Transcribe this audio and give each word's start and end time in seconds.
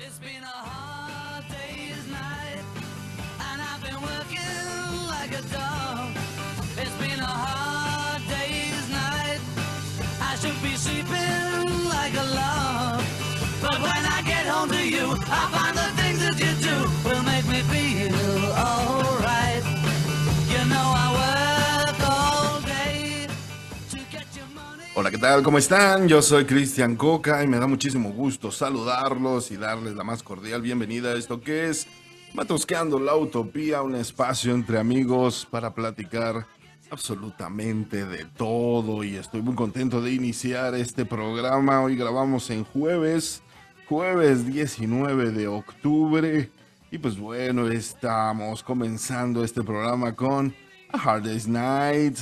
It's 0.00 0.18
been 0.18 0.42
a 0.42 0.46
hard 0.46 1.44
day's 1.48 2.06
night, 2.10 2.58
and 3.46 3.62
I've 3.62 3.80
been 3.80 4.00
working 4.02 5.06
like 5.06 5.30
a 5.30 5.42
dog. 5.54 6.10
It's 6.76 6.96
been 6.98 7.20
a 7.20 7.34
hard 7.46 8.22
day's 8.28 8.90
night. 8.90 9.40
I 10.20 10.34
should 10.36 10.60
be 10.62 10.74
sleeping 10.74 11.88
like 11.88 12.14
a 12.14 12.26
log. 12.34 13.04
But 13.62 13.80
when 13.80 14.02
I 14.16 14.22
get 14.26 14.46
home 14.46 14.70
to 14.70 14.82
you, 14.84 15.14
I 15.30 15.63
tal? 25.24 25.42
¿Cómo 25.42 25.56
están? 25.56 26.06
Yo 26.06 26.20
soy 26.20 26.44
Cristian 26.44 26.96
Coca 26.96 27.42
y 27.42 27.46
me 27.46 27.58
da 27.58 27.66
muchísimo 27.66 28.10
gusto 28.10 28.50
saludarlos 28.50 29.50
y 29.50 29.56
darles 29.56 29.94
la 29.94 30.04
más 30.04 30.22
cordial 30.22 30.60
bienvenida 30.60 31.12
a 31.12 31.14
esto 31.14 31.40
que 31.40 31.70
es 31.70 31.86
Matrosqueando 32.34 32.98
la 32.98 33.16
Utopía, 33.16 33.80
un 33.80 33.94
espacio 33.94 34.52
entre 34.52 34.78
amigos 34.78 35.48
para 35.50 35.72
platicar 35.72 36.46
absolutamente 36.90 38.04
de 38.04 38.26
todo 38.36 39.02
y 39.02 39.16
estoy 39.16 39.40
muy 39.40 39.54
contento 39.54 40.02
de 40.02 40.12
iniciar 40.12 40.74
este 40.74 41.06
programa. 41.06 41.80
Hoy 41.80 41.96
grabamos 41.96 42.50
en 42.50 42.62
jueves, 42.62 43.40
jueves 43.88 44.46
19 44.46 45.30
de 45.30 45.48
octubre 45.48 46.50
y 46.90 46.98
pues 46.98 47.18
bueno, 47.18 47.68
estamos 47.68 48.62
comenzando 48.62 49.42
este 49.42 49.62
programa 49.62 50.14
con 50.14 50.54
A 50.92 50.98
Hard 50.98 51.24
Day's 51.24 51.48
Night, 51.48 52.18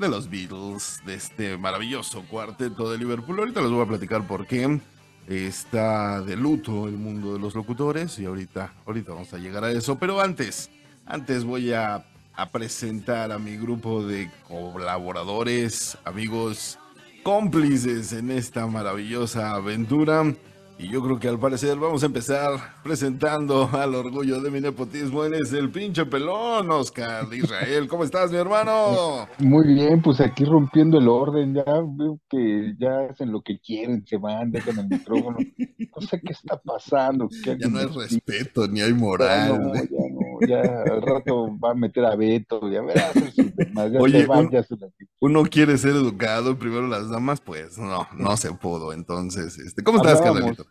de 0.00 0.08
los 0.08 0.30
Beatles, 0.30 1.02
de 1.04 1.14
este 1.14 1.58
maravilloso 1.58 2.22
cuarteto 2.22 2.90
de 2.90 2.96
Liverpool. 2.96 3.38
Ahorita 3.38 3.60
les 3.60 3.70
voy 3.70 3.82
a 3.82 3.88
platicar 3.88 4.26
por 4.26 4.46
qué 4.46 4.80
está 5.28 6.22
de 6.22 6.36
luto 6.36 6.88
el 6.88 6.96
mundo 6.96 7.34
de 7.34 7.38
los 7.38 7.54
locutores 7.54 8.18
y 8.18 8.24
ahorita, 8.24 8.72
ahorita 8.86 9.12
vamos 9.12 9.32
a 9.34 9.38
llegar 9.38 9.62
a 9.62 9.70
eso. 9.70 9.98
Pero 9.98 10.22
antes, 10.22 10.70
antes 11.04 11.44
voy 11.44 11.74
a, 11.74 12.06
a 12.34 12.50
presentar 12.50 13.30
a 13.30 13.38
mi 13.38 13.58
grupo 13.58 14.02
de 14.02 14.30
colaboradores, 14.48 15.98
amigos, 16.04 16.78
cómplices 17.22 18.14
en 18.14 18.30
esta 18.30 18.66
maravillosa 18.66 19.54
aventura. 19.54 20.34
Y 20.82 20.88
yo 20.88 21.02
creo 21.02 21.18
que 21.18 21.28
al 21.28 21.38
parecer 21.38 21.76
vamos 21.78 22.02
a 22.02 22.06
empezar 22.06 22.52
presentando 22.82 23.68
al 23.70 23.94
orgullo 23.94 24.40
de 24.40 24.50
mi 24.50 24.62
nepotismo. 24.62 25.24
Él 25.24 25.34
es 25.34 25.52
el 25.52 25.70
pinche 25.70 26.06
pelón, 26.06 26.70
Oscar 26.70 27.28
de 27.28 27.36
Israel. 27.36 27.86
¿Cómo 27.86 28.02
estás, 28.02 28.30
mi 28.32 28.38
hermano? 28.38 29.28
Muy 29.38 29.74
bien, 29.74 30.00
pues 30.00 30.22
aquí 30.22 30.46
rompiendo 30.46 30.96
el 30.96 31.06
orden, 31.06 31.54
ya 31.54 31.64
veo 31.66 32.18
que 32.30 32.74
ya 32.78 33.10
hacen 33.10 33.30
lo 33.30 33.42
que 33.42 33.58
quieren, 33.58 34.06
se 34.06 34.16
van, 34.16 34.52
dejan 34.52 34.78
el 34.78 34.88
micrófono. 34.88 35.36
No 35.38 36.06
sé 36.06 36.18
qué 36.24 36.32
está 36.32 36.56
pasando. 36.56 37.28
Ya 37.44 37.68
no 37.68 37.78
hay 37.78 37.86
respeto, 37.86 38.66
ni 38.66 38.80
hay 38.80 38.90
ya 38.90 38.96
moral. 38.96 39.60
no, 39.60 39.74
ya 39.74 39.82
no, 39.82 40.19
ya 40.46 40.60
al 40.60 41.02
rato 41.02 41.48
va 41.58 41.72
a 41.72 41.74
meter 41.74 42.04
a 42.04 42.16
Beto, 42.16 42.70
ya 42.70 42.82
verás, 42.82 43.12
ya 43.34 44.00
Oye, 44.00 44.26
van, 44.26 44.46
un- 44.46 44.50
ya 44.50 44.62
se. 44.62 44.76
Uno 45.20 45.42
quiere 45.44 45.76
ser 45.78 45.90
educado, 45.90 46.58
primero 46.58 46.86
las 46.86 47.10
damas, 47.10 47.40
pues 47.40 47.78
no, 47.78 48.06
no 48.16 48.36
se 48.36 48.52
pudo. 48.52 48.92
Entonces, 48.92 49.58
este, 49.58 49.82
¿cómo 49.82 49.98
estás, 49.98 50.20
Carnalito? 50.20 50.64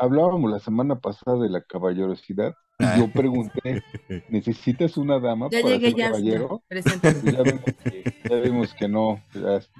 Hablábamos 0.00 0.50
la 0.50 0.58
semana 0.58 0.98
pasada 0.98 1.38
de 1.38 1.48
la 1.48 1.60
caballerosidad 1.62 2.54
y 2.78 2.98
yo 2.98 3.12
pregunté, 3.12 3.82
¿necesitas 4.30 4.96
una 4.96 5.20
dama 5.20 5.48
Ya 5.50 5.60
para 5.60 5.74
llegué, 5.74 5.88
ser 5.90 5.96
ya, 5.98 6.04
ya. 6.04 6.10
caballero? 6.10 6.62
Preséntate. 6.66 7.20
Y 7.28 7.32
ya 7.32 7.42
vemos 7.42 7.64
que, 7.84 8.14
ya 8.28 8.36
vemos 8.36 8.74
que 8.74 8.88
no, 8.88 9.22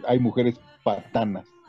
hay 0.07 0.19
mujeres 0.19 0.61
patanas. 0.85 1.47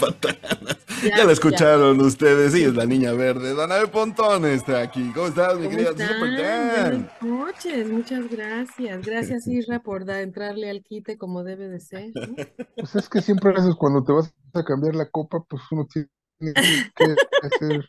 Patanas. 0.00 0.78
Ya, 1.04 1.24
la 1.24 1.32
escucharon 1.32 2.00
ustedes, 2.00 2.52
sí, 2.52 2.64
es 2.64 2.74
la 2.74 2.86
niña 2.86 3.12
verde. 3.12 3.54
Danae 3.54 3.86
Pontón 3.88 4.46
está 4.46 4.80
aquí. 4.80 5.10
¿Cómo 5.14 5.26
estás, 5.26 5.54
mi 5.58 5.64
¿Cómo 5.64 5.70
querida 5.70 5.90
están? 5.90 6.08
Super 6.08 6.42
Dan? 6.42 7.10
Buenas 7.20 7.46
noches, 7.46 7.90
muchas 7.90 8.30
gracias. 8.30 9.04
Gracias, 9.06 9.46
Isra, 9.48 9.80
por 9.80 10.06
da- 10.06 10.22
entrarle 10.22 10.70
al 10.70 10.82
quite 10.82 11.18
como 11.18 11.44
debe 11.44 11.68
de 11.68 11.80
ser. 11.80 12.10
¿no? 12.14 12.34
Pues 12.76 12.94
es 12.96 13.08
que 13.08 13.20
siempre 13.20 13.52
haces 13.54 13.74
cuando 13.74 14.02
te 14.02 14.12
vas 14.12 14.32
a 14.54 14.64
cambiar 14.64 14.94
la 14.94 15.10
copa, 15.10 15.44
pues 15.48 15.62
uno 15.70 15.86
tiene 15.92 16.08
hacer. 16.40 17.86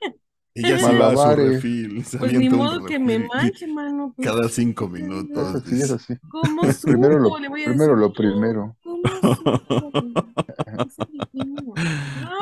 Ella 0.57 0.79
se 0.79 0.97
va 0.97 1.09
a 1.09 1.15
su 1.35 1.35
refil. 1.35 2.05
se 2.05 2.17
Pues 2.17 2.31
ni 2.33 2.49
modo 2.49 2.85
que 2.85 2.97
me 2.97 3.19
manche, 3.19 3.67
mano. 3.67 4.13
pues, 4.15 4.25
Cada 4.25 4.47
cinco 4.47 4.85
Es 4.85 4.91
minutos. 4.91 5.55
así, 5.55 5.81
es 5.81 5.91
así. 5.91 6.15
¿Cómo 6.29 6.61
Primero 6.81 7.19
lo? 7.19 7.37
Le 7.37 7.49
voy 7.49 7.63
a 7.63 7.65
primero 7.65 7.95
decir 7.95 8.01
lo 8.01 8.13
primero. 8.13 8.77
¿Cómo 8.83 9.01
dijimos. 11.33 11.73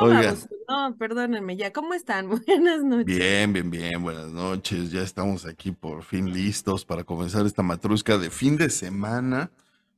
No, 0.00 0.08
vamos, 0.08 0.48
no, 0.68 0.96
perdónenme 0.96 1.56
ya. 1.56 1.72
¿Cómo 1.72 1.94
están? 1.94 2.28
Buenas 2.28 2.82
noches. 2.82 3.04
Bien, 3.06 3.52
bien, 3.52 3.70
bien, 3.70 4.02
buenas 4.02 4.32
noches. 4.32 4.90
Ya 4.90 5.02
estamos 5.02 5.46
aquí 5.46 5.70
por 5.72 6.02
fin 6.02 6.32
listos 6.32 6.84
para 6.84 7.04
comenzar 7.04 7.46
esta 7.46 7.62
matrusca 7.62 8.18
de 8.18 8.30
fin 8.30 8.56
de 8.56 8.70
semana. 8.70 9.50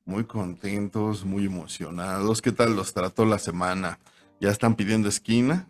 Muy 0.04 0.24
contentos, 0.24 1.24
muy 1.24 1.46
emocionados. 1.46 2.42
¿Qué 2.42 2.52
tal 2.52 2.76
los 2.76 2.92
trató 2.92 3.24
la 3.24 3.38
semana? 3.38 3.98
¿Ya 4.40 4.50
están 4.50 4.74
pidiendo 4.76 5.08
esquina? 5.08 5.66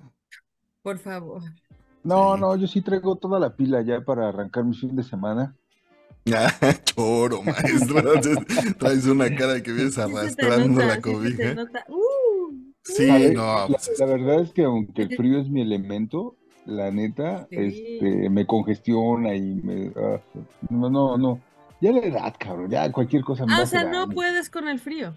Por 0.86 1.00
favor. 1.00 1.42
No, 2.04 2.36
no, 2.36 2.54
yo 2.54 2.69
sí 2.69 2.80
traigo 2.80 3.16
toda 3.16 3.41
la 3.41 3.56
pila 3.56 3.82
ya 3.82 4.02
para 4.02 4.28
arrancar 4.28 4.62
mi 4.62 4.76
fin 4.76 4.94
de 4.94 5.02
semana. 5.02 5.52
Ah, 6.32 6.48
choro, 6.84 7.42
maestro. 7.42 8.14
Entonces, 8.14 8.76
Traes 8.78 9.04
una 9.06 9.28
cara 9.34 9.54
de 9.54 9.64
que 9.64 9.72
vienes 9.72 9.98
arrastrando 9.98 10.69
nota, 10.69 10.86
la 10.86 11.00
cobija. 11.00 11.56
Uh, 11.88 12.72
Sí, 12.84 13.04
ver, 13.10 13.34
no, 13.34 13.42
la, 13.42 13.66
pues 13.66 13.91
la 13.98 14.06
verdad 14.06 14.41
es 14.42 14.52
que 14.52 14.62
aunque 14.62 15.02
el 15.02 15.16
frío 15.16 15.41
es 15.41 15.48
mi 15.48 15.60
elemento, 15.62 16.36
la 16.66 16.92
neta, 16.92 17.48
Sí. 17.50 17.56
este, 17.58 18.30
me 18.30 18.47
congestiona 18.47 19.34
y 19.34 19.56
me... 19.56 19.92
ah, 19.97 20.20
no, 20.70 20.88
no, 20.88 21.18
no. 21.18 21.41
Ya 21.80 21.91
la 21.91 21.98
edad, 21.98 22.32
cabrón, 22.38 22.70
ya 22.70 22.92
cualquier 22.92 23.24
cosa 23.24 23.44
me 23.44 23.54
Ah, 23.54 23.62
o 23.62 23.66
sea, 23.66 23.82
no 23.82 24.03
daño. 24.03 24.14
puedes 24.14 24.50
con 24.50 24.68
el 24.68 24.78
frío. 24.78 25.16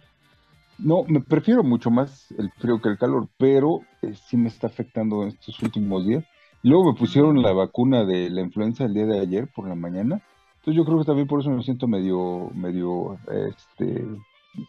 No, 0.79 1.03
me 1.03 1.21
prefiero 1.21 1.61
mucho 1.63 1.91
más 1.91 2.31
el 2.39 2.49
frío 2.53 2.81
que 2.81 2.89
el 2.89 2.97
calor, 2.97 3.27
pero 3.37 3.81
eh, 4.01 4.13
sí 4.15 4.37
me 4.37 4.47
está 4.49 4.67
afectando 4.67 5.23
en 5.23 5.29
estos 5.29 5.61
últimos 5.61 6.05
días. 6.05 6.23
Y 6.63 6.69
luego 6.69 6.91
me 6.91 6.97
pusieron 6.99 7.41
la 7.41 7.53
vacuna 7.53 8.03
de 8.05 8.29
la 8.29 8.41
influenza 8.41 8.85
el 8.85 8.93
día 8.93 9.05
de 9.05 9.19
ayer 9.19 9.47
por 9.47 9.67
la 9.67 9.75
mañana. 9.75 10.21
Entonces 10.59 10.75
yo 10.75 10.85
creo 10.85 10.99
que 10.99 11.05
también 11.05 11.27
por 11.27 11.39
eso 11.39 11.49
me 11.49 11.63
siento 11.63 11.87
medio, 11.87 12.49
medio, 12.53 13.17
este, 13.47 14.05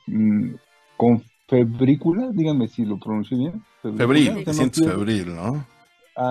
mm, 0.06 0.54
con 0.96 1.22
febrícula, 1.48 2.30
díganme 2.32 2.68
si 2.68 2.84
lo 2.84 2.98
pronuncio 2.98 3.36
bien. 3.36 3.62
febril, 3.82 4.44
no 4.46 4.52
sientes 4.52 4.84
fiebre. 4.84 4.94
febril, 5.14 5.34
¿no? 5.34 5.66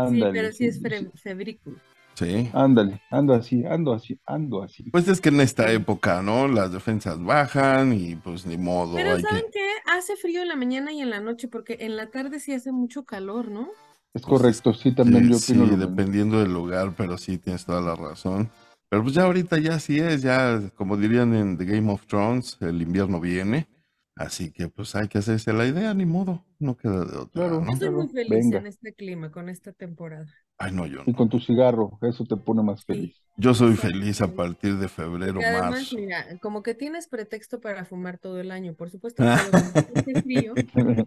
Sí, 0.10 0.20
pero 0.32 0.52
sí 0.54 0.66
es 0.68 0.76
sí, 0.76 0.82
fe- 0.82 1.12
febrículo. 1.16 1.78
Sí. 2.20 2.52
Ándale, 2.52 3.02
ando 3.10 3.34
así, 3.34 3.66
ando 3.66 3.92
así, 3.94 4.20
ando 4.26 4.62
así. 4.62 4.86
Pues 4.92 5.08
es 5.08 5.20
que 5.22 5.30
en 5.30 5.42
esta 5.42 5.72
época, 5.72 6.22
¿no? 6.22 6.48
Las 6.48 6.72
defensas 6.72 7.24
bajan 7.24 7.94
y 7.94 8.16
pues 8.16 8.46
ni 8.46 8.58
modo, 8.58 8.98
Pero 8.98 9.12
hay 9.16 9.24
¿saben 9.24 9.44
que... 9.44 9.52
qué? 9.52 9.68
Hace 9.86 10.16
frío 10.16 10.42
en 10.44 10.48
la 10.50 10.56
mañana 10.56 10.92
y 10.92 11.02
en 11.02 11.10
la 11.10 11.20
noche, 11.20 11.48
porque 11.48 11.78
en 11.82 11.96
la 11.98 12.12
tarde 12.12 12.40
sí 12.40 12.54
hace 12.54 12.72
mucho 12.72 13.06
calor, 13.06 13.50
¿no? 13.50 13.78
Es 14.14 14.26
Pues, 14.26 14.28
correcto, 14.28 14.74
sí, 14.74 14.94
también 14.94 15.26
Sí, 15.26 15.30
yo 15.30 15.38
sí, 15.38 15.54
opino 15.54 15.66
lo 15.66 15.78
mismo. 15.78 15.78
dependiendo 15.78 16.40
del 16.40 16.54
lugar, 16.54 16.94
pero 16.98 17.18
sí 17.18 17.38
tienes 17.38 17.66
toda 17.66 17.82
la 17.82 17.96
razón. 17.96 18.52
Pero 18.90 19.04
pues 19.04 19.16
ya 19.16 19.24
ahorita 19.24 19.60
ya 19.60 19.80
sí 19.80 20.00
es, 20.00 20.22
ya 20.22 20.62
como 20.76 20.98
dirían 20.98 21.34
en 21.36 21.58
The 21.58 21.66
Game 21.66 21.92
of 21.92 22.06
Thrones, 22.08 22.58
el 22.62 22.82
invierno 22.82 23.20
viene, 23.20 23.68
así 24.16 24.52
que 24.52 24.68
pues 24.70 24.96
hay 24.96 25.08
que 25.08 25.20
hacerse 25.20 25.54
la 25.54 25.66
idea, 25.68 25.94
ni 25.94 26.06
modo, 26.06 26.46
no 26.60 26.76
queda 26.78 27.06
de 27.06 27.18
otra, 27.18 27.32
Claro. 27.34 27.60
¿no? 27.60 27.68
Yo 27.68 27.76
soy 27.76 27.90
muy 27.92 28.08
feliz 28.10 28.52
venga. 28.52 28.52
en 28.52 28.68
este 28.68 28.94
clima, 28.94 29.32
con 29.32 29.50
esta 29.50 29.72
temporada. 29.74 30.28
Ay, 30.62 30.74
no, 30.74 30.86
yo 30.86 31.04
Y 31.06 31.14
con 31.14 31.30
tu 31.30 31.40
cigarro, 31.40 31.98
eso 32.02 32.26
te 32.26 32.36
pone 32.36 32.62
más 32.62 32.84
feliz. 32.84 33.16
Yo 33.38 33.54
soy 33.54 33.78
feliz 33.78 34.22
a 34.22 34.28
partir 34.28 34.76
de 34.76 34.90
febrero, 34.90 35.40
Y 35.40 35.44
además, 35.46 35.72
marzo. 35.72 35.96
mira, 35.96 36.26
como 36.42 36.62
que 36.62 36.76
tienes 36.76 37.08
pretexto 37.08 37.62
para 37.62 37.86
fumar 37.86 38.18
todo 38.18 38.42
el 38.42 38.52
año. 38.52 38.74
Por 38.74 38.90
supuesto 38.90 39.24
que 39.24 39.30
hace 39.96 40.22
frío 40.22 40.54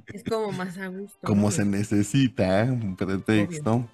es 0.07 0.25
como 0.25 0.53
más 0.53 0.79
a 0.79 0.87
gusto, 0.87 1.19
¿no? 1.23 1.29
Como 1.29 1.51
se 1.51 1.67
necesita, 1.67 2.65
¿eh? 2.65 2.71
un 2.71 2.97
pretexto. 2.97 3.75
Obvio. 3.75 3.89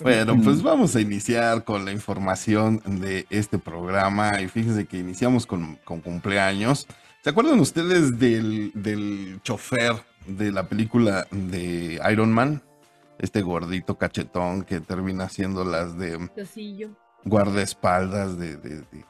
Bueno, 0.00 0.38
pues 0.44 0.62
vamos 0.62 0.94
a 0.94 1.00
iniciar 1.00 1.64
con 1.64 1.86
la 1.86 1.90
información 1.90 2.82
de 3.00 3.26
este 3.30 3.58
programa 3.58 4.40
y 4.42 4.48
fíjense 4.48 4.84
que 4.84 4.98
iniciamos 4.98 5.46
con, 5.46 5.76
con 5.84 6.02
cumpleaños. 6.02 6.86
¿Se 7.24 7.30
acuerdan 7.30 7.58
ustedes 7.58 8.18
del, 8.18 8.70
del 8.74 9.40
chofer 9.42 9.94
de 10.26 10.52
la 10.52 10.68
película 10.68 11.26
de 11.30 12.00
Iron 12.12 12.32
Man? 12.32 12.62
Este 13.18 13.42
gordito 13.42 13.98
cachetón 13.98 14.62
que 14.62 14.80
termina 14.80 15.28
siendo 15.28 15.64
las 15.64 15.98
de 15.98 16.28
Tosillo. 16.36 16.90
guardaespaldas 17.24 18.38
de, 18.38 18.56
de- 18.56 18.80
de- 18.82 19.04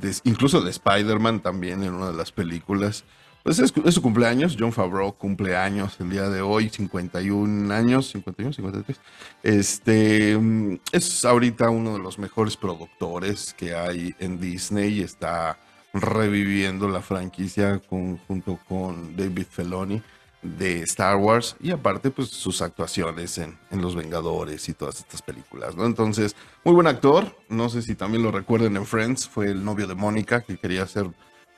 de- 0.00 0.16
incluso 0.24 0.60
de 0.60 0.70
Spider-Man 0.70 1.40
también 1.40 1.82
en 1.82 1.94
una 1.94 2.08
de 2.10 2.16
las 2.16 2.32
películas. 2.32 3.04
Pues 3.44 3.60
es, 3.60 3.72
es 3.84 3.94
su 3.94 4.02
cumpleaños, 4.02 4.56
John 4.58 4.72
Favreau 4.72 5.12
cumpleaños 5.16 5.96
el 6.00 6.10
día 6.10 6.28
de 6.28 6.42
hoy, 6.42 6.68
51 6.68 7.72
años, 7.72 8.10
51, 8.10 8.52
53. 8.52 9.00
Este 9.42 10.36
mm, 10.36 10.78
es 10.92 11.24
ahorita 11.24 11.70
uno 11.70 11.94
de 11.94 12.00
los 12.00 12.18
mejores 12.18 12.56
productores 12.56 13.54
que 13.54 13.74
hay 13.74 14.14
en 14.18 14.38
Disney, 14.40 15.00
está 15.00 15.56
reviviendo 15.94 16.88
la 16.88 17.00
franquicia 17.00 17.78
con- 17.78 18.18
junto 18.18 18.58
con 18.68 19.16
David 19.16 19.46
Feloni. 19.48 20.02
De 20.42 20.82
Star 20.82 21.16
Wars 21.16 21.56
y 21.60 21.70
aparte 21.70 22.10
pues 22.10 22.28
sus 22.28 22.62
actuaciones 22.62 23.38
en, 23.38 23.58
en, 23.70 23.82
Los 23.82 23.96
Vengadores 23.96 24.68
y 24.68 24.74
todas 24.74 25.00
estas 25.00 25.20
películas, 25.22 25.74
¿no? 25.76 25.84
Entonces, 25.84 26.36
muy 26.64 26.74
buen 26.74 26.86
actor, 26.86 27.36
no 27.48 27.68
sé 27.68 27.82
si 27.82 27.94
también 27.94 28.22
lo 28.22 28.30
recuerden 28.30 28.76
en 28.76 28.86
Friends, 28.86 29.28
fue 29.28 29.46
el 29.46 29.64
novio 29.64 29.86
de 29.86 29.94
Mónica 29.94 30.42
que 30.42 30.56
quería 30.56 30.86
ser 30.86 31.10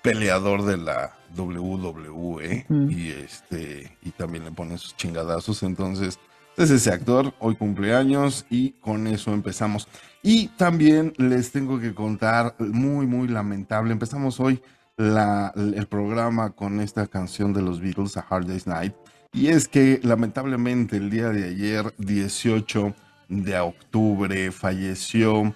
peleador 0.02 0.64
de 0.64 0.78
la 0.78 1.18
WWE 1.36 2.66
y 2.88 3.10
este 3.10 3.96
y 4.02 4.10
también 4.10 4.44
le 4.44 4.52
pone 4.52 4.78
sus 4.78 4.96
chingadazos, 4.96 5.62
entonces 5.62 6.18
es 6.56 6.70
ese 6.70 6.90
actor, 6.90 7.32
hoy 7.38 7.56
cumpleaños 7.56 8.44
y 8.50 8.72
con 8.72 9.06
eso 9.06 9.32
empezamos. 9.32 9.88
Y 10.22 10.48
también 10.48 11.14
les 11.16 11.52
tengo 11.52 11.80
que 11.80 11.94
contar, 11.94 12.54
muy, 12.58 13.06
muy 13.06 13.28
lamentable, 13.28 13.92
empezamos 13.92 14.40
hoy 14.40 14.60
la, 15.00 15.52
el 15.56 15.86
programa 15.86 16.50
con 16.50 16.80
esta 16.80 17.06
canción 17.06 17.54
de 17.54 17.62
los 17.62 17.80
Beatles, 17.80 18.18
A 18.18 18.26
Hard 18.28 18.46
Day's 18.46 18.66
Night. 18.66 18.94
Y 19.32 19.48
es 19.48 19.66
que 19.66 19.98
lamentablemente 20.02 20.98
el 20.98 21.08
día 21.08 21.30
de 21.30 21.48
ayer, 21.48 21.94
18 21.98 22.94
de 23.28 23.58
octubre, 23.58 24.50
falleció 24.52 25.54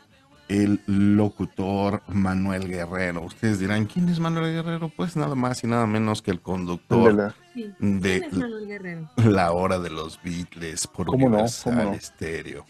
el 0.48 0.80
locutor 0.86 2.02
Manuel 2.08 2.68
Guerrero. 2.68 3.22
Ustedes 3.22 3.58
dirán, 3.58 3.84
¿quién 3.84 4.08
es 4.08 4.18
Manuel 4.18 4.52
Guerrero? 4.54 4.88
Pues 4.88 5.14
nada 5.14 5.34
más 5.34 5.62
y 5.62 5.66
nada 5.66 5.86
menos 5.86 6.22
que 6.22 6.30
el 6.30 6.40
conductor 6.40 7.34
de, 7.78 9.06
La 9.16 9.52
Hora 9.52 9.78
de 9.78 9.90
los 9.90 10.22
Beatles 10.22 10.86
por 10.86 11.10
Universal 11.10 12.00
Stereo. 12.00 12.64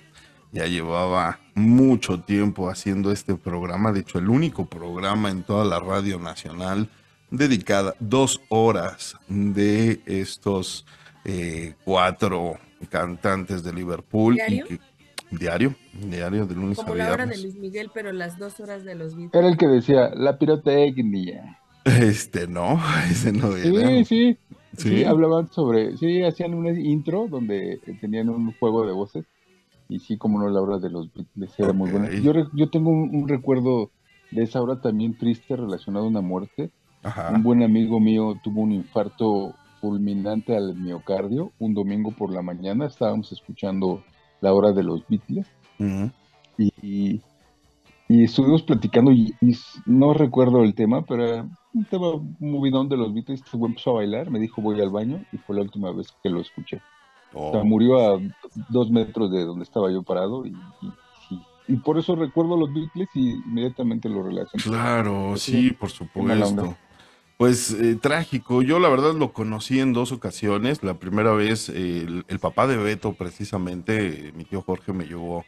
Ya 0.55 0.67
llevaba 0.67 1.41
mucho 1.57 2.21
tiempo 2.21 2.71
haciendo 2.71 3.11
este 3.11 3.35
programa, 3.35 3.91
de 3.91 4.01
hecho 4.01 4.21
el 4.21 4.29
único 4.29 4.67
programa 4.67 5.29
en 5.29 5.43
toda 5.43 5.65
la 5.65 5.81
radio 5.81 6.21
nacional 6.21 6.89
dedicada 7.29 7.97
dos 7.99 8.41
horas 8.51 9.17
de 9.27 10.01
estos 10.07 10.87
eh, 11.25 11.75
cuatro 11.85 12.55
cantantes 12.89 13.65
de 13.65 13.73
Liverpool. 13.73 14.37
¿Diario? 14.37 14.67
diario, 15.33 15.75
diario 15.93 16.47
de 16.47 16.55
lunes 16.55 16.77
Como 16.79 16.95
la 16.95 17.13
hora 17.13 17.27
de 17.27 17.37
Luis 17.37 17.57
Miguel, 17.57 17.91
pero 17.93 18.13
las 18.13 18.39
dos 18.39 18.61
horas 18.61 18.85
de 18.85 18.95
los 18.95 19.17
Beatles. 19.17 19.35
Era 19.35 19.49
el 19.49 19.57
que 19.57 19.67
decía, 19.67 20.11
la 20.15 20.39
pirotecnia. 20.39 21.59
Este, 21.85 22.47
no, 22.47 22.81
ese 23.11 23.33
no 23.33 23.57
era. 23.57 23.89
Sí, 23.89 24.05
sí, 24.05 24.39
sí, 24.77 25.03
hablaban 25.03 25.51
sobre, 25.51 25.97
sí, 25.97 26.23
hacían 26.23 26.55
un 26.55 26.69
intro 26.79 27.27
donde 27.29 27.81
tenían 28.01 28.29
un 28.29 28.53
juego 28.53 28.87
de 28.87 28.93
voces 28.93 29.25
y 29.89 29.99
sí, 30.01 30.17
como 30.17 30.39
no, 30.39 30.49
la 30.49 30.61
hora 30.61 30.79
de 30.79 30.91
los 30.91 31.13
Beatles 31.13 31.59
era 31.59 31.73
muy 31.73 31.91
buena. 31.91 32.11
Yo, 32.11 32.33
yo 32.53 32.71
tengo 32.71 32.91
un, 32.91 33.29
recuerdo 33.29 33.91
de 34.31 34.43
esa 34.43 34.63
hora 34.63 34.81
también 34.81 35.17
triste 35.17 35.57
relacionado 35.57 36.07
a 36.07 36.09
una 36.09 36.21
muerte. 36.21 36.71
Un 37.35 37.43
buen 37.43 37.63
amigo 37.63 38.01
mío 38.01 38.39
tuvo 38.43 38.63
un 38.63 38.73
infarto 38.73 39.55
fulminante 39.81 40.57
al 40.57 40.75
miocardio 40.75 41.53
un 41.59 41.75
domingo 41.75 42.13
por 42.13 42.33
la 42.33 42.41
mañana. 42.41 42.87
Estábamos 42.87 43.31
escuchando 43.33 44.03
la 44.41 44.55
hora 44.55 44.73
de 44.73 44.83
los 44.83 45.07
Beatles 45.07 45.47
y, 46.57 47.21
y, 48.09 48.25
estuvimos 48.25 48.63
platicando 48.63 49.13
y, 49.13 49.35
no 49.85 50.15
recuerdo 50.15 50.63
el 50.63 50.75
tema, 50.75 51.03
pero 51.03 51.25
era 51.25 51.49
un 51.75 51.85
tema 51.85 52.13
movidón 52.41 52.89
de 52.89 52.97
los 52.97 53.13
Beatles. 53.13 53.43
Este 53.45 53.59
empezó 53.59 53.91
a 53.91 53.95
bailar, 53.95 54.31
me 54.31 54.39
dijo 54.39 54.63
voy 54.63 54.81
al 54.81 54.91
baño 54.91 55.23
y 55.33 55.37
fue 55.37 55.57
la 55.57 55.63
última 55.63 55.93
vez 55.93 56.09
que 56.23 56.31
lo 56.31 56.41
escuché. 56.41 56.81
O 57.35 57.53
sea, 57.53 57.65
murió 57.65 58.15
a 58.15 58.21
dos 58.69 58.91
metros 58.91 59.31
de 59.31 59.45
donde 59.45 59.65
estaba 59.65 59.91
yo 59.91 60.03
parado 60.03 60.47
y, 60.47 60.57
y, 61.69 61.77
por 61.77 61.99
eso 61.99 62.15
recuerdo 62.15 62.57
los 62.57 62.73
Beatles 62.73 63.09
y 63.15 63.33
inmediatamente 63.33 64.09
lo 64.09 64.23
relaciono. 64.23 64.63
Claro, 64.63 65.37
sí, 65.37 65.71
por 65.73 65.91
supuesto. 65.91 66.77
Pues 67.37 67.73
eh, 67.73 67.97
trágico, 68.01 68.63
yo 68.63 68.79
la 68.79 68.89
verdad 68.89 69.13
lo 69.15 69.33
conocí 69.33 69.81
en 69.81 69.93
dos 69.93 70.13
ocasiones. 70.13 70.85
La 70.85 70.95
primera 70.95 71.33
vez, 71.33 71.69
el, 71.69 72.25
papá 72.41 72.69
de 72.69 72.77
Beto, 72.77 73.15
precisamente, 73.15 74.33
mi 74.37 74.45
tío 74.45 74.63
Jorge 74.63 74.93
me 74.93 75.05
llevó 75.05 75.45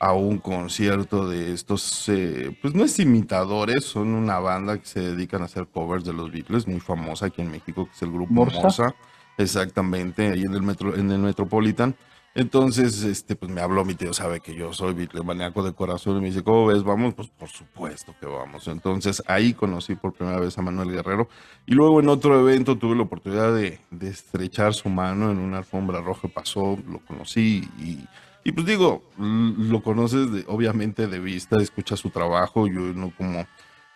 a 0.00 0.12
un 0.12 0.38
concierto 0.38 1.28
de 1.28 1.52
estos, 1.52 2.08
eh, 2.08 2.56
pues 2.60 2.74
no 2.74 2.84
es 2.84 2.98
imitadores, 2.98 3.84
son 3.84 4.08
una 4.14 4.38
banda 4.38 4.78
que 4.78 4.86
se 4.86 5.00
dedican 5.00 5.42
a 5.42 5.46
hacer 5.46 5.66
covers 5.66 6.04
de 6.04 6.12
los 6.12 6.30
Beatles, 6.30 6.66
muy 6.66 6.80
famosa 6.80 7.26
aquí 7.26 7.42
en 7.42 7.50
México, 7.50 7.84
que 7.86 7.92
es 7.92 8.02
el 8.02 8.12
grupo 8.12 8.32
Morsa. 8.32 8.94
Exactamente, 9.38 10.28
ahí 10.32 10.42
en 10.42 10.52
el 10.54 10.62
metro, 10.62 10.94
en 10.96 11.10
el 11.10 11.20
Metropolitan. 11.20 11.94
Entonces, 12.34 13.02
este, 13.02 13.34
pues 13.34 13.50
me 13.50 13.60
habló 13.60 13.84
mi 13.84 13.94
tío, 13.94 14.12
sabe 14.12 14.40
que 14.40 14.54
yo 14.54 14.72
soy 14.72 15.08
maníaco 15.24 15.62
de 15.62 15.72
corazón 15.72 16.18
y 16.18 16.20
me 16.20 16.26
dice, 16.26 16.44
¿cómo 16.44 16.66
ves? 16.66 16.84
Vamos, 16.84 17.14
pues 17.14 17.28
por 17.28 17.48
supuesto 17.48 18.14
que 18.20 18.26
vamos. 18.26 18.68
Entonces 18.68 19.22
ahí 19.26 19.54
conocí 19.54 19.94
por 19.96 20.12
primera 20.12 20.38
vez 20.38 20.56
a 20.58 20.62
Manuel 20.62 20.92
Guerrero 20.92 21.28
y 21.66 21.74
luego 21.74 22.00
en 22.00 22.08
otro 22.08 22.38
evento 22.38 22.76
tuve 22.76 22.94
la 22.94 23.02
oportunidad 23.02 23.54
de, 23.54 23.80
estrechar 24.02 24.74
su 24.74 24.88
mano 24.88 25.30
en 25.32 25.38
una 25.38 25.58
alfombra 25.58 26.00
roja, 26.00 26.28
pasó, 26.28 26.78
lo 26.88 27.00
conocí 27.00 27.68
y, 27.78 28.04
y 28.44 28.52
pues 28.52 28.66
digo, 28.66 29.02
lo 29.18 29.82
conoces 29.82 30.30
de, 30.30 30.44
obviamente 30.46 31.06
de 31.06 31.18
vista, 31.18 31.60
escuchas 31.60 31.98
su 31.98 32.10
trabajo, 32.10 32.66
yo 32.66 32.80
no 32.80 33.12
como, 33.16 33.46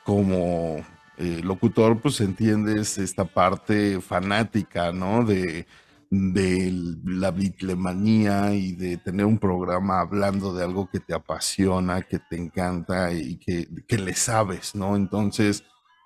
como 0.04 0.84
eh, 1.22 1.40
locutor, 1.42 2.00
pues 2.00 2.20
entiendes 2.20 2.98
esta 2.98 3.24
parte 3.24 4.00
fanática, 4.00 4.90
¿no? 4.92 5.24
De, 5.24 5.66
de 6.10 6.70
la 7.04 7.30
bitlemanía 7.30 8.52
y 8.54 8.72
de 8.72 8.96
tener 8.96 9.24
un 9.24 9.38
programa 9.38 10.00
hablando 10.00 10.52
de 10.52 10.64
algo 10.64 10.90
que 10.90 10.98
te 11.00 11.14
apasiona, 11.14 12.02
que 12.02 12.18
te 12.18 12.36
encanta 12.36 13.12
y 13.14 13.36
que, 13.36 13.68
que 13.86 13.98
le 13.98 14.14
sabes, 14.14 14.74
¿no? 14.74 14.96
Entonces, 14.96 15.64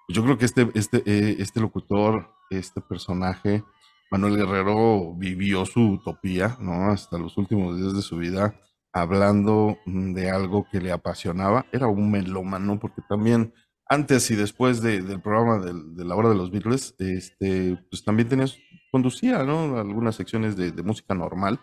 yo 0.08 0.22
creo 0.22 0.36
que 0.36 0.44
este, 0.44 0.70
este, 0.74 1.02
eh, 1.06 1.36
este 1.38 1.60
locutor, 1.60 2.28
este 2.50 2.82
personaje, 2.82 3.64
Manuel 4.10 4.36
Guerrero, 4.36 5.14
vivió 5.16 5.64
su 5.64 5.80
utopía, 5.92 6.58
¿no? 6.60 6.90
Hasta 6.90 7.16
los 7.16 7.38
últimos 7.38 7.76
días 7.76 7.94
de 7.94 8.02
su 8.02 8.18
vida, 8.18 8.54
hablando 8.92 9.78
de 9.86 10.30
algo 10.30 10.66
que 10.70 10.80
le 10.80 10.92
apasionaba. 10.92 11.64
Era 11.72 11.86
un 11.86 12.10
melómano, 12.10 12.78
porque 12.78 13.02
también 13.08 13.54
antes 13.88 14.30
y 14.30 14.36
después 14.36 14.82
del 14.82 15.20
programa 15.20 15.58
de, 15.58 16.04
la 16.04 16.16
hora 16.16 16.28
de 16.28 16.34
los 16.34 16.50
Beatles, 16.50 16.94
este, 16.98 17.78
pues 17.88 18.04
también 18.04 18.28
tenías, 18.28 18.58
conducía, 18.90 19.44
¿no? 19.44 19.78
Algunas 19.78 20.16
secciones 20.16 20.56
de, 20.56 20.72
música 20.82 21.14
normal 21.14 21.60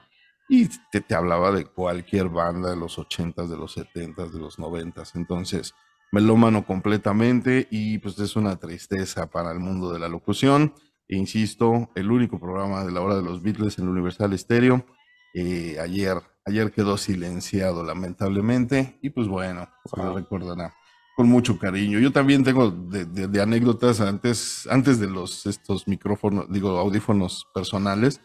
y 0.47 0.69
te, 0.91 1.01
te, 1.01 1.15
hablaba 1.15 1.51
de 1.51 1.65
cualquier 1.65 2.29
banda 2.29 2.69
de 2.69 2.77
los 2.77 2.97
80s, 2.97 3.47
de 3.47 3.57
los 3.57 3.77
70s, 3.77 4.31
de 4.31 4.39
los 4.39 4.57
90s. 4.57 5.11
Entonces, 5.15 5.73
melómano 6.11 6.65
completamente 6.65 7.67
y 7.69 7.97
pues 7.97 8.17
es 8.19 8.35
una 8.35 8.55
tristeza 8.55 9.29
para 9.29 9.51
el 9.51 9.59
mundo 9.59 9.91
de 9.91 9.99
la 9.99 10.07
locución. 10.07 10.73
E 11.09 11.17
insisto, 11.17 11.89
el 11.95 12.09
único 12.09 12.39
programa 12.39 12.85
de 12.85 12.91
la 12.91 13.01
hora 13.01 13.15
de 13.15 13.23
los 13.23 13.41
Beatles 13.41 13.77
en 13.77 13.85
el 13.85 13.89
Universal 13.91 14.37
Stereo. 14.37 14.85
Eh, 15.33 15.77
ayer, 15.81 16.21
ayer 16.45 16.71
quedó 16.71 16.97
silenciado 16.97 17.83
lamentablemente 17.83 18.97
y 19.01 19.09
pues 19.09 19.27
bueno, 19.27 19.67
se 19.85 19.97
lo 19.97 20.15
recordará 20.15 20.73
con 21.15 21.29
mucho 21.29 21.59
cariño. 21.59 21.99
Yo 21.99 22.11
también 22.11 22.43
tengo 22.43 22.71
de, 22.71 23.41
anécdotas 23.41 24.01
antes, 24.01 24.67
antes 24.69 24.99
de 24.99 25.07
los 25.07 25.45
estos 25.45 25.87
micrófonos, 25.87 26.45
digo, 26.49 26.77
audífonos 26.77 27.47
personales. 27.53 28.21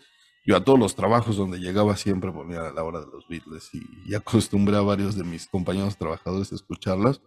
Yo 0.47 0.57
a 0.57 0.65
todos 0.65 0.79
los 0.79 0.97
trabajos 0.97 1.37
donde 1.37 1.59
llegaba 1.59 1.97
siempre 1.97 2.33
ponía 2.33 2.67
a 2.67 2.73
la 2.73 2.83
hora 2.83 3.01
de 3.01 3.07
los 3.07 3.29
Beatles 3.29 3.71
y, 3.75 4.15
acostumbré 4.15 4.77
a 4.77 4.81
varios 4.81 5.17
de 5.17 5.25
mis 5.25 5.47
compañeros 5.47 5.99
trabajadores 5.99 6.51
a 6.53 6.55
escucharlas, 6.55 7.21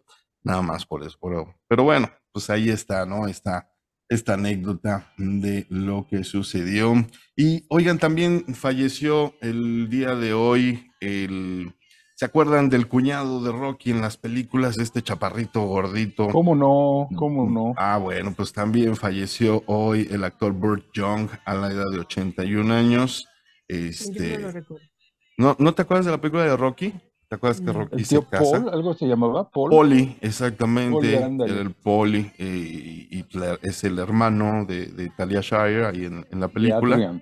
nada 0.44 0.62
más 0.62 0.86
por 0.86 1.04
eso. 1.04 1.18
Pero, 1.22 1.56
pero 1.68 1.84
bueno, 1.84 2.10
pues 2.32 2.50
ahí 2.50 2.70
está, 2.70 3.06
¿no? 3.06 3.28
Está 3.28 3.72
esta 4.10 4.34
anécdota 4.34 5.14
de 5.18 5.68
lo 5.70 6.06
que 6.06 6.24
sucedió. 6.24 6.94
Y 7.36 7.66
oigan, 7.70 7.98
también 7.98 8.56
falleció 8.56 9.36
el 9.42 9.90
día 9.90 10.16
de 10.16 10.34
hoy 10.34 10.92
el 11.00 11.74
¿Se 12.22 12.26
acuerdan 12.26 12.70
del 12.70 12.88
cuñado 12.88 13.42
de 13.42 13.52
Rocky 13.52 13.90
en 13.90 14.00
las 14.00 14.16
películas, 14.16 14.78
este 14.78 15.02
chaparrito 15.02 15.62
gordito? 15.62 16.28
¿Cómo 16.28 16.56
no? 16.56 17.10
¿Cómo 17.18 17.50
no? 17.50 17.74
Ah, 17.78 17.98
bueno, 17.98 18.32
pues 18.38 18.54
también 18.54 18.96
falleció 18.96 19.64
hoy 19.66 20.08
el 20.12 20.24
actor 20.24 20.52
Burt 20.52 20.86
Young 20.94 21.30
a 21.46 21.56
la 21.56 21.72
edad 21.72 21.90
de 21.92 21.98
81 21.98 22.72
años. 22.76 23.28
Este, 23.68 24.38
no, 24.38 24.52
lo 24.52 24.64
¿No, 25.36 25.56
¿No 25.58 25.74
te 25.74 25.82
acuerdas 25.82 26.06
de 26.06 26.12
la 26.12 26.22
película 26.22 26.44
de 26.44 26.56
Rocky? 26.56 26.94
¿Te 27.28 27.38
acuerdas 27.38 27.60
que 27.60 27.74
Rocky 27.74 28.06
se 28.06 28.24
casa? 28.28 28.52
Paul, 28.52 28.70
algo 28.70 28.94
se 28.94 29.08
llamaba 29.08 29.50
Paul. 29.50 29.72
Poli, 29.72 30.16
exactamente. 30.22 31.16
era 31.16 31.26
el 31.26 31.72
Poli 31.72 32.32
eh, 32.38 33.08
y, 33.10 33.26
es 33.64 33.84
el 33.84 33.98
hermano 33.98 34.64
de, 34.66 34.86
de 34.86 35.10
Talia 35.10 35.42
Shire 35.42 35.88
ahí 35.88 36.06
en, 36.06 36.28
en 36.30 36.40
la 36.40 36.50
película 36.50 37.20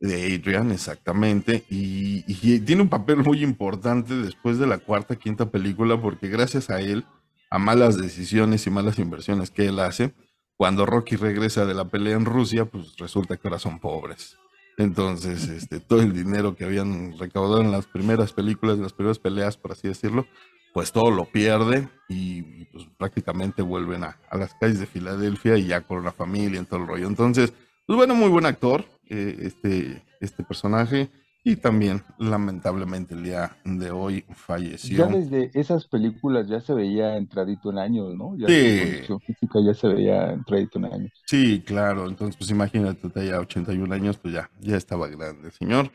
de 0.00 0.34
Adrian, 0.34 0.70
exactamente, 0.70 1.64
y, 1.68 2.22
tiene 2.60 2.82
un 2.82 2.88
papel 2.88 3.18
muy 3.18 3.42
importante 3.42 4.14
después 4.14 4.58
de 4.58 4.66
la 4.66 4.78
cuarta, 4.78 5.16
quinta 5.16 5.50
película, 5.50 6.00
porque 6.00 6.28
gracias 6.28 6.70
a 6.70 6.80
él, 6.80 7.04
a 7.50 7.58
malas 7.58 8.00
decisiones 8.00 8.66
y 8.66 8.70
malas 8.70 8.98
inversiones 8.98 9.50
que 9.50 9.66
él 9.66 9.80
hace, 9.80 10.12
cuando 10.56 10.86
Rocky 10.86 11.16
regresa 11.16 11.66
de 11.66 11.74
la 11.74 11.84
pelea 11.86 12.16
en 12.16 12.24
Rusia, 12.24 12.64
pues 12.64 12.96
resulta 12.96 13.36
que 13.36 13.48
ahora 13.48 13.58
son 13.58 13.78
pobres. 13.78 14.36
Entonces, 14.76 15.48
este, 15.48 15.80
todo 15.80 16.00
el 16.02 16.12
dinero 16.12 16.54
que 16.54 16.64
habían 16.64 17.18
recaudado 17.18 17.60
en 17.60 17.72
las 17.72 17.86
primeras 17.86 18.32
películas, 18.32 18.76
en 18.76 18.82
las 18.82 18.92
primeras 18.92 19.18
peleas, 19.18 19.56
por 19.56 19.72
así 19.72 19.88
decirlo, 19.88 20.26
pues 20.72 20.92
todo 20.92 21.10
lo 21.10 21.24
pierde 21.24 21.88
y, 22.08 22.42
pues 22.66 22.86
prácticamente 22.96 23.62
vuelven 23.62 24.04
a, 24.04 24.18
a, 24.30 24.36
las 24.36 24.54
calles 24.54 24.78
de 24.78 24.86
Filadelfia 24.86 25.56
y 25.56 25.66
ya 25.66 25.80
con 25.80 26.04
la 26.04 26.12
familia 26.12 26.60
y 26.60 26.64
todo 26.64 26.80
el 26.80 26.86
rollo. 26.86 27.08
Entonces, 27.08 27.52
pues 27.86 27.96
bueno, 27.96 28.14
muy 28.14 28.28
buen 28.28 28.46
actor, 28.46 28.84
eh, 29.10 29.36
este, 29.42 30.02
este 30.20 30.42
personaje 30.44 31.10
y 31.44 31.56
también 31.56 32.02
lamentablemente 32.18 33.14
el 33.14 33.22
día 33.22 33.56
de 33.64 33.90
hoy 33.90 34.24
falleció. 34.34 34.98
Ya 34.98 35.06
desde 35.06 35.50
esas 35.54 35.86
películas 35.86 36.46
ya 36.48 36.60
se 36.60 36.74
veía 36.74 37.16
entradito 37.16 37.70
en 37.70 37.78
años, 37.78 38.14
¿no? 38.14 38.36
Ya 38.36 38.48
Sí. 38.48 38.80
condición 38.80 39.20
física 39.20 39.58
ya 39.66 39.72
se 39.72 39.88
veía 39.88 40.32
entradito 40.32 40.78
en 40.78 40.84
años. 40.86 41.12
Sí, 41.26 41.62
claro, 41.64 42.06
entonces 42.06 42.36
pues 42.36 42.50
imagínate, 42.50 43.08
ya 43.26 43.38
81 43.40 43.92
años, 43.92 44.18
pues 44.18 44.34
ya, 44.34 44.50
ya 44.60 44.76
estaba 44.76 45.06
grande, 45.08 45.50
señor. 45.52 45.90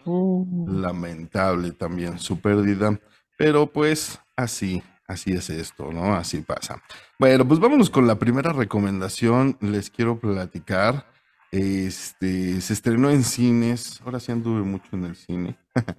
Lamentable 0.67 1.71
también 1.71 2.19
su 2.19 2.39
pérdida, 2.39 2.99
pero 3.37 3.67
pues 3.67 4.19
así, 4.35 4.81
así 5.07 5.33
es 5.33 5.49
esto, 5.49 5.91
¿no? 5.91 6.15
Así 6.15 6.41
pasa. 6.41 6.81
Bueno, 7.19 7.47
pues 7.47 7.59
vámonos 7.59 7.89
con 7.89 8.07
la 8.07 8.17
primera 8.17 8.53
recomendación. 8.53 9.57
Les 9.61 9.89
quiero 9.89 10.19
platicar. 10.19 11.05
Este, 11.53 12.59
se 12.61 12.73
estrenó 12.73 13.11
en 13.11 13.23
cines. 13.23 14.01
Ahora 14.03 14.19
sí 14.19 14.31
anduve 14.31 14.63
mucho 14.63 14.87
en 14.93 15.05
el 15.05 15.15
cine. 15.15 15.55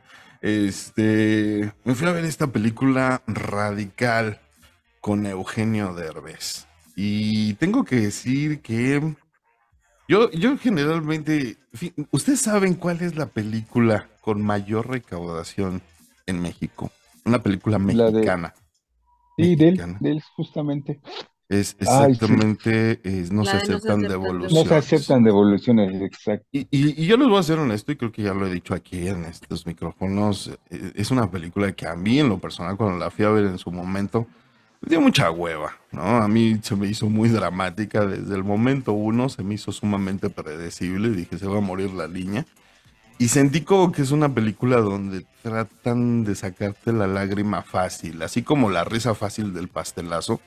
Este, 0.46 1.72
me 1.84 1.94
fui 1.94 2.06
a 2.06 2.12
ver 2.12 2.26
esta 2.26 2.48
película 2.48 3.22
radical 3.26 4.38
con 5.00 5.24
Eugenio 5.24 5.94
Derbez. 5.94 6.66
Y 6.96 7.54
tengo 7.54 7.82
que 7.84 7.96
decir 7.96 8.60
que 8.60 9.14
yo, 10.06 10.30
yo 10.32 10.58
generalmente, 10.58 11.56
¿ustedes 12.10 12.42
saben 12.42 12.74
cuál 12.74 13.00
es 13.00 13.16
la 13.16 13.24
película 13.24 14.10
con 14.20 14.42
mayor 14.42 14.90
recaudación 14.90 15.80
en 16.26 16.42
México? 16.42 16.90
Una 17.24 17.42
película 17.42 17.78
La 17.78 18.04
de- 18.08 18.12
mexicana. 18.12 18.52
Sí, 19.38 19.56
de 19.56 19.68
él, 19.68 19.70
Mexicana. 19.76 19.98
de 20.02 20.10
él 20.10 20.22
justamente. 20.36 21.00
Es 21.48 21.76
Ay, 21.80 21.86
sí. 21.86 22.24
exactamente, 22.24 23.00
es- 23.04 23.30
no 23.30 23.44
se 23.44 23.52
de 23.52 23.58
no 23.58 23.66
se 23.66 23.72
aceptan 23.74 23.76
aceptan 23.76 24.08
devoluciones. 24.08 24.64
No 24.64 24.68
se 24.68 24.74
aceptan 24.74 25.24
devoluciones, 25.24 26.02
exacto. 26.02 26.46
Y, 26.52 26.60
y- 26.70 27.02
y 27.02 27.06
yo 27.06 27.16
les 27.18 27.28
voy 27.28 27.38
a 27.38 27.42
ser 27.42 27.58
honesto, 27.58 27.92
y 27.92 27.96
creo 27.96 28.10
que 28.12 28.22
ya 28.22 28.32
lo 28.34 28.46
he 28.46 28.52
dicho 28.52 28.72
aquí 28.74 29.06
en 29.08 29.24
estos 29.26 29.66
micrófonos, 29.66 30.50
eh, 30.70 30.92
es 30.94 31.10
una 31.10 31.30
película 31.30 31.70
que 31.72 31.86
a 31.86 31.94
mí 31.94 32.18
en 32.18 32.30
lo 32.30 32.38
personal, 32.38 32.76
cuando 32.76 32.98
la 32.98 33.10
fui 33.10 33.24
a 33.26 33.28
ver 33.30 33.44
en 33.44 33.58
su 33.58 33.70
momento, 33.70 34.26
me 34.80 34.88
dio 34.88 35.00
mucha 35.02 35.30
hueva, 35.30 35.72
¿no? 35.92 36.02
A 36.02 36.28
mí 36.28 36.58
se 36.62 36.76
me 36.76 36.86
hizo 36.88 37.08
muy 37.10 37.28
dramática 37.28 38.06
desde 38.06 38.34
el 38.34 38.44
momento 38.44 38.92
uno, 38.92 39.28
se 39.28 39.42
me 39.42 39.54
hizo 39.54 39.70
sumamente 39.70 40.30
predecible, 40.30 41.10
dije, 41.10 41.36
se 41.38 41.46
va 41.46 41.58
a 41.58 41.62
morir 41.62 41.90
la 41.92 42.08
niña. 42.08 42.46
Y 43.18 43.28
sentí 43.28 43.60
como 43.62 43.92
que 43.92 44.02
es 44.02 44.10
una 44.10 44.34
película 44.34 44.78
donde 44.78 45.24
tratan 45.42 46.24
de 46.24 46.34
sacarte 46.34 46.92
la 46.92 47.06
lágrima 47.06 47.62
fácil, 47.62 48.20
así 48.22 48.42
como 48.42 48.70
la 48.70 48.84
risa 48.84 49.14
fácil 49.14 49.52
del 49.54 49.68
pastelazo. 49.68 50.40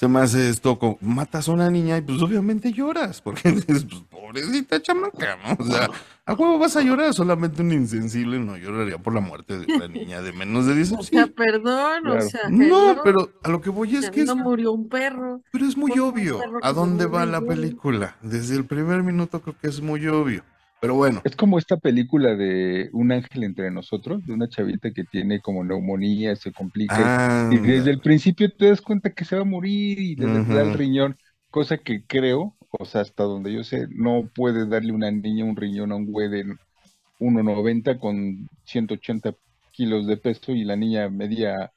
Se 0.00 0.08
me 0.08 0.20
hace 0.20 0.48
esto, 0.48 0.78
como, 0.78 0.96
matas 1.02 1.46
a 1.46 1.52
una 1.52 1.70
niña 1.70 1.98
y 1.98 2.00
pues 2.00 2.22
obviamente 2.22 2.72
lloras, 2.72 3.20
porque 3.20 3.52
dices, 3.52 3.84
pues 3.84 4.02
pobrecita 4.10 4.80
chamaca, 4.80 5.36
¿no? 5.36 5.62
O 5.62 5.68
sea, 5.68 5.90
a 6.24 6.32
huevo 6.32 6.58
vas 6.58 6.74
a 6.76 6.80
llorar, 6.80 7.12
solamente 7.12 7.60
un 7.60 7.70
insensible 7.70 8.38
no 8.38 8.56
lloraría 8.56 8.96
por 8.96 9.12
la 9.12 9.20
muerte 9.20 9.58
de 9.58 9.70
una 9.74 9.88
niña 9.88 10.22
de 10.22 10.32
menos 10.32 10.64
de 10.64 10.74
10 10.74 10.92
O 10.92 10.94
años. 10.94 11.06
sea, 11.08 11.26
perdón, 11.26 12.06
o 12.06 12.20
sea, 12.22 12.48
No, 12.48 12.96
pero 13.04 13.28
a 13.42 13.50
lo 13.50 13.60
que 13.60 13.68
voy 13.68 13.94
es 13.94 14.08
que 14.08 14.22
es, 14.22 14.26
no 14.26 14.36
murió 14.36 14.72
un 14.72 14.88
perro. 14.88 15.42
pero 15.52 15.66
es 15.66 15.76
muy 15.76 15.98
obvio 15.98 16.40
a 16.62 16.72
dónde 16.72 17.04
va 17.04 17.26
la 17.26 17.42
película. 17.42 18.16
Desde 18.22 18.56
el 18.56 18.64
primer 18.64 19.02
minuto 19.02 19.42
creo 19.42 19.56
que 19.60 19.68
es 19.68 19.82
muy 19.82 20.06
obvio. 20.08 20.42
Pero 20.80 20.94
bueno, 20.94 21.20
Es 21.24 21.36
como 21.36 21.58
esta 21.58 21.76
película 21.76 22.34
de 22.34 22.88
Un 22.92 23.12
ángel 23.12 23.44
entre 23.44 23.70
nosotros, 23.70 24.24
de 24.26 24.32
una 24.32 24.48
chavita 24.48 24.92
que 24.92 25.04
tiene 25.04 25.40
como 25.40 25.62
neumonía, 25.62 26.34
se 26.36 26.52
complica. 26.52 27.48
y 27.52 27.56
anda. 27.56 27.68
desde 27.68 27.90
el 27.90 28.00
principio 28.00 28.50
te 28.50 28.68
das 28.68 28.80
cuenta 28.80 29.12
que 29.12 29.24
se 29.24 29.36
va 29.36 29.42
a 29.42 29.44
morir 29.44 29.98
y 29.98 30.16
le 30.16 30.26
da 30.26 30.62
el 30.62 30.74
riñón, 30.74 31.18
cosa 31.50 31.78
que 31.78 32.04
creo, 32.06 32.56
o 32.70 32.84
sea, 32.84 33.02
hasta 33.02 33.24
donde 33.24 33.52
yo 33.52 33.62
sé, 33.64 33.88
no 33.90 34.30
puede 34.34 34.66
darle 34.66 34.92
una 34.92 35.10
niña 35.10 35.44
un 35.44 35.56
riñón 35.56 35.92
a 35.92 35.96
un 35.96 36.06
güey 36.06 36.28
de 36.28 36.44
1,90 37.18 37.98
con 37.98 38.48
180 38.64 39.34
kilos 39.72 40.06
de 40.06 40.16
peso 40.16 40.52
y 40.52 40.64
la 40.64 40.76
niña 40.76 41.08
medía 41.10 41.72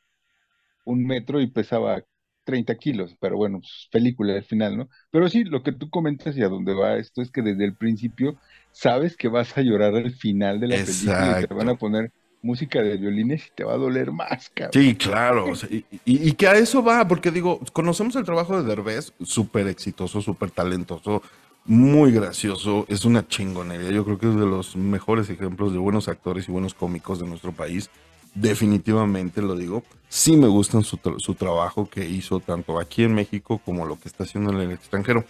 un 0.85 1.05
metro 1.05 1.41
y 1.41 1.47
pesaba 1.47 2.03
30 2.43 2.75
kilos, 2.75 3.15
pero 3.19 3.37
bueno, 3.37 3.59
pues, 3.59 3.87
película 3.91 4.33
al 4.35 4.43
final, 4.43 4.77
¿no? 4.77 4.89
Pero 5.11 5.29
sí, 5.29 5.43
lo 5.43 5.63
que 5.63 5.71
tú 5.71 5.89
comentas 5.89 6.35
y 6.37 6.43
a 6.43 6.49
dónde 6.49 6.73
va 6.73 6.97
esto 6.97 7.21
es 7.21 7.31
que 7.31 7.41
desde 7.41 7.65
el 7.65 7.75
principio 7.75 8.37
sabes 8.73 9.15
que 9.17 9.29
vas 9.29 9.57
a 9.57 9.61
llorar 9.61 9.95
al 9.95 10.11
final 10.11 10.59
de 10.59 10.67
la 10.67 10.75
película 10.85 11.39
y 11.41 11.47
te 11.47 11.53
van 11.53 11.69
a 11.69 11.75
poner 11.75 12.11
música 12.41 12.81
de 12.81 12.97
violines 12.97 13.47
y 13.47 13.51
te 13.55 13.63
va 13.63 13.75
a 13.75 13.77
doler 13.77 14.11
más, 14.11 14.49
cabrón. 14.53 14.71
Sí, 14.73 14.95
claro. 14.95 15.45
o 15.45 15.55
sea, 15.55 15.69
y, 15.69 15.85
y- 16.05 16.29
y 16.29 16.33
que 16.33 16.47
a 16.47 16.55
eso 16.55 16.83
va, 16.83 17.07
porque 17.07 17.31
digo, 17.31 17.59
conocemos 17.71 18.15
el 18.17 18.25
trabajo 18.25 18.61
de 18.61 18.67
Derbez, 18.67 19.13
súper 19.23 19.67
exitoso, 19.67 20.21
súper 20.21 20.51
talentoso, 20.51 21.21
muy 21.65 22.11
gracioso, 22.11 22.85
es 22.89 23.05
una 23.05 23.25
chingonería. 23.25 23.91
Yo 23.91 24.03
creo 24.03 24.19
que 24.19 24.27
es 24.29 24.35
de 24.35 24.45
los 24.45 24.75
mejores 24.75 25.29
ejemplos 25.29 25.71
de 25.71 25.77
buenos 25.79 26.09
actores 26.09 26.49
y 26.49 26.51
buenos 26.51 26.73
cómicos 26.73 27.19
de 27.19 27.27
nuestro 27.27 27.53
país. 27.53 27.89
Definitivamente 28.35 29.41
lo 29.41 29.55
digo. 29.55 29.83
Sí 30.09 30.35
me 30.35 30.47
gusta 30.47 30.81
su, 30.81 30.97
tra- 30.97 31.19
su 31.19 31.35
trabajo 31.35 31.89
que 31.89 32.05
hizo 32.09 32.39
tanto 32.41 32.79
aquí 32.79 33.03
en 33.03 33.13
México 33.15 33.61
como 33.63 33.85
lo 33.85 33.97
que 33.99 34.09
está 34.09 34.25
haciendo 34.25 34.51
en 34.51 34.59
el 34.59 34.71
extranjero. 34.71 35.23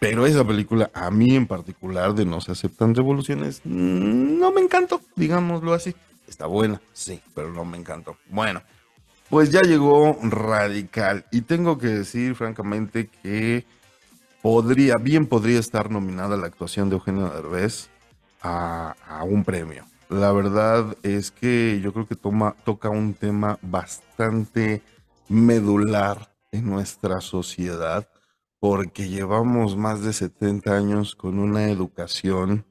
Pero 0.00 0.24
esa 0.24 0.44
película, 0.44 0.90
a 0.94 1.10
mí 1.10 1.36
en 1.36 1.46
particular, 1.46 2.14
de 2.14 2.24
No 2.24 2.40
se 2.40 2.52
aceptan 2.52 2.94
revoluciones, 2.94 3.60
no 3.64 4.50
me 4.50 4.62
encantó, 4.62 5.02
digámoslo 5.14 5.74
así. 5.74 5.94
Está 6.26 6.46
buena, 6.46 6.80
sí, 6.94 7.20
pero 7.34 7.52
no 7.52 7.66
me 7.66 7.76
encantó. 7.76 8.16
Bueno, 8.30 8.62
pues 9.28 9.50
ya 9.50 9.60
llegó 9.60 10.16
Radical. 10.22 11.26
Y 11.30 11.42
tengo 11.42 11.76
que 11.76 11.88
decir, 11.88 12.34
francamente, 12.34 13.08
que 13.22 13.66
podría, 14.40 14.96
bien 14.96 15.26
podría 15.26 15.58
estar 15.58 15.90
nominada 15.90 16.38
la 16.38 16.46
actuación 16.46 16.88
de 16.88 16.96
Eugenio 16.96 17.28
Derbez 17.28 17.90
a, 18.40 18.96
a 19.06 19.22
un 19.24 19.44
premio. 19.44 19.84
La 20.08 20.32
verdad 20.32 20.96
es 21.02 21.30
que 21.30 21.78
yo 21.82 21.92
creo 21.92 22.08
que 22.08 22.16
toma, 22.16 22.56
toca 22.64 22.88
un 22.88 23.12
tema 23.12 23.58
bastante 23.60 24.82
medular 25.28 26.32
en 26.52 26.70
nuestra 26.70 27.20
sociedad 27.20 28.08
porque 28.60 29.08
llevamos 29.08 29.76
más 29.76 30.02
de 30.02 30.12
70 30.12 30.76
años 30.76 31.16
con 31.16 31.38
una 31.38 31.70
educación 31.70 32.66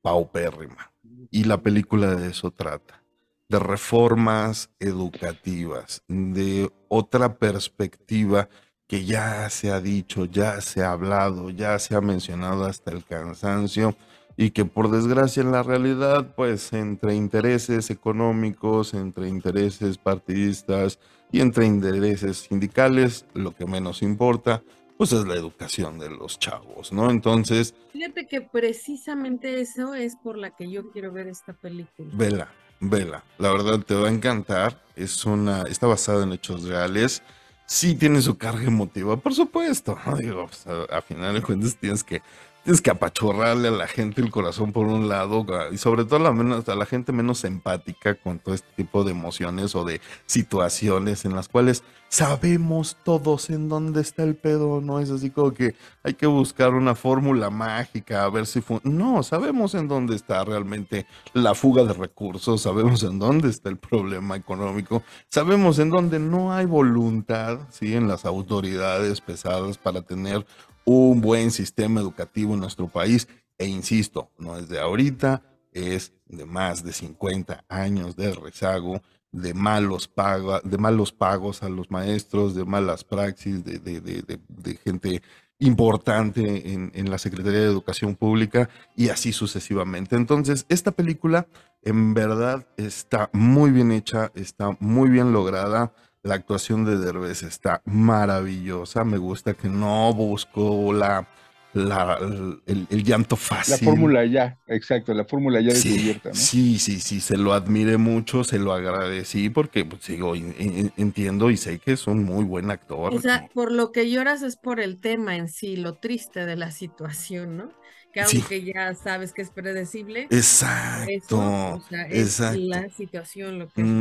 paupérrima. 0.00 0.92
Y 1.30 1.44
la 1.44 1.60
película 1.60 2.14
de 2.14 2.30
eso 2.30 2.52
trata, 2.52 3.02
de 3.48 3.58
reformas 3.58 4.70
educativas, 4.78 6.02
de 6.06 6.70
otra 6.88 7.36
perspectiva 7.36 8.48
que 8.86 9.04
ya 9.04 9.50
se 9.50 9.72
ha 9.72 9.80
dicho, 9.80 10.26
ya 10.26 10.60
se 10.60 10.84
ha 10.84 10.92
hablado, 10.92 11.50
ya 11.50 11.78
se 11.80 11.96
ha 11.96 12.00
mencionado 12.00 12.64
hasta 12.64 12.92
el 12.92 13.04
cansancio 13.04 13.96
y 14.36 14.50
que 14.50 14.64
por 14.64 14.90
desgracia 14.90 15.42
en 15.42 15.52
la 15.52 15.62
realidad, 15.62 16.34
pues 16.36 16.72
entre 16.72 17.14
intereses 17.14 17.90
económicos, 17.90 18.94
entre 18.94 19.28
intereses 19.28 19.98
partidistas 19.98 20.98
y 21.32 21.40
entre 21.40 21.66
intereses 21.66 22.38
sindicales, 22.48 23.26
lo 23.34 23.54
que 23.54 23.66
menos 23.66 24.02
importa, 24.02 24.62
pues 24.96 25.12
es 25.12 25.26
la 25.26 25.34
educación 25.34 25.98
de 25.98 26.10
los 26.10 26.38
chavos, 26.38 26.92
¿no? 26.92 27.10
Entonces, 27.10 27.74
Fíjate 27.92 28.26
que 28.26 28.40
precisamente 28.40 29.60
eso 29.60 29.94
es 29.94 30.16
por 30.16 30.36
la 30.38 30.50
que 30.50 30.70
yo 30.70 30.90
quiero 30.90 31.12
ver 31.12 31.28
esta 31.28 31.52
película. 31.52 32.10
vela, 32.12 32.48
vela, 32.80 33.24
la 33.38 33.50
verdad 33.52 33.80
te 33.80 33.94
va 33.94 34.08
a 34.08 34.12
encantar, 34.12 34.80
es 34.96 35.24
una, 35.24 35.62
está 35.62 35.86
basada 35.86 36.22
en 36.24 36.32
hechos 36.32 36.64
reales, 36.64 37.22
sí 37.66 37.94
tiene 37.94 38.20
su 38.22 38.36
carga 38.36 38.64
emotiva, 38.64 39.16
por 39.16 39.34
supuesto, 39.34 39.98
¿no? 40.06 40.16
Digo, 40.16 40.46
pues, 40.46 40.66
a, 40.66 40.84
a 40.98 41.02
final 41.02 41.34
de 41.34 41.42
cuentas 41.42 41.76
tienes 41.76 42.04
que, 42.04 42.22
tienes 42.64 42.80
que 42.80 42.90
apachurrarle 42.90 43.68
a 43.68 43.72
la 43.72 43.86
gente 43.86 44.22
el 44.22 44.30
corazón 44.30 44.72
por 44.72 44.86
un 44.86 45.08
lado, 45.08 45.44
ah, 45.50 45.66
y 45.70 45.76
sobre 45.76 46.04
todo 46.04 46.16
a 46.16 46.22
la, 46.22 46.32
menos, 46.32 46.68
a 46.68 46.74
la 46.74 46.86
gente 46.86 47.12
menos 47.12 47.44
empática 47.44 48.14
con 48.14 48.38
todo 48.38 48.54
este 48.54 48.68
tipo 48.74 49.04
de 49.04 49.12
emociones 49.12 49.74
o 49.74 49.84
de 49.84 50.00
situaciones 50.26 51.26
en 51.26 51.36
las 51.36 51.48
cuales 51.48 51.84
sabemos 52.08 52.96
todos 53.04 53.50
en 53.50 53.68
dónde 53.68 54.00
está 54.00 54.22
el 54.22 54.34
pedo, 54.34 54.80
no 54.80 54.98
es 54.98 55.10
así 55.10 55.30
como 55.30 55.52
que 55.52 55.74
hay 56.02 56.14
que 56.14 56.26
buscar 56.26 56.72
una 56.72 56.94
fórmula 56.94 57.50
mágica 57.50 58.24
a 58.24 58.30
ver 58.30 58.46
si 58.46 58.62
no, 58.84 59.22
sabemos 59.22 59.74
en 59.74 59.86
dónde 59.86 60.16
está 60.16 60.42
realmente 60.44 61.06
la 61.34 61.54
fuga 61.54 61.84
de 61.84 61.92
recursos, 61.92 62.62
sabemos 62.62 63.02
en 63.02 63.18
dónde 63.18 63.50
está 63.50 63.68
el 63.68 63.76
problema 63.76 64.36
económico, 64.36 65.02
sabemos 65.28 65.78
en 65.78 65.90
dónde 65.90 66.18
no 66.18 66.54
hay 66.54 66.64
voluntad, 66.64 67.58
sí, 67.70 67.94
en 67.94 68.08
las 68.08 68.24
autoridades 68.24 69.20
pesadas 69.20 69.76
para 69.76 70.00
tener 70.00 70.46
un 70.84 71.20
buen 71.20 71.50
sistema 71.50 72.00
educativo 72.00 72.54
en 72.54 72.60
nuestro 72.60 72.88
país 72.88 73.28
e 73.58 73.66
insisto, 73.66 74.30
no 74.38 74.56
es 74.56 74.68
de 74.68 74.80
ahorita, 74.80 75.42
es 75.72 76.12
de 76.26 76.44
más 76.44 76.82
de 76.84 76.92
50 76.92 77.64
años 77.68 78.16
de 78.16 78.32
rezago, 78.34 79.00
de 79.32 79.54
malos, 79.54 80.06
paga, 80.08 80.60
de 80.64 80.78
malos 80.78 81.12
pagos 81.12 81.62
a 81.62 81.68
los 81.68 81.90
maestros, 81.90 82.54
de 82.54 82.64
malas 82.64 83.02
praxis, 83.04 83.64
de, 83.64 83.78
de- 83.78 84.00
de- 84.00 84.22
de- 84.22 84.40
de 84.48 84.76
gente 84.76 85.22
importante 85.58 86.72
en, 86.72 86.90
en 86.94 87.10
la 87.10 87.18
Secretaría 87.18 87.60
de 87.60 87.66
Educación 87.66 88.14
Pública 88.16 88.68
y 88.96 89.08
así 89.08 89.32
sucesivamente. 89.32 90.16
Entonces, 90.16 90.66
esta 90.68 90.90
película 90.92 91.46
en 91.82 92.14
verdad 92.14 92.66
está 92.76 93.30
muy 93.32 93.70
bien 93.70 93.92
hecha, 93.92 94.30
está 94.34 94.76
muy 94.80 95.08
bien 95.10 95.32
lograda. 95.32 95.92
La 96.24 96.34
actuación 96.34 96.84
de 96.84 96.98
Derbez 96.98 97.42
está 97.44 97.82
maravillosa. 97.84 99.04
Me 99.04 99.18
gusta 99.18 99.54
que 99.54 99.68
no 99.68 100.12
buscó 100.12 100.92
la 100.92 101.28
la, 101.74 102.18
el, 102.66 102.86
el 102.88 103.02
llanto 103.04 103.34
fácil. 103.36 103.72
La 103.72 103.78
fórmula 103.78 104.24
ya, 104.24 104.60
exacto, 104.68 105.12
la 105.12 105.24
fórmula 105.24 105.60
ya 105.60 105.74
Sí, 105.74 105.74
descubierta, 105.74 106.32
¿no? 106.32 106.34
sí, 106.36 106.78
sí, 106.78 107.00
sí, 107.00 107.20
se 107.20 107.36
lo 107.36 107.52
admiré 107.52 107.96
mucho, 107.98 108.44
se 108.44 108.60
lo 108.60 108.72
agradecí 108.72 109.50
porque 109.50 109.84
pues, 109.84 110.06
digo, 110.06 110.36
en- 110.36 110.54
en- 110.58 110.92
entiendo 110.96 111.50
y 111.50 111.56
sé 111.56 111.80
que 111.80 111.92
es 111.92 112.06
un 112.06 112.22
muy 112.24 112.44
buen 112.44 112.70
actor. 112.70 113.12
O 113.12 113.20
sea, 113.20 113.48
por 113.52 113.72
lo 113.72 113.90
que 113.92 114.08
lloras 114.10 114.42
es 114.42 114.56
por 114.56 114.80
el 114.80 115.00
tema 115.00 115.36
en 115.36 115.48
sí, 115.48 115.76
lo 115.76 115.98
triste 115.98 116.46
de 116.46 116.56
la 116.56 116.70
situación, 116.70 117.56
¿no? 117.56 117.74
Que 118.12 118.20
Sí. 118.22 118.38
aunque 118.38 118.64
ya 118.64 118.94
sabes 118.94 119.32
que 119.32 119.42
es 119.42 119.50
predecible, 119.50 120.28
Exacto, 120.30 121.10
eso, 121.16 121.38
o 121.70 121.80
sea, 121.80 122.02
es 122.04 122.28
exacto. 122.28 122.60
la 122.60 122.88
situación 122.90 123.58
lo 123.58 123.68
que 123.72 123.82
es. 123.82 123.98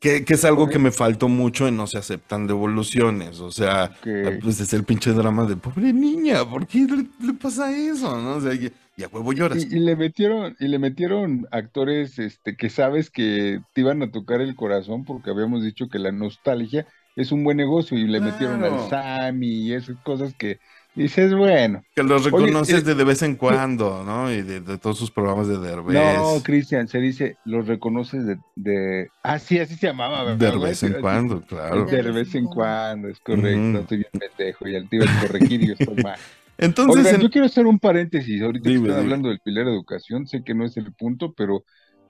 Que, 0.00 0.24
que 0.24 0.32
es 0.34 0.44
algo 0.46 0.66
que 0.68 0.78
me 0.78 0.90
faltó 0.92 1.28
mucho 1.28 1.68
en 1.68 1.76
No 1.76 1.86
se 1.86 1.98
aceptan 1.98 2.46
devoluciones. 2.46 3.38
O 3.40 3.50
sea, 3.52 3.92
Que- 4.02 4.38
pues 4.42 4.58
es 4.60 4.72
el 4.72 4.84
pinche 4.84 5.12
drama 5.12 5.44
de 5.46 5.56
pobre 5.56 5.92
niña, 5.92 6.48
¿por 6.48 6.66
qué 6.66 6.78
le, 6.80 7.06
le 7.26 7.34
pasa 7.34 7.70
eso? 7.76 8.18
¿No? 8.20 8.36
O 8.36 8.40
sea, 8.40 8.54
y, 8.54 8.72
y 8.96 9.02
a 9.02 9.08
huevo 9.08 9.32
lloras. 9.34 9.62
Y, 9.64 9.76
y 9.76 9.80
le 9.80 9.96
metieron, 9.96 10.56
y 10.58 10.68
le 10.68 10.78
metieron 10.78 11.46
actores 11.50 12.18
este, 12.18 12.56
que 12.56 12.70
sabes 12.70 13.10
que 13.10 13.60
te 13.74 13.82
iban 13.82 14.02
a 14.02 14.10
tocar 14.10 14.40
el 14.40 14.56
corazón 14.56 15.04
porque 15.04 15.30
habíamos 15.30 15.62
dicho 15.62 15.88
que 15.88 15.98
la 15.98 16.12
nostalgia 16.12 16.86
es 17.16 17.30
un 17.32 17.44
buen 17.44 17.58
negocio 17.58 17.98
y 17.98 18.06
le 18.06 18.20
metieron 18.20 18.64
al 18.64 18.88
Sammy 18.88 19.48
y 19.48 19.72
esas 19.74 19.98
cosas 20.02 20.32
que 20.34 20.58
dices, 20.94 21.34
bueno. 21.34 21.82
Que 21.94 22.02
los 22.02 22.24
reconoces 22.24 22.80
eh, 22.80 22.82
de, 22.82 22.94
de 22.94 23.04
vez 23.04 23.22
en 23.22 23.36
cuando, 23.36 24.02
¿no? 24.04 24.30
Y 24.32 24.42
de, 24.42 24.60
de 24.60 24.78
todos 24.78 24.98
sus 24.98 25.10
programas 25.10 25.48
de 25.48 25.58
Derbez. 25.58 25.94
No, 25.94 26.42
Cristian, 26.42 26.88
se 26.88 26.98
dice, 26.98 27.36
los 27.44 27.66
reconoces 27.66 28.26
de, 28.26 28.38
de... 28.56 29.08
Ah, 29.22 29.38
sí, 29.38 29.58
así 29.58 29.76
se 29.76 29.86
llamaba, 29.88 30.24
¿verdad? 30.24 30.52
de 30.52 30.58
vez 30.58 30.82
en 30.82 30.92
Así- 30.92 31.00
cuando, 31.00 31.40
claro. 31.42 31.84
De 31.86 32.02
vez 32.12 32.34
en 32.34 32.44
cuando, 32.46 33.08
es 33.08 33.18
correcto, 33.20 33.78
estoy 33.80 33.98
bien 33.98 34.10
pendejo 34.36 34.68
y 34.68 34.76
al 34.76 34.88
tío 34.88 35.02
el 35.02 35.08
corregir 35.20 35.62
y 35.62 35.68
yo 35.68 35.74
estoy 35.78 36.02
mal. 36.02 36.18
Entonces, 36.58 37.04
Oigan, 37.06 37.14
en- 37.14 37.20
yo 37.22 37.30
quiero 37.30 37.46
hacer 37.46 37.66
un 37.66 37.78
paréntesis, 37.78 38.42
ahorita 38.42 38.64
que 38.64 38.68
Dime, 38.70 38.88
están 38.88 38.96
dime. 38.96 39.04
hablando 39.14 39.28
del 39.30 39.40
Pilar 39.40 39.66
Educación, 39.68 40.26
sé 40.26 40.42
que 40.44 40.54
no 40.54 40.64
es 40.66 40.76
el 40.76 40.92
punto, 40.92 41.32
pero 41.34 41.64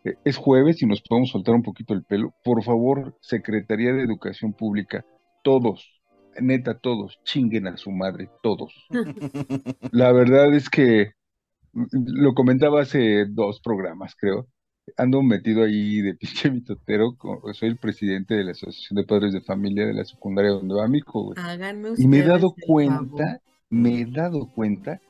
eh, 0.05 0.15
es 0.25 0.37
jueves 0.37 0.83
y 0.83 0.87
nos 0.87 1.03
podemos 1.03 1.31
soltar 1.31 1.55
un 1.55 1.63
poquito 1.63 1.95
el 1.95 2.03
pelo. 2.03 2.35
Por 2.43 2.63
favor, 2.65 3.17
Secretaría 3.21 3.93
de 3.93 4.03
Educación 4.03 4.53
Pública, 4.53 5.05
todos, 5.45 6.00
neta, 6.41 6.79
todos, 6.79 7.19
chinguen 7.25 7.67
a 7.67 7.77
su 7.77 7.91
madre, 7.91 8.29
todos. 8.43 8.73
La 9.93 10.13
verdad 10.13 10.55
es 10.55 10.69
que 10.69 11.13
lo 11.73 12.35
comentaba 12.35 12.83
hace 12.83 13.27
dos 13.27 13.61
programas, 13.61 14.15
creo. 14.17 14.47
Ando 14.97 15.23
metido 15.23 15.63
ahí 15.65 16.01
de 16.01 16.15
pinche 16.15 16.51
mitotero, 16.51 17.17
soy 17.53 17.69
el 17.69 17.77
presidente 17.79 18.35
de 18.35 18.45
la 18.45 18.51
Asociación 18.53 18.97
de 18.97 19.05
Padres 19.05 19.33
de 19.33 19.41
Familia 19.41 19.87
de 19.87 19.95
la 19.95 20.05
secundaria 20.05 20.51
donde 20.51 20.75
va 20.75 20.89
mi 20.89 20.99
hijo, 20.99 21.33
Y 21.97 22.07
me 22.09 22.19
he 22.19 22.23
dado 22.25 22.55
cuenta, 22.67 23.25
favor. 23.25 23.41
me 23.71 24.01
he 24.01 24.07
dado 24.07 24.51
cuenta 24.53 25.01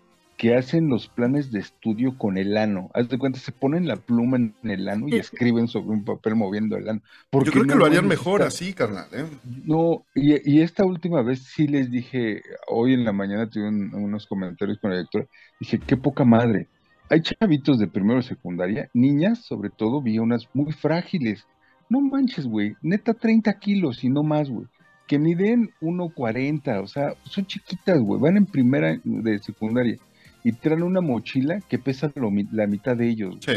que 0.40 0.54
hacen 0.54 0.88
los 0.88 1.06
planes 1.06 1.52
de 1.52 1.58
estudio 1.58 2.16
con 2.16 2.38
el 2.38 2.56
ano. 2.56 2.90
Haz 2.94 3.10
de 3.10 3.18
cuenta, 3.18 3.38
se 3.38 3.52
ponen 3.52 3.86
la 3.86 3.96
pluma 3.96 4.38
en 4.38 4.54
el 4.62 4.88
ano 4.88 5.06
y 5.06 5.16
escriben 5.16 5.68
sobre 5.68 5.88
un 5.90 6.02
papel 6.02 6.34
moviendo 6.34 6.78
el 6.78 6.88
ano. 6.88 7.02
yo 7.30 7.40
creo 7.40 7.64
que 7.64 7.68
no 7.68 7.74
lo 7.74 7.84
harían 7.84 8.08
mejor 8.08 8.40
así, 8.40 8.72
carnal. 8.72 9.04
¿eh? 9.12 9.26
No, 9.66 10.06
y, 10.14 10.50
y 10.50 10.62
esta 10.62 10.86
última 10.86 11.20
vez 11.20 11.40
sí 11.42 11.66
les 11.66 11.90
dije, 11.90 12.40
hoy 12.68 12.94
en 12.94 13.04
la 13.04 13.12
mañana 13.12 13.50
tuve 13.50 13.68
un- 13.68 13.94
unos 13.94 14.24
comentarios 14.26 14.78
con 14.78 14.88
la 14.92 14.96
directora, 14.96 15.26
dije, 15.60 15.78
qué 15.78 15.98
poca 15.98 16.24
madre. 16.24 16.68
Hay 17.10 17.20
chavitos 17.20 17.78
de 17.78 17.86
primero 17.88 18.20
de 18.20 18.26
secundaria, 18.26 18.88
niñas 18.94 19.44
sobre 19.44 19.68
todo, 19.68 20.00
vi 20.00 20.18
unas 20.20 20.48
muy 20.54 20.72
frágiles. 20.72 21.44
No 21.90 22.00
manches, 22.00 22.46
güey, 22.46 22.76
neta 22.80 23.12
30 23.12 23.52
kilos 23.58 24.04
y 24.04 24.08
no 24.08 24.22
más, 24.22 24.48
güey. 24.48 24.66
Que 25.06 25.18
miden 25.18 25.68
1.40, 25.82 26.82
o 26.82 26.86
sea, 26.86 27.12
son 27.24 27.44
chiquitas, 27.44 27.98
güey, 28.00 28.18
van 28.18 28.38
en 28.38 28.46
primera 28.46 28.98
de 29.04 29.38
secundaria 29.40 29.98
y 30.44 30.52
traen 30.52 30.82
una 30.82 31.00
mochila 31.00 31.60
que 31.68 31.78
pesa 31.78 32.10
lo 32.14 32.30
la 32.52 32.66
mitad 32.66 32.96
de 32.96 33.08
ellos. 33.08 33.36
Sí. 33.40 33.52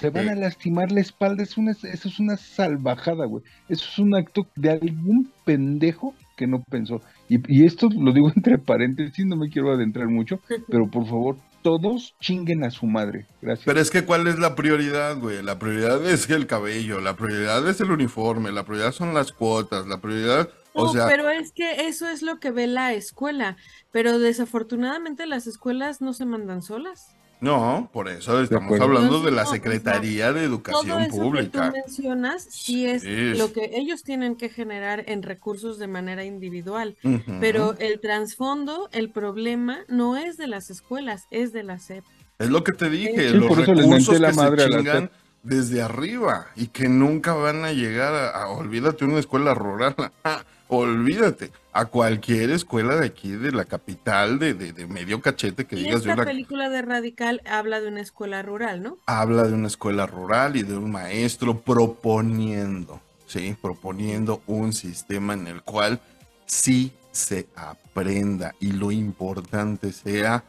Se 0.00 0.10
van 0.10 0.24
Sí. 0.24 0.30
a 0.30 0.34
lastimar 0.36 0.92
la 0.92 1.00
espalda, 1.00 1.42
es 1.42 1.56
una, 1.56 1.72
eso 1.72 2.08
es 2.08 2.18
una 2.20 2.36
salvajada, 2.36 3.24
güey. 3.26 3.42
Eso 3.68 3.84
es 3.90 3.98
un 3.98 4.14
acto 4.14 4.46
de 4.54 4.70
algún 4.70 5.32
pendejo 5.44 6.14
que 6.36 6.46
no 6.46 6.62
pensó. 6.62 7.00
Y, 7.28 7.40
y 7.52 7.66
esto 7.66 7.88
lo 7.90 8.12
digo 8.12 8.30
entre 8.36 8.58
paréntesis, 8.58 9.26
no 9.26 9.36
me 9.36 9.48
quiero 9.48 9.72
adentrar 9.72 10.06
mucho, 10.08 10.40
pero 10.68 10.88
por 10.88 11.04
favor, 11.06 11.36
todos 11.62 12.14
chinguen 12.20 12.62
a 12.62 12.70
su 12.70 12.86
madre. 12.86 13.26
Gracias. 13.42 13.66
Pero 13.66 13.80
es 13.80 13.90
que 13.90 14.04
¿cuál 14.04 14.28
es 14.28 14.38
la 14.38 14.54
prioridad, 14.54 15.18
güey? 15.18 15.42
La 15.42 15.58
prioridad 15.58 16.06
es 16.08 16.30
el 16.30 16.46
cabello, 16.46 17.00
la 17.00 17.16
prioridad 17.16 17.68
es 17.68 17.80
el 17.80 17.90
uniforme, 17.90 18.52
la 18.52 18.64
prioridad 18.64 18.92
son 18.92 19.12
las 19.12 19.32
cuotas, 19.32 19.88
la 19.88 20.00
prioridad, 20.00 20.48
o 20.74 20.92
sea, 20.92 21.06
pero 21.08 21.28
es 21.30 21.52
que 21.52 21.88
eso 21.88 22.08
es 22.08 22.22
lo 22.22 22.38
que 22.40 22.50
ve 22.50 22.66
la 22.66 22.92
escuela, 22.92 23.56
pero 23.92 24.18
desafortunadamente 24.18 25.26
las 25.26 25.46
escuelas 25.46 26.00
no 26.00 26.12
se 26.12 26.24
mandan 26.24 26.62
solas. 26.62 27.14
no, 27.40 27.88
por 27.92 28.08
eso 28.08 28.40
estamos 28.42 28.80
hablando 28.80 29.20
de 29.22 29.30
la 29.30 29.46
Secretaría 29.46 30.32
de 30.32 30.40
Todo 30.40 30.48
Educación 30.48 31.00
eso 31.02 31.10
que 31.10 31.16
tú 31.18 31.22
Pública. 31.22 31.70
mencionas 31.70 32.46
sí 32.50 32.84
es 32.86 33.04
lo 33.04 33.52
que 33.52 33.70
ellos 33.74 34.02
tienen 34.02 34.34
que 34.36 34.48
generar 34.48 35.04
en 35.06 35.22
recursos 35.22 35.78
de 35.78 35.86
manera 35.86 36.24
individual, 36.24 36.96
pero 37.40 37.74
el 37.78 38.00
trasfondo, 38.00 38.88
el 38.92 39.10
problema 39.10 39.78
no 39.88 40.16
es 40.16 40.36
de 40.36 40.48
las 40.48 40.70
escuelas, 40.70 41.24
es 41.30 41.52
de 41.52 41.62
la 41.62 41.78
SEP. 41.78 42.04
Es 42.38 42.50
lo 42.50 42.62
que 42.64 42.72
te 42.72 42.88
dije, 42.90 43.30
Sí, 43.30 43.36
los 43.36 43.56
recursos 43.56 44.20
la 44.20 44.30
que 44.30 44.36
madre 44.36 44.62
se 44.64 44.70
chingan 44.70 45.10
desde 45.44 45.80
arriba 45.82 46.48
y 46.56 46.66
que 46.68 46.88
nunca 46.88 47.32
van 47.34 47.64
a 47.64 47.72
llegar 47.72 48.14
a, 48.14 48.30
a- 48.30 48.48
olvídate, 48.48 49.04
una 49.04 49.18
escuela 49.20 49.54
rural, 49.54 49.94
ah, 50.24 50.42
olvídate, 50.68 51.50
a 51.72 51.86
cualquier 51.86 52.50
escuela 52.50 52.96
de 52.96 53.06
aquí, 53.06 53.30
de 53.32 53.52
la 53.52 53.64
capital, 53.64 54.38
de, 54.38 54.54
de- 54.54 54.72
de 54.72 54.86
medio 54.86 55.20
cachete 55.20 55.66
que 55.66 55.76
Y 55.76 55.84
digas 55.84 56.02
de 56.04 56.10
esta 56.10 56.14
una... 56.22 56.24
película 56.24 56.68
de 56.68 56.82
Radical 56.82 57.40
habla 57.46 57.80
de 57.80 57.88
una 57.88 58.00
escuela 58.00 58.42
rural, 58.42 58.82
¿no? 58.82 58.96
Habla 59.06 59.44
de 59.44 59.54
una 59.54 59.66
escuela 59.68 60.06
rural 60.06 60.56
y 60.56 60.62
de 60.62 60.76
un 60.76 60.90
maestro 60.90 61.60
proponiendo, 61.60 63.00
¿sí? 63.26 63.56
Proponiendo 63.60 64.42
un 64.46 64.72
sistema 64.72 65.34
en 65.34 65.46
el 65.46 65.62
cual 65.62 66.00
sí 66.46 66.92
se 67.12 67.48
aprenda 67.56 68.54
y 68.60 68.72
lo 68.72 68.90
importante 68.92 69.92
sea 69.92 70.44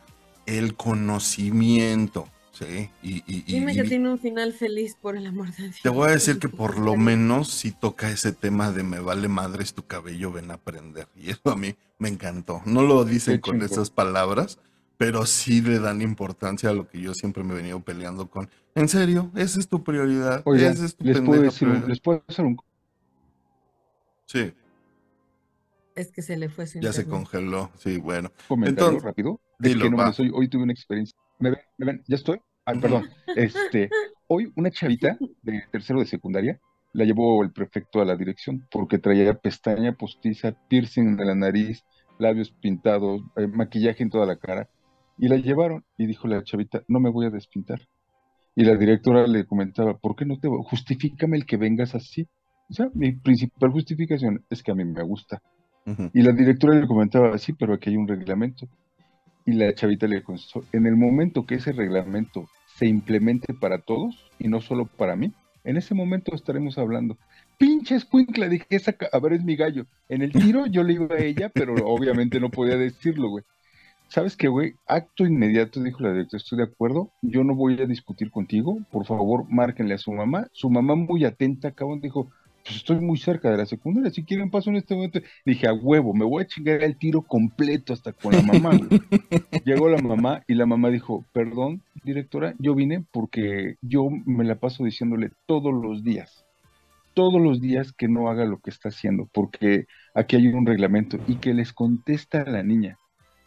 el 0.46 0.76
conocimiento, 0.76 2.28
¿sí? 2.60 2.89
Y, 3.02 3.17
y- 3.26 3.43
y- 3.48 3.54
Dime 3.54 3.74
que 3.74 3.86
y- 3.86 3.89
tiene 3.89 4.10
un 4.12 4.19
final 4.19 4.54
feliz 4.54 4.95
por 5.02 5.15
el 5.15 5.26
amor 5.26 5.52
de 5.56 5.63
Dios. 5.63 5.80
te 5.82 5.89
voy 5.89 6.10
a 6.10 6.12
decir 6.12 6.39
que 6.39 6.50
por 6.50 6.78
lo 6.78 6.95
menos 6.95 7.50
si 7.52 7.72
toca 7.72 8.10
ese 8.12 8.32
tema 8.34 8.72
de 8.72 8.84
me 8.84 9.00
vale 9.00 9.28
madres 9.28 9.74
tu 9.74 9.86
cabello, 9.88 10.32
ven 10.32 10.52
a 10.52 10.56
aprender. 10.56 11.08
Y 11.15 11.30
eso 11.30 11.41
a 11.45 11.56
mí 11.56 11.76
me 11.98 12.10
encantó. 12.10 12.62
No 12.65 12.82
lo 12.84 13.06
dicen 13.06 13.36
Qué 13.36 13.41
con 13.41 13.54
chingón. 13.56 13.72
esas 13.72 13.89
palabras, 13.89 14.60
pero 14.98 15.26
sí 15.26 15.62
le 15.62 15.80
dan 15.80 16.02
importancia 16.02 16.69
a 16.69 16.74
lo 16.74 16.88
que 16.88 17.00
yo 17.02 17.13
siempre 17.13 17.43
me 17.43 17.54
he 17.54 17.58
venido 17.58 17.80
peleando 17.80 18.30
con. 18.30 18.50
En 18.76 18.88
serio, 18.89 19.32
esa 19.36 19.60
es 19.60 19.67
tu 19.67 19.84
prioridad. 19.84 20.41
Oigan, 20.45 20.74
esa 20.74 20.86
es 20.86 20.95
tu 20.95 21.06
les 21.06 21.22
puedo 21.22 21.41
decir, 21.41 21.67
prioridad. 21.67 21.88
les 21.88 22.00
puedo 22.02 22.24
hacer 22.28 22.45
un 22.45 22.58
Sí, 24.26 24.54
Es 25.95 26.12
que 26.12 26.22
se 26.22 26.38
le 26.38 26.50
fue 26.50 26.67
su 26.67 26.80
ya 26.80 26.93
se 26.93 27.06
congeló. 27.06 27.72
Sí, 27.78 27.98
bueno. 27.98 28.32
comentario 28.48 28.89
Entonces, 28.89 29.04
rápido. 29.04 29.41
Es 29.60 29.69
dilo, 29.72 29.86
que 29.86 29.89
no 29.91 30.13
soy- 30.13 30.32
hoy 30.34 30.48
tuve 30.48 30.63
una 30.63 30.72
experiencia. 30.74 31.17
¿Me 31.39 31.50
ven? 31.52 31.60
¿Me 31.78 31.86
ven? 31.88 32.04
¿Ya 32.08 32.15
estoy? 32.15 32.39
Ujú. 32.74 32.82
perdón. 32.82 33.10
Este, 33.36 33.90
hoy 34.28 34.52
una 34.56 34.72
chavita 34.72 35.18
de 35.42 35.64
tercero 35.72 36.00
de 36.00 36.06
secundaria 36.06 36.60
la 36.94 37.06
llevó 37.06 37.44
el 37.44 37.52
prefecto 37.52 38.02
a 38.02 38.06
la 38.06 38.16
dirección 38.16 38.68
porque 38.72 38.98
traía 38.98 39.34
pestaña 39.36 39.94
postiza, 39.94 40.56
piercing 40.68 41.18
de 41.18 41.26
la 41.26 41.36
nariz, 41.36 41.84
labios 42.18 42.52
pintados, 42.52 43.22
eh, 43.38 43.48
maquillaje 43.48 44.04
en 44.04 44.10
toda 44.10 44.26
la 44.26 44.38
cara. 44.38 44.70
Y 45.18 45.28
la 45.28 45.36
llevaron 45.36 45.84
y 45.98 46.08
dijo 46.08 46.28
la 46.28 46.44
chavita, 46.44 46.84
no 46.88 47.00
me 47.00 47.10
voy 47.10 47.26
a 47.26 47.30
despintar. 47.30 47.82
Y 48.56 48.64
la 48.64 48.76
directora 48.76 49.28
le 49.28 49.46
comentaba, 49.46 49.98
¿por 49.98 50.16
qué 50.16 50.26
no 50.26 50.40
te 50.40 50.48
voy? 50.48 50.60
Justifícame 50.64 51.38
el 51.38 51.46
que 51.46 51.58
vengas 51.58 51.94
así. 51.96 52.28
O 52.70 52.74
sea, 52.74 52.90
mi 52.94 53.14
principal 53.14 53.72
justificación 53.72 54.46
es 54.50 54.64
que 54.64 54.72
a 54.72 54.76
mí 54.76 54.86
me 54.86 55.04
gusta. 55.04 55.42
Y 56.14 56.22
la 56.22 56.34
directora 56.34 56.80
le 56.80 56.86
comentaba, 56.86 57.36
sí, 57.40 57.54
pero 57.54 57.74
aquí 57.74 57.90
hay 57.90 57.98
un 57.98 58.08
reglamento. 58.08 58.68
Y 59.46 59.54
la 59.54 59.74
chavita 59.74 60.06
le 60.08 60.22
contestó, 60.22 60.64
en 60.72 60.86
el 60.86 60.96
momento 60.96 61.46
que 61.46 61.56
ese 61.56 61.72
reglamento 61.72 62.48
se 62.80 62.88
implemente 62.88 63.54
para 63.54 63.80
todos 63.80 64.15
y 64.39 64.48
no 64.48 64.62
solo 64.62 64.86
para 64.86 65.18
mí, 65.18 65.34
en 65.65 65.76
ese 65.76 65.94
momento 65.94 66.34
estaremos 66.34 66.78
hablando. 66.78 67.18
Pinche 67.58 67.96
escuincla, 67.96 68.48
dije, 68.48 68.65
esa, 68.70 68.96
ver, 69.22 69.34
es 69.34 69.44
mi 69.44 69.58
gallo. 69.58 69.86
En 70.08 70.22
el 70.22 70.32
tiro 70.32 70.65
yo 70.65 70.84
le 70.84 70.94
iba 70.94 71.13
a 71.13 71.20
ella, 71.20 71.50
pero 71.50 71.76
obviamente 71.86 72.39
no 72.39 72.50
podía 72.50 72.78
decirlo, 72.78 73.28
güey. 73.28 73.44
¿Sabes 74.08 74.38
qué, 74.38 74.48
güey? 74.48 74.76
Acto 74.88 75.26
inmediato, 75.26 75.84
dijo 75.84 76.02
la 76.02 76.13
directora, 76.13 76.42
estoy 76.42 76.58
de 76.60 76.63
acuerdo, 76.63 77.12
yo 77.22 77.44
no 77.44 77.54
voy 77.54 77.80
a 77.82 77.86
discutir 77.86 78.32
contigo, 78.32 78.80
por 78.92 79.06
favor, 79.06 79.46
márquenle 79.50 79.96
a 79.96 80.00
su 80.00 80.13
mamá. 80.13 80.48
Su 80.54 80.70
mamá 80.70 80.96
muy 80.96 81.26
atenta, 81.26 81.72
cabrón, 81.72 82.00
dijo, 82.00 82.32
pues 82.70 82.78
estoy 82.78 83.00
muy 83.00 83.18
cerca 83.18 83.50
de 83.50 83.58
la 83.58 83.66
secundaria, 83.66 84.12
si 84.12 84.24
quieren 84.24 84.52
paso 84.52 84.70
en 84.70 84.76
este 84.76 84.94
momento. 84.94 85.20
Dije, 85.44 85.68
a 85.68 85.74
huevo, 85.74 86.14
me 86.14 86.24
voy 86.24 86.44
a 86.44 86.48
chingar 86.48 86.84
el 86.84 86.98
tiro 86.98 87.24
completo 87.24 87.94
hasta 87.94 88.14
con 88.14 88.32
la 88.32 88.44
mamá. 88.44 88.70
Llegó 89.66 89.90
la 89.90 90.00
mamá 90.00 90.44
y 90.46 90.54
la 90.54 90.68
mamá 90.68 90.92
dijo, 90.92 91.26
perdón, 91.34 91.82
directora, 92.04 92.54
yo 92.60 92.76
vine 92.76 93.04
porque 93.12 93.78
yo 93.82 94.08
me 94.12 94.44
la 94.44 94.60
paso 94.60 94.84
diciéndole 94.84 95.32
todos 95.48 95.74
los 95.74 96.04
días, 96.04 96.46
todos 97.16 97.42
los 97.42 97.60
días 97.60 97.92
que 97.92 98.08
no 98.08 98.30
haga 98.30 98.46
lo 98.46 98.60
que 98.60 98.70
está 98.70 98.90
haciendo, 98.90 99.28
porque 99.34 99.88
aquí 100.14 100.36
hay 100.36 100.50
un 100.50 100.68
reglamento 100.68 101.18
y 101.28 101.38
que 101.38 101.56
les 101.56 101.74
contesta 101.74 102.42
a 102.42 102.52
la 102.52 102.62
niña. 102.62 103.00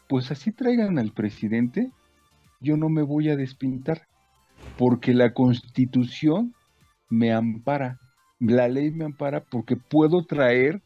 pues 0.08 0.32
así 0.32 0.50
traigan 0.50 0.98
al 0.98 1.12
presidente, 1.12 1.92
yo 2.60 2.76
no 2.76 2.88
me 2.88 3.02
voy 3.02 3.28
a 3.28 3.36
despintar, 3.36 4.08
porque 4.76 5.14
la 5.14 5.32
constitución 5.32 6.54
me 7.08 7.32
ampara, 7.32 8.00
la 8.50 8.68
ley 8.68 8.90
me 8.90 9.04
ampara 9.04 9.44
porque 9.44 9.76
puedo 9.76 10.24
traer 10.24 10.82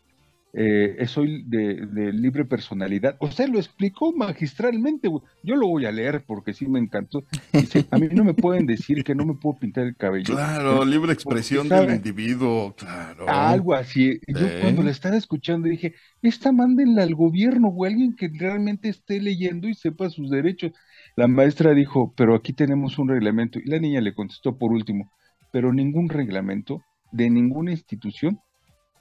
eh, 0.58 1.06
soy 1.06 1.42
de, 1.46 2.14
libre 2.14 2.46
personalidad. 2.46 3.16
O 3.20 3.30
sea, 3.30 3.46
lo 3.46 3.58
explicó 3.58 4.14
magistralmente. 4.14 5.10
Yo 5.42 5.54
lo 5.54 5.68
voy 5.68 5.84
a 5.84 5.92
leer 5.92 6.24
porque 6.26 6.54
sí 6.54 6.66
me 6.66 6.78
encantó. 6.78 7.24
Dice, 7.52 7.84
a 7.90 7.98
mí 7.98 8.08
no 8.10 8.24
me 8.24 8.32
pueden 8.32 8.64
decir 8.64 9.04
que 9.04 9.14
no 9.14 9.26
me 9.26 9.34
puedo 9.34 9.58
pintar 9.58 9.84
el 9.84 9.96
cabello. 9.96 10.34
Claro, 10.34 10.82
libre 10.86 11.12
expresión 11.12 11.68
del 11.68 11.96
individuo, 11.96 12.74
claro. 12.74 13.28
Algo 13.28 13.74
así. 13.74 14.18
Yo 14.26 14.46
cuando 14.62 14.82
la 14.82 14.92
estaba 14.92 15.16
escuchando 15.16 15.68
dije, 15.68 15.94
esta 16.22 16.52
mándenla 16.52 17.02
al 17.02 17.14
gobierno 17.14 17.68
o 17.68 17.84
alguien 17.84 18.16
que 18.16 18.30
realmente 18.32 18.88
esté 18.88 19.20
leyendo 19.20 19.68
y 19.68 19.74
sepa 19.74 20.08
sus 20.08 20.30
derechos. 20.30 20.72
La 21.16 21.28
maestra 21.28 21.74
dijo, 21.74 22.14
pero 22.16 22.34
aquí 22.34 22.54
tenemos 22.54 22.98
un 22.98 23.10
reglamento. 23.10 23.58
Y 23.58 23.68
la 23.68 23.78
niña 23.78 24.00
le 24.00 24.14
contestó 24.14 24.56
por 24.56 24.72
último, 24.72 25.12
pero 25.52 25.70
ningún 25.74 26.08
reglamento 26.08 26.80
de 27.12 27.30
ninguna 27.30 27.70
institución 27.72 28.40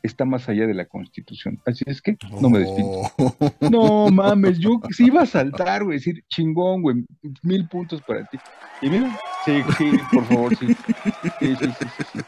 está 0.03 0.23
más 0.25 0.47
allá 0.47 0.67
de 0.67 0.73
la 0.73 0.85
constitución. 0.85 1.59
Así 1.65 1.83
es 1.87 2.01
que 2.01 2.17
no 2.39 2.49
me 2.49 2.59
despinto. 2.59 3.01
Oh. 3.17 3.35
No 3.71 4.09
mames, 4.11 4.59
yo 4.59 4.79
sí 4.91 5.05
iba 5.07 5.23
a 5.23 5.25
saltar, 5.25 5.83
güey, 5.83 5.97
decir 5.97 6.23
chingón, 6.27 6.81
güey, 6.81 7.03
mil 7.41 7.67
puntos 7.67 8.01
para 8.01 8.25
ti. 8.25 8.37
Y 8.81 8.89
mira, 8.89 9.19
sí, 9.43 9.63
sí, 9.77 9.91
por 10.11 10.25
favor, 10.25 10.55
sí. 10.55 10.67
Sí, 11.39 11.55
sí, 11.55 11.69
sí, 11.79 12.03
sí. 12.13 12.19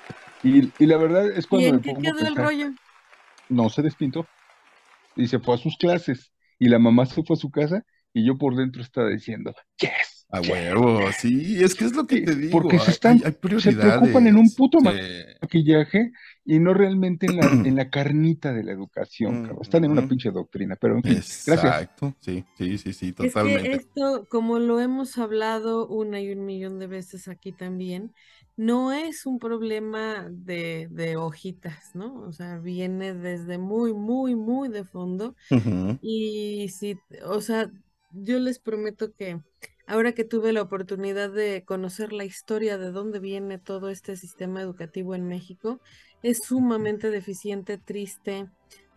Y, 0.43 0.83
y, 0.83 0.85
la 0.87 0.97
verdad 0.97 1.29
es 1.29 1.45
cuando. 1.47 1.67
¿Y 1.67 1.69
en 1.69 1.81
qué 1.81 1.93
quedó 1.95 2.27
el 2.27 2.35
rollo? 2.35 2.71
No 3.49 3.69
se 3.69 3.81
despintó. 3.81 4.27
Y 5.15 5.27
se 5.27 5.39
fue 5.39 5.55
a 5.55 5.57
sus 5.57 5.77
clases. 5.77 6.31
Y 6.59 6.69
la 6.69 6.79
mamá 6.79 7.05
se 7.05 7.23
fue 7.23 7.35
a 7.35 7.39
su 7.39 7.51
casa 7.51 7.83
y 8.17 8.25
yo 8.25 8.37
por 8.37 8.55
dentro 8.55 8.81
estaba 8.81 9.09
diciendo, 9.09 9.53
yes. 9.79 10.06
A 10.29 10.41
huevo, 10.41 11.09
sí, 11.17 11.63
es 11.63 11.73
que 11.73 11.85
es 11.85 11.95
lo 11.95 12.05
que 12.05 12.21
te 12.21 12.35
digo. 12.35 12.51
Porque 12.51 12.79
se, 12.79 12.91
están, 12.91 13.19
se 13.19 13.31
preocupan 13.31 14.27
en 14.27 14.35
un 14.35 14.49
puto 14.49 14.79
maquillaje 14.81 16.11
y 16.43 16.59
no 16.59 16.73
realmente 16.73 17.27
en 17.27 17.37
la, 17.37 17.47
en 17.65 17.75
la 17.77 17.89
carnita 17.89 18.51
de 18.51 18.63
la 18.63 18.73
educación. 18.73 19.57
Están 19.61 19.85
en 19.85 19.91
una 19.91 20.05
pinche 20.05 20.31
doctrina, 20.31 20.75
pero 20.75 20.97
en 20.97 21.03
fin, 21.03 21.15
Exacto, 21.15 22.13
sí, 22.19 22.43
sí, 22.57 22.77
sí, 22.77 22.91
sí, 22.91 23.13
totalmente. 23.13 23.71
Es 23.71 23.85
que 23.85 23.85
esto, 23.85 24.27
como 24.29 24.59
lo 24.59 24.81
hemos 24.81 25.17
hablado 25.17 25.87
una 25.87 26.19
y 26.19 26.31
un 26.31 26.45
millón 26.45 26.77
de 26.79 26.87
veces 26.87 27.29
aquí 27.29 27.53
también, 27.53 28.11
no 28.57 28.91
es 28.91 29.25
un 29.27 29.39
problema 29.39 30.27
de, 30.29 30.89
de 30.91 31.15
hojitas, 31.15 31.91
¿no? 31.93 32.21
O 32.21 32.33
sea, 32.33 32.57
viene 32.57 33.13
desde 33.13 33.57
muy, 33.59 33.93
muy, 33.93 34.35
muy 34.35 34.67
de 34.67 34.83
fondo. 34.83 35.35
Y 36.01 36.67
sí, 36.69 36.97
o 37.23 37.39
sea, 37.39 37.71
yo 38.11 38.39
les 38.39 38.59
prometo 38.59 39.13
que 39.13 39.39
ahora 39.87 40.11
que 40.13 40.23
tuve 40.23 40.53
la 40.53 40.61
oportunidad 40.61 41.31
de 41.31 41.63
conocer 41.65 42.13
la 42.13 42.25
historia 42.25 42.77
de 42.77 42.91
dónde 42.91 43.19
viene 43.19 43.57
todo 43.57 43.89
este 43.89 44.15
sistema 44.15 44.61
educativo 44.61 45.15
en 45.15 45.27
México, 45.27 45.79
es 46.21 46.39
sumamente 46.43 47.09
deficiente, 47.09 47.77
triste, 47.77 48.47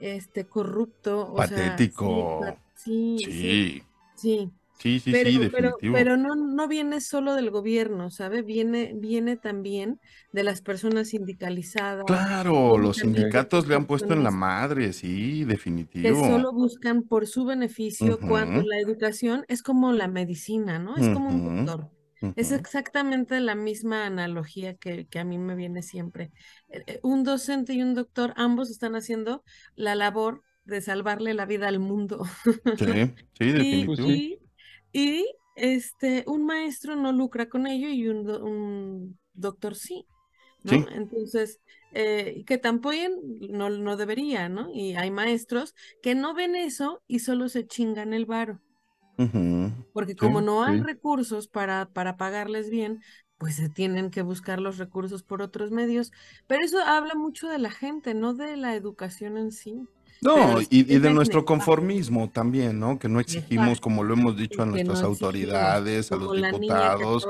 este, 0.01 0.47
corrupto, 0.47 1.33
patético. 1.37 2.45
sí, 2.75 3.17
sí, 3.19 3.31
sí, 3.31 3.83
Sí, 4.17 4.51
sí, 4.81 5.03
pero, 5.05 5.31
sí, 5.31 5.49
pero, 5.53 5.77
pero, 5.81 6.17
no, 6.17 6.35
no 6.35 6.69
viene 6.69 7.01
solo 7.01 7.35
del 7.35 7.51
gobierno, 7.51 8.11
¿sabe? 8.11 8.43
Viene, 8.43 8.93
viene 8.97 9.37
también 9.37 10.01
de 10.33 10.43
las 10.43 10.63
personas 10.63 11.09
sindicalizadas. 11.09 12.05
Claro, 12.07 12.79
los 12.79 12.99
sindicatos 12.99 13.69
le 13.69 13.75
han 13.75 13.87
puesto 13.87 14.15
en 14.15 14.25
la 14.25 14.31
madre, 14.31 14.93
sí, 14.93 15.45
definitivo. 15.45 16.03
Que 16.03 16.15
solo 16.15 16.53
buscan 16.53 17.03
por 17.03 17.27
su 17.27 17.45
beneficio 17.45 18.19
cuando 18.19 18.63
la 18.63 18.79
educación 18.79 19.45
es 19.49 19.63
como 19.63 19.93
la 19.93 20.09
medicina, 20.09 20.79
¿no? 20.79 20.97
Es 20.97 21.09
como 21.11 21.29
un 21.29 21.65
doctor. 21.65 21.91
Es 22.37 22.53
exactamente 22.53 23.41
la 23.41 23.55
misma 23.55 24.05
analogía 24.05 24.75
que, 24.75 25.07
que, 25.07 25.19
a 25.19 25.25
mí 25.25 25.39
me 25.39 25.55
viene 25.55 25.83
siempre. 25.83 26.31
Eh, 26.69 26.83
eh, 26.87 27.01
un 27.03 27.25
docente 27.25 27.73
y 27.73 27.83
un 27.83 27.95
doctor, 27.95 28.35
ambos 28.37 28.71
están 28.71 28.95
haciendo 28.95 29.43
la 29.75 29.95
labor 29.95 30.43
de 30.65 30.81
salvarle 30.83 31.35
la 31.35 31.47
vida 31.47 31.69
al 31.69 31.79
mundo. 31.79 32.25
Sí, 32.79 33.15
sí, 33.39 33.53
definitivo. 33.53 34.11
Y 34.11 34.40
este, 35.57 36.25
un 36.27 36.45
maestro 36.45 36.97
no 36.97 37.13
lucra 37.13 37.49
con 37.49 37.67
ello 37.67 37.89
y 37.89 38.09
un, 38.09 38.29
un 38.31 39.19
doctor 39.35 39.75
sí. 39.75 40.07
¿no? 40.63 40.73
Entonces, 40.93 41.61
eh, 41.93 42.45
que 42.47 42.59
tampoco 42.59 42.97
no, 43.49 43.71
no 43.71 43.97
debería, 43.97 44.49
¿no? 44.49 44.71
Y 44.73 44.95
hay 44.95 45.11
maestros 45.11 45.75
que 46.03 46.15
no 46.15 46.35
ven 46.35 46.55
eso 46.55 47.03
y 47.07 47.21
solo 47.21 47.49
se 47.49 47.67
chingan 47.67 48.13
el 48.13 48.27
varo. 48.27 48.61
Porque 49.93 50.17
como 50.17 50.41
no 50.41 50.65
hay 50.65 50.81
recursos 50.81 51.47
para, 51.47 51.91
para 51.93 52.17
pagarles 52.17 52.71
bien, 52.71 53.03
pues 53.37 53.57
se 53.57 53.69
tienen 53.69 54.11
que 54.11 54.23
buscar 54.23 54.61
los 54.61 54.79
recursos 54.79 55.23
por 55.23 55.43
otros 55.43 55.71
medios. 55.71 56.11
Pero 56.47 56.65
eso 56.65 56.79
habla 56.81 57.15
mucho 57.15 57.49
de 57.49 57.59
la 57.59 57.71
gente, 57.71 58.15
no 58.15 58.33
de 58.33 58.57
la 58.57 58.75
educación 58.75 59.37
en 59.37 59.53
sí. 59.53 59.87
No, 60.23 60.59
y, 60.69 60.83
de 60.83 61.11
nuestro 61.15 61.47
conformismo 61.47 62.29
también, 62.29 62.79
¿no? 62.79 62.99
Que 62.99 63.09
no 63.09 63.21
exigimos, 63.21 63.81
como 63.81 64.05
lo 64.05 64.13
hemos 64.13 64.37
dicho, 64.37 64.63
a 64.63 64.67
nuestras 64.67 65.03
autoridades, 65.03 66.13
a 66.13 66.17
los 66.17 66.37
diputados. 66.37 67.27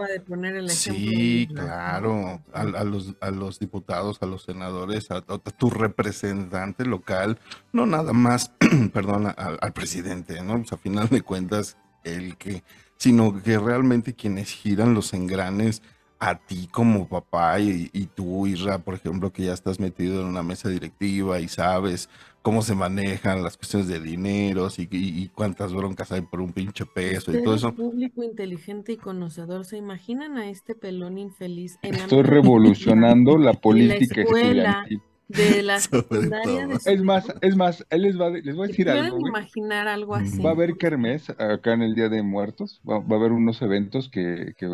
sí, 0.66 1.48
claro, 1.54 2.42
a, 2.52 2.84
los, 2.84 3.14
a 3.20 3.30
los 3.30 3.60
diputados, 3.60 4.18
a 4.22 4.26
los 4.26 4.42
senadores, 4.42 5.08
a, 5.12 5.20
tu 5.20 5.70
representante 5.70 6.84
local, 6.84 7.38
no 7.72 7.86
nada 7.86 8.12
más, 8.12 8.52
perdón, 8.92 9.32
al 9.36 9.72
presidente, 9.72 10.42
¿no? 10.42 10.58
Pues 10.58 10.72
a 10.72 10.76
final 10.76 11.08
de 11.08 11.22
cuentas, 11.22 11.76
el 12.02 12.36
que, 12.36 12.64
sino 12.96 13.40
que 13.40 13.56
realmente 13.58 14.14
quienes 14.14 14.50
giran 14.50 14.94
los 14.94 15.14
engranes 15.14 15.80
a 16.18 16.34
ti 16.34 16.68
como 16.70 17.08
papá 17.08 17.58
y, 17.60 17.88
y, 17.92 18.06
tú, 18.06 18.46
Isra, 18.46 18.78
por 18.78 18.94
ejemplo, 18.94 19.32
que 19.32 19.44
ya 19.44 19.54
estás 19.54 19.80
metido 19.80 20.20
en 20.20 20.26
una 20.26 20.42
mesa 20.42 20.68
directiva 20.68 21.40
y 21.40 21.48
sabes 21.48 22.10
cómo 22.42 22.62
se 22.62 22.74
manejan 22.74 23.42
las 23.42 23.56
cuestiones 23.56 23.88
de 23.88 24.00
dineros 24.00 24.78
y, 24.78 25.28
cuántas 25.34 25.72
broncas 25.72 26.12
hay 26.12 26.22
por 26.22 26.40
un 26.40 26.52
pinche 26.52 26.86
peso 26.86 27.36
y 27.36 27.42
todo 27.42 27.54
eso. 27.54 27.74
público 27.74 28.22
inteligente 28.22 28.92
y 28.92 28.96
conocedor, 28.96 29.64
¿se 29.64 29.76
imaginan 29.76 30.38
a 30.38 30.48
este 30.48 30.74
pelón 30.74 31.18
infeliz? 31.18 31.78
Estoy 31.82 32.22
revolucionando 32.22 33.38
la 33.38 33.52
política 33.60 34.22
estudiantil 34.22 35.02
de 35.28 35.62
la 35.62 35.78
secundaria. 35.80 36.68
es 36.84 37.02
más, 37.02 37.32
es 37.40 37.56
más, 37.56 37.86
él 37.90 38.02
les 38.02 38.20
va, 38.20 38.30
les 38.30 38.56
voy 38.56 38.64
a 38.64 38.68
decir 38.68 38.88
algo. 38.90 39.18
¿Pueden 39.18 39.26
imaginar 39.26 39.88
algo 39.88 40.14
así? 40.14 40.42
Va 40.42 40.50
a 40.50 40.52
haber 40.54 40.76
kermés 40.76 41.30
acá 41.30 41.74
en 41.74 41.82
el 41.82 41.94
Día 41.94 42.08
de 42.08 42.22
Muertos, 42.22 42.80
va, 42.88 42.96
a 42.96 43.18
haber 43.18 43.32
unos 43.32 43.62
eventos 43.62 44.08
que, 44.10 44.54
que, 44.56 44.66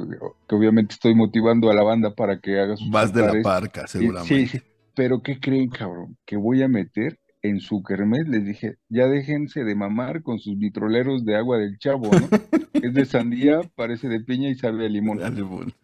obviamente 0.50 0.94
estoy 0.94 1.14
motivando 1.14 1.70
a 1.70 1.74
la 1.74 1.82
banda 1.82 2.14
para 2.14 2.40
que 2.40 2.58
haga 2.58 2.76
sus 2.76 2.90
Vas 2.90 3.12
de 3.12 3.22
la 3.22 3.42
parca, 3.42 3.86
seguramente. 3.86 4.34
Sí, 4.34 4.46
sí, 4.46 4.62
pero 4.94 5.22
¿qué 5.22 5.38
creen, 5.38 5.68
cabrón? 5.68 6.16
Que 6.24 6.36
voy 6.36 6.62
a 6.62 6.68
meter 6.68 7.18
en 7.48 7.60
su 7.60 7.82
kermés, 7.82 8.28
les 8.28 8.44
dije, 8.44 8.76
ya 8.88 9.06
déjense 9.06 9.64
de 9.64 9.74
mamar 9.74 10.22
con 10.22 10.38
sus 10.38 10.58
vitroleros 10.58 11.24
de 11.24 11.36
agua 11.36 11.58
del 11.58 11.78
chavo, 11.78 12.10
¿no? 12.10 12.28
es 12.72 12.94
de 12.94 13.04
sandía, 13.04 13.60
parece 13.74 14.08
de 14.08 14.20
piña 14.20 14.48
y 14.48 14.54
sabe 14.54 14.86
a 14.86 14.88
limón. 14.88 15.18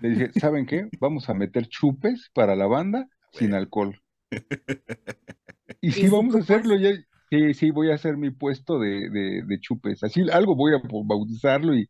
Le 0.01 0.09
dije, 0.09 0.31
¿saben 0.39 0.67
qué? 0.67 0.89
Vamos 1.01 1.29
a 1.29 1.35
meter 1.35 1.67
chupes 1.69 2.31
para 2.35 2.57
la 2.57 2.67
banda 2.67 3.09
sin 3.33 3.55
alcohol. 3.55 4.01
Y 5.81 5.91
sí, 5.91 6.09
vamos 6.09 6.37
a 6.37 6.39
hacerlo. 6.39 6.79
Ya, 6.79 6.91
sí, 7.29 7.55
sí, 7.55 7.71
voy 7.73 7.91
a 7.91 7.95
hacer 7.95 8.17
mi 8.17 8.31
puesto 8.31 8.79
de, 8.79 9.11
de, 9.11 9.61
chupes. 9.61 10.05
Así, 10.05 10.25
algo 10.31 10.55
voy 10.55 10.75
a 10.75 10.83
bautizarlo 11.05 11.75
y, 11.75 11.89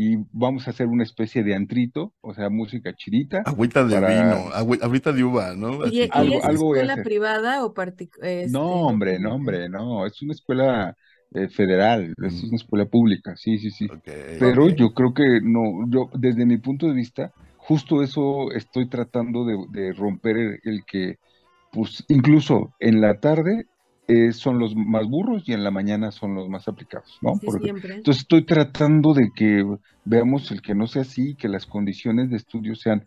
y 0.00 0.16
vamos 0.30 0.68
a 0.68 0.70
hacer 0.70 0.86
una 0.86 1.02
especie 1.02 1.42
de 1.42 1.56
antrito, 1.56 2.14
o 2.20 2.32
sea, 2.32 2.48
música 2.50 2.94
chirita. 2.94 3.42
Agüita 3.44 3.82
de 3.82 3.98
vino, 3.98 4.48
agüita 4.80 5.12
de 5.12 5.24
uva, 5.24 5.56
¿no? 5.56 5.88
¿Y, 5.88 6.02
¿y 6.02 6.08
algo, 6.12 6.38
es 6.38 6.54
escuela 6.54 7.02
privada 7.02 7.64
o 7.64 7.74
particular? 7.74 8.30
Este, 8.30 8.52
no, 8.52 8.86
hombre, 8.86 9.18
no, 9.18 9.34
hombre, 9.34 9.68
no, 9.68 10.06
es 10.06 10.22
una 10.22 10.34
escuela 10.34 10.96
eh, 11.34 11.48
federal, 11.48 12.14
es 12.24 12.44
una 12.44 12.54
escuela 12.54 12.86
pública, 12.86 13.34
sí, 13.34 13.58
sí, 13.58 13.72
sí. 13.72 13.88
Pero 14.38 14.68
yo 14.68 14.94
creo 14.94 15.12
que 15.12 15.40
no, 15.42 15.84
yo 15.88 16.08
desde 16.14 16.46
mi 16.46 16.58
punto 16.58 16.86
de 16.86 16.94
vista, 16.94 17.32
justo 17.56 18.00
eso 18.00 18.52
estoy 18.52 18.88
tratando 18.88 19.44
de, 19.44 19.56
de 19.72 19.92
romper 19.94 20.60
el 20.62 20.84
que 20.86 21.16
pues 21.72 22.04
incluso 22.06 22.72
en 22.78 23.00
la 23.00 23.18
tarde 23.18 23.66
eh, 24.08 24.32
son 24.32 24.58
los 24.58 24.74
más 24.74 25.06
burros 25.06 25.46
y 25.46 25.52
en 25.52 25.62
la 25.62 25.70
mañana 25.70 26.10
son 26.10 26.34
los 26.34 26.48
más 26.48 26.66
aplicados, 26.66 27.18
¿no? 27.20 27.34
entonces 27.42 28.22
estoy 28.22 28.46
tratando 28.46 29.12
de 29.12 29.30
que 29.36 29.62
veamos 30.06 30.50
el 30.50 30.62
que 30.62 30.74
no 30.74 30.86
sea 30.86 31.02
así, 31.02 31.34
que 31.34 31.46
las 31.46 31.66
condiciones 31.66 32.30
de 32.30 32.36
estudio 32.36 32.74
sean 32.74 33.06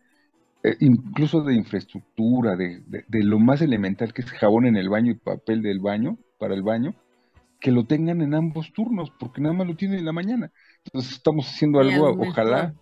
eh, 0.63 0.75
incluso 0.79 1.41
de 1.41 1.55
infraestructura, 1.55 2.55
de, 2.55 2.83
lo 3.09 3.39
más 3.39 3.63
elemental 3.63 4.13
que 4.13 4.21
es 4.21 4.31
jabón 4.31 4.67
en 4.67 4.77
el 4.77 4.89
baño 4.89 5.11
y 5.11 5.15
papel 5.15 5.63
del 5.63 5.79
baño, 5.79 6.19
para 6.37 6.53
el 6.53 6.61
baño, 6.61 6.93
que 7.59 7.71
lo 7.71 7.85
tengan 7.85 8.21
en 8.21 8.35
ambos 8.35 8.71
turnos, 8.71 9.11
porque 9.19 9.41
nada 9.41 9.55
más 9.55 9.65
lo 9.65 9.75
tienen 9.75 9.97
en 9.97 10.05
la 10.05 10.11
mañana. 10.11 10.51
Entonces 10.85 11.13
estamos 11.13 11.47
haciendo 11.47 11.79
algo, 11.79 12.11
ojalá. 12.11 12.75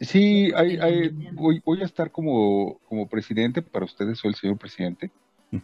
Sí, 0.00 0.52
hay, 0.54 0.76
hay, 0.76 1.10
voy, 1.32 1.60
voy, 1.64 1.82
a 1.82 1.84
estar 1.84 2.12
como, 2.12 2.78
como 2.88 3.08
presidente, 3.08 3.60
para 3.60 3.84
ustedes 3.84 4.18
soy 4.18 4.30
el 4.30 4.36
señor 4.36 4.58
presidente. 4.58 5.10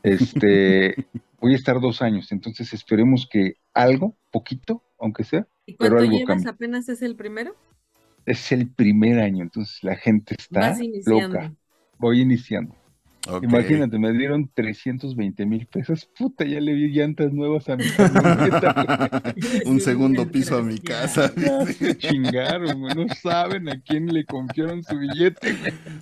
Este, 0.02 0.94
voy 1.40 1.52
a 1.52 1.56
estar 1.56 1.80
dos 1.80 2.02
años, 2.02 2.32
entonces 2.32 2.72
esperemos 2.72 3.28
que 3.30 3.54
algo, 3.74 4.16
poquito, 4.30 4.82
aunque 4.98 5.24
sea. 5.24 5.46
¿Y 5.66 5.74
pero 5.74 5.96
cuánto 5.96 6.04
algo 6.04 6.18
llevas? 6.18 6.36
cambia. 6.36 6.50
¿Apenas 6.50 6.88
es 6.88 7.02
el 7.02 7.16
primero? 7.16 7.56
Es 8.26 8.52
el 8.52 8.68
primer 8.68 9.20
año, 9.20 9.42
entonces 9.42 9.82
la 9.82 9.96
gente 9.96 10.34
está 10.38 10.76
loca. 11.06 11.54
Voy 11.98 12.20
iniciando. 12.20 12.77
Imagínate, 13.42 13.98
me 13.98 14.12
dieron 14.12 14.50
320 14.54 15.44
mil 15.44 15.66
pesos. 15.66 16.08
Puta, 16.18 16.44
ya 16.44 16.60
le 16.60 16.72
vi 16.72 16.88
llantas 16.88 17.32
nuevas 17.32 17.68
a 17.68 17.76
mi 17.76 17.84
camioneta. 17.90 19.34
Un 19.66 19.80
segundo 19.80 20.30
piso 20.30 20.56
a 20.56 20.62
mi 20.62 20.78
casa. 20.78 21.32
Se 21.78 21.96
chingaron, 21.98 22.80
güey. 22.80 22.94
No 22.94 23.06
saben 23.14 23.68
a 23.68 23.80
quién 23.80 24.06
le 24.06 24.24
confiaron 24.24 24.82
su 24.82 24.98
billete. 24.98 25.56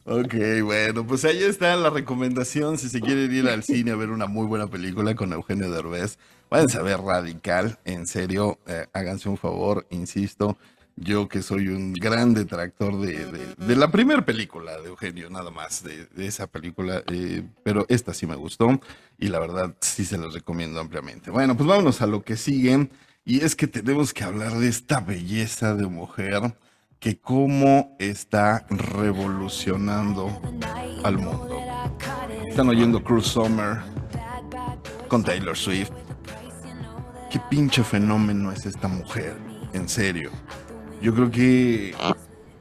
güey. 0.04 0.22
Ok, 0.22 0.64
bueno, 0.64 1.06
pues 1.06 1.24
ahí 1.24 1.42
está 1.42 1.74
la 1.76 1.90
recomendación. 1.90 2.78
Si 2.78 2.88
se 2.88 3.00
quieren 3.00 3.34
ir 3.34 3.48
al 3.48 3.62
cine 3.62 3.90
a 3.90 3.96
ver 3.96 4.10
una 4.10 4.26
muy 4.26 4.46
buena 4.46 4.68
película 4.68 5.14
con 5.14 5.32
Eugenio 5.32 5.70
Derbez, 5.70 6.18
váyanse 6.48 6.78
a 6.78 6.82
ver 6.82 7.00
Radical. 7.00 7.78
En 7.84 8.06
serio, 8.06 8.58
eh, 8.66 8.86
háganse 8.92 9.28
un 9.28 9.36
favor, 9.36 9.86
insisto. 9.90 10.56
Yo 10.98 11.28
que 11.28 11.42
soy 11.42 11.68
un 11.68 11.92
gran 11.92 12.32
detractor 12.32 12.98
de, 13.00 13.26
de- 13.58 13.76
la 13.76 13.90
primera 13.90 14.24
película 14.24 14.80
de 14.80 14.88
Eugenio, 14.88 15.28
nada 15.28 15.50
más, 15.50 15.82
de, 15.84 16.08
esa 16.16 16.46
película, 16.46 17.02
eh, 17.12 17.42
pero 17.62 17.84
esta 17.90 18.14
sí 18.14 18.26
me 18.26 18.34
gustó 18.34 18.80
y 19.18 19.28
la 19.28 19.38
verdad 19.38 19.74
sí 19.80 20.06
se 20.06 20.16
las 20.16 20.32
recomiendo 20.32 20.80
ampliamente. 20.80 21.30
Bueno, 21.30 21.54
pues 21.54 21.68
vámonos 21.68 22.00
a 22.00 22.06
lo 22.06 22.22
que 22.22 22.36
sigue 22.38 22.88
y 23.26 23.44
es 23.44 23.54
que 23.54 23.66
tenemos 23.66 24.14
que 24.14 24.24
hablar 24.24 24.54
de 24.54 24.68
esta 24.68 25.00
belleza 25.00 25.74
de 25.74 25.86
mujer 25.86 26.56
que 26.98 27.18
cómo 27.18 27.94
está 27.98 28.66
revolucionando 28.70 30.40
al 31.04 31.18
mundo. 31.18 31.60
Están 32.48 32.70
oyendo 32.70 33.04
Cruise 33.04 33.26
Summer 33.26 33.80
con 35.08 35.22
Taylor 35.22 35.56
Swift. 35.58 35.90
Qué 37.30 37.38
pinche 37.50 37.84
fenómeno 37.84 38.50
es 38.50 38.64
esta 38.64 38.88
mujer, 38.88 39.36
en 39.74 39.88
serio. 39.90 40.30
Yo 41.00 41.14
creo 41.14 41.30
que 41.30 41.94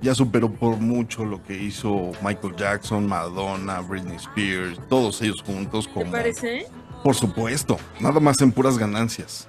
ya 0.02 0.14
superó 0.14 0.50
por 0.52 0.78
mucho 0.78 1.26
lo 1.26 1.42
que 1.44 1.56
hizo 1.62 2.12
Michael 2.24 2.56
Jackson, 2.58 3.08
Madonna, 3.08 3.82
Britney 3.82 4.18
Spears, 4.18 4.80
todos 4.90 5.22
ellos 5.22 5.42
juntos 5.46 5.88
¿Te 5.88 5.94
como... 5.94 6.12
parece? 6.12 6.68
Por 7.04 7.16
supuesto, 7.16 7.78
nada 8.00 8.20
más 8.20 8.40
en 8.42 8.52
puras 8.52 8.78
ganancias. 8.78 9.48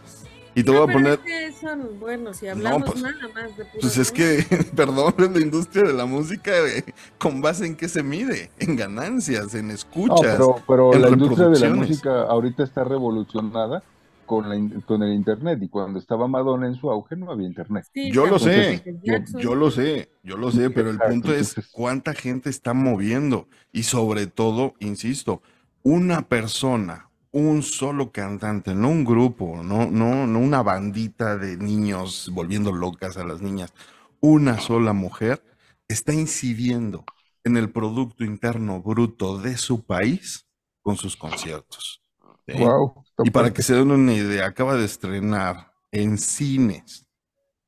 Y 0.55 0.62
te 0.62 0.72
No, 0.72 0.79
voy 0.81 0.85
a 0.85 0.87
pero 0.87 0.99
poner... 0.99 1.12
es 1.12 1.20
que 1.20 1.66
son, 1.66 2.01
bueno, 2.01 2.33
si 2.33 2.49
hablamos 2.49 2.90
pues- 2.90 3.03
nada 3.03 3.29
más 3.35 3.57
de 3.59 3.66
Pues 3.79 3.99
es 3.99 4.11
que, 4.11 4.46
perdón, 4.77 5.14
la 5.18 5.40
industria 5.40 5.85
de 5.85 5.92
la 5.92 6.07
música, 6.07 6.51
eh, 6.66 6.85
¿con 7.18 7.42
base 7.42 7.66
en 7.66 7.77
qué 7.77 7.88
se 7.88 8.03
mide? 8.03 8.51
En 8.59 8.77
ganancias, 8.77 9.55
en 9.55 9.68
No, 9.68 9.75
escuchas. 9.75 10.33
pero, 10.37 10.57
pero 10.66 10.94
en 10.94 11.03
la 11.03 11.09
industria 11.11 11.49
de 11.49 11.61
la 11.61 11.70
música 11.75 12.22
ahorita 12.22 12.62
está 12.62 12.85
revolucionada 12.85 13.83
con, 14.26 14.48
la 14.48 14.80
con 14.84 15.02
el 15.02 15.14
internet. 15.14 15.58
Y 15.62 15.68
cuando 15.68 15.98
estaba 15.98 16.28
Madonna 16.28 16.66
en 16.66 16.74
su 16.74 16.90
auge, 16.90 17.16
no 17.16 17.30
había 17.30 17.46
internet. 17.46 17.86
Sí, 17.94 18.10
Yo 18.10 18.26
lo 18.26 18.38
sé, 18.38 18.82
yo-. 19.02 19.38
Yo 19.38 19.54
lo 19.54 19.70
sé, 19.70 20.10
yo 20.22 20.36
lo 20.36 20.50
sé, 20.50 20.70
pero 20.70 20.90
el 20.90 20.98
punto 20.98 21.32
es 21.32 21.54
cuánta 21.72 22.12
gente 22.12 22.50
está 22.50 22.74
moviendo 22.74 23.48
y 23.72 23.84
sobre 23.84 24.26
todo, 24.26 24.74
insisto, 24.80 25.42
una 25.82 26.28
persona, 26.28 27.10
un 27.32 27.62
solo 27.62 28.10
cantante, 28.10 28.74
no 28.74 28.88
un 28.88 29.04
grupo, 29.04 29.62
no, 29.62 29.90
no, 29.90 30.26
no 30.26 30.38
una 30.38 30.62
bandita 30.62 31.36
de 31.36 31.56
niños 31.56 32.30
volviendo 32.32 32.72
locas 32.72 33.16
a 33.16 33.24
las 33.24 33.40
niñas, 33.40 33.72
una 34.20 34.58
sola 34.58 34.92
mujer 34.92 35.42
está 35.88 36.12
incidiendo 36.12 37.04
en 37.44 37.56
el 37.56 37.70
Producto 37.70 38.24
Interno 38.24 38.82
Bruto 38.82 39.38
de 39.38 39.56
su 39.56 39.84
país 39.84 40.46
con 40.82 40.96
sus 40.96 41.16
conciertos. 41.16 42.02
Wow. 42.48 43.04
Y 43.24 43.30
para 43.30 43.52
que 43.52 43.62
se 43.62 43.74
den 43.74 43.90
una 43.90 44.12
idea, 44.14 44.46
acaba 44.46 44.74
de 44.76 44.85
estrenar 44.85 45.72
en 45.90 46.18
cines 46.18 47.06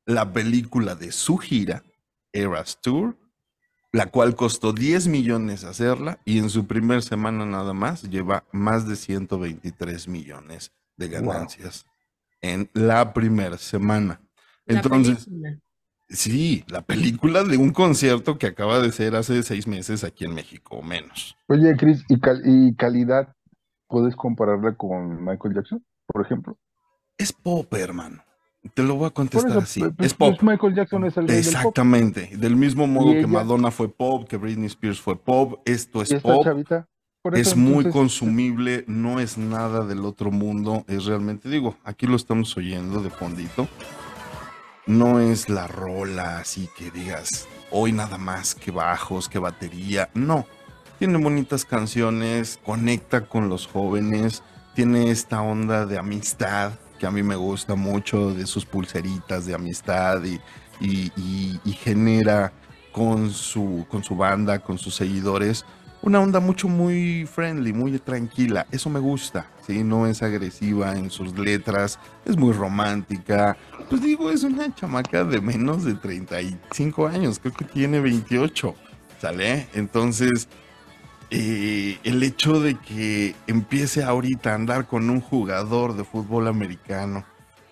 la 0.05 0.31
película 0.31 0.95
de 0.95 1.11
su 1.11 1.37
gira, 1.37 1.83
Eras 2.31 2.79
Tour, 2.81 3.17
la 3.91 4.05
cual 4.07 4.35
costó 4.35 4.71
10 4.73 5.07
millones 5.07 5.63
hacerla 5.63 6.19
y 6.25 6.37
en 6.37 6.49
su 6.49 6.67
primer 6.67 7.01
semana 7.01 7.45
nada 7.45 7.73
más 7.73 8.03
lleva 8.03 8.45
más 8.51 8.87
de 8.87 8.95
123 8.95 10.07
millones 10.07 10.71
de 10.97 11.07
Wow. 11.07 11.21
ganancias 11.33 11.85
en 12.41 12.69
la 12.73 13.13
primera 13.13 13.57
semana. 13.57 14.21
La 14.65 14.75
Entonces, 14.75 15.25
película. 15.25 15.59
sí, 16.07 16.63
la 16.67 16.81
película 16.81 17.43
de 17.43 17.57
un 17.57 17.71
concierto 17.71 18.37
que 18.37 18.47
acaba 18.47 18.79
de 18.79 18.91
ser 18.91 19.15
hace 19.15 19.41
seis 19.43 19.65
meses 19.67 20.03
aquí 20.03 20.25
en 20.25 20.35
México 20.35 20.77
o 20.77 20.81
menos. 20.83 21.35
Oye, 21.47 21.75
Chris, 21.75 22.03
¿y, 22.09 22.19
cal- 22.19 22.41
y 22.45 22.75
calidad 22.75 23.35
puedes 23.89 24.15
compararla 24.15 24.75
con 24.75 25.23
Michael 25.25 25.55
Jackson, 25.55 25.83
por 26.05 26.25
ejemplo? 26.25 26.57
Es 27.17 27.33
pop, 27.33 27.73
hermano. 27.73 28.23
Te 28.73 28.83
lo 28.83 28.95
voy 28.95 29.07
a 29.07 29.09
contestar 29.09 29.51
eso, 29.51 29.59
así. 29.59 29.79
pues, 29.79 29.91
Es 29.91 30.13
pues, 30.13 30.37
pop. 30.37 30.43
Michael 30.43 30.75
Jackson 30.75 31.05
es 31.05 31.17
el 31.17 31.27
rey 31.27 31.37
del 31.37 31.45
pop. 31.45 31.55
Exactamente. 31.55 32.29
Del 32.37 32.55
mismo 32.55 32.87
modo 32.87 33.11
que 33.13 33.27
Madonna 33.27 33.71
fue 33.71 33.89
pop, 33.89 34.27
que 34.27 34.37
Britney 34.37 34.67
Spears 34.67 35.01
fue 35.01 35.17
pop, 35.17 35.61
esto 35.65 36.01
es 36.01 36.13
pop. 36.21 36.43
chavita, 36.43 36.87
por 37.21 37.35
eso, 37.35 37.49
Es 37.51 37.57
muy 37.57 37.85
entonces, 37.85 37.93
consumible, 37.93 38.83
no 38.87 39.19
es 39.19 39.37
nada 39.37 39.85
del 39.85 40.05
otro 40.05 40.31
mundo, 40.31 40.85
es 40.87 41.05
realmente, 41.05 41.49
digo, 41.49 41.75
aquí 41.83 42.05
lo 42.05 42.15
estamos 42.15 42.55
oyendo 42.55 43.01
de 43.01 43.09
fondito. 43.09 43.67
No 44.87 45.19
es 45.19 45.49
la 45.49 45.67
rola 45.67 46.39
así 46.39 46.67
que 46.77 46.89
digas, 46.91 47.47
hoy 47.71 47.91
nada 47.91 48.17
más 48.17 48.55
que 48.55 48.71
bajos, 48.71 49.29
que 49.29 49.39
batería, 49.39 50.09
no. 50.13 50.45
Tiene 50.99 51.17
bonitas 51.17 51.63
canciones, 51.63 52.59
conecta 52.65 53.25
con 53.25 53.47
los 53.47 53.65
jóvenes, 53.67 54.43
tiene 54.75 55.11
esta 55.11 55.41
onda 55.41 55.85
de 55.85 55.97
amistad 55.97 56.73
que 56.99 57.07
a 57.07 57.11
mí 57.11 57.23
me 57.23 57.37
gusta 57.37 57.75
mucho, 57.75 58.33
de 58.33 58.45
sus 58.45 58.65
pulseritas 58.65 59.45
de 59.45 59.55
amistad 59.55 60.21
y, 60.23 60.39
genera 61.73 62.51
con 62.91 63.31
su, 63.31 63.85
con 63.89 64.03
su 64.03 64.17
banda, 64.17 64.59
con 64.59 64.77
sus 64.77 64.95
seguidores, 64.95 65.65
una 66.01 66.19
onda 66.19 66.39
mucho 66.39 66.67
muy 66.67 67.25
friendly, 67.25 67.73
muy 67.73 67.97
tranquila. 67.99 68.67
Eso 68.71 68.89
me 68.89 68.99
gusta, 68.99 69.47
¿sí? 69.65 69.83
No 69.83 70.07
es 70.07 70.21
agresiva 70.21 70.97
en 70.97 71.09
sus 71.09 71.37
letras, 71.37 71.99
es 72.25 72.37
muy 72.37 72.53
romántica. 72.53 73.57
Pues 73.89 74.01
digo, 74.01 74.31
es 74.31 74.43
una 74.43 74.73
chamaca 74.75 75.23
de 75.23 75.41
menos 75.41 75.85
de 75.85 75.95
35 75.95 77.07
años, 77.07 77.39
creo 77.39 77.53
que 77.53 77.65
tiene 77.65 77.99
28, 77.99 78.75
¿sale? 79.21 79.67
Entonces, 79.73 80.47
eh, 81.31 81.99
el 82.03 82.23
hecho 82.23 82.59
de 82.59 82.75
que 82.79 83.35
empiece 83.47 84.03
ahorita 84.03 84.51
a 84.51 84.55
andar 84.55 84.87
con 84.87 85.09
un 85.09 85.21
jugador 85.21 85.95
de 85.95 86.03
fútbol 86.03 86.47
americano 86.47 87.25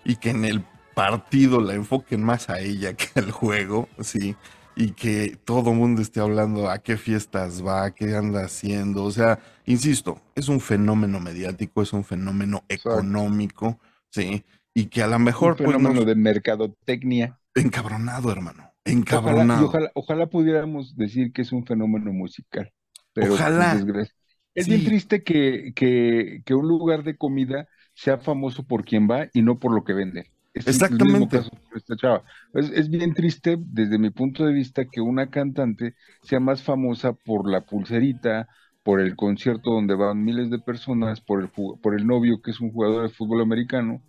y 0.04 0.16
que 0.16 0.30
en 0.30 0.44
el 0.44 0.64
partido 0.94 1.60
la 1.60 1.74
enfoquen 1.74 2.22
más 2.22 2.50
a 2.50 2.60
ella 2.60 2.94
que 2.94 3.08
al 3.20 3.30
juego, 3.30 3.88
sí, 4.00 4.36
y 4.76 4.92
que 4.92 5.36
todo 5.44 5.70
el 5.72 5.76
mundo 5.76 6.02
esté 6.02 6.20
hablando 6.20 6.70
a 6.70 6.78
qué 6.78 6.96
fiestas 6.96 7.64
va, 7.66 7.90
qué 7.92 8.14
anda 8.16 8.44
haciendo, 8.44 9.04
o 9.04 9.10
sea, 9.10 9.38
insisto, 9.66 10.20
es 10.34 10.48
un 10.48 10.60
fenómeno 10.60 11.20
mediático, 11.20 11.82
es 11.82 11.92
un 11.92 12.04
fenómeno 12.04 12.64
económico, 12.68 13.78
sí, 14.10 14.44
y 14.74 14.86
que 14.86 15.02
a 15.02 15.06
lo 15.08 15.18
un 15.20 15.24
mejor 15.24 15.60
pues 15.60 15.76
fenómeno 15.76 15.78
nos- 15.78 16.04
de 16.04 16.14
mercadotecnia. 16.14 17.40
encabronado, 17.54 18.30
hermano, 18.32 18.72
Ojalá, 19.10 19.50
encabronado. 19.50 19.52
y 19.52 19.62
ojalá, 19.64 19.90
ojalá 19.94 20.26
pudiéramos 20.30 20.96
decir 20.96 21.32
que 21.32 21.42
es 21.42 21.52
un 21.52 21.66
fenómeno 21.66 22.10
musical. 22.12 22.72
Pero 23.20 23.34
Ojalá. 23.34 23.70
pues, 23.72 23.84
desgracia- 23.86 24.14
Es 24.54 24.64
Sí. 24.64 24.72
bien 24.72 24.84
triste 24.84 25.22
que, 25.22 25.72
que, 25.74 26.42
que 26.44 26.54
un 26.54 26.66
lugar 26.66 27.04
de 27.04 27.16
comida 27.16 27.68
sea 27.94 28.18
famoso 28.18 28.64
por 28.66 28.84
quien 28.84 29.08
va 29.08 29.28
y 29.32 29.42
no 29.42 29.58
por 29.58 29.72
lo 29.72 29.84
que 29.84 29.92
vende. 29.92 30.32
Es 30.54 30.66
Exactamente. 30.66 31.40
esta 31.76 31.96
chava. 31.96 32.24
Es, 32.54 32.70
es 32.70 32.88
bien 32.90 33.14
triste 33.14 33.56
desde 33.60 33.98
mi 33.98 34.10
punto 34.10 34.44
de 34.44 34.52
vista 34.52 34.84
que 34.86 35.00
una 35.00 35.30
cantante 35.30 35.94
sea 36.22 36.40
más 36.40 36.62
famosa 36.62 37.12
por 37.12 37.48
la 37.48 37.60
pulserita, 37.66 38.48
por 38.82 39.00
el 39.00 39.14
concierto 39.14 39.70
donde 39.70 39.94
van 39.94 40.24
miles 40.24 40.50
de 40.50 40.58
personas, 40.58 41.20
por 41.20 41.40
el, 41.42 41.48
por 41.50 41.94
el 41.94 42.06
novio 42.06 42.40
que 42.42 42.50
es 42.50 42.60
un 42.60 42.72
jugador 42.72 43.02
de 43.08 43.14
fútbol 43.14 43.42
americano 43.42 44.02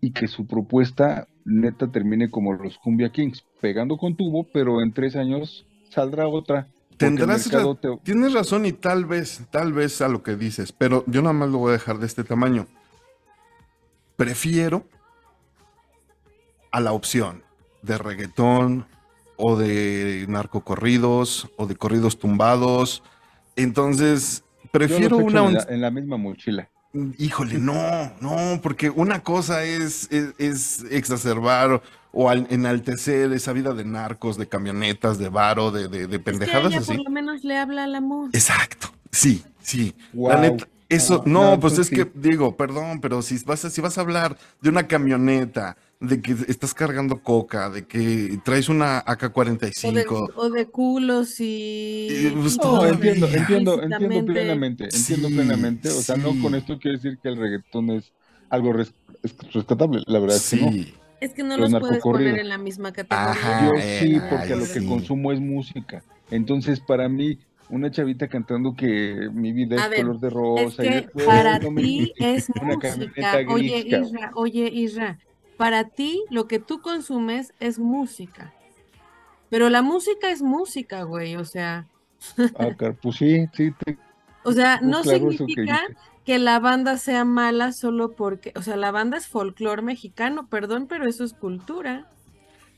y 0.00 0.12
que 0.12 0.28
su 0.28 0.46
propuesta 0.46 1.28
neta 1.44 1.90
termine 1.90 2.30
como 2.30 2.52
los 2.54 2.78
Cumbia 2.78 3.10
Kings, 3.10 3.44
pegando 3.60 3.96
con 3.96 4.16
tubo, 4.16 4.46
pero 4.52 4.82
en 4.82 4.92
tres 4.92 5.16
años 5.16 5.66
saldrá 5.90 6.28
otra. 6.28 6.68
Tendrás 6.96 7.50
ra- 7.50 7.58
mercado 7.58 7.74
te- 7.76 7.98
Tienes 8.04 8.32
razón 8.32 8.66
y 8.66 8.72
tal 8.72 9.04
vez, 9.04 9.40
tal 9.50 9.72
vez 9.72 10.00
a 10.00 10.08
lo 10.08 10.22
que 10.22 10.36
dices, 10.36 10.72
pero 10.72 11.04
yo 11.06 11.22
nada 11.22 11.32
más 11.32 11.48
lo 11.50 11.58
voy 11.58 11.70
a 11.70 11.72
dejar 11.72 11.98
de 11.98 12.06
este 12.06 12.24
tamaño. 12.24 12.66
Prefiero 14.16 14.86
a 16.70 16.80
la 16.80 16.92
opción 16.92 17.42
de 17.82 17.98
reggaetón 17.98 18.86
o 19.36 19.56
de 19.56 20.24
narcocorridos 20.28 21.50
o 21.56 21.66
de 21.66 21.76
corridos 21.76 22.18
tumbados. 22.18 23.02
Entonces, 23.56 24.44
prefiero 24.72 25.16
una... 25.16 25.46
en 25.46 25.54
la, 25.54 25.66
en 25.68 25.80
la 25.80 25.90
misma 25.90 26.16
mochila. 26.16 26.68
Híjole, 27.18 27.58
no, 27.58 28.12
no, 28.20 28.60
porque 28.62 28.88
una 28.88 29.24
cosa 29.24 29.64
es, 29.64 30.08
es, 30.12 30.34
es 30.38 30.84
exacerbar 30.90 31.82
o 32.14 32.30
al- 32.30 32.46
enaltecer 32.50 33.32
esa 33.32 33.52
vida 33.52 33.74
de 33.74 33.84
narcos, 33.84 34.36
de 34.38 34.46
camionetas, 34.48 35.18
de 35.18 35.28
varo, 35.28 35.70
de, 35.70 35.88
de, 35.88 36.06
de 36.06 36.06
Es 36.06 36.10
que 36.10 36.18
pendejadas 36.20 36.72
ella 36.72 36.78
así. 36.80 36.94
por 36.96 37.04
lo 37.04 37.10
menos 37.10 37.44
le 37.44 37.56
habla 37.58 37.84
al 37.84 37.94
amor. 37.94 38.30
Exacto, 38.32 38.88
sí, 39.10 39.42
sí. 39.62 39.94
La 40.12 40.36
neta, 40.38 40.68
eso, 40.88 41.22
No, 41.26 41.42
no, 41.42 41.50
no, 41.52 41.60
pues 41.60 41.78
es 41.78 41.90
entonces 41.90 42.12
que 42.14 42.28
digo, 42.30 42.56
perdón, 42.56 43.00
pero 43.00 43.22
si 43.22 43.38
vas 43.44 43.64
a, 43.64 43.70
si 43.70 43.80
vas 43.80 43.98
a 43.98 44.02
hablar 44.02 44.36
de 44.60 44.68
una 44.70 44.86
camioneta, 44.86 45.76
de 46.00 46.20
que 46.20 46.32
estás 46.48 46.74
cargando 46.74 47.22
coca, 47.22 47.70
de 47.70 47.86
que 47.86 48.38
traes 48.44 48.68
una 48.68 49.02
O 49.82 49.92
de, 49.92 50.04
AK-45. 50.04 50.32
o 50.36 50.50
de 50.50 50.66
culos 50.66 51.36
y... 51.40 52.30
Pues, 52.40 52.56
No, 52.56 52.62
todavía. 52.62 52.90
entiendo, 52.90 53.26
entiendo, 53.28 53.82
entiendo 53.82 54.24
plenamente, 54.26 54.84
entiendo 54.84 55.28
Sí, 55.28 55.34
plenamente. 55.34 55.88
O 55.90 56.02
sea, 56.02 56.16
no 56.16 56.32
sí. 56.32 56.38
con 56.42 56.54
esto 56.54 56.78
quiero 56.78 56.98
decir 56.98 57.18
que 57.22 57.28
el 57.28 57.36
reggaetón 57.38 57.90
es 57.90 58.12
algo 58.50 58.72
res- 58.72 58.94
es 59.22 59.34
rescatable, 59.52 60.02
la 60.06 60.18
verdad 60.18 60.36
es 60.36 60.44
que 60.50 60.56
no. 60.56 60.70
Es 61.20 61.32
que 61.32 61.42
no 61.42 61.56
Los 61.56 61.70
los 61.72 61.80
puedes 61.80 62.02
poner 62.02 62.38
en 62.38 62.48
la 62.48 62.58
misma 62.58 62.92
categoría. 62.92 63.30
Ajá. 63.32 63.66
Yo 63.66 63.74
eh, 63.74 63.98
sí, 64.00 64.14
ay, 64.14 64.28
porque 64.30 64.56
lo 64.56 64.64
que 64.64 64.80
sí. 64.80 64.86
consumo 64.86 65.32
es 65.32 65.40
música. 65.40 66.02
Entonces, 66.30 66.80
para 66.80 67.08
mí, 67.08 67.38
una 67.70 67.90
chavita 67.90 68.28
cantando 68.28 68.74
que 68.74 69.30
mi 69.32 69.52
vida 69.52 69.76
es 69.76 69.90
ver, 69.90 70.00
color 70.00 70.20
de 70.20 70.28
Es 70.28 70.34
rosa 70.34 70.84
y 70.84 70.88
que 70.88 70.94
después 70.96 71.26
para 71.26 71.58
no 71.58 71.74
ti 71.74 72.12
es 72.18 72.48
una 72.50 72.74
música. 72.74 73.38
Oye. 73.48 73.84
Isra, 73.86 74.32
oye, 74.34 74.70
Isra, 74.72 75.18
para 75.56 75.84
ti 75.84 76.24
lo 76.30 76.46
que 76.46 76.58
tú 76.58 76.80
consumes 76.80 77.54
es 77.60 77.78
música. 77.78 78.52
Pero 79.50 79.70
la 79.70 79.82
música 79.82 80.30
es 80.30 80.42
música, 80.42 81.04
güey, 81.04 81.36
o 81.36 81.44
sea, 81.44 81.86
Ah, 82.58 82.68
pues 83.00 83.16
sí, 83.16 83.46
sí, 83.52 83.70
te- 83.84 83.98
o 84.42 84.52
sea, 84.52 84.78
muy 84.80 84.90
no 84.90 85.02
claro 85.02 85.30
significa. 85.30 85.80
Que 86.24 86.38
la 86.38 86.58
banda 86.58 86.96
sea 86.98 87.24
mala 87.24 87.72
solo 87.72 88.12
porque, 88.16 88.52
o 88.56 88.62
sea, 88.62 88.76
la 88.76 88.90
banda 88.90 89.16
es 89.18 89.26
folclore 89.26 89.82
mexicano, 89.82 90.48
perdón, 90.48 90.86
pero 90.88 91.06
eso 91.06 91.24
es 91.24 91.32
cultura. 91.34 92.08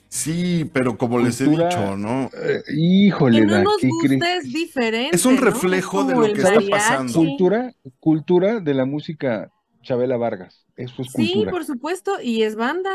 sí, 0.09 0.69
pero 0.73 0.97
como 0.97 1.19
les 1.19 1.41
he 1.41 1.49
dicho, 1.49 1.97
¿no? 1.97 2.31
Eh, 2.43 2.63
híjole, 2.77 3.41
Que 3.41 3.47
no 3.47 3.63
nos 3.63 3.83
guste 3.83 4.37
es 4.37 4.53
diferente. 4.53 5.17
Es 5.17 5.27
un 5.27 5.35
¿no? 5.37 5.41
reflejo 5.43 6.05
de 6.05 6.15
lo 6.15 6.23
que 6.33 6.41
está 6.43 6.61
pasando. 6.71 7.13
Cultura, 7.13 7.73
cultura 8.01 8.61
de 8.61 8.75
la 8.75 8.85
música 8.85 9.51
Chabela 9.83 10.17
Vargas. 10.17 10.65
Eso 10.77 11.03
es 11.03 11.13
Sí, 11.13 11.33
cultura. 11.33 11.51
por 11.53 11.65
supuesto, 11.65 12.21
y 12.23 12.43
es 12.43 12.55
banda. 12.57 12.91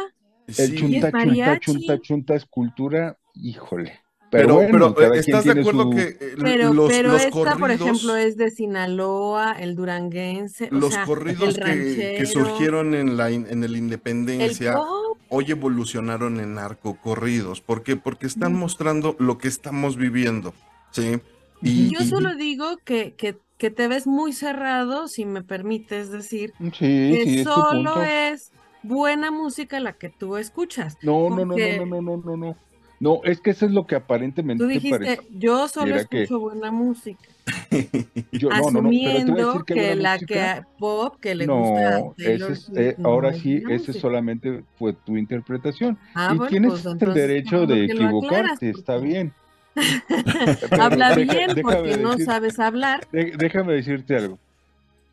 El 0.47 0.53
Sí. 0.55 0.75
chunta, 0.75 1.11
chunta, 1.11 1.59
chunta, 1.59 1.99
chunta 2.01 2.35
es 2.35 2.45
cultura, 2.45 3.17
híjole. 3.35 3.99
Pero, 4.31 4.59
Pero, 4.59 4.71
bueno, 4.71 4.95
pero, 4.95 5.13
eh, 5.13 5.19
¿estás 5.19 5.43
de 5.43 5.51
acuerdo 5.51 5.83
su- 5.83 5.89
que 5.91 6.01
eh, 6.01 6.35
Pero, 6.41 6.73
los, 6.73 6.91
pero 6.91 7.11
los 7.11 7.21
esta, 7.21 7.31
por 7.31 7.45
corridos, 7.59 7.81
ejemplo, 7.81 8.15
es 8.15 8.37
de 8.37 8.49
Sinaloa, 8.49 9.51
el 9.59 9.75
duranguense, 9.75 10.69
o 10.71 10.75
los 10.75 10.93
sea, 10.93 11.05
corridos 11.05 11.57
el 11.57 12.15
que, 12.17 12.25
surgieron 12.25 12.95
en 12.95 13.17
la 13.17 13.29
en 13.29 13.63
el 13.63 13.75
Independencia 13.75 14.79
hoy 15.29 15.45
evolucionaron 15.49 16.39
en 16.39 16.55
narcocorridos? 16.55 17.61
¿Por 17.61 17.83
qué? 17.83 17.95
Porque 17.95 18.27
están 18.27 18.53
mostrando 18.53 19.15
lo 19.19 19.37
que 19.37 19.47
estamos 19.47 19.97
viviendo, 19.97 20.53
¿sí? 20.91 21.19
Y, 21.61 21.93
Yo 21.93 22.01
y- 22.01 22.05
solo 22.07 22.35
digo 22.35 22.77
que, 22.85 23.13
que, 23.15 23.37
que 23.57 23.69
te 23.69 23.87
ves 23.87 24.07
muy 24.07 24.33
cerrado, 24.33 25.07
si 25.07 25.25
me 25.25 25.43
permites 25.43 26.09
decir, 26.09 26.53
Sí, 26.57 26.71
que 26.79 27.23
sí, 27.25 27.43
solo 27.43 28.01
es 28.01 28.51
buena 28.83 29.29
música 29.31 29.79
la 29.79 29.93
que 29.93 30.09
tú 30.09 30.37
escuchas. 30.37 30.97
No, 31.01 31.29
no, 31.29 31.45
no, 31.45 31.55
no, 31.57 31.85
no, 31.85 32.01
no, 32.01 32.17
no, 32.17 32.37
no, 32.37 32.57
no. 33.01 33.19
Es 33.25 33.41
que 33.41 33.49
eso 33.49 33.65
es 33.65 33.71
lo 33.73 33.85
que 33.85 33.95
aparentemente 33.95 34.63
Tú 34.63 34.69
dijiste, 34.69 34.97
parece. 34.99 35.21
yo 35.31 35.67
solo 35.67 35.87
Mira 35.87 36.05
que- 36.05 36.23
escucho 36.23 36.39
buena 36.39 36.71
música, 36.71 37.19
Yo, 38.31 38.49
no, 38.49 38.71
no, 38.71 38.81
no, 38.81 38.89
pero 38.89 38.89
te 38.89 38.91
voy 38.91 39.05
a 39.05 39.09
asumiendo 39.11 39.35
decir 39.47 39.61
que 39.65 39.95
la 39.95 40.13
música- 40.13 40.55
que 40.55 40.65
pop 40.77 41.15
que 41.19 41.35
le 41.35 41.47
gusta 41.47 41.99
No, 41.99 42.13
ese 42.17 42.23
Taylor 42.25 42.51
es, 42.51 42.59
Swift 42.61 42.77
eh, 42.79 42.95
no 42.97 43.09
ahora 43.09 43.33
sí, 43.33 43.61
música. 43.65 43.93
solamente 43.99 44.63
fue 44.77 44.93
tu 44.93 45.17
interpretación. 45.17 45.97
Ah, 46.15 46.31
y 46.33 46.37
bueno, 46.37 46.49
tienes 46.49 46.71
pues 46.71 46.85
el 46.85 47.13
derecho 47.13 47.65
de 47.65 47.85
equivocarte, 47.85 48.69
está 48.69 48.97
bien. 48.97 49.33
Habla 50.71 51.15
bien 51.15 51.51
porque 51.61 51.97
no 51.97 52.17
sabes 52.19 52.59
hablar. 52.59 53.07
de- 53.11 53.33
déjame 53.37 53.73
decirte 53.73 54.15
algo. 54.15 54.37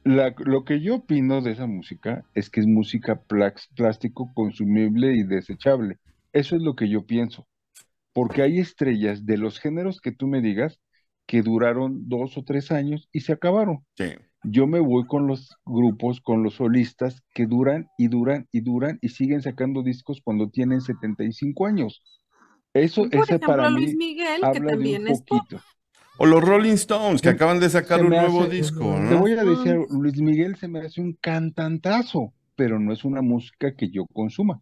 La- 0.05 0.35
lo 0.39 0.65
que 0.65 0.81
yo 0.81 0.97
opino 0.97 1.41
de 1.43 1.53
esa 1.53 1.67
música 1.67 2.25
es 2.35 2.51
que 2.51 2.61
es 2.61 2.67
música 2.67 3.21
plax- 3.29 3.69
plástico 3.77 4.31
consumible 4.35 5.13
y 5.15 5.23
desechable. 5.23 5.97
Eso 6.33 6.57
es 6.57 6.63
lo 6.63 6.75
que 6.77 6.89
yo 6.89 7.03
pienso. 7.07 7.47
Porque 8.19 8.43
hay 8.43 8.59
estrellas 8.59 9.25
de 9.27 9.39
los 9.39 9.59
géneros 9.61 10.01
que 10.01 10.13
tú 10.13 10.27
me 10.27 10.41
digas 10.43 10.81
que 11.27 11.43
duraron 11.43 12.09
dos 12.09 12.37
o 12.39 12.43
tres 12.45 12.73
años 12.73 13.09
y 13.13 13.21
se 13.21 13.33
acabaron. 13.33 13.85
sí. 13.97 14.05
Yo 14.45 14.67
me 14.67 14.81
voy 14.81 15.07
con 15.07 15.27
los 15.27 15.57
grupos, 15.67 16.21
con 16.21 16.43
los 16.43 16.55
solistas 16.55 17.23
que 17.35 17.47
duran 17.47 17.89
y 17.99 18.09
duran 18.09 18.47
y 18.53 18.61
duran 18.61 18.99
y 19.03 19.11
siguen 19.11 19.43
sacando 19.43 19.83
discos 19.83 20.21
cuando 20.25 20.49
tienen 20.51 20.81
75 20.81 21.67
años. 21.67 22.03
Eso, 22.75 23.03
Por 23.03 23.15
ese 23.15 23.35
ejemplo, 23.35 23.49
para 23.49 23.71
Luis 23.71 23.91
mí 23.91 23.97
Miguel, 23.97 24.41
que 24.41 24.47
habla 24.47 24.77
de 24.77 24.77
un 24.99 25.09
es 25.09 25.23
pop. 25.23 25.41
poquito. 25.41 25.63
O 26.19 26.27
los 26.27 26.43
Rolling 26.43 26.75
Stones, 26.75 27.23
que 27.23 27.29
acaban 27.31 27.61
de 27.61 27.71
sacar 27.71 28.03
un 28.05 28.11
nuevo 28.11 28.43
hace- 28.43 28.51
disco, 28.57 28.85
Te 29.09 29.15
¿no? 29.15 29.21
voy 29.21 29.33
a 29.33 29.45
decir. 29.45 29.77
Luis 29.91 30.21
Miguel 30.21 30.57
se 30.57 30.69
me 30.69 30.81
hace 30.81 31.01
un 31.01 31.13
cantantazo, 31.21 32.33
pero 32.57 32.79
no 32.81 32.93
es 32.93 33.05
una 33.05 33.23
música 33.23 33.75
que 33.77 33.91
yo 33.91 34.07
consuma. 34.13 34.61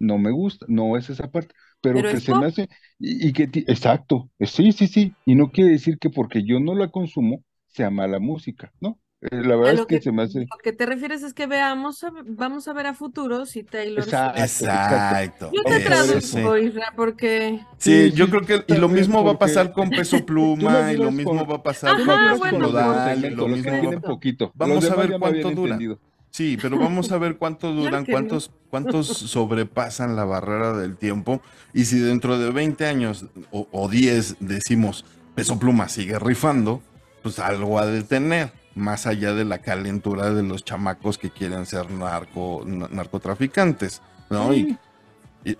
No 0.00 0.18
me 0.18 0.30
gusta, 0.32 0.66
no 0.68 0.96
es 0.96 1.10
esa 1.10 1.30
parte, 1.30 1.54
pero, 1.82 2.00
Pero 2.00 2.08
que 2.08 2.20
se 2.20 2.34
pop. 2.34 2.36
me 2.36 2.46
hace, 2.46 2.68
y, 2.98 3.28
y 3.28 3.34
que, 3.34 3.48
ti- 3.48 3.64
exacto, 3.68 4.30
sí, 4.40 4.72
sí, 4.72 4.88
sí, 4.88 5.16
y 5.26 5.34
no 5.36 5.50
quiere 5.52 5.72
decir 5.72 5.98
que 5.98 6.10
porque 6.10 6.44
yo 6.44 6.60
no 6.60 6.74
la 6.76 6.88
consumo 6.90 7.44
sea 7.68 7.90
mala 7.90 8.20
música, 8.20 8.72
¿no? 8.80 9.00
Eh, 9.22 9.42
La 9.44 9.56
verdad 9.56 9.74
es 9.74 9.86
que 9.86 9.98
que, 9.98 10.00
se 10.00 10.12
me 10.12 10.22
hace, 10.22 10.52
lo 10.52 10.58
que 10.62 10.72
te 10.72 10.86
refieres 10.86 11.22
es 11.22 11.34
que 11.34 11.46
veamos, 11.46 12.04
a- 12.04 12.12
vamos 12.26 12.68
a 12.68 12.72
ver 12.74 12.86
a 12.86 12.94
futuro 12.94 13.46
si 13.46 13.64
Taylor 13.64 14.08
exacto, 14.08 14.64
exacto. 14.64 14.94
Exacto. 14.94 15.50
Yo 15.50 15.64
te 15.66 15.80
traduzco, 15.80 16.56
sí. 16.56 16.58
Isra, 16.58 16.92
porque 16.96 17.60
Sí, 17.78 18.10
Sí, 18.10 18.12
yo 18.14 18.30
creo 18.30 18.42
que 18.42 18.64
y 18.68 18.76
lo 18.76 18.88
mismo 18.88 19.24
va 19.24 19.32
a 19.32 19.38
pasar 19.38 19.72
con 19.72 19.92
Peso 19.92 20.24
Pluma 20.24 20.92
y 20.92 20.96
lo 20.98 21.10
mismo 21.10 21.38
con- 21.38 21.46
va 21.46 21.56
a 21.56 21.62
pasar 21.62 22.00
con 22.00 22.20
Ajá, 22.20 22.30
con 22.38 22.38
bueno, 22.38 22.58
los 22.60 22.72
Nodal 22.76 23.24
y 23.24 23.30
lo 23.30 23.46
mismo 23.48 23.82
va 23.82 23.92
poquito. 24.04 24.52
Vamos 24.54 24.88
a 24.90 24.96
ver 24.96 25.16
cuánto 25.18 25.50
dura. 25.50 25.76
entendido. 25.76 26.00
Sí, 26.32 26.58
pero 26.60 26.78
vamos 26.78 27.12
a 27.12 27.18
ver 27.18 27.36
cuánto 27.36 27.72
duran, 27.74 28.04
cuántos, 28.06 28.50
cuántos 28.70 29.06
sobrepasan 29.08 30.16
la 30.16 30.24
barrera 30.24 30.72
del 30.72 30.96
tiempo. 30.96 31.40
Y 31.74 31.84
si 31.84 31.98
dentro 31.98 32.38
de 32.38 32.50
20 32.50 32.86
años 32.86 33.26
o, 33.50 33.68
o 33.70 33.88
10 33.88 34.36
decimos 34.40 35.04
Peso 35.34 35.58
Pluma 35.58 35.88
sigue 35.88 36.18
rifando, 36.18 36.82
pues 37.22 37.38
algo 37.38 37.78
ha 37.78 37.86
de 37.86 38.02
tener, 38.02 38.52
más 38.74 39.06
allá 39.06 39.34
de 39.34 39.44
la 39.44 39.58
calentura 39.58 40.32
de 40.32 40.42
los 40.42 40.64
chamacos 40.64 41.18
que 41.18 41.30
quieren 41.30 41.66
ser 41.66 41.90
narco, 41.90 42.62
na- 42.66 42.88
narcotraficantes, 42.90 44.00
¿no? 44.30 44.52
Sí, 44.52 44.68
y, 44.70 44.78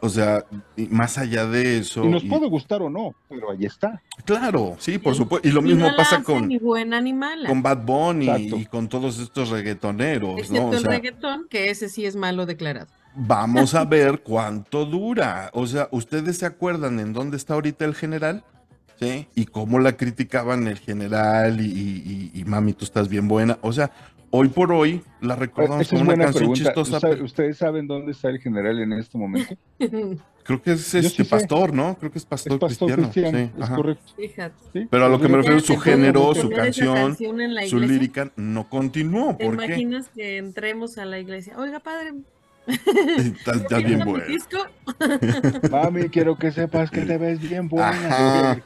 o 0.00 0.08
sea, 0.08 0.44
y 0.76 0.86
más 0.86 1.18
allá 1.18 1.46
de 1.46 1.78
eso, 1.78 2.04
y 2.04 2.08
nos 2.08 2.22
y- 2.24 2.28
puede 2.28 2.48
gustar 2.48 2.82
o 2.82 2.88
no, 2.90 3.14
pero 3.28 3.50
ahí 3.50 3.64
está. 3.64 4.00
claro, 4.24 4.76
sí, 4.78 4.98
por 4.98 5.14
supuesto, 5.14 5.48
y 5.48 5.52
lo 5.52 5.60
mismo 5.62 5.86
no 5.88 5.96
pasa 5.96 6.22
con, 6.22 6.46
ni 6.48 6.58
buena 6.58 7.00
ni 7.00 7.12
mala. 7.12 7.48
con 7.48 7.62
Bad 7.62 7.84
Bunny 7.84 8.28
Exacto. 8.28 8.56
y 8.58 8.66
con 8.66 8.88
todos 8.88 9.18
estos 9.18 9.50
reggaetoneros, 9.50 10.38
Excepto 10.38 10.62
¿no? 10.62 10.68
O 10.68 10.72
el 10.74 10.80
sea, 10.82 10.90
reggaetón, 10.90 11.46
que 11.48 11.70
ese 11.70 11.88
sí 11.88 12.04
es 12.06 12.14
malo 12.16 12.46
declarado. 12.46 12.88
Vamos 13.14 13.74
a 13.74 13.84
ver 13.84 14.22
cuánto 14.22 14.84
dura. 14.86 15.50
O 15.52 15.66
sea, 15.66 15.88
¿ustedes 15.90 16.38
se 16.38 16.46
acuerdan 16.46 16.98
en 17.00 17.12
dónde 17.12 17.36
está 17.36 17.54
ahorita 17.54 17.84
el 17.84 17.94
general? 17.94 18.44
¿Sí? 19.00 19.26
Y 19.34 19.46
cómo 19.46 19.80
la 19.80 19.96
criticaban 19.96 20.68
el 20.68 20.78
general 20.78 21.60
y, 21.60 21.64
y- 21.64 22.30
y- 22.34 22.40
y, 22.40 22.44
mami, 22.44 22.72
tú 22.72 22.84
estás 22.84 23.08
bien 23.08 23.26
buena. 23.26 23.58
O 23.62 23.72
sea, 23.72 23.90
hoy 24.32 24.48
por 24.48 24.72
hoy 24.72 25.00
la 25.20 25.36
recordamos 25.36 25.88
como 25.88 26.02
una 26.02 26.16
canción 26.16 26.34
pregunta. 26.52 26.64
chistosa. 26.64 26.96
¿Ustedes- 26.96 27.14
pero 27.14 27.24
¿Ustedes 27.24 27.58
saben 27.58 27.86
dónde 27.86 28.10
está 28.12 28.28
el 28.30 28.40
general 28.40 28.80
en 28.80 28.92
este 28.94 29.16
momento? 29.18 29.54
creo 30.44 30.60
que 30.60 30.72
es 30.72 30.92
este 30.94 31.02
sí 31.10 31.16
sé. 31.22 31.24
pastor, 31.26 31.72
¿no? 31.72 31.96
Creo 31.98 32.10
que 32.10 32.18
es 32.18 32.24
pastor, 32.24 32.54
Es 32.54 32.58
pastor 32.58 32.88
cristiano. 32.92 33.12
cristiano, 33.12 33.38
sí, 33.38 33.52
es 33.56 33.62
ajá. 33.62 33.76
correcto. 33.76 34.12
Pero 34.90 35.06
a 35.06 35.08
lo 35.08 35.20
que 35.20 35.28
me 35.28 35.36
refiero, 35.36 35.60
su 35.60 35.76
género, 35.76 36.34
su 36.34 36.50
canción, 36.50 36.94
canción 37.14 37.38
su 37.68 37.78
lírica 37.78 38.32
no 38.34 38.68
continuó. 38.68 39.36
¿Te 39.36 39.44
¿Por 39.44 39.56
qué? 39.58 39.66
imaginas 39.66 40.08
que 40.08 40.38
entremos 40.38 40.98
a 40.98 41.04
la 41.04 41.20
iglesia? 41.20 41.54
Oiga, 41.58 41.78
padre, 41.78 42.14
Estás 42.66 43.56
estás 43.56 43.82
bien 43.84 44.04
¿tiene 44.04 44.04
un 44.04 44.08
bueno. 44.08 44.24
Mami, 45.70 46.08
quiero 46.10 46.36
que 46.36 46.52
sepas 46.52 46.90
que 46.90 47.00
te 47.02 47.18
ves 47.18 47.40
bien 47.40 47.68
buena. 47.68 47.90
Ajá. 47.90 48.60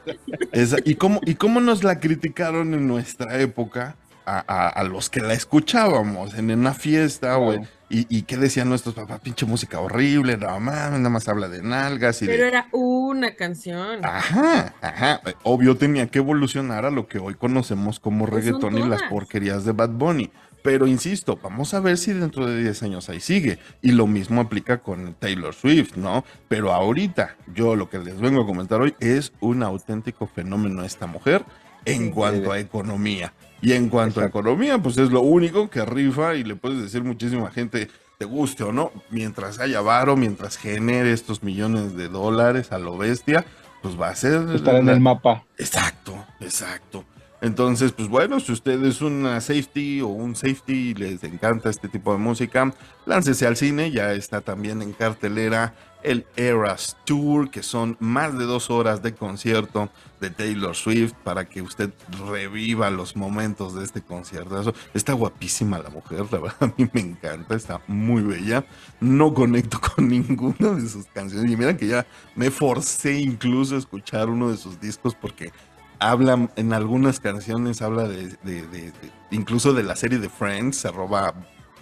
Esa- 0.52 0.76
¿y, 0.84 0.94
cómo, 0.96 1.20
¿Y 1.24 1.34
cómo 1.34 1.60
nos 1.60 1.82
la 1.82 1.98
criticaron 1.98 2.74
en 2.74 2.86
nuestra 2.86 3.40
época 3.40 3.96
a, 4.26 4.44
a- 4.46 4.68
a 4.68 4.84
los 4.84 5.08
que 5.08 5.20
la 5.20 5.32
escuchábamos 5.34 6.34
en 6.34 6.50
una 6.50 6.74
fiesta, 6.74 7.36
güey? 7.36 7.60
Y, 7.88 8.06
y 8.14 8.22
qué 8.22 8.36
decían 8.36 8.68
nuestros 8.68 8.96
papás? 8.96 9.20
Pinche 9.20 9.46
música 9.46 9.78
horrible, 9.78 10.36
no 10.36 10.58
mames, 10.58 10.98
nada 10.98 11.08
más 11.10 11.28
habla 11.28 11.48
de 11.48 11.62
nalgas 11.62 12.20
y 12.22 12.26
Pero 12.26 12.42
de... 12.42 12.48
era 12.48 12.66
una 12.72 13.36
canción. 13.36 14.04
Ajá, 14.04 14.74
ajá. 14.80 15.20
Obvio 15.44 15.76
tenía 15.76 16.08
que 16.08 16.18
evolucionar 16.18 16.84
a 16.84 16.90
lo 16.90 17.06
que 17.06 17.18
hoy 17.18 17.34
conocemos 17.34 18.00
como 18.00 18.26
Pues 18.26 18.44
reggaetón 18.44 18.76
y 18.78 18.82
las 18.88 19.04
porquerías 19.04 19.64
de 19.64 19.72
Bad 19.72 19.90
Bunny. 19.90 20.30
Pero 20.64 20.88
insisto, 20.88 21.38
vamos 21.40 21.74
a 21.74 21.80
ver 21.80 21.96
si 21.96 22.12
dentro 22.12 22.44
de 22.44 22.60
10 22.60 22.82
años 22.82 23.08
ahí 23.08 23.20
sigue. 23.20 23.60
Y 23.82 23.92
lo 23.92 24.08
mismo 24.08 24.40
aplica 24.40 24.78
con 24.78 25.14
Taylor 25.14 25.54
Swift, 25.54 25.94
¿no? 25.94 26.24
Pero 26.48 26.72
ahorita, 26.72 27.36
yo 27.54 27.76
lo 27.76 27.88
que 27.88 28.00
les 28.00 28.18
vengo 28.20 28.42
a 28.42 28.46
comentar 28.46 28.80
hoy 28.80 28.96
es 28.98 29.32
un 29.38 29.62
auténtico 29.62 30.26
fenómeno 30.26 30.82
esta 30.82 31.06
mujer 31.06 31.44
en 31.84 32.06
Sí. 32.06 32.10
cuanto 32.10 32.50
a 32.50 32.58
economía. 32.58 33.32
Y 33.62 33.72
en 33.72 33.88
cuanto 33.88 34.20
a 34.20 34.26
economía, 34.26 34.78
pues 34.78 34.98
es 34.98 35.10
lo 35.10 35.20
único 35.22 35.70
que 35.70 35.84
rifa 35.84 36.34
y 36.34 36.44
le 36.44 36.56
puedes 36.56 36.82
decir 36.82 37.02
muchísima 37.02 37.50
gente, 37.50 37.88
te 38.18 38.24
guste 38.24 38.64
o 38.64 38.72
no, 38.72 38.92
mientras 39.10 39.58
haya 39.58 39.80
varo, 39.80 40.16
mientras 40.16 40.56
genere 40.56 41.12
estos 41.12 41.42
millones 41.42 41.96
de 41.96 42.08
dólares 42.08 42.72
a 42.72 42.78
lo 42.78 42.96
bestia, 42.96 43.44
pues 43.82 44.00
va 44.00 44.08
a 44.08 44.14
ser... 44.14 44.48
Estar 44.54 44.76
en 44.76 44.88
el 44.88 45.00
mapa. 45.00 45.44
Exacto, 45.58 46.24
exacto. 46.40 47.04
Entonces, 47.40 47.92
pues 47.92 48.08
bueno, 48.08 48.40
si 48.40 48.52
usted 48.52 48.82
es 48.84 49.02
una 49.02 49.40
safety 49.40 50.00
o 50.00 50.08
un 50.08 50.34
safety 50.34 50.90
y 50.90 50.94
les 50.94 51.22
encanta 51.22 51.68
este 51.68 51.88
tipo 51.88 52.12
de 52.12 52.18
música, 52.18 52.72
láncese 53.04 53.46
al 53.46 53.56
cine, 53.56 53.90
ya 53.90 54.12
está 54.14 54.40
también 54.40 54.80
en 54.80 54.92
cartelera 54.92 55.74
el 56.06 56.24
Eras 56.36 56.96
Tour, 57.04 57.50
que 57.50 57.64
son 57.64 57.96
más 57.98 58.38
de 58.38 58.44
dos 58.44 58.70
horas 58.70 59.02
de 59.02 59.12
concierto 59.12 59.90
de 60.20 60.30
Taylor 60.30 60.74
Swift 60.74 61.14
para 61.24 61.48
que 61.48 61.62
usted 61.62 61.92
reviva 62.30 62.88
los 62.90 63.16
momentos 63.16 63.74
de 63.74 63.84
este 63.84 64.02
concierto. 64.02 64.72
Está 64.94 65.14
guapísima 65.14 65.80
la 65.80 65.90
mujer, 65.90 66.24
la 66.30 66.38
verdad 66.38 66.56
a 66.60 66.72
mí 66.78 66.88
me 66.92 67.00
encanta, 67.00 67.56
está 67.56 67.80
muy 67.88 68.22
bella. 68.22 68.64
No 69.00 69.34
conecto 69.34 69.80
con 69.80 70.08
ninguna 70.08 70.70
de 70.70 70.88
sus 70.88 71.06
canciones 71.06 71.50
y 71.50 71.56
mira 71.56 71.76
que 71.76 71.88
ya 71.88 72.06
me 72.36 72.52
forcé 72.52 73.18
incluso 73.18 73.74
a 73.74 73.78
escuchar 73.78 74.30
uno 74.30 74.50
de 74.50 74.56
sus 74.56 74.80
discos 74.80 75.14
porque 75.14 75.50
habla 75.98 76.48
en 76.54 76.72
algunas 76.72 77.18
canciones, 77.18 77.82
habla 77.82 78.06
de, 78.06 78.92
incluso 79.32 79.72
de 79.72 79.82
la 79.82 79.96
serie 79.96 80.20
de 80.20 80.28
Friends, 80.28 80.76
se 80.76 80.90
roba 80.92 81.34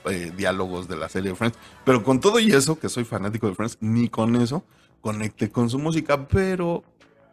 eh, 0.07 0.32
diálogos 0.36 0.88
de 0.88 0.96
la 0.96 1.09
serie 1.09 1.30
de 1.30 1.36
Friends, 1.36 1.59
pero 1.84 2.02
con 2.02 2.20
todo 2.20 2.38
y 2.38 2.50
eso, 2.52 2.78
que 2.78 2.88
soy 2.88 3.05
fanático 3.05 3.48
de 3.48 3.55
Friends, 3.55 3.78
ni 3.80 4.09
con 4.09 4.36
eso 4.36 4.64
conecté 5.05 5.50
con 5.50 5.68
su 5.68 5.78
música, 5.78 6.28
pero 6.28 6.82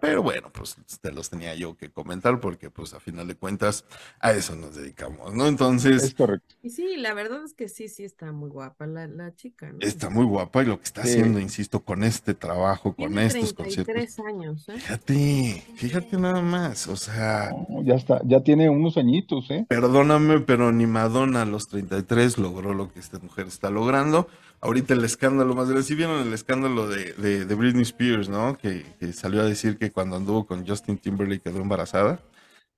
pero 0.01 0.23
bueno, 0.23 0.51
pues 0.51 0.75
te 0.99 1.11
los 1.11 1.29
tenía 1.29 1.53
yo 1.53 1.77
que 1.77 1.91
comentar 1.91 2.39
porque 2.39 2.71
pues 2.71 2.93
a 2.93 2.99
final 2.99 3.27
de 3.27 3.35
cuentas 3.35 3.85
a 4.19 4.31
eso 4.31 4.55
nos 4.55 4.75
dedicamos, 4.75 5.33
¿no? 5.33 5.47
Entonces... 5.47 6.03
Es 6.03 6.15
correcto. 6.15 6.55
Y 6.63 6.71
sí, 6.71 6.97
la 6.97 7.13
verdad 7.13 7.43
es 7.45 7.53
que 7.53 7.69
sí, 7.69 7.87
sí 7.87 8.03
está 8.03 8.31
muy 8.31 8.49
guapa 8.49 8.87
la, 8.87 9.07
la 9.07 9.35
chica, 9.35 9.71
¿no? 9.71 9.77
Está 9.79 10.09
muy 10.09 10.25
guapa 10.25 10.63
y 10.63 10.65
lo 10.65 10.77
que 10.79 10.85
está 10.85 11.01
haciendo, 11.01 11.39
insisto, 11.39 11.81
con 11.81 12.03
este 12.03 12.33
trabajo, 12.33 12.95
con 12.95 13.19
estos 13.19 13.53
33 13.55 14.19
años, 14.19 14.67
¿eh? 14.69 14.79
Fíjate, 14.79 15.63
fíjate 15.75 16.17
nada 16.17 16.41
más, 16.41 16.87
o 16.87 16.95
sea... 16.95 17.51
ya 17.83 17.93
está, 17.93 18.21
ya 18.25 18.41
tiene 18.41 18.69
unos 18.69 18.97
añitos, 18.97 19.51
¿eh? 19.51 19.65
Perdóname, 19.69 20.39
pero 20.39 20.71
ni 20.71 20.87
Madonna 20.87 21.43
a 21.43 21.45
los 21.45 21.67
33 21.67 22.39
logró 22.39 22.73
lo 22.73 22.91
que 22.91 22.99
esta 22.99 23.19
mujer 23.19 23.45
está 23.45 23.69
logrando 23.69 24.27
ahorita 24.61 24.93
el 24.93 25.03
escándalo 25.03 25.53
más 25.55 25.67
grande. 25.67 25.83
Si 25.83 25.95
vieron 25.95 26.25
el 26.27 26.33
escándalo 26.33 26.87
de, 26.87 27.13
de, 27.13 27.55
Britney 27.55 27.83
Spears, 27.83 28.29
¿no? 28.29 28.57
Que, 28.57 28.85
salió 29.13 29.41
a 29.41 29.45
decir 29.45 29.77
que 29.77 29.91
cuando 29.91 30.15
anduvo 30.15 30.45
con 30.45 30.65
Justin 30.65 30.97
Timberlake 30.97 31.41
quedó 31.41 31.59
embarazada, 31.59 32.23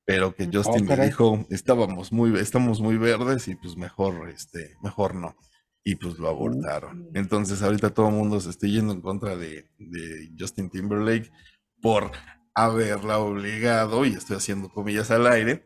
pero 0.05 0.33
que 0.35 0.43
oh, 0.43 0.49
Justin 0.51 0.87
le 0.87 1.05
dijo, 1.05 1.45
estábamos 1.49 2.11
muy, 2.11 2.37
estamos 2.39 2.81
muy 2.81 2.97
verdes 2.97 3.47
y 3.47 3.55
pues 3.55 3.77
mejor, 3.77 4.29
este, 4.29 4.75
mejor 4.81 5.15
no. 5.15 5.35
Y 5.85 5.95
pues 5.95 6.17
lo 6.17 6.29
abortaron. 6.29 7.09
Entonces 7.13 7.61
ahorita 7.61 7.89
todo 7.89 8.07
el 8.07 8.15
mundo 8.15 8.39
se 8.39 8.49
está 8.49 8.67
yendo 8.67 8.93
en 8.93 9.01
contra 9.01 9.35
de, 9.35 9.69
de 9.77 10.31
Justin 10.39 10.69
Timberlake 10.69 11.29
por 11.81 12.11
haberla 12.55 13.19
obligado, 13.19 14.05
y 14.05 14.13
estoy 14.13 14.37
haciendo 14.37 14.69
comillas 14.69 15.11
al 15.11 15.27
aire, 15.27 15.65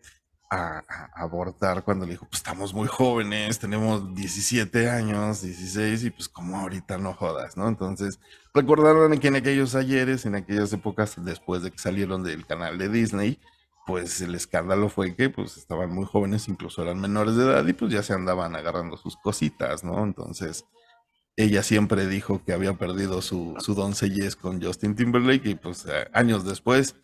a, 0.49 0.83
abortar 1.15 1.83
cuando 1.83 2.05
le 2.05 2.11
dijo, 2.11 2.25
pues 2.25 2.39
estamos 2.39 2.73
muy 2.73 2.87
jóvenes, 2.87 3.59
tenemos 3.59 4.13
17 4.15 4.89
años, 4.89 5.41
16 5.41 6.03
y 6.05 6.09
pues 6.11 6.29
como 6.29 6.57
ahorita 6.57 6.97
no 6.97 7.13
jodas, 7.13 7.57
¿no? 7.57 7.67
Entonces 7.67 8.19
recordaron 8.53 9.17
que 9.19 9.27
en 9.27 9.35
aquellos 9.35 9.75
ayeres, 9.75 10.25
en 10.25 10.35
aquellas 10.35 10.71
épocas, 10.73 11.15
después 11.23 11.63
de 11.63 11.71
que 11.71 11.77
salieron 11.77 12.23
del 12.23 12.45
canal 12.45 12.77
de 12.77 12.89
Disney, 12.89 13.39
pues 13.85 14.21
el 14.21 14.35
escándalo 14.35 14.89
fue 14.89 15.15
que 15.15 15.29
pues 15.29 15.57
estaban 15.57 15.93
muy 15.93 16.05
jóvenes, 16.05 16.47
incluso 16.47 16.81
eran 16.81 16.99
menores 16.99 17.35
de 17.35 17.43
edad 17.45 17.65
y 17.65 17.73
pues 17.73 17.91
ya 17.91 18.03
se 18.03 18.13
andaban 18.13 18.55
agarrando 18.55 18.97
sus 18.97 19.15
cositas, 19.17 19.83
¿no? 19.83 20.03
Entonces 20.03 20.65
ella 21.37 21.63
siempre 21.63 22.07
dijo 22.07 22.43
que 22.43 22.53
había 22.53 22.73
perdido 22.73 23.21
su, 23.21 23.55
su 23.59 23.75
doncellez 23.75 24.35
con 24.35 24.61
Justin 24.61 24.95
Timberlake 24.95 25.49
y 25.49 25.55
pues 25.55 25.85
eh, 25.85 26.09
años 26.13 26.45
después 26.45 26.95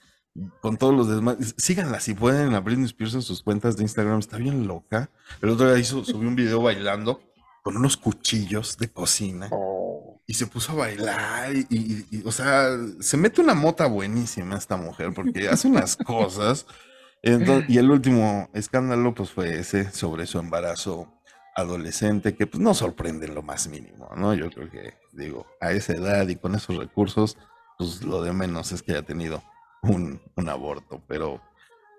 con 0.62 0.78
todos 0.78 0.96
los 0.96 1.08
demás. 1.10 1.38
Síganla 1.58 2.00
si 2.00 2.14
pueden 2.14 2.54
a 2.54 2.60
Britney 2.60 2.86
Spears 2.86 3.16
en 3.16 3.22
sus 3.22 3.44
cuentas 3.44 3.78
de 3.78 3.84
Instagram. 3.84 4.20
Está 4.20 4.38
bien 4.38 4.68
loca. 4.68 5.10
El 5.42 5.50
otro 5.50 5.70
día 5.70 5.80
hizo, 5.80 6.04
subió 6.04 6.28
un 6.28 6.36
video 6.36 6.62
bailando 6.62 7.22
con 7.64 7.78
unos 7.78 7.96
cuchillos 7.96 8.78
de 8.78 8.92
cocina 8.92 9.48
oh. 9.52 10.22
y 10.28 10.34
se 10.34 10.48
puso 10.48 10.74
a 10.74 10.76
bailar 10.76 11.56
y, 11.56 12.22
o 12.26 12.32
sea, 12.32 12.78
se 13.00 13.16
mete 13.16 13.40
una 13.40 13.54
mota 13.54 13.88
buenísima 13.88 14.58
esta 14.58 14.76
mujer 14.76 15.14
porque 15.14 15.48
hace 15.50 15.70
unas 15.70 15.96
cosas. 15.96 16.66
y 17.24 17.78
el 17.78 17.90
último 17.90 18.50
escándalo 18.54 19.16
pues 19.16 19.32
fue 19.32 19.60
ese 19.60 19.90
sobre 19.92 20.26
su 20.26 20.40
embarazo 20.40 21.08
adolescente 21.56 22.36
que 22.36 22.48
pues 22.48 22.62
no 22.62 22.74
sorprende 22.74 23.30
lo 23.30 23.44
más 23.44 23.68
mínimo, 23.68 24.10
¿no? 24.18 24.34
Yo 24.34 24.50
creo 24.50 24.70
que 24.70 24.96
digo, 25.14 25.46
a 25.62 25.72
esa 25.72 25.94
edad 25.94 26.28
y 26.28 26.36
con 26.36 26.56
esos 26.56 26.76
recursos, 26.76 27.38
pues 27.78 28.02
lo 28.04 28.22
de 28.24 28.34
menos 28.34 28.72
es 28.74 28.82
que 28.82 28.92
haya 28.92 29.04
tenido 29.04 29.42
un, 29.84 30.20
aborto, 30.50 31.02
pero... 31.08 31.42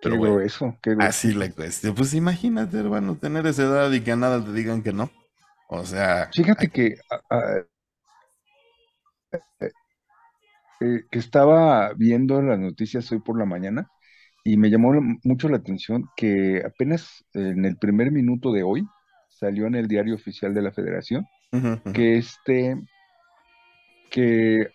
Pero 0.03 0.19
bueno, 0.19 0.41
eso, 0.41 0.77
así 1.01 1.33
la 1.33 1.51
cuestión. 1.51 1.95
Pues 1.95 2.13
imagínate, 2.13 2.79
hermano, 2.79 3.17
tener 3.17 3.47
esa 3.47 3.63
edad 3.63 3.91
y 3.91 4.03
que 4.03 4.13
a 4.13 4.17
nada 4.17 4.45
te 4.45 4.53
digan 4.53 4.83
que 4.83 4.93
no. 4.93 5.11
O 5.69 5.85
sea... 5.85 6.29
Fíjate 6.35 6.69
que... 6.69 6.97
Eh, 7.31 7.65
eh, 10.81 11.03
que 11.11 11.19
estaba 11.19 11.93
viendo 11.95 12.43
las 12.43 12.59
noticias 12.59 13.11
hoy 13.13 13.21
por 13.21 13.39
la 13.39 13.47
mañana 13.47 13.89
y 14.45 14.57
me 14.57 14.71
llamó 14.71 14.93
mucho 15.23 15.49
la 15.49 15.57
atención 15.57 16.05
que 16.17 16.63
apenas 16.65 17.25
en 17.33 17.65
el 17.65 17.77
primer 17.77 18.11
minuto 18.13 18.53
de 18.53 18.63
hoy 18.63 18.87
salió 19.31 19.67
en 19.67 19.75
el 19.75 19.89
diario 19.89 20.15
oficial 20.15 20.53
de 20.53 20.63
la 20.63 20.73
federación 20.73 21.27
que 21.95 22.19
este 22.19 22.77
que 24.11 24.69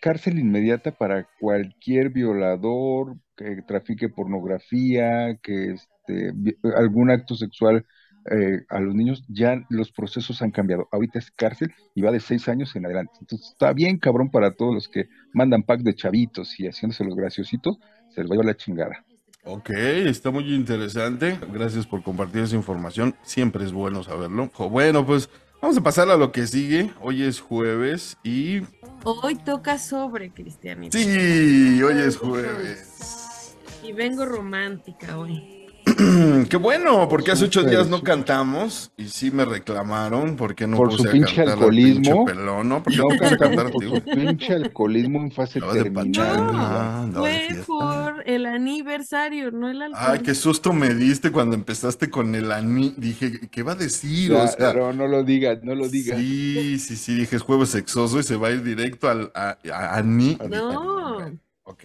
cárcel 0.00 0.38
inmediata 0.38 0.92
para 0.92 1.28
cualquier 1.40 2.10
violador 2.10 3.16
que 3.36 3.62
trafique 3.66 4.08
pornografía, 4.08 5.38
que 5.42 5.72
este, 5.72 6.32
algún 6.76 7.10
acto 7.10 7.34
sexual 7.34 7.84
eh, 8.30 8.60
a 8.68 8.80
los 8.80 8.94
niños, 8.94 9.24
ya 9.28 9.64
los 9.70 9.90
procesos 9.90 10.42
han 10.42 10.50
cambiado. 10.50 10.88
Ahorita 10.92 11.18
es 11.18 11.30
cárcel 11.30 11.72
y 11.94 12.02
va 12.02 12.10
de 12.10 12.20
seis 12.20 12.48
años 12.48 12.74
en 12.76 12.84
adelante. 12.84 13.12
Entonces 13.20 13.48
está 13.48 13.72
bien 13.72 13.98
cabrón 13.98 14.30
para 14.30 14.54
todos 14.54 14.74
los 14.74 14.88
que 14.88 15.04
mandan 15.32 15.62
pack 15.62 15.80
de 15.80 15.94
chavitos 15.94 16.58
y 16.60 16.66
haciéndose 16.66 17.04
los 17.04 17.14
graciositos, 17.14 17.78
se 18.10 18.22
les 18.22 18.30
va 18.30 18.42
a 18.42 18.44
la 18.44 18.56
chingada. 18.56 19.04
Ok, 19.44 19.70
está 19.70 20.30
muy 20.30 20.54
interesante. 20.54 21.38
Gracias 21.52 21.86
por 21.86 22.02
compartir 22.02 22.42
esa 22.42 22.56
información. 22.56 23.14
Siempre 23.22 23.64
es 23.64 23.72
bueno 23.72 24.02
saberlo. 24.02 24.50
Bueno, 24.70 25.06
pues 25.06 25.30
Vamos 25.60 25.76
a 25.76 25.80
pasar 25.80 26.08
a 26.08 26.16
lo 26.16 26.30
que 26.30 26.46
sigue. 26.46 26.92
Hoy 27.00 27.24
es 27.24 27.40
jueves 27.40 28.16
y. 28.22 28.60
Hoy 29.02 29.34
toca 29.34 29.78
sobre, 29.78 30.30
Cristianito. 30.30 30.96
Sí, 30.96 31.82
hoy 31.82 31.98
es 31.98 32.16
jueves. 32.16 33.56
Y 33.82 33.92
vengo 33.92 34.24
romántica 34.24 35.18
hoy. 35.18 35.57
Qué 36.48 36.56
bueno, 36.56 37.08
porque 37.08 37.32
hace 37.32 37.44
ocho 37.44 37.62
días 37.62 37.88
no 37.88 38.02
cantamos 38.02 38.90
y 38.96 39.08
sí 39.08 39.30
me 39.30 39.44
reclamaron 39.44 40.36
porque 40.36 40.66
no 40.66 40.76
por 40.76 40.90
puse 40.90 41.04
su 41.04 41.10
pinche 41.10 41.42
alcoholismo. 41.42 42.24
pelón, 42.24 42.68
¿no? 42.68 42.82
Porque 42.82 42.98
no, 42.98 43.08
cantar, 43.38 43.70
por 43.70 43.84
su 43.84 44.02
pinche 44.02 44.54
alcoholismo 44.54 45.20
en 45.20 45.30
fase 45.30 45.60
terminal. 45.60 47.12
No, 47.12 47.20
fue 47.20 47.48
por 47.66 48.22
el 48.26 48.46
aniversario, 48.46 49.50
no 49.50 49.70
el 49.70 49.82
alcohol. 49.82 50.06
Ay, 50.08 50.20
qué 50.20 50.34
susto 50.34 50.72
me 50.72 50.94
diste 50.94 51.30
cuando 51.30 51.54
empezaste 51.54 52.10
con 52.10 52.34
el 52.34 52.52
ani. 52.52 52.94
Dije, 52.96 53.48
¿qué 53.50 53.62
va 53.62 53.72
a 53.72 53.76
decir? 53.76 54.32
o 54.32 54.46
sea, 54.46 54.72
no, 54.72 54.92
no 54.92 55.06
lo 55.06 55.22
digas, 55.22 55.58
no 55.62 55.74
lo 55.74 55.88
digas. 55.88 56.18
Sí, 56.18 56.78
sí, 56.78 56.96
sí, 56.96 57.14
dije, 57.14 57.36
es 57.36 57.42
jueves 57.42 57.70
sexoso 57.70 58.18
y 58.20 58.22
se 58.22 58.36
va 58.36 58.48
a 58.48 58.50
ir 58.52 58.62
directo 58.62 59.08
al 59.08 59.30
a, 59.34 59.56
ani. 59.96 60.38
No. 60.48 61.38
Ok. 61.64 61.84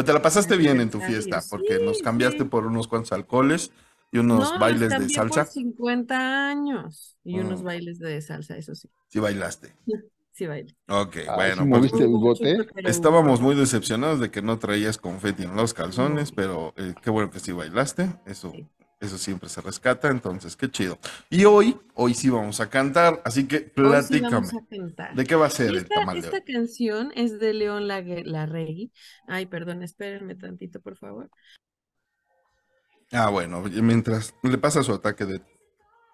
Pero 0.00 0.06
te 0.06 0.12
la 0.14 0.22
pasaste 0.22 0.56
bien 0.56 0.80
en 0.80 0.88
tu 0.88 0.98
fiesta, 0.98 1.42
porque 1.50 1.78
nos 1.78 2.00
cambiaste 2.00 2.46
por 2.46 2.64
unos 2.64 2.88
cuantos 2.88 3.12
alcoholes 3.12 3.70
y 4.10 4.16
unos 4.16 4.58
bailes 4.58 4.98
de 4.98 5.10
salsa. 5.10 5.44
Por 5.44 5.52
50 5.52 6.48
años 6.48 7.18
y 7.22 7.38
unos 7.38 7.60
mm. 7.60 7.64
bailes 7.66 7.98
de 7.98 8.22
salsa, 8.22 8.56
eso 8.56 8.74
sí. 8.74 8.88
Sí 9.08 9.18
bailaste. 9.18 9.74
Sí, 10.32 10.46
baile. 10.46 10.74
Ok, 10.88 11.16
ah, 11.28 11.34
bueno. 11.34 11.68
Pues, 11.68 11.92
el 11.92 12.08
bote? 12.08 12.66
Estábamos 12.76 13.42
muy 13.42 13.54
decepcionados 13.54 14.20
de 14.20 14.30
que 14.30 14.40
no 14.40 14.58
traías 14.58 14.96
confeti 14.96 15.42
en 15.42 15.54
los 15.54 15.74
calzones, 15.74 16.32
pero 16.32 16.72
eh, 16.78 16.94
qué 17.02 17.10
bueno 17.10 17.30
que 17.30 17.40
sí 17.40 17.52
bailaste. 17.52 18.08
Eso 18.24 18.50
eso 19.00 19.16
siempre 19.16 19.48
se 19.48 19.62
rescata, 19.62 20.08
entonces 20.08 20.56
qué 20.56 20.70
chido. 20.70 20.98
Y 21.30 21.46
hoy, 21.46 21.76
hoy 21.94 22.12
sí 22.12 22.28
vamos 22.28 22.60
a 22.60 22.68
cantar, 22.68 23.22
así 23.24 23.48
que 23.48 23.60
platícame. 23.60 24.46
¿De 25.14 25.24
qué 25.24 25.34
va 25.34 25.46
a 25.46 25.50
ser 25.50 25.74
esta, 25.74 25.78
el 25.78 25.88
tamal? 25.88 26.18
Esta 26.18 26.42
canción 26.44 27.10
es 27.16 27.40
de 27.40 27.54
León 27.54 27.88
Larregui. 27.88 28.92
Ay, 29.26 29.46
perdón, 29.46 29.82
espérenme 29.82 30.34
tantito, 30.34 30.80
por 30.80 30.98
favor. 30.98 31.30
Ah, 33.10 33.30
bueno, 33.30 33.62
mientras 33.62 34.34
le 34.42 34.58
pasa 34.58 34.82
su 34.82 34.92
ataque 34.92 35.24
de, 35.24 35.40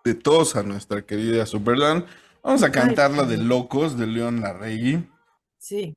de 0.05 0.15
tos 0.15 0.55
a 0.55 0.63
nuestra 0.63 1.03
querida 1.03 1.45
Superland, 1.45 2.07
vamos 2.43 2.63
a 2.63 2.71
cantar 2.71 3.11
la 3.11 3.25
de 3.25 3.37
Locos 3.37 3.99
de 3.99 4.07
León 4.07 4.41
Larregui. 4.41 5.11
Sí. 5.59 5.95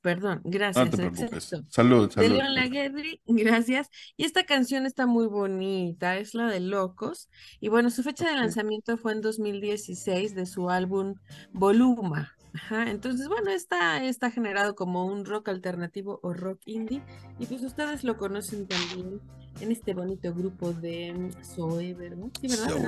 Perdón, 0.00 0.40
No 0.44 0.50
gracias, 0.50 0.90
te 0.90 0.96
preocupes. 0.96 1.32
exacto. 1.32 1.66
Salud, 1.70 2.12
De 2.16 2.28
salud. 2.28 2.36
León 2.38 2.54
Laguerri, 2.54 3.20
gracias. 3.26 3.88
Y 4.16 4.24
esta 4.24 4.44
canción 4.44 4.86
está 4.86 5.06
muy 5.06 5.26
bonita, 5.26 6.16
es 6.18 6.34
la 6.34 6.46
de 6.48 6.60
Locos. 6.60 7.28
Y 7.60 7.68
bueno, 7.68 7.90
su 7.90 8.02
fecha 8.02 8.28
de 8.28 8.36
lanzamiento 8.36 8.96
fue 8.98 9.12
en 9.12 9.20
2016 9.20 10.34
de 10.34 10.46
su 10.46 10.70
álbum 10.70 11.14
Voluma. 11.52 12.32
Ajá, 12.54 12.88
entonces, 12.90 13.26
bueno, 13.28 13.50
está, 13.50 14.04
está 14.04 14.30
generado 14.30 14.76
como 14.76 15.06
un 15.06 15.24
rock 15.24 15.48
alternativo 15.48 16.20
o 16.22 16.32
rock 16.34 16.60
indie. 16.66 17.02
Y 17.38 17.46
pues 17.46 17.62
ustedes 17.64 18.04
lo 18.04 18.16
conocen 18.16 18.68
también 18.68 19.20
en 19.60 19.72
este 19.72 19.94
bonito 19.94 20.32
grupo 20.34 20.72
de 20.72 21.12
mm, 21.12 21.42
Zoe, 21.42 21.94
¿verdad? 21.94 22.28
Sí, 22.40 22.46
¿verdad? 22.48 22.70
¿Era 22.70 22.80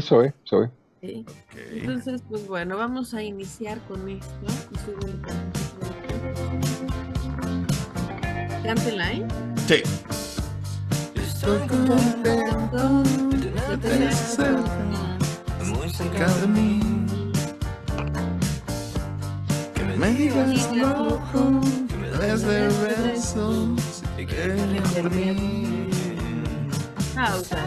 Zoe. 0.00 0.34
Zoe? 0.44 0.70
Sí. 1.00 1.00
Sí. 1.00 1.24
Ok. 1.52 1.56
Entonces, 1.72 2.22
pues 2.28 2.46
bueno, 2.46 2.76
vamos 2.76 3.14
a 3.14 3.22
iniciar 3.22 3.80
con 3.86 4.08
esto. 4.08 4.60
Y 4.70 4.78
subo 4.78 5.06
el 5.06 5.20
de 16.40 16.46
mí. 16.46 16.80
Que 19.74 19.84
me 19.84 20.10
digas 20.10 20.72
loco, 20.72 21.60
que 21.88 21.96
me 21.96 22.10
des 22.10 22.42
de 22.42 22.68
besos 22.68 24.02
y 24.18 24.26
que 24.26 24.48
me 24.48 24.80
por 24.82 25.10
mí. 25.10 25.90
Pausa. 27.14 27.58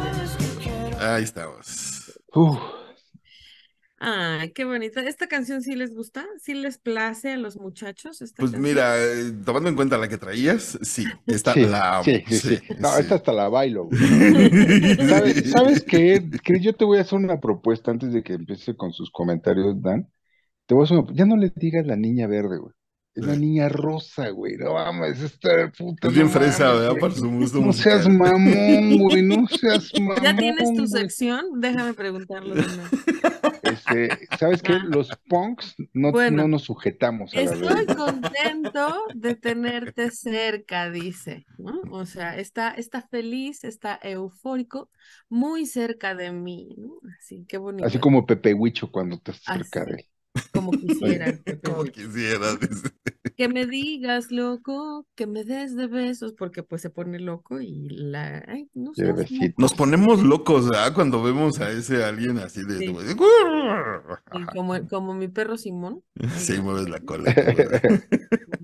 Ahí 0.99 1.24
estamos. 1.24 2.12
Uf, 2.34 2.58
Ay, 4.06 4.51
qué 4.54 4.66
bonita. 4.66 5.01
¿Esta 5.01 5.28
canción 5.28 5.62
sí 5.62 5.76
les 5.76 5.93
gusta? 5.95 6.26
¿Sí 6.41 6.54
les 6.54 6.78
place 6.78 7.32
a 7.34 7.38
los 7.38 7.58
muchachos? 7.58 8.22
Esta 8.22 8.43
Pues 8.43 8.51
canción? 8.51 8.62
mira, 8.62 8.95
eh, 9.01 9.32
tomando 9.45 9.70
en 9.70 9.76
cuenta 9.76 9.97
la 9.97 10.10
que 10.10 10.18
traías, 10.18 10.78
sí, 10.82 11.22
esta 11.28 11.54
sí, 11.54 11.66
la 11.66 11.99
amo. 11.99 12.04
sí, 12.04 12.24
sí, 12.28 12.39
sí. 12.39 12.60
No, 12.78 12.97
sí. 12.97 12.97
esta 12.97 13.16
hasta 13.16 13.32
la 13.34 13.47
bailo, 13.49 13.86
güey. 13.86 14.01
¿Sabes, 14.99 15.43
¿sabes 15.51 15.84
qué? 15.84 16.24
Cris? 16.43 16.62
Yo 16.64 16.74
te 16.76 16.86
voy 16.86 16.97
a 16.97 17.01
hacer 17.01 17.20
una 17.20 17.39
propuesta 17.39 17.91
antes 17.91 18.14
de 18.14 18.24
que 18.24 18.34
empiece 18.34 18.76
con 18.76 18.91
sus 18.93 19.12
comentarios, 19.12 19.82
Dan. 19.82 20.10
Te 20.68 20.76
voy 20.76 20.84
a 20.84 20.86
hacer 20.86 20.97
una... 20.99 21.14
Ya 21.14 21.26
no 21.26 21.38
le 21.38 21.51
digas 21.56 21.86
la 21.88 21.95
niña 21.97 22.28
verde, 22.28 22.58
güey. 22.60 22.74
Es 23.16 23.26
la 23.26 23.36
niña 23.38 23.70
rosa, 23.70 24.30
güey. 24.30 24.58
No 24.58 24.74
mames, 24.76 25.22
esta 25.22 25.72
puta. 25.78 26.10
Es 26.10 26.14
bien 26.14 26.30
no 26.30 26.30
fresa, 26.30 26.72
mames, 26.72 26.74
¿verdad? 26.74 26.95
güey. 26.95 26.99
Para 26.99 27.14
su 27.16 27.30
gusto 27.32 27.60
No 27.62 27.74
seas 27.74 28.08
mamón, 28.10 28.97
güey. 28.99 29.22
No 29.24 29.47
seas 29.47 29.91
mamón. 29.99 30.18
¿Ya 30.20 30.38
tienes 30.38 30.74
tu 30.74 30.88
güey. 30.88 30.88
sección? 30.88 31.60
Déjame 31.62 31.93
preguntarlo 31.93 32.58
de 32.58 32.70
nuevo. 32.70 32.91
Este, 33.94 34.38
¿sabes 34.38 34.62
qué? 34.62 34.74
Ah. 34.74 34.84
Los 34.86 35.10
punks 35.28 35.76
no, 35.94 36.12
Bueno. 36.12 36.44
no 36.44 36.48
nos 36.48 36.64
sujetamos 36.64 37.34
a 37.34 37.41
Estoy 37.41 37.86
contento 37.88 38.96
de 39.16 39.36
tenerte 39.36 40.12
cerca, 40.12 40.89
dice, 40.89 41.46
¿no? 41.58 41.82
O 41.91 42.06
sea, 42.06 42.38
está, 42.38 42.72
está 42.72 43.02
feliz, 43.02 43.64
está 43.64 44.00
eufórico, 44.02 44.89
muy 45.30 45.66
cerca 45.66 46.16
de 46.16 46.32
mí, 46.32 46.76
¿no? 46.78 47.00
Así, 47.20 47.46
qué 47.48 47.58
bonito. 47.58 47.86
Así 47.88 48.00
como 48.00 48.26
Pepe 48.26 48.54
Huicho 48.54 48.91
cuando 48.91 49.16
estás 49.16 49.41
Así. 49.46 49.60
cerca 49.64 49.86
de 49.86 49.91
él. 49.94 50.06
Como 50.52 50.72
quisiera. 50.72 51.26
Pepe 51.44 51.60
Como 51.62 51.84
Grillo. 51.84 51.92
quisiera, 51.92 52.56
dice. 52.56 52.90
Que 53.36 53.48
me 53.48 53.66
digas, 53.66 54.32
loco, 54.32 55.08
que 55.16 55.26
me 55.28 55.44
des 55.44 55.76
de 55.76 55.88
besos, 55.88 56.34
porque 56.34 56.64
pues 56.64 56.82
se 56.82 56.90
pone 56.90 57.20
loco 57.20 57.62
y 57.62 57.90
la... 57.90 58.44
Ay, 58.48 58.70
no 58.74 58.94
sé. 58.94 59.54
Nos 59.58 59.74
ponemos 59.74 60.24
locos, 60.24 60.70
¿verdad? 60.70 60.94
Cuando 60.94 61.24
vemos 61.24 61.60
a 61.60 61.72
ese 61.72 62.04
alguien 62.04 62.38
así 62.38 62.64
de... 62.64 62.78
Sí. 62.80 62.96
como, 64.54 64.88
como 64.88 65.14
mi 65.14 65.28
perro 65.28 65.58
Simón. 65.58 66.04
Sí, 66.38 66.62
mueves 66.62 66.90
la 66.90 67.00
cola. 67.00 67.34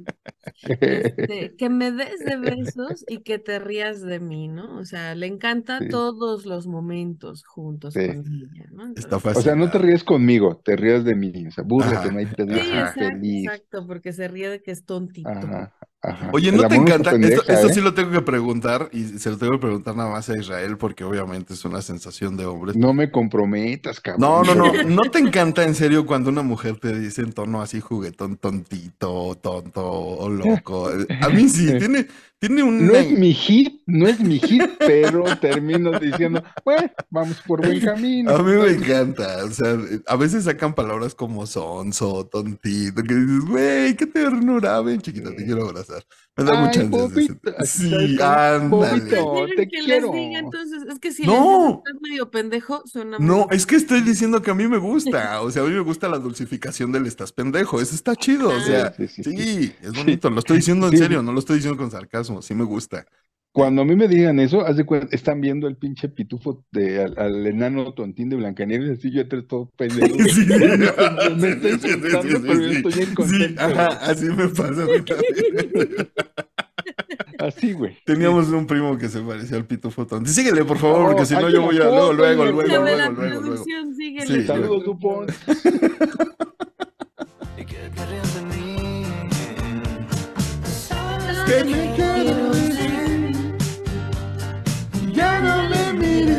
Este, 0.61 1.55
que 1.57 1.69
me 1.69 1.91
des 1.91 2.23
de 2.25 2.35
besos 2.37 3.05
y 3.07 3.19
que 3.23 3.39
te 3.39 3.59
rías 3.59 4.01
de 4.01 4.19
mí, 4.19 4.47
¿no? 4.47 4.77
O 4.77 4.85
sea, 4.85 5.15
le 5.15 5.27
encanta 5.27 5.79
Sí. 5.79 5.87
todos 5.89 6.45
los 6.45 6.67
momentos 6.67 7.43
juntos 7.45 7.93
Sí. 7.93 8.07
con 8.07 8.25
ella, 8.27 8.67
¿no? 8.71 8.91
Está 8.95 9.19
fácil. 9.19 9.39
O 9.39 9.41
sea, 9.41 9.55
no 9.55 9.69
te 9.69 9.77
ríes 9.79 10.03
conmigo, 10.03 10.57
te 10.63 10.75
ríes 10.75 11.03
de 11.05 11.15
mí. 11.15 11.47
O 11.47 11.51
sea, 11.51 11.63
búrrate, 11.63 12.11
no 12.11 12.19
hay 12.19 12.25
pedo, 12.27 12.53
sí, 12.55 12.59
exacto, 12.59 12.99
feliz. 12.99 13.45
exacto, 13.45 13.87
porque 13.87 14.13
se 14.13 14.27
ríe 14.27 14.49
de 14.49 14.61
que 14.61 14.71
es 14.71 14.85
tontito. 14.85 15.29
Ajá, 15.29 15.73
ajá. 16.01 16.29
Oye, 16.33 16.51
¿no 16.51 16.67
te 16.67 16.75
encanta? 16.75 17.11
pendeja, 17.11 17.35
Esto, 17.35 17.51
esto 17.51 17.67
¿eh? 17.67 17.73
sí 17.73 17.81
lo 17.81 17.93
tengo 17.93 18.11
que 18.11 18.21
preguntar 18.21 18.89
y 18.91 19.03
se 19.03 19.29
lo 19.29 19.37
tengo 19.37 19.53
que 19.53 19.59
preguntar 19.59 19.95
nada 19.95 20.09
más 20.09 20.29
a 20.29 20.37
Israel 20.37 20.77
porque 20.77 21.03
obviamente 21.03 21.53
es 21.53 21.65
una 21.65 21.81
sensación 21.81 22.37
de 22.37 22.45
hombres. 22.45 22.75
No 22.75 22.93
me 22.93 23.11
comprometas, 23.11 23.99
cabrón. 23.99 24.21
No, 24.21 24.43
no, 24.43 24.55
no, 24.55 24.83
no 25.03 25.11
te 25.11 25.19
encanta 25.19 25.63
en 25.63 25.75
serio 25.75 26.05
cuando 26.05 26.29
una 26.29 26.41
mujer 26.41 26.77
te 26.77 26.97
dice 26.97 27.21
en 27.21 27.33
tono 27.33 27.61
así 27.61 27.79
juguetón, 27.79 28.37
tontito, 28.37 29.37
tonto 29.41 29.85
o 29.85 30.29
loco. 30.29 30.89
A 31.21 31.29
mí 31.29 31.49
sí, 31.49 31.67
tiene, 31.79 32.07
tiene 32.39 32.63
un... 32.63 32.87
No 32.87 32.95
es 32.95 33.11
mi 33.11 33.33
hit, 33.33 33.81
no 33.85 34.07
es 34.07 34.19
mi 34.19 34.39
hit, 34.39 34.63
pero 34.79 35.23
termino 35.37 35.99
diciendo, 35.99 36.43
bueno, 36.63 36.89
vamos 37.09 37.41
por 37.45 37.65
buen 37.65 37.81
camino. 37.81 38.31
A 38.31 38.43
mí 38.43 38.53
me 38.53 38.71
encanta, 38.71 39.43
o 39.43 39.51
sea, 39.51 39.77
a 40.07 40.15
veces 40.15 40.45
sacan 40.45 40.73
palabras 40.73 41.15
como 41.15 41.45
sonso, 41.45 42.25
tontito, 42.27 43.03
que 43.03 43.13
dices, 43.13 43.45
güey, 43.45 43.95
qué 43.95 44.05
ternura, 44.05 44.79
ven 44.81 45.01
chiquita, 45.01 45.35
te 45.35 45.45
quiero 45.45 45.67
abrazar. 45.67 45.88
Me 46.37 46.43
da 46.45 46.51
Ay, 46.53 46.65
mucha 46.65 46.81
ansias 46.81 47.13
de 47.13 47.21
ese- 47.23 47.33
Bobito, 47.33 47.51
así 47.57 47.79
Sí, 47.79 47.89
sabes 47.89 48.17
cómo, 48.17 48.83
ándale. 48.83 48.99
Bobito. 49.21 49.33
¿Quieren 49.33 49.55
te 49.55 49.67
que 49.67 49.79
quiero. 49.83 50.13
les 50.13 50.15
diga 50.15 50.39
entonces? 50.39 50.83
Es 50.89 50.99
que 50.99 51.11
si 51.11 51.23
No. 51.23 51.31
les 51.33 51.41
digo 51.41 51.83
que 51.83 51.89
estás 51.89 52.01
medio 52.01 52.31
pendejo, 52.31 52.83
suena 52.85 53.17
muy 53.19 53.27
No, 53.27 53.33
bonito. 53.39 53.55
es 53.55 53.65
que 53.65 53.75
estoy 53.75 54.01
diciendo 54.01 54.41
que 54.41 54.51
a 54.51 54.53
mí 54.55 54.67
me 54.67 54.77
gusta, 54.77 55.41
o 55.41 55.51
sea, 55.51 55.63
a 55.63 55.65
mí 55.65 55.71
me 55.73 55.79
gusta 55.81 56.07
la 56.07 56.17
dulcificación 56.19 56.91
del 56.91 57.05
estás 57.07 57.31
pendejo, 57.33 57.81
eso 57.81 57.93
está 57.95 58.15
chido, 58.15 58.49
o 58.49 58.59
sea, 58.61 58.93
Sí, 58.93 59.07
sí, 59.07 59.23
sí, 59.23 59.37
sí, 59.37 59.73
es 59.81 59.93
bonito, 59.93 60.29
lo 60.29 60.39
estoy 60.39 60.57
diciendo 60.57 60.85
en 60.87 60.91
Sí. 60.93 60.97
serio, 60.99 61.21
no 61.21 61.31
lo 61.33 61.39
estoy 61.39 61.57
diciendo 61.57 61.77
con 61.77 61.91
sarcasmo, 61.91 62.41
sí 62.41 62.53
me 62.55 62.63
gusta. 62.63 63.05
Cuando 63.51 63.81
a 63.81 63.85
mí 63.85 63.95
me 63.95 64.07
digan 64.07 64.39
eso, 64.39 64.65
haz 64.65 64.77
de 64.77 64.85
cuenta, 64.85 65.07
están 65.15 65.41
viendo 65.41 65.67
el 65.67 65.75
pinche 65.75 66.07
pitufo 66.07 66.63
de, 66.71 67.01
al, 67.03 67.17
al 67.17 67.47
enano 67.47 67.93
tontín 67.93 68.29
de 68.29 68.35
Blancanieves, 68.35 68.99
así 68.99 69.11
yo 69.11 69.21
estoy 69.21 69.43
todo 69.47 69.71
pendejo. 69.75 70.15
Sí. 70.29 70.45
me 71.37 71.49
estoy 71.49 71.71
Sí, 71.71 71.79
sí, 71.79 71.89
sí, 71.89 71.89
insultando, 71.95 72.21
sí, 72.37 72.43
pero 72.47 72.59
yo 72.59 72.69
sí. 72.69 72.75
estoy 72.75 72.93
bien 72.93 73.07
Sí, 73.07 73.15
contento. 73.15 73.61
ajá, 73.61 73.87
así 74.03 74.25
me 74.25 74.47
pasa 74.49 74.83
a 74.83 74.85
mí 74.85 75.01
también. 75.03 76.09
Así, 77.39 77.71
güey. 77.73 77.97
Teníamos 78.05 78.49
un 78.49 78.67
primo 78.67 78.97
que 78.97 79.07
se 79.09 79.19
parecía 79.21 79.57
al 79.57 79.65
pitufo 79.65 80.05
tonto. 80.05 80.29
Síguele, 80.29 80.63
por 80.65 80.77
favor, 80.77 81.07
porque 81.11 81.25
si 81.25 81.33
no 81.33 81.49
yo 81.49 81.61
voy 81.63 81.77
a 81.77 81.85
luego, 81.85 82.13
luego, 82.13 82.45
luego, 82.45 82.61
luego, 82.61 82.85
la 82.97 83.09
luego, 83.09 83.41
luego. 83.41 83.63
Sí, 84.27 84.43
Saludos, 84.45 84.83
Dupont. 84.85 85.31
Que 91.47 91.63
me 91.63 91.88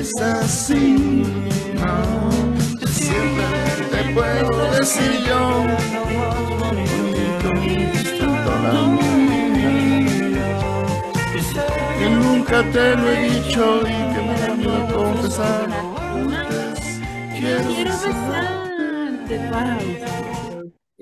mires 0.00 0.14
así, 0.20 1.24
no. 1.74 2.30
Siempre 2.86 3.44
te 3.90 4.14
puedo 4.14 4.70
decir 4.72 5.12
yo, 5.28 5.66
que 11.98 12.10
nunca 12.10 12.62
te 12.72 12.96
lo 12.96 13.10
he 13.10 13.30
dicho 13.30 13.80
y 13.82 14.14
que 14.14 14.22
me 14.22 14.40
da 14.40 14.54
miedo 14.54 14.94
confesar. 14.94 15.68
Quiero 17.38 17.68
Quiero 17.68 17.90
besarte. 17.90 18.70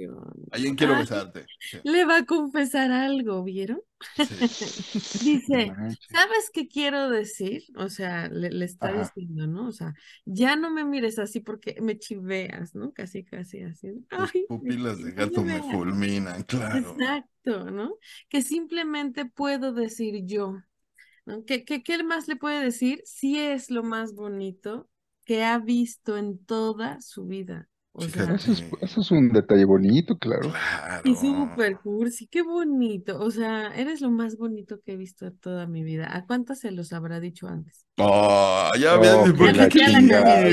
Besarte, 0.07 0.34
pausa, 0.34 0.46
producción. 0.46 0.46
¿A 0.53 0.57
quién 0.59 0.76
quiero 0.76 0.96
Ay. 0.96 0.96
besarte? 0.96 1.51
Sí, 1.59 1.78
Le 1.84 2.05
va 2.07 2.18
a 2.18 2.26
confesar 2.26 2.90
algo, 2.92 3.44
¿vieron? 3.44 3.80
sí. 4.16 4.36
Dice. 5.12 5.76
¿sabes 6.12 6.51
qué 6.53 6.68
quiero 6.68 7.11
decir? 7.11 7.64
O 7.76 7.88
sea, 7.90 8.28
le, 8.28 8.51
le 8.51 8.64
está 8.64 8.90
Ajá. 8.90 8.92
diciendo, 8.92 9.46
¿no? 9.46 9.68
O 9.68 9.72
sea, 9.72 9.94
ya 10.24 10.57
no 10.57 10.70
me 10.70 10.84
mires 10.84 11.18
así 11.18 11.40
porque 11.40 11.76
me 11.82 11.99
chiveas, 11.99 12.74
¿no? 12.74 12.92
Casi, 12.92 13.24
casi 13.24 13.62
así. 13.62 14.07
Ay, 14.11 14.46
pupilas 14.46 15.03
de 15.03 15.12
gato 15.12 15.44
me 15.44 15.62
fulminan, 15.62 16.42
claro. 16.44 16.96
Exacto, 16.99 17.70
¿no? 17.70 17.96
Que 18.28 18.42
simplemente 18.42 19.24
puedo 19.26 19.72
decir 19.72 20.24
yo, 20.26 20.59
¿no? 21.26 21.44
¿Qué, 21.46 21.64
qué, 21.64 21.82
qué 21.82 22.03
más 22.05 22.28
le 22.28 22.36
puede 22.36 22.64
decir? 22.64 23.03
Si 23.07 23.38
es 23.38 23.70
lo 23.70 23.82
más 23.84 24.14
bonito 24.14 24.90
que 25.26 25.44
ha 25.44 25.59
visto 25.59 26.16
en 26.18 26.44
toda 26.46 27.01
su 27.03 27.26
vida. 27.26 27.68
O 27.93 28.03
sea, 28.03 28.26
Fíjate. 28.26 28.34
Eso 28.36 28.53
es, 28.53 28.64
eso 28.80 29.01
es 29.01 29.11
un 29.11 29.30
detalle 29.30 29.64
bonito, 29.64 30.16
claro. 30.18 30.51
Claro. 30.51 31.03
y 31.05 31.16
súper 31.16 31.78
cursi, 31.80 32.28
qué 32.28 32.43
bonito. 32.43 33.18
O 33.20 33.30
sea, 33.30 33.74
eres 33.74 34.01
lo 34.01 34.11
más 34.11 34.36
bonito 34.36 34.80
que 34.84 34.93
he 34.93 34.97
visto 34.97 35.26
en 35.26 35.36
toda 35.39 35.66
mi 35.66 35.82
vida. 35.82 36.09
¿A 36.16 36.24
cuántas 36.24 36.61
se 36.61 36.70
los 36.70 36.93
habrá 36.93 37.18
dicho 37.18 37.49
antes? 37.49 37.86
Oh, 37.97 38.70
ya 38.78 38.95
Oh, 39.01 39.24
¿por 39.34 39.68
qué? 39.68 39.80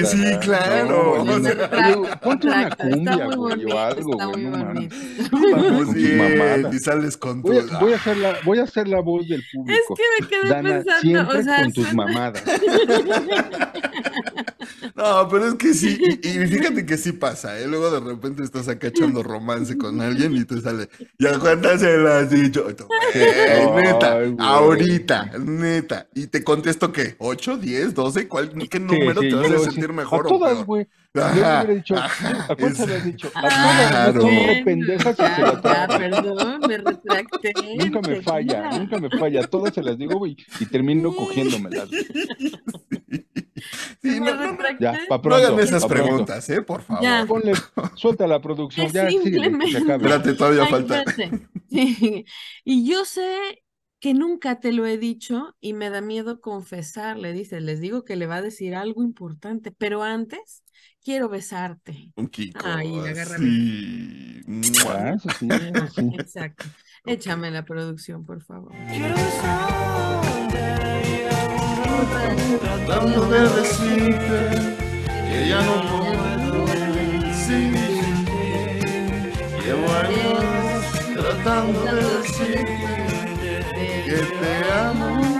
Sí, 0.05 0.17
¿no? 0.33 0.39
claro. 0.39 0.87
No, 0.87 0.95
o 0.97 1.21
oye, 1.21 1.43
sea, 1.53 1.69
oye, 1.97 2.09
ponte 2.23 2.47
una 2.47 2.69
cumbia, 2.75 3.15
güey, 3.15 3.37
o 3.37 3.37
bonito, 3.37 3.79
algo, 3.79 4.11
güey, 4.31 4.43
no 4.49 4.57
mames. 4.57 4.93
Con 5.29 5.85
tus 5.85 5.93
bien, 5.93 6.17
mamadas. 6.17 6.73
y 6.73 6.79
sales 6.79 7.17
con 7.17 7.43
tu... 7.43 7.49
Voy 7.49 7.57
a, 7.59 7.79
voy 7.79 7.93
a 7.93 7.95
hacer 7.97 8.17
la, 8.17 8.37
voy 8.43 8.57
a 8.59 8.63
hacer 8.63 8.87
la 8.87 9.01
voz 9.01 9.27
del 9.27 9.41
Es 9.41 9.47
público. 9.53 9.95
que 9.95 10.03
me 10.23 10.27
quedé 10.27 10.49
Dana, 10.49 10.69
pensando, 10.69 11.01
siempre 11.01 11.37
o 11.39 11.43
sea, 11.43 11.61
con 11.63 11.73
tus 11.73 11.93
mamadas. 11.93 12.43
No, 14.95 15.27
pero 15.29 15.47
es 15.47 15.55
que 15.55 15.73
sí, 15.73 15.99
y, 16.03 16.27
y 16.29 16.47
fíjate 16.47 16.85
que 16.85 16.97
sí 16.97 17.11
pasa, 17.11 17.59
¿eh? 17.59 17.67
Luego 17.67 17.91
de 17.91 17.99
repente 17.99 18.43
estás 18.43 18.67
acá 18.69 18.87
echando 18.87 19.23
romance 19.23 19.77
con 19.77 19.99
alguien 20.01 20.35
y 20.35 20.45
te 20.45 20.61
sale, 20.61 20.89
¿ya 21.19 21.37
cuántas 21.39 21.81
se 21.81 21.97
lo 21.97 22.11
has 22.13 22.29
dicho? 22.29 22.65
Neta, 23.73 24.21
Ay, 24.37 24.37
ahorita, 24.37 25.31
neta. 25.39 26.07
Y 26.13 26.27
te 26.27 26.43
contesto 26.43 26.91
que, 26.91 27.17
¿8, 27.19 27.57
10, 27.57 27.93
12? 27.93 28.27
¿Cuál, 28.27 28.53
¿Qué 28.69 28.79
número 28.79 29.19
Sí, 29.21 29.27
sí, 29.27 29.27
te 29.27 29.35
vas 29.35 29.51
a 29.51 29.59
sentir 29.59 29.91
mejor 29.93 30.21
A 30.21 30.23
o 30.27 30.39
todas, 30.39 30.57
peor? 30.57 30.65
güey. 30.65 30.87
Yo 31.29 31.43
le 31.45 31.55
Ajá, 31.55 31.55
hubiera 31.55 31.73
dicho, 31.73 31.97
ajá, 31.97 32.43
¿a 32.47 32.55
cuántas 32.57 32.87
le 32.87 32.95
has 32.95 33.03
dicho? 33.03 33.33
A 33.41 33.51
Ah, 33.53 33.59
todas, 33.59 34.13
no 34.15 34.39
re 34.39 34.55
pendejas 34.57 35.21
y 35.21 35.29
se 35.31 35.43
la 35.43 35.55
ya, 35.61 35.91
perdón, 35.95 36.65
me 36.65 36.77
retracté. 36.77 37.57
Nunca 37.71 38.01
me 38.01 38.15
falla, 38.17 38.67
nunca 38.69 38.97
me 38.99 39.09
falla. 39.11 39.41
A 39.41 39.43
todas 39.49 39.73
se 39.73 39.83
las 39.83 39.97
digo, 39.97 40.17
güey, 40.17 40.37
y 40.59 40.67
termino 40.67 41.15
cogiéndomelas. 41.15 41.89
güey. 41.93 42.05
Sí, 44.01 44.19
no. 44.19 44.25
Ya, 44.79 44.99
pa' 45.07 45.21
no 45.23 45.35
hagan 45.35 45.59
esas 45.59 45.83
pa' 45.83 45.87
pronto. 45.89 46.03
preguntas, 46.07 46.49
¿eh? 46.49 46.61
Por 46.61 46.81
favor. 46.81 47.03
Ya. 47.03 47.25
Ponle, 47.27 47.53
suelta 47.95 48.27
la 48.27 48.41
producción, 48.41 48.87
Es 48.87 48.93
ya, 48.93 49.09
simplemente- 49.09 49.77
acabe. 49.77 49.95
Espérate, 49.95 50.33
todavía 50.33 50.63
Ay, 50.63 50.69
falta. 50.71 51.01
espérate. 51.03 51.47
Sí. 51.69 52.25
Y 52.63 52.89
yo 52.89 53.05
sé 53.05 53.63
que 53.99 54.13
nunca 54.13 54.59
te 54.59 54.71
lo 54.71 54.85
he 54.85 54.97
dicho 54.97 55.55
y 55.59 55.73
me 55.73 55.89
da 55.89 56.01
miedo 56.01 56.39
confesar, 56.41 57.17
le 57.17 57.33
dice, 57.33 57.59
les 57.61 57.79
digo 57.79 58.03
que 58.05 58.15
le 58.15 58.27
va 58.27 58.35
a 58.37 58.41
decir 58.41 58.75
algo 58.75 59.03
importante, 59.03 59.71
pero 59.71 60.03
antes 60.03 60.63
quiero 61.03 61.27
besarte. 61.29 62.11
Un 62.15 62.27
Kiko. 62.27 62.59
Ay, 62.63 62.93
agárrame. 62.99 63.45
Sí. 63.47 64.41
Ah, 64.87 65.13
eso 65.15 65.29
sí, 65.39 65.47
eso 65.49 65.87
sí. 65.95 66.09
Exacto. 66.19 66.65
Échame 67.05 67.51
la 67.51 67.63
producción, 67.65 68.25
por 68.25 68.41
favor. 68.43 68.73
Tratando 72.59 73.25
de 73.25 73.41
decirte 73.49 74.39
que 75.29 75.49
ya 75.49 75.61
no 75.61 75.75
puedo 75.89 76.65
decirte. 77.25 78.41
Llevo 79.63 79.87
años 79.93 80.83
tratando 81.15 81.79
de 81.85 82.03
decirte 82.17 83.63
que 84.05 84.17
te 84.39 84.71
amo. 84.71 85.34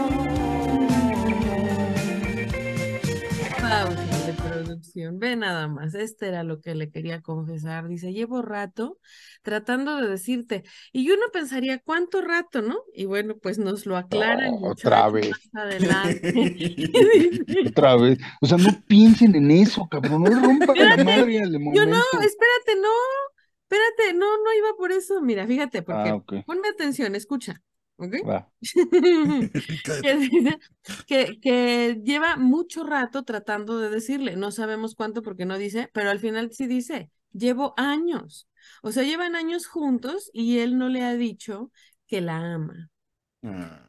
Ve 5.13 5.35
nada 5.35 5.67
más. 5.67 5.93
Este 5.95 6.27
era 6.27 6.43
lo 6.43 6.61
que 6.61 6.75
le 6.75 6.89
quería 6.91 7.21
confesar. 7.21 7.87
Dice, 7.87 8.13
llevo 8.13 8.41
rato 8.41 8.99
tratando 9.43 9.97
de 10.01 10.07
decirte. 10.09 10.63
Y 10.91 11.09
uno 11.11 11.23
pensaría, 11.33 11.79
¿cuánto 11.79 12.21
rato, 12.21 12.61
no? 12.61 12.77
Y 12.93 13.05
bueno, 13.05 13.35
pues 13.37 13.57
nos 13.59 13.85
lo 13.85 13.97
aclara 13.97 14.47
el 14.47 14.53
Oh, 14.55 14.59
muchacho 14.59 14.87
otra 14.87 15.09
vez. 15.09 15.31
más 15.53 15.65
adelante. 15.65 16.33
Otra 17.69 17.95
vez. 17.97 18.19
O 18.41 18.45
sea, 18.47 18.57
no 18.57 18.69
piensen 18.87 19.35
en 19.35 19.51
eso, 19.51 19.87
cabrón. 19.89 20.23
No 20.23 20.29
rompan 20.39 20.75
la 20.77 21.03
madre 21.03 21.39
al 21.41 21.51
Yo 21.73 21.85
no, 21.85 21.97
espérate, 22.21 22.75
no. 22.81 22.89
Espérate, 23.67 24.13
no, 24.17 24.25
no 24.43 24.53
iba 24.57 24.69
por 24.77 24.91
eso. 24.91 25.21
Mira, 25.21 25.47
fíjate, 25.47 25.81
porque 25.81 26.09
Ah, 26.09 26.21
ponme 26.45 26.67
atención, 26.69 27.15
escucha. 27.15 27.61
Que, 30.01 30.15
dice 30.17 30.59
que, 31.07 31.39
que 31.39 32.01
lleva 32.03 32.35
mucho 32.37 32.83
rato 32.83 33.23
tratando 33.23 33.77
de 33.79 33.89
decirle, 33.89 34.35
no 34.35 34.51
sabemos 34.51 34.95
cuánto 34.95 35.21
porque 35.21 35.45
no 35.45 35.57
dice, 35.57 35.89
pero 35.93 36.09
al 36.09 36.19
final 36.19 36.51
sí 36.51 36.67
dice, 36.67 37.09
llevo 37.31 37.73
años. 37.77 38.47
O 38.83 38.91
sea, 38.91 39.03
llevan 39.03 39.35
años 39.35 39.67
juntos 39.67 40.29
y 40.33 40.59
él 40.59 40.77
no 40.77 40.89
le 40.89 41.03
ha 41.03 41.13
dicho 41.15 41.71
que 42.07 42.21
la 42.21 42.37
ama. 42.53 42.89
Ah, 43.43 43.81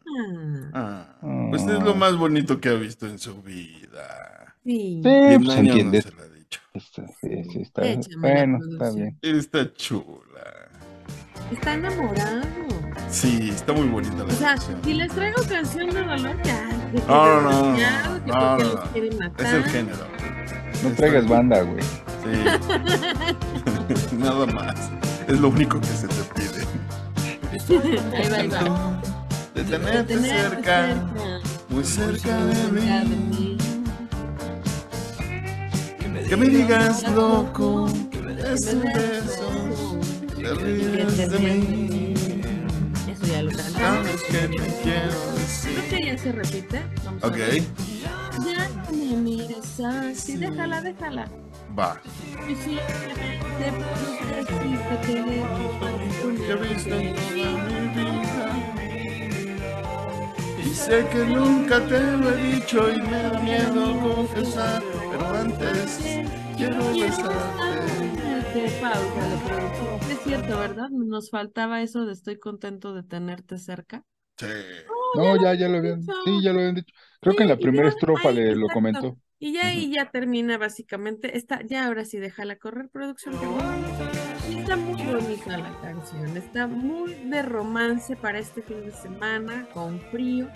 Ah, 0.73 1.19
ah, 1.23 1.47
Pues 1.51 1.63
es 1.63 1.83
lo 1.83 1.95
más 1.95 2.17
bonito 2.17 2.61
que 2.61 2.69
ha 2.69 2.75
visto 2.75 3.07
en 3.07 3.19
su 3.19 3.43
vida. 3.43 4.57
sí. 4.65 5.03
Sí, 5.03 5.39
pues 5.39 5.63
no 5.63 5.95
se 5.95 6.11
lo 6.13 6.23
ha 6.23 6.29
dicho. 6.29 6.61
Está, 6.75 7.07
sí, 7.09 7.45
sí, 7.45 7.61
está. 7.63 7.83
Échame 7.87 8.29
la 8.29 8.29
Bueno, 8.35 8.59
está 8.73 8.91
bien. 8.91 9.19
Está 9.23 9.73
chula. 9.73 10.71
Está 11.51 11.75
enamorado. 11.75 12.76
Sí, 13.17 13.49
está 13.49 13.73
muy 13.73 13.89
bonita 13.89 14.15
la 14.19 14.25
O 14.25 14.31
sea, 14.33 14.49
canción. 14.57 14.79
si 14.85 14.93
les 14.93 15.11
traigo 15.11 15.43
canción 15.49 15.89
de 15.89 16.03
dolor, 16.03 16.37
ya. 16.45 16.69
No, 17.09 17.41
no, 17.41 17.51
no, 17.51 17.79
no, 18.27 18.59
no, 18.59 18.83
Es 19.39 19.53
el 19.55 19.65
género. 19.65 20.07
No 20.83 20.91
traigas 20.91 21.27
banda, 21.27 21.63
güey. 21.63 21.83
Sí. 21.83 22.33
Nada 24.19 24.45
más. 24.45 24.75
Es 25.27 25.41
lo 25.41 25.49
único 25.49 25.81
que 25.81 25.87
se 25.87 26.09
te 26.09 26.23
pide. 26.35 26.67
Ahí 28.15 28.29
va, 28.29 28.37
ahí 28.37 28.49
va. 28.49 29.01
De 29.55 29.65
tenerte 29.65 30.19
cerca, 30.19 30.87
cerca, 30.87 31.41
muy 31.71 31.85
cerca 31.85 32.37
de 32.45 32.55
cerca 32.55 32.99
de 33.01 33.07
mí. 33.07 33.57
mí. 33.57 33.57
Que 36.29 36.37
me 36.37 36.49
digas 36.51 37.11
loco, 37.13 37.89
que 38.11 38.21
me 38.21 38.35
des 38.35 38.75
un 38.75 38.83
beso, 38.83 39.49
te 40.37 40.55
ríes 40.55 41.31
de 41.31 41.39
mí. 41.39 41.96
Eso 43.27 43.33
ya 43.33 43.43
lo 43.43 43.51
cantamos. 43.51 44.07
Sabes 44.07 44.23
que 44.23 44.39
te 44.49 44.57
quiero 44.83 45.11
Creo 45.11 45.33
decir. 45.35 45.81
que 45.91 46.07
ya 46.07 46.19
se 46.19 46.33
repite. 46.33 46.83
Vamos 47.05 47.23
a 47.23 47.27
Ok, 47.27 47.37
ver. 47.37 47.63
Ya 48.45 48.69
no 48.69 48.91
me 48.93 49.17
mires 49.17 49.81
así, 49.81 50.37
déjala, 50.37 50.81
déjala. 50.83 51.29
va. 51.79 52.01
Y 52.49 52.55
simplemente 52.55 53.73
puedo 53.73 54.07
decirte 54.37 54.97
que 55.03 55.15
Que 56.37 56.53
he 56.53 56.57
visto 56.57 56.95
en 56.95 57.15
toda 57.15 57.31
mi 57.33 57.89
vida. 57.89 58.49
Y 60.65 60.75
sé 60.75 61.07
que 61.11 61.25
nunca 61.25 61.81
te 61.87 62.01
lo 62.01 62.31
he 62.31 62.37
dicho 62.53 62.91
y 62.93 63.01
me 63.03 63.23
da 63.23 63.39
miedo 63.41 64.01
confesar, 64.01 64.83
pero 65.11 65.27
antes 65.39 65.99
quiero 66.57 66.79
besarte. 66.93 67.37
Pausa. 68.81 70.11
Es 70.11 70.19
cierto, 70.25 70.59
¿verdad? 70.59 70.89
Nos 70.91 71.31
faltaba 71.31 71.83
eso 71.83 72.07
de 72.07 72.13
estoy 72.13 72.39
contento 72.39 72.95
de 72.95 73.03
tenerte 73.03 73.59
cerca. 73.59 74.03
Sí. 74.39 74.47
No, 75.15 75.41
ya, 75.43 75.55
ya 75.55 75.69
lo 75.69 75.79
habían. 75.79 76.01
dicho. 76.01 76.13
Sí, 76.25 76.43
ya 76.43 76.53
lo 76.53 76.59
habían 76.61 76.75
dicho. 76.77 76.95
Creo 77.21 77.37
que 77.37 77.43
en 77.43 77.49
la 77.51 77.57
primera 77.57 77.85
ya, 77.85 77.91
estrofa 77.91 78.31
le 78.33 78.57
lo 78.57 78.69
comentó. 78.69 79.19
Y 79.39 79.53
ya 79.53 79.67
ahí 79.67 79.93
ya 79.93 80.11
termina 80.11 80.59
básicamente. 80.59 81.37
Está, 81.37 81.61
ya 81.67 81.87
ahora 81.87 82.05
sí 82.05 82.19
déjala 82.19 82.57
correr, 82.57 82.89
producción. 82.91 83.39
que 83.39 83.47
bueno. 83.47 83.87
Está 84.49 84.77
muy 84.77 85.03
bonita 85.03 85.59
la 85.59 85.81
canción. 85.81 86.37
Está 86.37 86.67
muy 86.67 87.15
de 87.15 87.43
romance 87.43 88.17
para 88.17 88.39
este 88.39 88.63
fin 88.63 88.85
de 88.85 88.93
semana, 88.93 89.69
con 89.73 90.01
frío, 90.11 90.49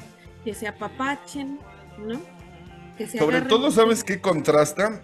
que 0.44 0.54
se 0.54 0.66
apapachen, 0.66 1.58
¿no? 1.98 2.20
Que 2.96 3.06
se 3.06 3.18
Sobre 3.18 3.42
todo, 3.42 3.70
¿sabes 3.70 4.04
qué 4.04 4.20
contrasta? 4.20 5.02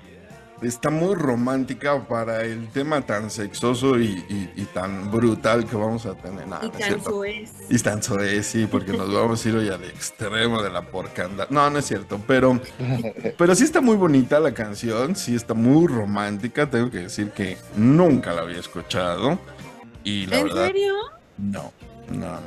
Está 0.63 0.89
muy 0.89 1.15
romántica 1.15 2.09
para 2.09 2.43
el 2.43 2.69
tema 2.69 3.03
tan 3.03 3.31
sexoso 3.31 3.99
y, 3.99 4.25
y- 4.29 4.53
y 4.57 4.65
tan 4.73 5.11
brutal 5.11 5.67
que 5.67 5.77
vamos 5.77 6.07
a 6.07 6.15
tener. 6.15 6.47
Nah, 6.49 6.65
Y 6.65 6.71
tan 6.71 7.03
soez. 7.05 7.53
Y 7.69 7.79
tan 7.79 8.03
soez, 8.03 8.47
sí, 8.47 8.67
porque 8.67 8.93
nos 8.97 9.13
vamos 9.13 9.45
a 9.45 9.49
ir 9.51 9.57
hoy 9.57 9.69
al 9.69 9.85
extremo 9.85 10.63
de 10.63 10.71
la 10.71 10.81
porcandad. 10.83 11.49
No, 11.51 11.69
no 11.69 11.79
es 11.79 11.85
cierto, 11.85 12.19
pero, 12.27 12.59
pero 13.39 13.55
sí 13.55 13.65
está 13.65 13.83
muy 13.83 13.97
bonita 13.97 14.41
la 14.41 14.55
canción, 14.55 15.15
sí 15.15 15.35
está 15.35 15.53
muy 15.53 15.87
romántica. 15.89 16.71
Tengo 16.71 16.91
que 16.91 17.01
decir 17.01 17.31
que 17.33 17.59
nunca 17.77 18.33
la 18.33 18.41
había 18.43 18.59
escuchado. 18.61 19.39
Y 20.05 20.27
la 20.27 20.39
¿En 20.39 20.45
verdad, 20.45 20.67
serio? 20.69 20.95
no, 21.37 21.73
no, 22.11 22.19
no, 22.19 22.41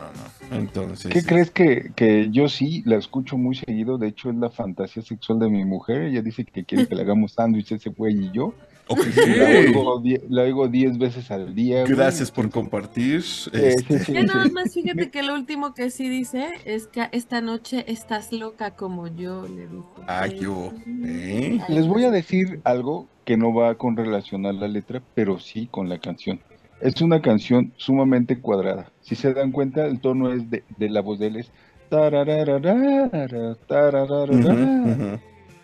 no. 0.49 0.55
Entonces, 0.57 1.11
¿Qué 1.13 1.23
crees 1.23 1.51
que, 1.51 1.91
que 1.95 2.29
yo 2.31 2.49
sí 2.49 2.81
la 2.85 2.97
escucho 2.97 3.37
muy 3.37 3.55
seguido? 3.55 3.97
De 3.97 4.07
hecho, 4.07 4.29
es 4.29 4.35
la 4.35 4.49
fantasía 4.49 5.03
sexual 5.03 5.39
de 5.39 5.49
mi 5.49 5.63
mujer. 5.65 6.03
Ella 6.03 6.21
dice 6.21 6.43
que 6.45 6.63
quiere 6.63 6.87
que 6.87 6.95
le 6.95 7.01
hagamos 7.03 7.33
sándwich 7.33 7.71
ese 7.71 7.89
güey 7.89 8.25
y 8.25 8.31
yo. 8.31 8.53
Ok. 8.87 9.01
Y 9.05 9.29
la 9.37 9.45
oigo, 9.59 9.99
die- 9.99 10.21
la 10.29 10.41
oigo 10.41 10.67
10 10.67 10.97
veces 10.97 11.29
al 11.29 11.53
día. 11.53 11.81
güey. 11.83 11.93
Gracias 11.93 12.31
por 12.31 12.49
compartir. 12.49 13.21
Sí, 13.21 13.51
este, 13.53 13.99
sí, 13.99 14.05
sí, 14.05 14.13
Ya 14.13 14.23
nada 14.23 14.45
más 14.51 14.73
fíjate 14.73 15.11
que 15.11 15.21
lo 15.21 15.35
último 15.35 15.75
que 15.75 15.91
sí 15.91 16.09
dice 16.09 16.47
es 16.65 16.87
que 16.87 17.07
esta 17.11 17.39
noche 17.41 17.85
estás 17.87 18.31
loca 18.31 18.71
como 18.71 19.07
yo, 19.07 19.47
le 19.47 19.67
dice. 19.67 19.83
Ah, 20.07 20.27
¿qué 20.27 20.47
hubo? 20.47 20.73
¿Eh? 21.05 21.59
Les 21.69 21.85
voy 21.85 22.05
a 22.05 22.09
decir 22.09 22.61
algo 22.63 23.07
que 23.25 23.37
no 23.37 23.53
va 23.53 23.75
con 23.75 23.95
relación 23.95 24.47
a 24.47 24.53
la 24.53 24.67
letra, 24.67 25.03
pero 25.13 25.37
sí 25.37 25.67
con 25.69 25.87
la 25.87 25.99
canción. 25.99 26.39
Es 26.81 27.01
una 27.01 27.21
canción 27.21 27.73
sumamente 27.77 28.39
cuadrada. 28.39 28.91
Si 29.01 29.15
se 29.15 29.33
dan 29.33 29.51
cuenta, 29.51 29.85
el 29.85 29.99
tono 29.99 30.31
es 30.31 30.49
de, 30.49 30.63
de 30.77 30.89
la 30.89 31.01
voz 31.01 31.19
de 31.19 31.27
él 31.27 31.35
es 31.37 31.51
tarararara, 31.89 33.55
tarararara. 33.67 35.09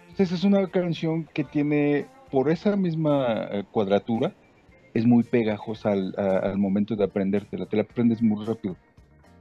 Entonces 0.10 0.32
es 0.32 0.44
una 0.44 0.68
canción 0.68 1.26
que 1.34 1.44
tiene, 1.44 2.06
por 2.32 2.50
esa 2.50 2.76
misma 2.76 3.48
eh, 3.52 3.64
cuadratura, 3.72 4.34
es 4.94 5.06
muy 5.06 5.24
pegajosa 5.24 5.92
al, 5.92 6.14
a- 6.18 6.40
al 6.40 6.58
momento 6.58 6.96
de 6.96 7.04
aprendértela, 7.06 7.66
te 7.66 7.78
la 7.78 7.84
aprendes 7.84 8.22
muy 8.22 8.46
rápido. 8.46 8.76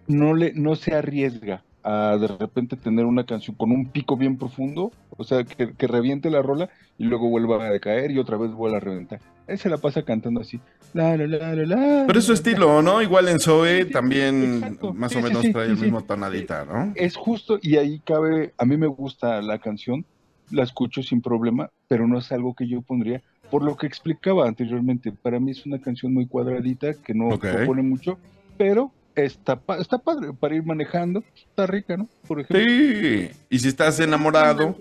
No, 0.06 0.34
le, 0.34 0.52
no 0.54 0.76
se 0.76 0.94
arriesga 0.94 1.64
a 1.84 2.16
de 2.18 2.28
repente 2.28 2.76
tener 2.76 3.04
una 3.04 3.26
canción 3.26 3.56
con 3.56 3.70
un 3.70 3.92
pico 3.92 4.16
bien 4.16 4.38
profundo, 4.38 4.90
o 5.10 5.24
sea, 5.24 5.44
que, 5.44 5.74
que 5.76 5.86
reviente 5.86 6.30
la 6.30 6.42
rola 6.42 6.70
y 6.98 7.04
luego 7.04 7.28
vuelva 7.28 7.64
a 7.64 7.70
decaer 7.70 8.10
y 8.10 8.18
otra 8.18 8.36
vez 8.38 8.52
vuelva 8.52 8.78
a 8.78 8.80
reventar. 8.80 9.20
Él 9.46 9.58
se 9.58 9.68
la 9.68 9.78
pasa 9.78 10.02
cantando 10.04 10.40
así. 10.40 10.60
La, 10.94 11.16
la, 11.16 11.26
la, 11.26 11.54
la, 11.54 11.64
la, 11.66 12.04
Pero 12.06 12.18
es 12.18 12.24
su 12.24 12.32
estilo, 12.32 12.80
¿no? 12.82 13.02
Igual 13.02 13.28
en 13.28 13.38
Zoe 13.40 13.84
Sí, 13.84 13.90
también 13.90 14.44
exacto. 14.54 14.92
más 14.94 15.12
Sí, 15.12 15.18
o 15.18 15.20
menos 15.20 15.42
sí, 15.42 15.52
trae 15.52 15.66
el 15.66 15.76
mismo 15.76 16.04
tonadita, 16.04 16.64
¿no? 16.64 16.92
Es 16.94 17.16
justo, 17.16 17.58
y 17.60 17.76
ahí 17.76 18.00
cabe, 18.00 18.54
a 18.56 18.64
mí 18.64 18.76
me 18.76 18.86
gusta 18.86 19.42
la 19.42 19.58
canción, 19.58 20.06
la 20.50 20.62
escucho 20.62 21.02
sin 21.02 21.20
problema, 21.20 21.70
pero 21.88 22.06
no 22.06 22.18
es 22.18 22.30
algo 22.32 22.54
que 22.54 22.68
yo 22.68 22.82
pondría. 22.82 23.22
Por 23.50 23.62
lo 23.62 23.76
que 23.76 23.86
explicaba 23.86 24.46
anteriormente, 24.48 25.12
para 25.12 25.40
mí 25.40 25.50
es 25.50 25.66
una 25.66 25.80
canción 25.80 26.14
muy 26.14 26.26
cuadradita 26.26 26.94
que 27.02 27.14
no 27.14 27.34
Ok. 27.34 27.46
propone 27.48 27.82
mucho, 27.82 28.20
pero 28.56 28.94
está, 29.14 29.56
pa- 29.56 29.78
está 29.78 29.98
padre 29.98 30.32
para 30.32 30.54
ir 30.54 30.64
manejando. 30.64 31.22
Está 31.36 31.66
rica, 31.66 31.96
¿no? 31.96 32.08
Por 32.26 32.40
ejemplo. 32.40 32.64
Sí. 32.66 33.30
Y 33.50 33.58
si 33.58 33.68
estás 33.68 33.98
enamorado, 34.00 34.76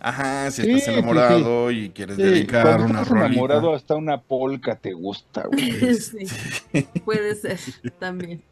ajá, 0.00 0.50
si 0.50 0.62
Sí, 0.62 0.70
estás 0.70 0.84
sí, 0.84 0.90
enamorado 0.98 1.70
y 1.70 1.90
quieres 1.90 2.16
Sí, 2.16 2.22
dedicar 2.22 2.80
una 2.80 3.00
estás 3.02 3.10
enamorado 3.10 3.74
hasta 3.74 3.94
una 3.96 4.20
polca 4.20 4.76
te 4.76 4.92
gusta, 4.92 5.46
güey. 5.46 5.94
Sí, 5.94 6.26
puede 7.04 7.34
ser 7.34 7.58
también. 7.98 8.42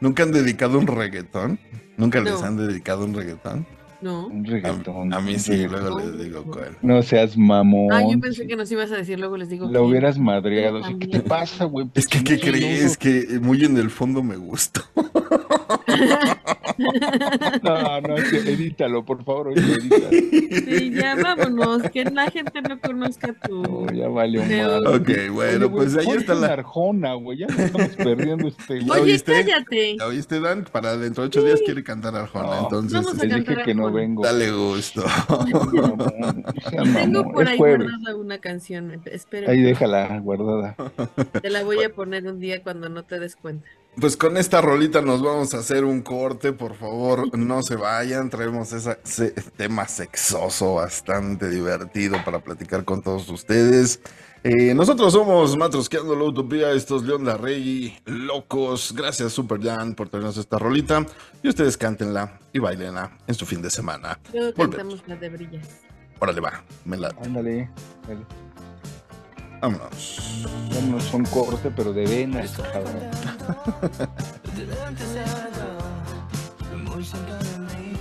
¿Nunca 0.00 0.22
han 0.22 0.32
dedicado 0.32 0.78
un 0.78 0.86
reggaetón? 0.86 1.58
¿Nunca 1.98 2.20
les 2.20 2.42
han 2.42 2.56
dedicado 2.56 3.04
un 3.04 3.12
reggaetón? 3.14 3.66
No. 4.02 4.26
Un 4.28 4.46
A, 4.46 4.50
reggaetón. 4.50 5.12
a 5.12 5.20
mí 5.20 5.34
un 5.34 5.38
sí, 5.40 5.50
reggaetón. 5.52 5.80
luego 5.80 6.00
les 6.00 6.18
digo 6.24 6.44
cuál. 6.44 6.76
No 6.82 7.02
seas 7.02 7.36
mamón. 7.36 7.92
Ah, 7.92 8.02
yo 8.10 8.18
pensé 8.18 8.46
que 8.46 8.56
nos 8.56 8.70
ibas 8.72 8.90
a 8.92 8.96
decir, 8.96 9.18
luego 9.18 9.36
les 9.36 9.48
digo. 9.48 9.66
La 9.66 9.72
que- 9.72 9.78
hubieras 9.80 10.18
madreado. 10.18 10.80
¿Qué 10.98 11.06
te 11.06 11.20
pasa, 11.20 11.64
güey? 11.66 11.88
Es 11.94 12.06
que, 12.06 12.20
Pues, 12.20 12.40
¿qué 12.40 12.50
crees? 12.50 12.84
nudo. 12.84 12.94
Que 12.98 13.38
muy 13.40 13.64
en 13.64 13.76
el 13.76 13.90
fondo 13.90 14.22
me 14.22 14.36
gustó. 14.36 14.82
No, 17.62 18.00
no, 18.00 18.16
es 18.16 18.30
que 18.30 18.36
edítalo, 18.38 19.04
por 19.04 19.22
favor. 19.24 19.48
oye, 19.48 19.60
edítalo. 19.60 20.08
Sí, 20.10 20.90
ya 20.94 21.16
vámonos, 21.16 21.82
que 21.90 22.04
la 22.04 22.30
gente 22.30 22.60
no 22.62 22.80
conozca 22.80 23.32
tu. 23.46 23.62
No, 23.62 23.92
ya 23.92 24.08
valió 24.08 24.42
mal. 24.44 24.86
Ok, 24.86 25.10
bueno, 25.32 25.70
pues 25.70 25.96
ahí 25.96 26.06
está 26.16 26.34
la... 26.34 26.48
Arjona, 26.54 27.14
güey. 27.14 27.38
Ya 27.38 27.46
nos 27.46 27.58
estamos 27.58 27.96
perdiendo 27.96 28.48
este. 28.48 28.80
¿Ya 28.80 28.86
güey. 28.86 29.00
Oye, 29.02 29.12
oíste? 29.12 29.32
cállate. 29.32 29.96
¿Ya 29.98 30.06
oíste, 30.06 30.40
Dan? 30.40 30.64
Para 30.70 30.96
dentro 30.96 31.22
de 31.22 31.28
ocho 31.28 31.42
días 31.44 31.60
quiere 31.64 31.82
cantar 31.84 32.14
Arjona, 32.16 32.48
No, 32.48 32.60
entonces 32.64 32.92
Vamos 32.92 33.14
a 33.14 33.18
Te 33.20 33.26
este, 33.26 33.38
dije 33.52 33.62
que 33.62 33.74
no 33.74 33.92
vengo. 33.92 34.22
dale 34.24 34.50
gusto. 34.50 35.04
No, 35.30 35.86
no 35.92 36.52
seas 36.70 36.94
Tengo 36.94 37.32
por 37.32 37.46
ahí 37.48 37.56
jueves. 37.58 37.86
guardada 37.90 38.16
una 38.16 38.38
canción. 38.38 39.00
Espera, 39.06 39.50
Ahí 39.50 39.60
déjala 39.62 40.18
guardada. 40.20 40.76
te 41.40 41.50
la 41.50 41.62
voy 41.64 41.82
a 41.82 41.90
poner 41.92 42.26
un 42.26 42.38
día 42.40 42.62
cuando 42.62 42.88
no 42.88 43.04
te 43.04 43.18
des 43.18 43.36
cuenta. 43.36 43.66
Pues 43.98 44.16
con 44.16 44.36
esta 44.36 44.60
rolita 44.60 45.02
nos 45.02 45.20
vamos 45.20 45.52
a 45.52 45.58
hacer 45.58 45.84
un 45.84 46.00
corte, 46.02 46.52
por 46.52 46.74
favor, 46.76 47.36
no 47.36 47.62
se 47.62 47.76
vayan, 47.76 48.30
traemos 48.30 48.72
ese 48.72 49.30
tema 49.56 49.86
sexoso 49.88 50.74
bastante 50.74 51.48
divertido 51.48 52.16
para 52.24 52.38
platicar 52.38 52.84
con 52.84 53.02
todos 53.02 53.28
ustedes. 53.28 54.00
Eh, 54.42 54.72
nosotros 54.74 55.12
somos 55.12 55.54
Matrosqueando 55.56 56.16
la 56.16 56.24
Utopía, 56.24 56.70
estos 56.70 57.02
León 57.02 57.26
Larregui, 57.26 57.94
locos. 58.06 58.94
Gracias 58.96 59.32
Super 59.32 59.60
Jan 59.60 59.94
por 59.94 60.08
traernos 60.08 60.38
esta 60.38 60.58
rolita 60.58 61.04
y 61.42 61.48
ustedes 61.48 61.76
cántenla 61.76 62.40
y 62.52 62.58
bailenla 62.58 63.18
en 63.26 63.34
su 63.34 63.44
fin 63.44 63.60
de 63.60 63.68
semana. 63.68 64.18
Luego 64.32 64.54
cantamos 64.54 65.02
la 65.06 65.16
de 65.16 65.28
brillas. 65.28 65.68
Órale 66.20 66.40
va, 66.40 66.64
me 66.86 66.96
la... 66.96 67.08
Ándale. 67.22 67.70
dale. 68.06 68.24
Vámonos. 69.60 70.46
Vámonos 70.74 71.12
un 71.12 71.24
corte, 71.26 71.70
pero 71.70 71.92
de 71.92 72.06
venas, 72.06 72.52
cabrón. 72.72 73.10
muy 76.84 77.04
cerca 77.04 77.36
de 77.36 77.58
mí. 77.58 77.92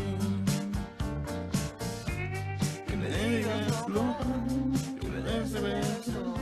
Que 2.87 2.95
me 2.95 3.09
digas 3.09 3.83
flor, 3.85 4.15
que 5.01 5.07
me 5.07 5.21
des 5.21 5.51
de 5.51 5.59
besos, 5.59 6.39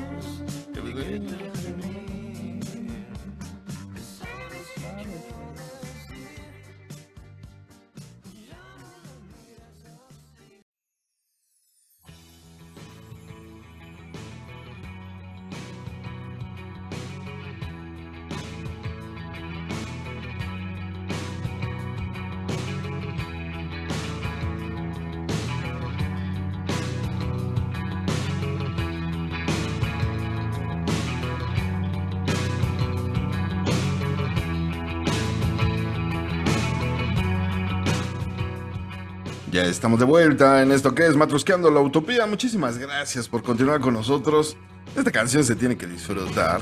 Ya 39.58 39.64
estamos 39.64 39.97
de 39.97 40.05
vuelta 40.05 40.62
en 40.62 40.72
esto 40.72 40.93
que 40.93 41.08
es 41.08 41.16
Matrosqueando 41.16 41.72
la 41.72 41.80
Utopía. 41.80 42.28
Muchísimas 42.28 42.78
gracias 42.78 43.28
por 43.28 43.41
continuar 43.41 43.82
con 43.82 43.95
nosotros. 43.95 44.55
Esta 44.95 45.12
canción 45.12 45.43
se 45.43 45.55
tiene 45.55 45.76
que 45.76 45.88
disfrutar. 45.88 46.62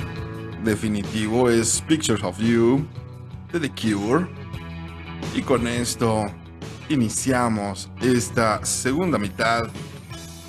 Definitivo 0.64 1.50
es 1.50 1.84
Pictures 1.90 2.24
of 2.24 2.40
You 2.40 2.88
de 3.52 3.60
The 3.60 3.70
Cure. 3.70 4.26
Y 5.36 5.42
con 5.42 5.68
esto 5.68 6.24
iniciamos 6.88 7.90
esta 8.02 8.64
segunda 8.64 9.18
mitad 9.18 9.68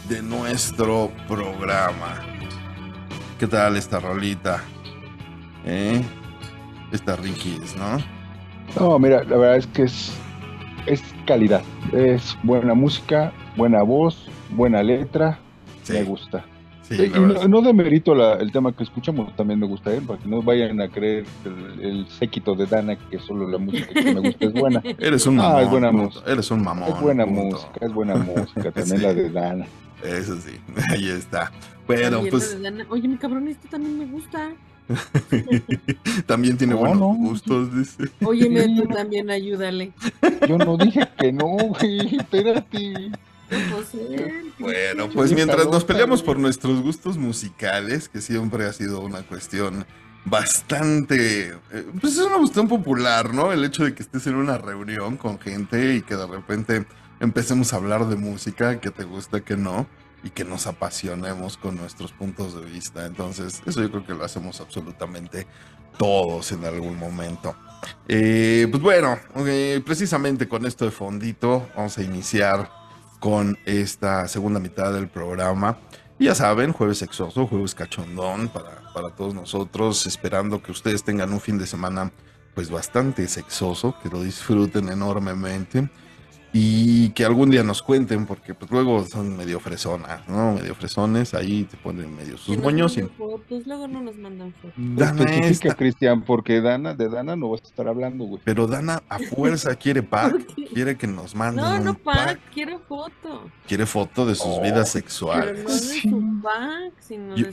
de 0.09 0.23
nuestro 0.23 1.11
programa. 1.27 2.21
¿Qué 3.41 3.49
tal 3.49 3.77
esta 3.77 3.99
rolita? 3.99 4.63
¿Eh? 5.65 6.01
Esta 6.93 7.17
Rickies, 7.17 7.75
¿no? 7.75 7.99
No, 8.79 9.01
mira, 9.01 9.25
la 9.25 9.37
verdad 9.37 9.57
es 9.57 9.67
que 9.67 9.83
es, 9.83 10.13
es 10.87 11.03
calidad. 11.27 11.63
Es 11.93 12.37
buena 12.43 12.75
música, 12.75 13.33
buena 13.57 13.83
voz, 13.83 14.29
buena 14.51 14.83
letra. 14.83 15.39
Sí. 15.83 15.93
Me 15.95 16.03
gusta. 16.05 16.45
Sí, 16.83 16.95
Y 17.07 17.09
no, 17.19 17.49
no 17.49 17.63
demerito 17.63 18.15
la- 18.15 18.35
el 18.35 18.53
tema 18.53 18.71
que 18.73 18.85
escuchamos, 18.85 19.35
también 19.35 19.59
me 19.59 19.67
gusta 19.67 19.93
él, 19.93 20.03
para 20.05 20.21
que 20.21 20.29
no 20.29 20.41
vayan 20.41 20.81
a 20.81 20.89
creer 20.89 21.25
el, 21.45 21.81
el 21.85 22.09
séquito 22.09 22.55
de 22.55 22.67
Dana 22.67 22.95
que 22.97 23.19
solo 23.19 23.49
la 23.49 23.59
música 23.59 23.93
que 23.93 24.15
me 24.15 24.21
gusta 24.21 24.45
es 24.47 24.53
buena. 24.53 24.83
Eres 25.01 25.27
un 25.27 25.41
Ah, 25.41 25.43
mamón. 25.43 25.63
es 25.65 25.71
buena 25.71 25.91
música. 25.93 26.31
Eres 26.31 26.51
un 26.53 26.63
mamón. 26.63 26.89
Es 26.89 27.01
buena 27.01 27.25
punto. 27.27 27.43
música, 27.57 27.87
es 27.87 27.93
buena 27.93 28.15
música, 28.37 28.71
también 28.71 28.99
Sí. 28.99 29.03
la 29.03 29.15
de 29.15 29.31
Dana. 29.31 29.67
Eso 30.05 30.37
sí, 30.37 30.53
ahí 30.93 31.09
está. 31.09 31.51
Bueno, 31.89 32.21
pues 32.31 32.61
Dana- 32.63 32.87
Oye, 32.89 33.09
mi 33.09 33.17
cabrón, 33.17 33.49
esto 33.49 33.67
también 33.69 33.99
me 33.99 34.07
gusta. 34.07 34.51
también 36.27 36.57
tiene 36.57 36.75
No, 36.75 36.81
buenos 36.81 36.99
no. 37.01 37.15
gustos, 37.15 37.75
dice. 37.77 38.11
Óyeme, 38.25 38.67
tú 38.77 38.87
también 38.89 39.31
ayúdale. 39.31 39.93
Yo 40.49 40.59
no 40.59 40.77
dije 40.77 41.09
que 41.19 41.33
no, 41.33 41.47
güey, 41.47 42.17
espérate. 42.17 43.11
José, 43.71 44.33
Bueno, 44.59 45.09
pues 45.15 45.33
mientras 45.33 45.67
nos 45.67 45.85
peleamos 45.85 46.21
por 46.23 46.37
nuestros 46.39 46.83
gustos 46.83 47.17
musicales, 47.17 48.09
que 48.09 48.21
siempre 48.21 48.65
ha 48.67 48.73
sido 48.73 49.01
una 49.01 49.23
cuestión 49.23 49.87
bastante, 50.25 51.51
eh, 51.73 51.87
pues 52.01 52.15
es 52.15 52.25
una 52.25 52.39
cuestión 52.39 52.67
popular, 52.67 53.33
¿no? 53.33 53.53
El 53.53 53.65
hecho 53.65 53.85
de 53.85 53.95
que 53.95 54.03
estés 54.03 54.27
en 54.27 54.35
una 54.35 54.59
reunión 54.59 55.17
con 55.17 55.39
gente 55.39 55.95
y 55.95 56.03
que 56.03 56.17
de 56.17 56.27
repente 56.27 56.87
empecemos 57.21 57.73
a 57.73 57.77
hablar 57.77 58.07
de 58.09 58.17
música, 58.17 58.81
que 58.81 58.91
te 58.91 59.05
gusta, 59.05 59.41
que 59.41 59.57
no, 59.57 59.87
y 60.27 60.31
que 60.31 60.45
nos 60.45 60.67
apasionemos 60.67 61.57
con 61.57 61.77
nuestros 61.77 62.11
puntos 62.11 62.61
de 62.61 62.67
vista. 62.67 63.07
Entonces, 63.07 63.63
eso 63.65 63.81
yo 63.81 63.91
creo 63.91 64.05
que 64.05 64.13
lo 64.13 64.25
hacemos 64.25 64.61
absolutamente 64.61 65.47
todos 65.97 66.51
en 66.51 66.65
algún 66.65 66.99
momento. 66.99 67.55
Eh, 68.09 68.67
pues 68.69 68.83
bueno, 68.83 69.21
precisamente 69.85 70.49
con 70.49 70.67
esto 70.67 70.85
de 70.85 70.91
fondito, 70.91 71.69
vamos 71.77 71.97
a 71.99 72.03
iniciar 72.03 72.69
con 73.21 73.57
esta 73.67 74.27
segunda 74.27 74.59
mitad 74.59 74.93
del 74.93 75.09
programa. 75.09 75.79
Y 76.19 76.25
ya 76.25 76.35
saben, 76.35 76.73
jueves 76.73 76.99
sexoso, 76.99 77.47
jueves 77.47 77.77
cachondón 77.77 78.49
para, 78.49 78.93
para 78.93 79.11
todos 79.11 79.33
nosotros, 79.33 80.07
esperando 80.09 80.61
que 80.61 80.73
ustedes 80.73 81.05
tengan 81.05 81.33
un 81.33 81.41
fin 81.41 81.57
de 81.57 81.69
semana 81.69 82.11
pues 82.53 82.69
bastante 82.69 83.29
sexoso, 83.29 83.95
que 84.03 84.09
lo 84.09 84.23
disfruten 84.23 84.89
enormemente 84.89 85.89
y 86.59 87.11
que 87.11 87.25
algún 87.25 87.51
día 87.51 87.63
nos 87.63 87.83
cuenten, 87.83 88.25
porque 88.25 88.55
pues 88.55 88.71
luego 88.71 89.05
son 89.07 89.37
medio 89.37 89.61
fresonas, 89.61 90.27
¿no? 90.29 90.55
Medio 90.55 90.75
fresones, 90.75 91.35
ahí 91.35 91.65
te 91.65 91.77
ponen 91.77 92.17
medio 92.17 92.39
sus 92.39 92.57
moños 92.57 92.97
y... 92.97 93.03
fotos, 93.03 93.67
luego 93.67 93.87
no 93.89 94.01
nos 94.01 94.17
mandan 94.17 94.55
fotos. 94.55 94.73
Dana 94.77 95.21
Especifica, 95.25 95.69
esta. 95.69 95.75
Cristian, 95.75 96.23
porque 96.23 96.61
Dana, 96.63 96.95
de 96.95 97.09
Dana 97.11 97.37
no 97.37 97.51
vas 97.51 97.61
a 97.63 97.67
estar 97.67 97.87
hablando, 97.89 98.25
güey. 98.25 98.41
Pero 98.45 98.67
Dana 98.67 99.03
a 99.09 99.19
fuerza 99.19 99.75
quiere 99.77 100.03
pack, 100.15 100.35
quiere 100.73 100.97
que 100.97 101.07
nos 101.07 101.35
manden 101.35 101.63
No, 101.65 101.77
un 101.77 101.85
no, 101.85 101.95
pack, 101.95 102.17
pack, 102.27 102.41
quiero 102.55 102.79
foto. 102.89 103.51
quiere 103.69 103.85
foto 103.85 104.25
de 104.25 104.35
sus 104.35 104.47
Oh, 104.47 104.63
vidas 104.63 104.93
Pero 104.93 105.05
sexuales. 105.05 105.63
no 105.65 105.71
de 105.71 105.79
su 106.01 106.43
pack, 106.43 106.93
sino 107.01 107.37
Yo- 107.37 107.47
de 107.47 107.53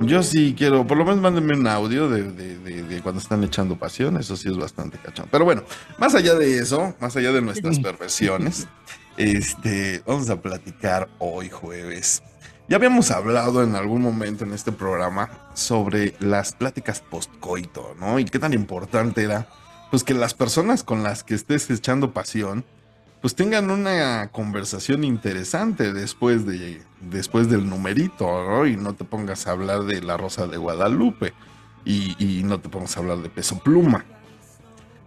sus. 0.00 0.08
Yo 0.08 0.22
sí 0.22 0.54
quiero, 0.56 0.86
por 0.86 0.96
lo 0.96 1.04
menos 1.04 1.20
mándenme 1.20 1.54
un 1.54 1.66
audio 1.66 2.08
de, 2.08 2.22
de- 2.32 2.58
de- 2.58 2.82
de 2.84 3.02
cuando 3.02 3.20
están 3.20 3.42
echando 3.44 3.76
pasión, 3.76 4.16
eso 4.16 4.36
sí 4.36 4.48
es 4.48 4.56
bastante 4.56 4.96
cachón. 4.98 5.26
Pero 5.30 5.44
bueno, 5.44 5.62
más 5.98 6.14
allá 6.14 6.34
de 6.34 6.58
eso, 6.58 6.94
más 7.00 7.16
allá 7.16 7.32
de 7.32 7.42
nuestras 7.42 7.78
perversiones, 7.98 8.68
este, 9.16 10.02
vamos 10.06 10.30
a 10.30 10.40
platicar 10.40 11.08
hoy 11.18 11.50
jueves. 11.50 12.22
Ya 12.68 12.76
habíamos 12.76 13.10
hablado 13.10 13.62
en 13.64 13.74
algún 13.74 14.02
momento 14.02 14.44
en 14.44 14.52
este 14.52 14.72
programa 14.72 15.30
sobre 15.54 16.14
las 16.20 16.52
pláticas 16.52 17.00
postcoito, 17.00 17.96
¿no? 17.98 18.18
Y 18.18 18.24
qué 18.26 18.38
tan 18.38 18.52
importante 18.52 19.24
era, 19.24 19.48
pues 19.90 20.04
que 20.04 20.14
las 20.14 20.34
personas 20.34 20.84
con 20.84 21.02
las 21.02 21.24
que 21.24 21.34
estés 21.34 21.68
echando 21.70 22.12
pasión, 22.12 22.64
pues 23.20 23.34
tengan 23.34 23.70
una 23.70 24.28
conversación 24.30 25.02
interesante 25.02 25.92
después 25.92 26.46
de 26.46 26.80
después 27.00 27.48
del 27.50 27.68
numerito, 27.68 28.26
¿no? 28.44 28.66
Y 28.66 28.76
no 28.76 28.94
te 28.94 29.04
pongas 29.04 29.46
a 29.46 29.52
hablar 29.52 29.84
de 29.84 30.02
la 30.02 30.16
Rosa 30.16 30.46
de 30.46 30.56
Guadalupe 30.56 31.32
y 31.84 32.42
no 32.44 32.60
te 32.60 32.68
pongas 32.68 32.96
a 32.96 33.00
hablar 33.00 33.18
de 33.18 33.30
peso 33.30 33.58
pluma. 33.58 34.04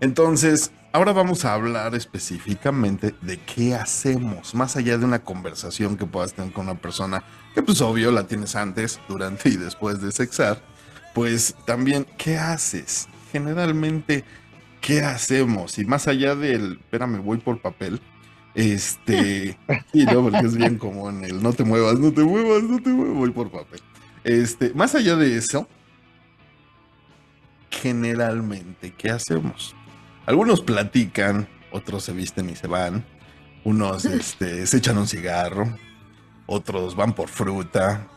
Entonces, 0.01 0.71
ahora 0.93 1.13
vamos 1.13 1.45
a 1.45 1.53
hablar 1.53 1.93
específicamente 1.93 3.13
de 3.21 3.37
qué 3.37 3.75
hacemos, 3.75 4.55
más 4.55 4.75
allá 4.75 4.97
de 4.97 5.05
una 5.05 5.23
conversación 5.23 5.95
que 5.95 6.07
puedas 6.07 6.33
tener 6.33 6.51
con 6.51 6.65
una 6.65 6.81
persona 6.81 7.23
que 7.53 7.61
pues 7.61 7.81
obvio 7.81 8.11
la 8.11 8.25
tienes 8.25 8.55
antes, 8.55 8.99
durante 9.07 9.49
y 9.49 9.57
después 9.57 10.01
de 10.01 10.11
sexar, 10.11 10.59
pues 11.13 11.55
también, 11.67 12.07
¿qué 12.17 12.39
haces? 12.39 13.09
Generalmente, 13.31 14.23
¿qué 14.81 15.01
hacemos? 15.01 15.77
Y 15.77 15.85
más 15.85 16.07
allá 16.07 16.35
del, 16.35 16.79
espérame, 16.81 17.21
voy 17.21 17.37
por 17.37 17.61
papel, 17.61 18.01
este, 18.55 19.55
y 19.93 20.05
no, 20.05 20.23
porque 20.23 20.47
es 20.47 20.57
bien 20.57 20.79
común 20.79 21.23
el 21.23 21.43
no 21.43 21.53
te 21.53 21.63
muevas, 21.63 21.99
no 21.99 22.11
te 22.11 22.23
muevas, 22.23 22.63
no 22.63 22.81
te 22.81 22.89
muevas, 22.89 23.17
voy 23.17 23.29
por 23.29 23.51
papel. 23.51 23.81
Este, 24.23 24.73
más 24.73 24.95
allá 24.95 25.15
de 25.15 25.37
eso, 25.37 25.67
generalmente, 27.69 28.93
¿qué 28.97 29.11
hacemos? 29.11 29.75
Algunos 30.25 30.61
platican, 30.61 31.47
otros 31.71 32.03
se 32.03 32.13
visten 32.13 32.49
y 32.49 32.55
se 32.55 32.67
van, 32.67 33.05
unos 33.63 34.05
este, 34.05 34.65
se 34.65 34.77
echan 34.77 34.97
un 34.97 35.07
cigarro, 35.07 35.77
otros 36.45 36.95
van 36.95 37.13
por 37.13 37.29
fruta, 37.29 38.07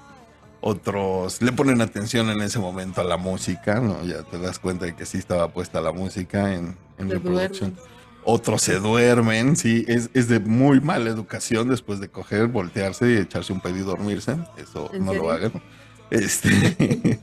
otros 0.60 1.42
le 1.42 1.52
ponen 1.52 1.80
atención 1.80 2.30
en 2.30 2.40
ese 2.40 2.58
momento 2.58 3.00
a 3.00 3.04
la 3.04 3.16
música, 3.16 3.80
¿no? 3.80 4.02
Ya 4.04 4.22
te 4.22 4.38
das 4.38 4.58
cuenta 4.58 4.86
de 4.86 4.96
que 4.96 5.04
sí 5.04 5.18
estaba 5.18 5.48
puesta 5.48 5.80
la 5.80 5.92
música 5.92 6.54
en, 6.54 6.76
en 6.98 7.10
reproducción. 7.10 7.76
Otros 8.26 8.62
se 8.62 8.80
duermen, 8.80 9.54
sí, 9.56 9.84
es, 9.86 10.08
es 10.14 10.28
de 10.28 10.40
muy 10.40 10.80
mala 10.80 11.10
educación 11.10 11.68
después 11.68 12.00
de 12.00 12.08
coger, 12.08 12.46
voltearse 12.46 13.12
y 13.12 13.16
echarse 13.18 13.52
un 13.52 13.60
pedo 13.60 13.76
y 13.76 13.80
dormirse. 13.80 14.38
Eso 14.56 14.90
¿En 14.94 15.04
no 15.04 15.12
lo 15.12 15.30
hagan. 15.30 15.52
Este. 16.10 16.48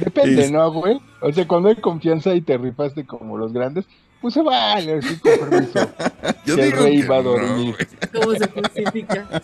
Depende, 0.00 0.44
Es- 0.44 0.50
¿no, 0.50 0.72
güey? 0.72 1.00
O 1.20 1.32
sea, 1.32 1.46
cuando 1.46 1.68
hay 1.68 1.76
confianza 1.76 2.34
y 2.34 2.40
te 2.40 2.56
rifaste 2.58 3.04
como 3.06 3.36
los 3.38 3.52
grandes, 3.52 3.84
pues 4.20 4.34
se 4.34 4.42
vale, 4.42 4.94
así 4.98 5.16
con 5.16 5.32
permiso. 5.50 5.90
Yo 6.46 6.56
Que 6.56 6.62
el 6.64 6.70
digo 6.70 6.82
rey 6.84 7.00
que 7.02 7.08
va 7.08 7.18
a 7.18 7.22
no, 7.22 7.30
dormir. 7.30 7.74
güey. 7.74 7.86
¿Cómo 8.22 8.34
se 8.36 8.48
justifica? 8.48 9.42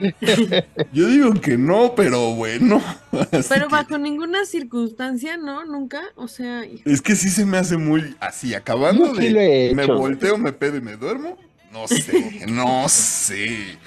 Yo 0.92 1.06
digo 1.06 1.32
que 1.34 1.56
no, 1.56 1.94
pero 1.94 2.34
bueno. 2.34 2.82
Pero 3.30 3.68
que- 3.68 3.72
bajo 3.74 3.98
ninguna 3.98 4.44
circunstancia, 4.44 5.36
¿no? 5.36 5.64
Nunca. 5.64 6.02
O 6.16 6.28
sea, 6.28 6.64
Es 6.84 7.00
que 7.00 7.16
sí 7.16 7.30
se 7.30 7.46
me 7.46 7.58
hace 7.58 7.76
muy 7.76 8.14
así, 8.20 8.54
acabando 8.54 9.14
sí 9.14 9.32
de. 9.32 9.70
he 9.70 9.74
me 9.74 9.86
volteo, 9.86 10.36
me 10.38 10.52
pedo 10.52 10.76
y 10.76 10.80
me 10.80 10.96
duermo. 10.96 11.36
No 11.72 11.88
sé, 11.88 12.44
no 12.48 12.86
sé. 12.88 13.78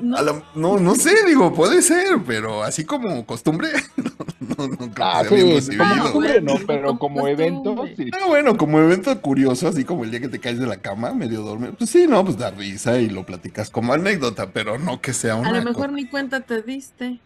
No, 0.00 0.16
A 0.16 0.22
la- 0.22 0.42
no, 0.54 0.78
no 0.78 0.94
sé, 0.94 1.12
digo, 1.26 1.52
puede 1.54 1.82
ser, 1.82 2.18
pero 2.26 2.62
así 2.62 2.84
como 2.84 3.24
costumbre, 3.26 3.68
no, 3.96 4.10
no, 4.56 4.68
no 4.68 4.76
creo 4.90 5.06
Ah, 5.06 5.22
que 5.22 5.28
sea 5.28 5.44
bien 5.44 5.62
sí, 5.62 5.76
como 5.76 6.02
costumbre 6.02 6.40
no, 6.40 6.54
pero 6.66 6.98
como 6.98 7.28
evento, 7.28 7.86
sí. 7.96 8.10
Ah, 8.12 8.26
bueno, 8.26 8.56
como 8.56 8.78
evento 8.80 9.20
curioso, 9.20 9.68
así 9.68 9.84
como 9.84 10.04
el 10.04 10.10
día 10.10 10.20
que 10.20 10.28
te 10.28 10.38
caes 10.40 10.58
de 10.58 10.66
la 10.66 10.78
cama, 10.78 11.12
medio 11.14 11.42
dormido, 11.42 11.74
pues 11.74 11.90
sí, 11.90 12.06
no, 12.08 12.24
pues 12.24 12.36
da 12.38 12.50
risa 12.50 12.98
y 12.98 13.08
lo 13.08 13.24
platicas 13.24 13.70
como 13.70 13.92
anécdota, 13.92 14.50
pero 14.52 14.78
no 14.78 15.00
que 15.00 15.12
sea 15.12 15.36
una. 15.36 15.48
a 15.50 15.52
lo 15.52 15.62
mejor 15.62 15.92
ni 15.92 16.06
cuenta 16.06 16.40
te 16.40 16.62
diste. 16.62 17.20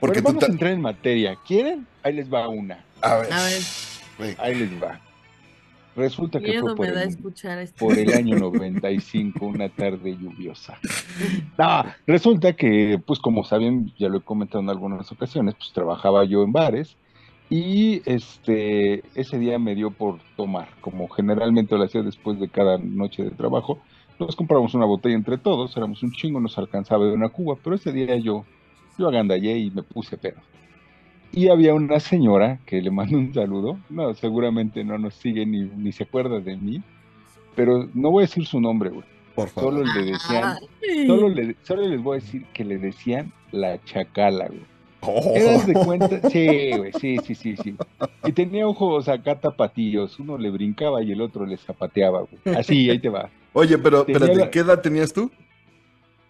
Porque 0.00 0.20
Bueno, 0.20 0.38
tú. 0.40 0.44
vamos 0.46 0.48
a 0.50 0.52
entrar 0.52 0.72
en 0.72 0.80
materia. 0.82 1.38
¿Quieren? 1.46 1.86
Ahí 2.02 2.12
les 2.14 2.32
va 2.32 2.48
una. 2.48 2.84
A 3.00 3.16
ver, 3.16 3.32
A 3.32 3.42
ver, 3.44 3.62
ve, 4.18 4.36
Ahí 4.38 4.54
les 4.54 4.70
va. 4.82 5.00
Resulta 5.96 6.40
que 6.40 6.60
fue 6.60 6.74
por 6.74 6.86
el, 6.86 6.98
esto. 6.98 7.30
por 7.78 7.98
el 7.98 8.12
año 8.12 8.36
95, 8.38 9.46
una 9.46 9.68
tarde 9.68 10.16
lluviosa. 10.16 10.78
No, 11.56 11.84
resulta 12.06 12.54
que, 12.54 13.00
pues 13.06 13.20
como 13.20 13.44
saben, 13.44 13.92
ya 13.98 14.08
lo 14.08 14.18
he 14.18 14.22
comentado 14.22 14.60
en 14.60 14.70
algunas 14.70 15.10
ocasiones, 15.12 15.54
pues 15.54 15.72
trabajaba 15.72 16.24
yo 16.24 16.42
en 16.42 16.52
bares 16.52 16.96
y 17.50 18.02
este, 18.06 19.02
ese 19.14 19.38
día 19.38 19.58
me 19.58 19.74
dio 19.74 19.90
por 19.90 20.18
tomar, 20.36 20.68
como 20.80 21.08
generalmente 21.08 21.76
lo 21.76 21.84
hacía 21.84 22.02
después 22.02 22.40
de 22.40 22.48
cada 22.48 22.78
noche 22.78 23.22
de 23.22 23.30
trabajo, 23.30 23.78
nos 24.18 24.34
compramos 24.34 24.74
una 24.74 24.86
botella 24.86 25.14
entre 25.14 25.38
todos, 25.38 25.76
éramos 25.76 26.02
un 26.02 26.12
chingo, 26.12 26.40
nos 26.40 26.56
alcanzaba 26.58 27.04
de 27.04 27.12
una 27.12 27.28
cuba, 27.28 27.56
pero 27.62 27.76
ese 27.76 27.92
día 27.92 28.16
yo, 28.16 28.44
yo 28.98 29.08
agandallé 29.08 29.58
y 29.58 29.70
me 29.70 29.82
puse 29.82 30.16
pedo. 30.16 30.40
Y 31.34 31.48
había 31.48 31.74
una 31.74 32.00
señora 32.00 32.58
que 32.66 32.80
le 32.80 32.90
mando 32.90 33.18
un 33.18 33.32
saludo, 33.34 33.78
no, 33.90 34.14
seguramente 34.14 34.84
no 34.84 34.98
nos 34.98 35.14
sigue 35.14 35.44
ni, 35.46 35.62
ni 35.64 35.92
se 35.92 36.04
acuerda 36.04 36.40
de 36.40 36.56
mí, 36.56 36.82
pero 37.56 37.88
no 37.94 38.10
voy 38.10 38.22
a 38.24 38.26
decir 38.26 38.46
su 38.46 38.60
nombre, 38.60 38.90
güey. 38.90 39.04
por 39.34 39.48
favor. 39.48 39.72
Solo 39.74 39.84
le 39.92 40.12
decían, 40.12 40.54
solo, 41.06 41.28
le, 41.28 41.56
solo 41.62 41.82
les 41.88 42.02
voy 42.02 42.18
a 42.18 42.20
decir 42.20 42.44
que 42.52 42.64
le 42.64 42.78
decían 42.78 43.32
la 43.52 43.82
chacala, 43.84 44.46
güey. 44.48 44.60
Oh. 45.06 45.32
¿Te 45.34 45.42
das 45.44 45.66
de 45.66 45.74
cuenta? 45.74 46.20
Sí, 46.30 46.70
güey, 46.78 46.92
sí, 46.98 47.18
sí, 47.26 47.34
sí, 47.34 47.56
sí. 47.56 47.74
Y 48.24 48.32
tenía 48.32 48.66
ojos 48.66 49.08
acá 49.08 49.38
tapatillos, 49.38 50.18
uno 50.18 50.38
le 50.38 50.50
brincaba 50.50 51.02
y 51.02 51.12
el 51.12 51.20
otro 51.20 51.44
le 51.46 51.56
zapateaba, 51.58 52.22
güey. 52.22 52.56
Así, 52.56 52.88
ahí 52.88 52.98
te 52.98 53.08
va. 53.10 53.28
Oye, 53.52 53.76
pero 53.78 54.04
Tenía 54.04 54.18
espérate, 54.18 54.40
la- 54.46 54.50
¿qué 54.50 54.58
edad 54.60 54.80
tenías 54.80 55.12
tú? 55.12 55.30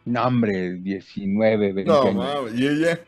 No, 0.07 0.23
hombre, 0.27 0.75
19, 0.81 1.73
20 1.73 1.85
No, 1.91 2.03
años, 2.03 2.53
y 2.59 2.67
ella 2.67 3.01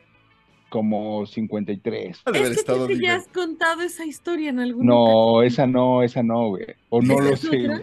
como 0.69 1.27
53. 1.27 2.23
ha 2.25 2.31
de 2.33 2.39
haber 2.39 2.51
Es 2.53 2.57
que 2.57 2.61
estado 2.61 2.87
tú 2.89 2.93
has 3.09 3.29
contado 3.29 3.83
esa 3.83 4.05
historia 4.05 4.51
en 4.51 4.61
algún 4.61 4.87
No, 4.87 5.43
esa 5.43 5.67
no, 5.67 6.03
esa 6.03 6.23
no, 6.23 6.49
güey. 6.49 6.67
O 6.91 7.01
no 7.03 7.15
¿Esa 7.15 7.23
lo 7.25 7.31
es 7.35 7.41
sé, 7.41 7.61
otra? 7.65 7.83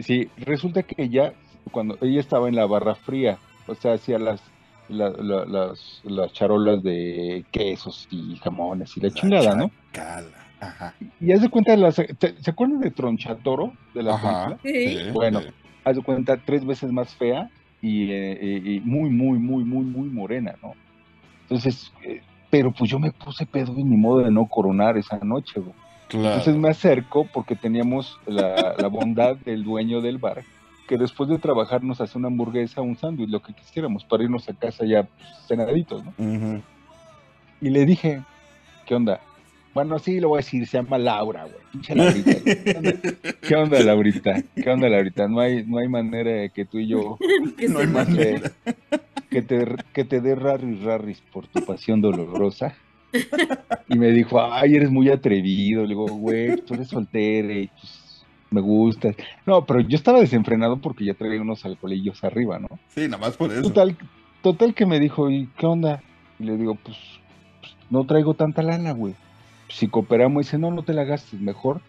Sí, 0.00 0.28
resulta 0.38 0.82
que 0.82 1.02
ella, 1.02 1.32
cuando 1.70 1.98
ella 2.00 2.20
estaba 2.20 2.48
en 2.48 2.56
la 2.56 2.66
barra 2.66 2.94
fría, 2.94 3.38
o 3.66 3.74
sea, 3.74 3.94
hacía 3.94 4.18
las, 4.18 4.40
la- 4.88 5.10
la- 5.10 5.44
las, 5.44 6.00
las 6.04 6.32
charolas 6.32 6.82
de 6.82 7.44
quesos 7.50 8.06
y 8.10 8.36
jamones 8.36 8.96
y 8.96 9.00
la 9.00 9.10
chingada, 9.10 9.54
¿no? 9.54 9.70
Ajá. 10.60 10.94
Y 11.20 11.32
haz 11.32 11.42
de 11.42 11.48
cuenta, 11.50 11.76
las, 11.76 11.96
¿te- 11.96 12.34
¿se 12.40 12.50
acuerdan 12.50 12.80
de 12.80 12.90
Tronchatoro 12.90 13.72
de 13.94 14.02
la 14.02 14.14
Ajá. 14.14 14.58
Sí. 14.64 14.98
Bueno. 15.12 15.40
Haz 15.84 15.96
de 15.96 16.02
cuenta, 16.02 16.36
tres 16.44 16.64
veces 16.66 16.90
más 16.92 17.14
fea 17.14 17.50
y, 17.80 18.10
eh, 18.10 18.60
y 18.64 18.80
muy, 18.80 19.08
muy, 19.10 19.38
muy, 19.38 19.64
muy, 19.64 19.84
muy 19.84 20.08
morena, 20.08 20.54
¿no? 20.62 20.74
Entonces, 21.48 21.92
eh, 22.02 22.20
pero 22.50 22.72
pues 22.72 22.90
yo 22.90 22.98
me 22.98 23.10
puse 23.10 23.46
pedo 23.46 23.72
y 23.78 23.84
ni 23.84 23.96
modo 23.96 24.20
de 24.20 24.30
no 24.30 24.46
coronar 24.46 24.96
esa 24.98 25.18
noche, 25.18 25.60
güey. 25.60 25.74
Claro. 26.08 26.36
Entonces 26.36 26.56
me 26.56 26.70
acerco 26.70 27.26
porque 27.32 27.54
teníamos 27.54 28.18
la, 28.26 28.74
la 28.78 28.88
bondad 28.88 29.36
del 29.44 29.64
dueño 29.64 30.00
del 30.00 30.18
bar, 30.18 30.42
que 30.86 30.96
después 30.96 31.28
de 31.28 31.38
trabajar 31.38 31.82
nos 31.82 32.00
hace 32.00 32.18
una 32.18 32.28
hamburguesa, 32.28 32.80
un 32.80 32.96
sándwich, 32.96 33.30
lo 33.30 33.42
que 33.42 33.52
quisiéramos, 33.52 34.04
para 34.04 34.24
irnos 34.24 34.48
a 34.48 34.54
casa 34.54 34.84
ya 34.84 35.02
pues, 35.02 35.28
cenaditos, 35.46 36.04
¿no? 36.04 36.62
Y 37.60 37.70
le 37.70 37.84
dije, 37.84 38.22
¿qué 38.86 38.94
onda? 38.94 39.20
Bueno, 39.78 40.00
sí, 40.00 40.18
lo 40.18 40.30
voy 40.30 40.38
a 40.38 40.42
decir, 40.42 40.66
se 40.66 40.76
llama 40.76 40.98
Laura, 40.98 41.44
güey. 41.44 41.54
Pinche 41.70 41.94
Laurita. 41.94 42.32
güey. 42.42 42.64
¿Qué 42.64 42.74
onda? 42.76 42.92
¿Qué 43.40 43.54
onda, 43.54 43.80
Laurita? 43.84 44.42
¿Qué 44.56 44.70
onda, 44.70 44.88
Laurita? 44.88 45.28
No 45.28 45.38
hay, 45.38 45.64
no 45.64 45.78
hay 45.78 45.86
manera 45.86 46.32
de 46.32 46.50
que 46.50 46.64
tú 46.64 46.80
y 46.80 46.88
yo, 46.88 47.16
Que 47.56 47.68
No 47.68 47.78
hay 47.78 47.86
manera. 47.86 48.50
que 49.30 49.40
te, 49.40 49.64
que 49.92 50.04
te 50.04 50.20
dé 50.20 50.34
rarris 50.34 50.82
rarris 50.82 51.20
por 51.32 51.46
tu 51.46 51.64
pasión 51.64 52.00
dolorosa. 52.00 52.74
Y 53.88 53.96
me 53.96 54.10
dijo, 54.10 54.42
ay, 54.42 54.74
eres 54.74 54.90
muy 54.90 55.10
atrevido. 55.10 55.82
Le 55.82 55.90
digo, 55.90 56.06
güey, 56.08 56.56
tú 56.56 56.74
eres 56.74 56.88
soltera 56.88 57.52
y 57.52 57.68
pues, 57.68 58.24
me 58.50 58.60
gustas. 58.60 59.14
No, 59.46 59.64
pero 59.64 59.78
yo 59.78 59.94
estaba 59.94 60.18
desenfrenado 60.18 60.78
porque 60.78 61.04
ya 61.04 61.14
traía 61.14 61.40
unos 61.40 61.64
alcoholillos 61.64 62.24
arriba, 62.24 62.58
¿no? 62.58 62.66
Sí, 62.88 63.02
nada 63.02 63.18
más 63.18 63.36
por 63.36 63.52
eso. 63.52 63.62
Total, 63.62 63.96
total 64.42 64.74
que 64.74 64.86
me 64.86 64.98
dijo, 64.98 65.30
¿y 65.30 65.46
qué 65.56 65.66
onda? 65.66 66.02
Y 66.40 66.46
le 66.46 66.56
digo, 66.56 66.74
pues, 66.74 66.96
pues, 67.60 67.76
no 67.90 68.04
traigo 68.06 68.34
tanta 68.34 68.60
lana, 68.64 68.90
güey. 68.90 69.14
Si 69.68 69.88
cooperamos, 69.88 70.46
dice, 70.46 70.58
no, 70.58 70.70
no 70.70 70.82
te 70.82 70.94
la 70.94 71.04
gastes, 71.04 71.40
mejor 71.40 71.80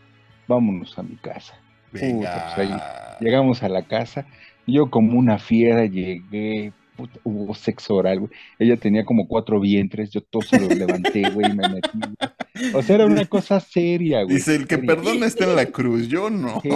vámonos 0.48 0.98
a 0.98 1.04
mi 1.04 1.16
casa. 1.16 1.54
Venga. 1.92 2.54
pues, 2.56 2.70
ahí 2.70 2.80
Llegamos 3.20 3.64
a 3.64 3.70
la 3.70 3.84
casa, 3.84 4.26
yo 4.66 4.90
como 4.90 5.20
una 5.20 5.40
fiera 5.40 5.86
llegué, 5.86 6.72
puta, 7.00 7.20
hubo 7.24 7.56
sexo 7.56 7.96
oral, 7.96 8.20
güey. 8.20 8.32
Ella 8.60 8.78
tenía 8.78 9.06
como 9.06 9.28
cuatro 9.28 9.60
vientres, 9.60 10.12
yo 10.12 10.22
todo 10.22 10.42
se 10.44 10.60
lo 10.60 10.68
levanté, 10.68 11.30
güey, 11.32 11.52
y 11.52 11.56
me 11.56 11.70
metí. 11.70 11.90
güey. 11.98 12.74
O 12.76 12.82
sea, 12.84 12.96
era 12.96 13.06
una 13.06 13.26
cosa 13.26 13.60
seria, 13.60 14.24
güey. 14.24 14.36
Dice, 14.36 14.56
el 14.56 14.68
que 14.68 14.76
seria. 14.76 14.96
perdona 14.96 15.26
está 15.26 15.46
en 15.46 15.56
la 15.56 15.66
cruz, 15.68 16.08
yo 16.08 16.30
no. 16.30 16.62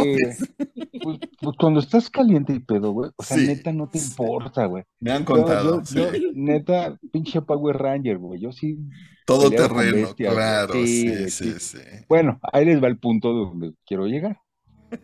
Pues, 1.04 1.20
pues 1.42 1.58
cuando 1.60 1.82
estás 1.82 2.10
caliente 2.10 2.54
y 2.54 2.60
pedo, 2.60 2.92
güey, 2.94 3.12
o 3.18 3.24
sea, 3.24 3.36
Sí, 3.38 3.46
neta 3.46 3.74
no 3.74 3.90
te 3.90 4.00
sí. 4.00 4.08
importa, 4.10 4.66
güey. 4.68 4.86
Me 5.02 5.12
han 5.12 5.26
contado, 5.26 5.82
yo- 5.82 5.86
sí. 5.86 5.96
yo, 5.98 6.10
neta, 6.34 6.98
pinche 7.12 7.42
Power 7.42 7.76
Ranger, 7.76 8.20
güey. 8.20 8.40
Yo 8.40 8.54
sí. 8.54 8.78
Todo 9.26 9.50
terreno, 9.50 10.14
claro, 10.16 10.74
sí, 10.76 11.30
sí. 11.30 11.54
sí. 11.60 11.78
Bueno, 12.08 12.40
ahí 12.54 12.64
les 12.64 12.82
va 12.82 12.88
el 12.88 13.00
punto 13.00 13.34
donde 13.34 13.74
quiero 13.86 14.06
llegar. 14.08 14.40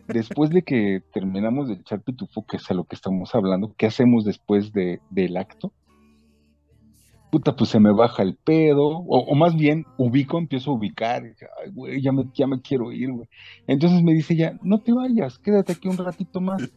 Después 0.08 0.50
de 0.50 0.62
que 0.62 1.02
terminamos 1.12 1.68
de 1.68 1.74
echar 1.74 2.00
pitufo, 2.00 2.44
que 2.46 2.56
es 2.56 2.70
a 2.70 2.74
lo 2.74 2.84
que 2.84 2.96
estamos 2.96 3.34
hablando, 3.34 3.74
¿qué 3.76 3.86
hacemos 3.86 4.24
después 4.24 4.72
de, 4.72 5.00
del 5.10 5.36
acto? 5.36 5.72
puta, 7.30 7.54
pues 7.54 7.70
se 7.70 7.80
me 7.80 7.92
baja 7.92 8.22
el 8.22 8.36
pedo, 8.36 8.86
o, 8.86 9.18
o 9.18 9.34
más 9.34 9.54
bien 9.56 9.86
ubico, 9.96 10.38
empiezo 10.38 10.72
a 10.72 10.74
ubicar, 10.74 11.22
ay, 11.22 11.70
güey, 11.72 12.02
ya 12.02 12.12
me, 12.12 12.24
ya 12.34 12.46
me 12.46 12.60
quiero 12.60 12.92
ir, 12.92 13.12
güey. 13.12 13.28
Entonces 13.66 14.02
me 14.02 14.12
dice 14.12 14.36
ya, 14.36 14.58
no 14.62 14.80
te 14.80 14.92
vayas, 14.92 15.38
quédate 15.38 15.72
aquí 15.72 15.88
un 15.88 15.96
ratito 15.96 16.40
más. 16.40 16.70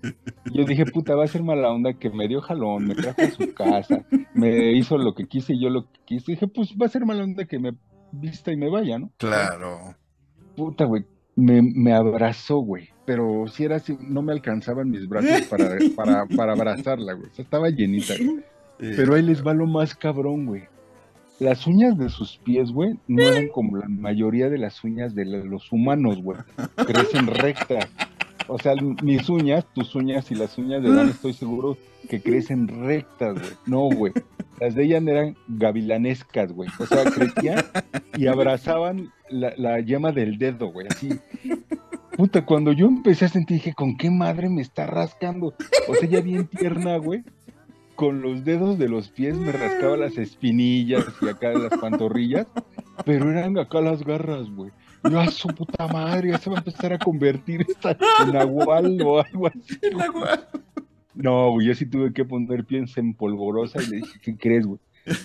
Yo 0.53 0.63
dije, 0.63 0.85
puta, 0.85 1.15
va 1.15 1.23
a 1.23 1.27
ser 1.27 1.43
mala 1.43 1.71
onda 1.71 1.93
que 1.93 2.09
me 2.09 2.27
dio 2.27 2.41
jalón, 2.41 2.87
me 2.87 2.95
trajo 2.95 3.21
a 3.21 3.31
su 3.31 3.53
casa, 3.53 4.05
me 4.33 4.73
hizo 4.73 4.97
lo 4.97 5.13
que 5.15 5.25
quise 5.25 5.53
y 5.53 5.61
yo 5.61 5.69
lo 5.69 5.85
que 5.91 5.99
quise. 6.05 6.33
Dije, 6.33 6.47
pues 6.47 6.75
va 6.79 6.85
a 6.85 6.89
ser 6.89 7.05
mala 7.05 7.23
onda 7.23 7.45
que 7.45 7.59
me 7.59 7.71
vista 8.11 8.51
y 8.51 8.57
me 8.57 8.69
vaya, 8.69 8.99
¿no? 8.99 9.11
Claro. 9.17 9.95
Puta, 10.55 10.85
güey, 10.85 11.03
me, 11.35 11.61
me 11.61 11.93
abrazó, 11.93 12.57
güey. 12.57 12.89
Pero 13.05 13.45
si 13.47 13.65
era 13.65 13.77
así, 13.77 13.97
no 14.01 14.21
me 14.21 14.31
alcanzaban 14.31 14.89
mis 14.89 15.07
brazos 15.07 15.41
para, 15.47 15.77
para, 15.95 16.25
para 16.25 16.53
abrazarla, 16.53 17.13
güey. 17.13 17.29
O 17.29 17.33
sea, 17.33 17.43
estaba 17.43 17.69
llenita, 17.69 18.13
güey. 18.17 18.43
Pero 18.77 19.15
ahí 19.15 19.21
les 19.21 19.45
va 19.45 19.53
lo 19.53 19.65
más 19.65 19.95
cabrón, 19.95 20.45
güey. 20.45 20.63
Las 21.39 21.67
uñas 21.67 21.97
de 21.97 22.09
sus 22.09 22.37
pies, 22.37 22.71
güey, 22.71 22.97
no 23.07 23.21
eran 23.23 23.47
como 23.49 23.77
la 23.77 23.87
mayoría 23.87 24.49
de 24.49 24.57
las 24.57 24.83
uñas 24.83 25.15
de 25.15 25.25
los 25.25 25.71
humanos, 25.71 26.21
güey. 26.21 26.37
Crecen 26.75 27.27
rectas. 27.27 27.89
O 28.47 28.59
sea, 28.59 28.73
mis 29.01 29.29
uñas, 29.29 29.65
tus 29.73 29.95
uñas 29.95 30.31
y 30.31 30.35
las 30.35 30.57
uñas 30.57 30.83
de 30.83 30.93
Dan, 30.93 31.09
estoy 31.09 31.33
seguro 31.33 31.77
que 32.09 32.21
crecen 32.21 32.67
rectas, 32.67 33.33
güey. 33.33 33.53
No, 33.65 33.95
güey. 33.95 34.13
Las 34.59 34.75
de 34.75 34.85
ella 34.85 34.97
eran 34.97 35.35
gavilanescas, 35.47 36.51
güey. 36.51 36.69
O 36.79 36.85
sea, 36.85 37.03
crecían 37.05 37.63
y 38.17 38.27
abrazaban 38.27 39.11
la, 39.29 39.53
la 39.57 39.79
yema 39.79 40.11
del 40.11 40.37
dedo, 40.37 40.67
güey. 40.67 40.87
Así. 40.89 41.09
Puta, 42.15 42.45
cuando 42.45 42.71
yo 42.71 42.85
empecé 42.87 43.25
a 43.25 43.29
sentir, 43.29 43.57
dije, 43.57 43.73
¿con 43.73 43.97
qué 43.97 44.09
madre 44.11 44.49
me 44.49 44.61
está 44.61 44.85
rascando? 44.85 45.53
O 45.87 45.95
sea, 45.95 46.07
ya 46.07 46.21
bien 46.21 46.47
tierna, 46.47 46.97
güey 46.97 47.23
con 47.95 48.21
los 48.21 48.43
dedos 48.43 48.77
de 48.77 48.89
los 48.89 49.09
pies 49.09 49.37
me 49.37 49.51
rascaba 49.51 49.97
las 49.97 50.17
espinillas 50.17 51.05
y 51.21 51.29
acá 51.29 51.53
las 51.53 51.77
pantorrillas, 51.79 52.47
pero 53.05 53.29
eran 53.29 53.57
acá 53.57 53.81
las 53.81 54.03
garras, 54.03 54.49
güey. 54.49 54.71
Yo 55.09 55.19
a 55.19 55.27
su 55.27 55.47
puta 55.49 55.87
madre, 55.87 56.29
ya 56.29 56.37
se 56.37 56.49
va 56.49 56.57
a 56.57 56.59
empezar 56.59 56.93
a 56.93 56.97
convertir 56.99 57.65
esta 57.67 57.97
en 58.25 58.33
nahual 58.33 59.01
o 59.01 59.19
algo 59.21 59.47
así. 59.47 59.77
No, 61.15 61.51
güey, 61.51 61.67
yo 61.67 61.75
sí 61.75 61.85
tuve 61.85 62.11
que 62.11 62.25
poner 62.25 62.65
piensa 62.65 62.99
en 62.99 63.13
polvorosa 63.13 63.79
y 63.83 63.87
le 63.87 63.97
dije, 63.97 64.19
¿qué 64.23 64.35
crees, 64.35 64.65
güey? 64.65 64.79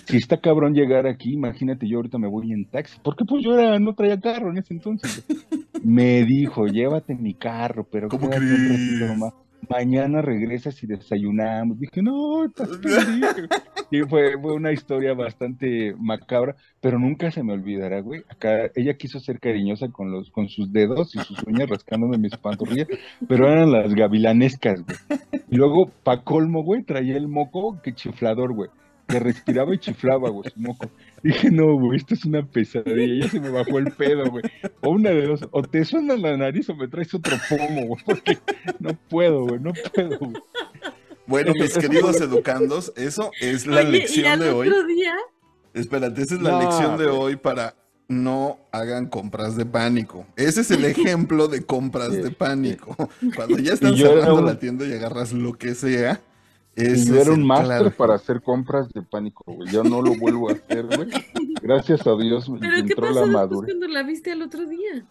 Si 0.05 0.17
está 0.17 0.37
cabrón 0.39 0.75
llegar 0.75 1.07
aquí, 1.07 1.33
imagínate, 1.33 1.87
yo 1.87 1.97
ahorita 1.97 2.19
me 2.19 2.27
voy 2.27 2.51
en 2.51 2.65
taxi, 2.65 2.99
porque 3.01 3.25
pues 3.25 3.43
yo 3.43 3.57
era, 3.57 3.79
no 3.79 3.95
traía 3.95 4.19
carro 4.19 4.51
en 4.51 4.59
ese 4.59 4.73
entonces. 4.75 5.25
güey. 5.27 5.39
Me 5.83 6.25
dijo, 6.25 6.67
llévate 6.67 7.15
mi 7.15 7.33
carro, 7.33 7.87
pero 7.89 8.07
¿Cómo 8.07 8.29
quédate 8.29 8.45
un 8.45 8.51
ratito 8.51 8.95
crees? 8.97 9.09
nomás. 9.09 9.33
Mañana 9.67 10.21
regresas 10.21 10.81
y 10.83 10.87
desayunamos. 10.87 11.79
Dije, 11.79 12.01
no, 12.01 12.45
estás. 12.45 12.69
Y 13.91 14.01
fue, 14.01 14.39
fue 14.39 14.53
una 14.53 14.71
historia 14.71 15.15
bastante 15.15 15.95
macabra, 15.97 16.55
pero 16.79 16.99
nunca 16.99 17.31
se 17.31 17.41
me 17.41 17.53
olvidará, 17.53 18.01
güey. 18.01 18.21
Acá 18.29 18.69
ella 18.75 18.93
quiso 18.93 19.19
ser 19.19 19.39
cariñosa 19.39 19.89
con 19.89 20.11
los, 20.11 20.29
con 20.29 20.47
sus 20.47 20.71
dedos 20.71 21.15
y 21.15 21.19
sus 21.19 21.41
uñas 21.43 21.69
rascándome 21.69 22.19
mis 22.19 22.37
pantorrillas, 22.37 22.87
pero 23.27 23.51
eran 23.51 23.71
las 23.71 23.95
gavilanescas, 23.95 24.83
güey. 24.83 24.97
Y 25.49 25.55
luego, 25.55 25.89
pa' 26.03 26.23
colmo, 26.23 26.63
güey, 26.63 26.83
traía 26.83 27.17
el 27.17 27.27
moco 27.27 27.81
que 27.81 27.95
chiflador, 27.95 28.53
güey. 28.53 28.69
Que 29.09 29.19
respiraba 29.19 29.73
y 29.73 29.79
chiflaba, 29.79 30.29
güey, 30.29 30.49
su 30.51 30.59
moco. 30.59 30.89
Dije, 31.23 31.49
no, 31.51 31.73
güey, 31.73 31.97
esto 31.97 32.13
es 32.13 32.23
una 32.25 32.45
pesadilla. 32.45 33.25
Ya 33.25 33.31
se 33.31 33.39
me 33.39 33.49
bajó 33.49 33.79
el 33.79 33.91
pedo, 33.91 34.29
güey. 34.29 34.43
O 34.81 34.91
una 34.91 35.09
de 35.09 35.25
dos, 35.25 35.41
o 35.51 35.63
te 35.63 35.83
suena 35.83 36.15
la 36.15 36.37
nariz 36.37 36.69
o 36.69 36.75
me 36.75 36.87
traes 36.87 37.13
otro 37.13 37.35
pomo, 37.49 37.87
güey, 37.87 38.03
porque 38.05 38.37
no 38.79 38.93
puedo, 39.09 39.45
güey, 39.47 39.59
no 39.59 39.73
puedo, 39.93 40.17
güey. 40.19 40.33
Bueno, 41.25 41.53
mis 41.53 41.77
queridos 41.77 42.19
educandos, 42.21 42.93
eso 42.95 43.31
es 43.41 43.67
la 43.67 43.81
Oye, 43.81 43.89
y 43.89 43.91
lección 43.93 44.25
al 44.27 44.39
de 44.39 44.49
hoy. 44.51 44.67
otro 44.69 44.85
día, 44.87 45.13
Espérate, 45.73 46.21
esa 46.23 46.35
es 46.35 46.41
la 46.41 46.51
No, 46.51 46.61
lección 46.61 46.97
de 46.97 47.05
güey. 47.05 47.17
hoy 47.17 47.35
para 47.35 47.75
no 48.07 48.57
hagan 48.71 49.07
compras 49.07 49.55
de 49.55 49.65
pánico. 49.67 50.25
Ese 50.35 50.61
es 50.61 50.71
el 50.71 50.83
ejemplo 50.85 51.47
de 51.47 51.63
compras 51.63 52.11
de 52.11 52.31
pánico. 52.31 52.95
Cuando 53.35 53.59
ya 53.59 53.73
están 53.73 53.95
cerrando 53.95 54.35
un- 54.35 54.45
la 54.47 54.57
tienda 54.57 54.85
y 54.87 54.93
agarras 54.93 55.31
lo 55.33 55.53
que 55.53 55.75
sea. 55.75 56.19
Y 56.79 57.05
yo 57.05 57.21
era 57.21 57.31
un 57.31 57.45
máster 57.45 57.67
claro. 57.67 57.91
para 57.91 58.15
hacer 58.15 58.41
compras 58.41 58.89
de 58.93 59.01
pánico, 59.01 59.43
güey. 59.45 59.69
Yo 59.69 59.83
no 59.83 60.01
lo 60.01 60.15
vuelvo 60.15 60.49
a 60.49 60.53
hacer, 60.53 60.85
güey. 60.85 61.09
Gracias 61.61 62.07
a 62.07 62.15
Dios 62.15 62.49
me 62.49 62.59
¿pero 62.59 62.75
qué 62.75 62.79
entró 62.81 63.07
pasó 63.07 63.25
la 63.25 63.31
madurez. 63.31 63.73
cuando 63.73 63.87
la 63.87 64.03
viste 64.03 64.31
al 64.31 64.41
otro 64.41 64.65
día? 64.65 65.05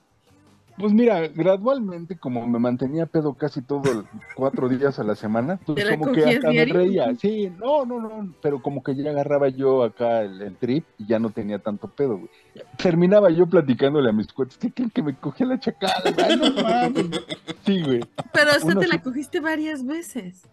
Pues 0.78 0.92
mira, 0.92 1.26
gradualmente, 1.26 2.16
como 2.16 2.46
me 2.46 2.60
mantenía 2.60 3.04
pedo 3.06 3.34
casi 3.34 3.62
todo 3.62 3.90
el 3.90 4.04
cuatro 4.36 4.68
días 4.68 5.00
a 5.00 5.02
la 5.02 5.16
semana, 5.16 5.58
pues 5.66 5.74
¿Te 5.74 5.84
la 5.84 5.98
como 5.98 6.12
que 6.12 6.36
acá 6.36 6.52
me 6.52 6.64
reía. 6.64 7.12
Sí, 7.16 7.50
no, 7.58 7.84
no, 7.84 8.00
no, 8.00 8.32
pero 8.40 8.62
como 8.62 8.84
que 8.84 8.94
ya 8.94 9.10
agarraba 9.10 9.48
yo 9.48 9.82
acá 9.82 10.22
el, 10.22 10.40
el 10.40 10.56
trip 10.56 10.84
y 10.98 11.06
ya 11.06 11.18
no 11.18 11.30
tenía 11.30 11.58
tanto 11.58 11.88
pedo, 11.88 12.18
güey. 12.18 12.30
Terminaba 12.76 13.28
yo 13.30 13.46
platicándole 13.46 14.08
a 14.08 14.12
mis 14.12 14.32
cuates, 14.32 14.56
¿qué 14.56 14.70
creen 14.70 14.90
que 14.90 15.02
me 15.02 15.16
cogía 15.16 15.46
la 15.48 15.58
chacala? 15.58 16.14
Ay, 16.24 16.36
no 16.36 16.62
mames. 16.62 17.22
Sí, 17.66 17.82
güey. 17.82 18.00
Pero 18.32 18.50
Uno 18.62 18.78
te 18.78 18.86
la 18.86 19.02
cogiste 19.02 19.40
varias 19.40 19.84
veces. 19.84 20.46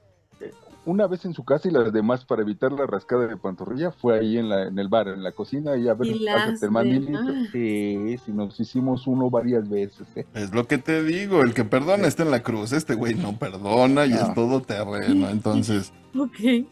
Una 0.85 1.07
vez 1.07 1.25
en 1.25 1.33
su 1.33 1.43
casa 1.43 1.67
y 1.67 1.71
las 1.71 1.91
demás 1.91 2.25
para 2.25 2.43
evitar 2.43 2.71
la 2.71 2.85
rascada 2.85 3.25
de 3.27 3.37
pantorrilla 3.37 3.91
fue 3.91 4.19
ahí 4.19 4.37
en, 4.37 4.49
la, 4.49 4.67
en 4.67 4.77
el 4.77 4.87
bar, 4.87 5.07
en 5.07 5.23
la 5.23 5.31
cocina 5.31 5.75
y 5.77 5.87
a 5.87 5.95
ver, 5.95 6.07
Y 6.07 6.19
mandilito. 6.69 7.23
demás. 7.23 7.47
Sí, 7.51 8.17
sí, 8.23 8.31
nos 8.31 8.59
hicimos 8.59 9.07
uno 9.07 9.29
varias 9.29 9.67
veces, 9.67 10.07
¿eh? 10.15 10.25
Es 10.35 10.53
lo 10.53 10.67
que 10.67 10.77
te 10.77 11.03
digo, 11.03 11.41
el 11.41 11.53
que 11.55 11.63
perdona 11.65 12.07
está 12.07 12.21
en 12.23 12.31
la 12.31 12.43
cruz. 12.43 12.71
Este 12.71 12.93
güey 12.93 13.15
no 13.15 13.37
perdona 13.37 14.05
y 14.05 14.11
No. 14.11 14.15
es 14.17 14.33
todo 14.35 14.61
terreno. 14.61 15.27
Entonces, 15.29 15.91
Ok. 16.17 16.65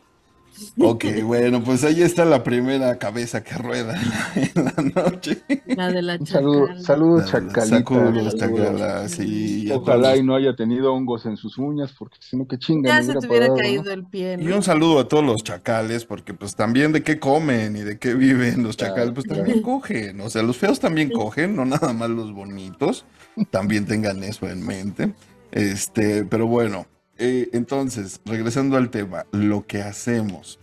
Ok, 0.77 1.05
bueno, 1.23 1.63
pues 1.63 1.83
ahí 1.83 2.01
está 2.01 2.25
la 2.25 2.43
primera 2.43 2.97
cabeza 2.97 3.43
que 3.43 3.55
rueda 3.55 3.99
en 4.35 4.65
la, 4.65 5.01
noche. 5.01 5.43
La 5.65 5.91
de 5.91 6.01
la 6.01 6.19
chacal. 6.19 6.81
saludos, 6.81 7.31
chacalita. 7.31 7.65
Saludos, 7.65 8.35
chacala, 8.35 9.09
sí, 9.09 9.69
Ojalá 9.71 10.09
todos. 10.09 10.19
y 10.19 10.23
no 10.23 10.35
haya 10.35 10.55
tenido 10.55 10.93
hongos 10.93 11.25
en 11.25 11.37
sus 11.37 11.57
uñas, 11.57 11.93
porque 11.97 12.17
si 12.19 12.37
no, 12.37 12.47
que 12.47 12.57
chinga. 12.57 12.89
Ya 12.89 13.03
se 13.03 13.13
te 13.13 13.27
hubiera 13.27 13.47
parado, 13.47 13.55
¿no? 13.55 13.61
caído 13.61 13.91
el 13.91 14.05
pie, 14.05 14.37
Y 14.39 14.47
un 14.47 14.63
saludo 14.63 14.99
a 14.99 15.07
todos 15.07 15.23
los 15.23 15.43
chacales, 15.43 16.05
porque 16.05 16.33
pues 16.33 16.55
también 16.55 16.91
de 16.91 17.03
qué 17.03 17.19
comen 17.19 17.75
y 17.75 17.81
de 17.81 17.97
qué 17.97 18.13
viven 18.13 18.63
los 18.63 18.77
chacales, 18.77 19.11
pues 19.13 19.27
también 19.27 19.61
cogen. 19.63 20.21
O 20.21 20.29
sea, 20.29 20.43
los 20.43 20.57
feos 20.57 20.79
también 20.79 21.09
cogen, 21.09 21.55
no 21.55 21.65
nada 21.65 21.93
más 21.93 22.09
los 22.09 22.33
bonitos. 22.33 23.05
También 23.49 23.85
tengan 23.85 24.23
eso 24.23 24.47
en 24.47 24.65
mente. 24.65 25.13
Este, 25.51 26.25
pero 26.25 26.47
bueno, 26.47 26.87
eh, 27.17 27.49
entonces, 27.53 28.19
regresando 28.25 28.77
al 28.77 28.89
tema, 28.89 29.25
lo 29.31 29.65
que 29.65 29.81
hacemos. 29.81 30.59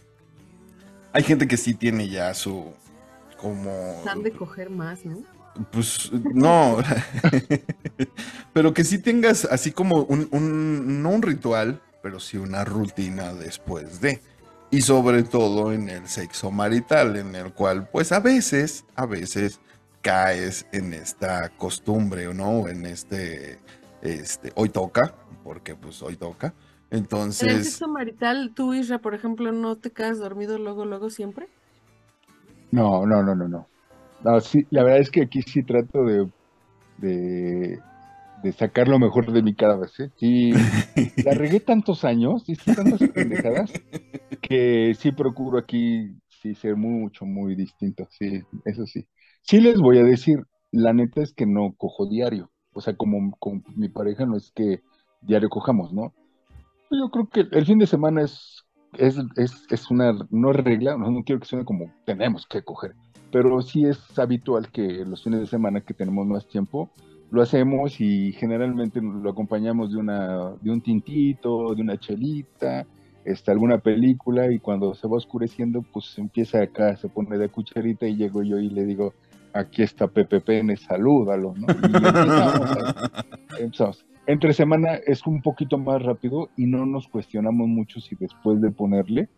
Hay 1.12 1.22
gente 1.24 1.48
que 1.48 1.56
sí 1.56 1.74
tiene 1.74 2.08
ya 2.08 2.32
su 2.34 2.72
como 3.36 4.02
Han 4.06 4.22
de 4.22 4.32
coger 4.32 4.70
más, 4.70 5.04
¿no? 5.04 5.18
pues 5.72 6.10
no, 6.12 6.78
pero 8.52 8.72
que 8.72 8.84
sí 8.84 8.98
tengas 8.98 9.44
así 9.46 9.72
como 9.72 10.02
un, 10.04 10.28
un- 10.30 11.02
no 11.02 11.10
un 11.10 11.22
ritual, 11.22 11.80
pero 12.02 12.20
sí 12.20 12.36
una 12.36 12.64
rutina 12.64 13.32
después 13.34 14.00
de. 14.00 14.20
Y 14.70 14.82
sobre 14.82 15.24
todo 15.24 15.72
en 15.72 15.88
el 15.88 16.06
sexo 16.08 16.50
marital, 16.52 17.16
en 17.16 17.34
el 17.34 17.52
cual 17.52 17.88
pues 17.90 18.12
a 18.12 18.20
veces, 18.20 18.84
a 18.94 19.06
veces 19.06 19.58
caes 20.00 20.66
en 20.72 20.94
esta 20.94 21.48
costumbre 21.50 22.32
no, 22.32 22.68
en 22.68 22.86
este, 22.86 23.58
este, 24.02 24.52
hoy 24.56 24.70
toca, 24.70 25.14
porque 25.42 25.76
pues 25.76 26.02
hoy 26.02 26.16
toca. 26.16 26.54
En 27.38 27.48
el 27.48 27.58
Entonces, 27.58 27.64
sexo 27.64 27.88
marital, 27.88 28.52
tú, 28.54 28.72
Isra, 28.72 29.00
por 29.00 29.14
ejemplo, 29.16 29.50
¿no 29.50 29.76
te 29.78 29.90
quedas 29.92 30.20
dormido 30.20 30.58
luego, 30.58 30.84
luego 30.84 31.10
siempre? 31.10 31.50
No, 32.70 33.06
no, 33.06 33.22
no, 33.22 33.34
no, 33.34 33.48
no. 33.48 33.70
No, 34.20 34.40
sí, 34.40 34.66
la 34.70 34.82
verdad 34.84 35.00
es 35.00 35.10
que 35.10 35.22
aquí 35.22 35.42
sí 35.42 35.64
trato 35.64 36.04
de, 36.04 36.30
de, 36.96 37.84
de 38.36 38.52
sacar 38.52 38.88
lo 38.88 38.98
mejor 38.98 39.32
de 39.32 39.42
mí 39.42 39.54
cada 39.56 39.76
vez, 39.78 39.98
¿eh? 40.00 40.12
Sí, 40.16 40.72
la 41.22 41.34
regué 41.34 41.60
tantos 41.60 42.04
años, 42.04 42.48
hice 42.48 42.72
tantas 42.72 43.04
pendejadas, 43.06 43.80
que 44.42 44.94
sí 44.98 45.12
procuro 45.12 45.58
aquí 45.58 46.16
sí 46.28 46.54
ser 46.54 46.76
mucho, 46.76 47.26
muy 47.26 47.56
distinto, 47.56 48.08
sí, 48.10 48.42
eso 48.64 48.86
sí. 48.86 49.06
Sí 49.42 49.60
les 49.60 49.78
voy 49.80 49.98
a 49.98 50.04
decir, 50.04 50.40
la 50.72 50.92
neta 50.94 51.22
es 51.22 51.32
que 51.34 51.46
no 51.46 51.74
cojo 51.76 52.08
diario, 52.08 52.52
o 52.72 52.80
sea, 52.80 52.96
como 52.96 53.36
con 53.38 53.64
mi 53.76 53.88
pareja 53.88 54.26
no 54.26 54.36
es 54.36 54.52
que 54.52 54.80
diario 55.22 55.48
cojamos, 55.48 55.92
¿no? 55.92 56.12
Yo 56.90 57.10
creo 57.10 57.28
que 57.28 57.46
el 57.56 57.66
fin 57.66 57.78
de 57.78 57.86
semana 57.86 58.22
es, 58.22 58.64
es, 58.94 59.16
es, 59.36 59.66
es 59.70 59.90
una, 59.90 60.12
no 60.30 60.52
regla, 60.52 60.96
no, 60.96 61.10
no 61.10 61.22
quiero 61.22 61.40
que 61.40 61.46
suene 61.46 61.64
como 61.64 61.92
tenemos 62.04 62.46
que 62.46 62.62
coger, 62.62 62.94
pero 63.30 63.62
sí 63.62 63.84
es 63.84 64.18
habitual 64.18 64.70
que 64.70 65.04
los 65.04 65.22
fines 65.22 65.40
de 65.40 65.46
semana 65.46 65.80
que 65.80 65.94
tenemos 65.94 66.26
más 66.26 66.46
tiempo, 66.48 66.90
lo 67.30 67.42
hacemos 67.42 68.00
y 68.00 68.32
generalmente 68.32 69.00
lo 69.00 69.30
acompañamos 69.30 69.92
de 69.92 69.98
una, 69.98 70.50
de 70.60 70.70
un 70.70 70.80
tintito, 70.80 71.74
de 71.74 71.82
una 71.82 71.96
chelita, 71.96 72.86
este, 73.24 73.50
alguna 73.50 73.78
película 73.78 74.50
y 74.50 74.58
cuando 74.58 74.94
se 74.94 75.06
va 75.06 75.16
oscureciendo, 75.16 75.82
pues 75.82 76.18
empieza 76.18 76.62
acá, 76.62 76.96
se 76.96 77.08
pone 77.08 77.38
de 77.38 77.48
cucharita 77.48 78.06
y 78.06 78.16
llego 78.16 78.42
yo 78.42 78.58
y 78.58 78.68
le 78.68 78.84
digo, 78.84 79.14
aquí 79.52 79.82
está 79.82 80.06
Pepe 80.08 80.40
Pene, 80.40 80.76
salúdalo, 80.76 81.54
¿no? 81.56 81.66
Y 81.68 81.86
empezamos, 81.96 82.70
a- 82.70 83.24
empezamos. 83.58 84.04
Entre 84.26 84.52
semana 84.52 84.94
es 85.06 85.26
un 85.26 85.42
poquito 85.42 85.76
más 85.78 86.02
rápido 86.02 86.50
y 86.56 86.66
no 86.66 86.86
nos 86.86 87.08
cuestionamos 87.08 87.66
mucho 87.68 88.00
si 88.00 88.14
después 88.16 88.60
de 88.60 88.70
ponerle 88.70 89.28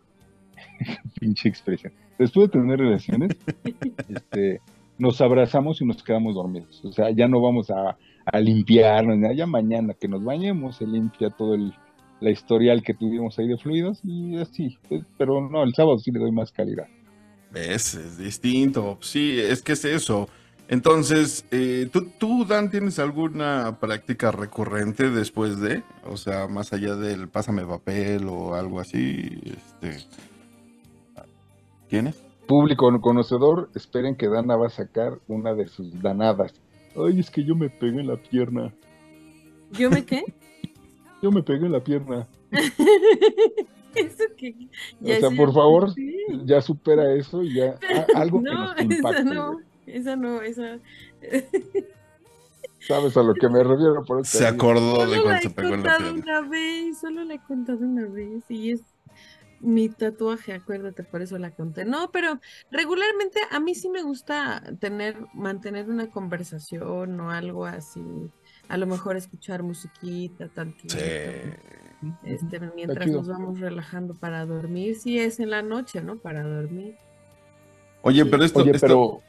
Pinche 1.19 1.49
expresión. 1.49 1.93
Después 2.19 2.47
de 2.51 2.59
tener 2.59 2.79
relaciones, 2.79 3.31
este, 4.09 4.61
nos 4.97 5.19
abrazamos 5.21 5.81
y 5.81 5.85
nos 5.85 6.03
quedamos 6.03 6.35
dormidos. 6.35 6.83
O 6.85 6.91
sea, 6.91 7.09
ya 7.11 7.27
no 7.27 7.41
vamos 7.41 7.69
a, 7.71 7.97
a 8.25 8.39
limpiarnos, 8.39 9.17
ya, 9.19 9.33
ya 9.33 9.47
mañana 9.47 9.93
que 9.93 10.07
nos 10.07 10.23
bañemos 10.23 10.77
se 10.77 10.85
limpia 10.87 11.31
todo 11.31 11.55
el, 11.55 11.73
la 12.21 12.29
historial 12.29 12.83
que 12.83 12.93
tuvimos 12.93 13.37
ahí 13.39 13.47
de 13.47 13.57
fluidos 13.57 13.99
y 14.03 14.37
así. 14.37 14.77
Pero 15.17 15.49
no, 15.49 15.63
el 15.63 15.73
sábado 15.73 15.97
sí 15.99 16.11
le 16.11 16.19
doy 16.19 16.31
más 16.31 16.51
calidad. 16.51 16.85
Es, 17.53 17.93
es 17.93 18.17
distinto. 18.17 18.97
Sí, 19.01 19.39
es 19.39 19.61
que 19.61 19.73
es 19.73 19.85
eso. 19.85 20.27
Entonces, 20.67 21.45
eh, 21.51 21.89
¿tú, 21.91 22.09
tú, 22.17 22.45
Dan, 22.45 22.71
tienes 22.71 22.97
alguna 22.97 23.77
práctica 23.79 24.31
recurrente 24.31 25.09
después 25.09 25.59
de? 25.59 25.83
O 26.05 26.17
sea, 26.17 26.47
más 26.47 26.73
allá 26.73 26.95
del 26.95 27.27
pásame 27.27 27.65
papel 27.65 28.27
o 28.27 28.55
algo 28.55 28.79
así. 28.79 29.39
Este, 29.45 30.05
¿Tienes? 31.89 32.23
Público 32.47 32.89
conocedor, 33.01 33.69
esperen 33.75 34.15
que 34.15 34.27
Dana 34.27 34.55
va 34.55 34.67
a 34.67 34.71
sacar 34.71 35.19
una 35.27 35.53
de 35.53 35.67
sus 35.67 36.01
danadas. 36.01 36.53
Ay, 36.95 37.19
es 37.19 37.29
que 37.29 37.43
yo 37.43 37.55
me 37.55 37.69
pegué 37.69 37.99
en 37.99 38.07
la 38.07 38.17
pierna. 38.17 38.73
¿Yo 39.71 39.89
me 39.89 40.05
qué? 40.05 40.23
Yo 41.21 41.31
me 41.31 41.43
pegué 41.43 41.65
en 41.65 41.71
la 41.71 41.83
pierna. 41.83 42.27
Eso 43.95 44.23
que. 44.37 44.55
O 45.01 45.05
sea, 45.07 45.29
por 45.37 45.53
favor, 45.53 45.93
sí. 45.93 46.15
ya 46.45 46.61
supera 46.61 47.13
eso 47.13 47.43
y 47.43 47.53
ya 47.55 47.77
a- 48.15 48.19
algo 48.19 48.41
que 48.43 48.49
No, 48.49 48.73
nos 48.73 48.81
impacte. 48.81 49.21
esa 49.21 49.23
no, 49.33 49.59
esa 49.85 50.15
no, 50.15 50.41
esa. 50.43 50.79
¿Sabes 52.79 53.15
a 53.15 53.23
lo 53.23 53.33
que 53.33 53.47
me 53.47 53.63
refiero? 53.63 54.03
Por 54.05 54.21
eso 54.21 54.37
Se 54.37 54.45
acordó 54.45 55.05
de 55.05 55.15
Solo 55.17 55.23
cuando 55.23 55.39
he 55.39 55.41
se 55.41 55.49
pegó 55.51 55.73
en 55.75 55.83
la 55.83 55.97
una 56.11 56.41
vez, 56.41 56.99
solo 56.99 57.23
la 57.23 57.35
he 57.35 57.39
contado 57.39 57.79
una 57.79 58.05
vez 58.07 58.43
y 58.49 58.71
es 58.71 58.81
mi 59.61 59.87
tatuaje, 59.87 60.51
acuérdate, 60.51 61.03
por 61.03 61.21
eso 61.21 61.37
la 61.37 61.51
conté. 61.51 61.85
No, 61.85 62.11
pero 62.11 62.41
regularmente 62.69 63.39
a 63.49 63.61
mí 63.61 63.73
sí 63.75 63.87
me 63.89 64.03
gusta 64.03 64.61
tener, 64.81 65.15
mantener 65.33 65.89
una 65.89 66.07
conversación 66.11 67.17
o 67.21 67.31
algo 67.31 67.65
así. 67.65 68.01
A 68.67 68.75
lo 68.75 68.85
mejor 68.87 69.15
escuchar 69.15 69.63
musiquita, 69.63 70.49
tantito. 70.49 70.95
Sí. 70.97 71.05
Este, 72.23 72.59
mientras 72.75 73.07
nos 73.09 73.27
vamos 73.27 73.59
relajando 73.59 74.13
para 74.13 74.45
dormir, 74.45 74.95
si 74.95 75.19
es 75.19 75.39
en 75.39 75.49
la 75.49 75.61
noche, 75.61 76.01
¿no? 76.01 76.17
Para 76.17 76.43
dormir. 76.43 76.95
Oye, 78.01 78.25
pero 78.25 78.43
esto, 78.43 78.59
Oye, 78.59 78.71
esto- 78.71 78.85
pero, 78.87 79.21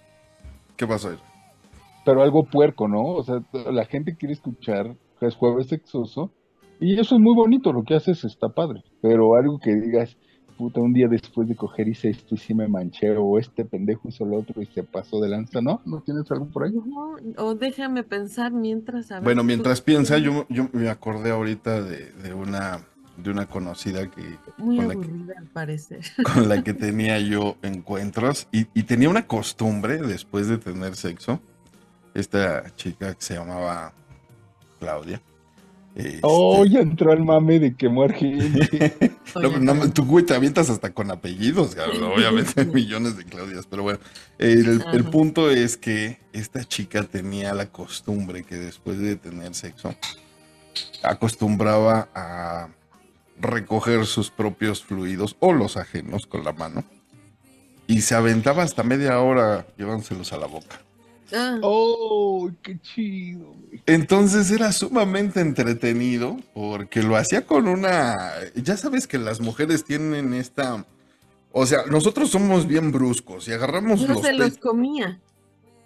¿qué 0.77 0.87
pasó? 0.87 1.11
ahí? 1.11 1.19
pero 2.05 2.23
algo 2.23 2.45
puerco, 2.45 2.87
¿no? 2.87 3.03
O 3.03 3.23
sea, 3.23 3.43
la 3.73 3.87
gente 3.87 4.15
quiere 4.17 4.35
escuchar 4.35 4.95
que 5.19 5.27
es 5.27 5.35
jueves 5.35 5.69
sexoso 5.69 6.31
y 6.79 6.99
eso 7.01 7.15
es 7.15 7.21
muy 7.21 7.35
bonito, 7.35 7.73
lo 7.73 7.83
que 7.83 7.95
haces 7.95 8.25
está 8.25 8.51
padre, 8.51 8.83
pero 9.01 9.37
algo 9.37 9.59
que 9.59 9.75
digas, 9.75 10.17
puta, 10.57 10.81
un 10.81 10.93
día 10.93 11.09
después 11.09 11.49
de 11.49 11.57
coger 11.57 11.89
hice 11.89 12.11
esto 12.11 12.35
y 12.35 12.39
sí 12.39 12.55
me 12.55 12.69
manché, 12.69 13.17
o 13.17 13.39
este 13.39 13.65
pendejo 13.65 14.09
hizo 14.09 14.25
lo 14.25 14.39
otro 14.39 14.63
y 14.63 14.67
se 14.67 14.83
pasó 14.83 15.21
de 15.21 15.29
lanza, 15.29 15.61
¿no? 15.61 15.81
¿No 15.85 16.01
tienes 16.01 16.31
algo 16.31 16.47
por 16.47 16.65
ahí? 16.65 16.73
No, 16.73 17.17
o 17.39 17.55
déjame 17.55 18.03
pensar 18.03 18.53
mientras 18.53 19.11
a 19.13 19.21
Bueno, 19.21 19.43
tú- 19.43 19.47
mientras 19.47 19.81
piensa, 19.81 20.19
yo, 20.19 20.47
yo 20.49 20.69
me 20.73 20.89
acordé 20.89 21.31
ahorita 21.31 21.83
de, 21.83 22.13
de 22.13 22.35
una 22.35 22.81
de 23.17 23.31
una 23.31 23.47
conocida 23.47 24.11
que 24.11 24.23
Muy 24.59 24.77
con 24.79 24.89
la 24.89 24.95
que- 24.95 25.01
aburrida 25.07 25.35
al 25.39 25.47
parecer. 25.47 26.01
con 26.35 26.49
la 26.49 26.65
que 26.65 26.75
tenía 26.75 27.21
yo 27.21 27.57
encuentros 27.63 28.49
y, 28.51 28.67
y 28.75 28.83
tenía 28.83 29.09
una 29.09 29.27
costumbre 29.29 29.99
después 29.99 30.49
de 30.49 30.59
tener 30.59 30.97
sexo. 30.97 31.39
Esta 32.13 32.75
chica 32.77 33.15
que 33.15 33.23
se 33.23 33.35
llamaba 33.35 33.93
Claudia. 34.81 35.21
Este, 35.95 36.21
Oh, 36.23 36.65
ya 36.65 36.81
entró 36.81 37.13
el 37.13 37.23
mame 37.23 37.61
de 37.61 37.75
que 37.75 37.89
muere 37.89 38.15
gente. 38.15 39.13
no, 39.61 39.75
no, 39.75 39.93
tú, 39.93 40.05
güey, 40.05 40.25
te 40.25 40.35
avientas 40.35 40.69
hasta 40.71 40.93
con 40.93 41.11
apellidos, 41.11 41.75
cabrón, 41.75 42.03
obviamente 42.17 42.61
hay 42.61 42.67
millones 42.73 43.17
de 43.17 43.25
Claudias, 43.25 43.67
pero 43.69 43.83
bueno, 43.83 44.01
el, 44.39 44.83
el 44.93 45.05
punto 45.05 45.51
es 45.51 45.77
que 45.77 46.19
esta 46.33 46.65
chica 46.65 47.05
tenía 47.05 47.55
la 47.55 47.67
costumbre 47.67 48.43
que 48.43 48.57
después 48.57 48.99
de 48.99 49.17
tener 49.17 49.55
sexo, 49.55 49.95
acostumbraba 51.03 52.09
a 52.15 52.69
recoger 53.39 54.07
sus 54.07 54.31
propios 54.31 54.83
fluidos 54.83 55.37
o 55.41 55.53
los 55.53 55.77
ajenos 55.77 56.27
con 56.27 56.45
la 56.45 56.53
mano 56.53 56.85
y 57.87 58.01
se 58.01 58.15
aventaba 58.15 58.63
hasta 58.63 58.83
media 58.83 59.21
hora 59.21 59.67
llevándoselos 59.77 60.33
a 60.33 60.39
la 60.39 60.47
boca. 60.47 60.84
Ah, 61.35 61.59
Oh, 61.63 62.51
qué 62.63 62.79
chido. 62.81 63.55
güey. 63.69 63.83
Entonces 63.87 64.51
era 64.51 64.73
sumamente 64.73 65.41
entretenido 65.41 66.37
porque 66.55 67.03
lo 67.03 67.17
hacía 67.17 67.47
con 67.47 67.69
una... 67.69 68.31
Ya 68.55 68.77
sabes 68.77 69.07
que 69.07 69.19
las 69.19 69.41
mujeres 69.41 69.85
tienen 69.85 70.35
esta... 70.35 70.85
O 71.53 71.67
sea, 71.67 71.87
nosotros 71.91 72.31
somos 72.31 72.67
bien 72.67 72.91
bruscos 72.91 73.47
y 73.49 73.53
agarramos 73.53 74.01
no 74.03 74.15
los... 74.15 74.23
se 74.23 74.33
los 74.33 74.59
comía. 74.59 75.21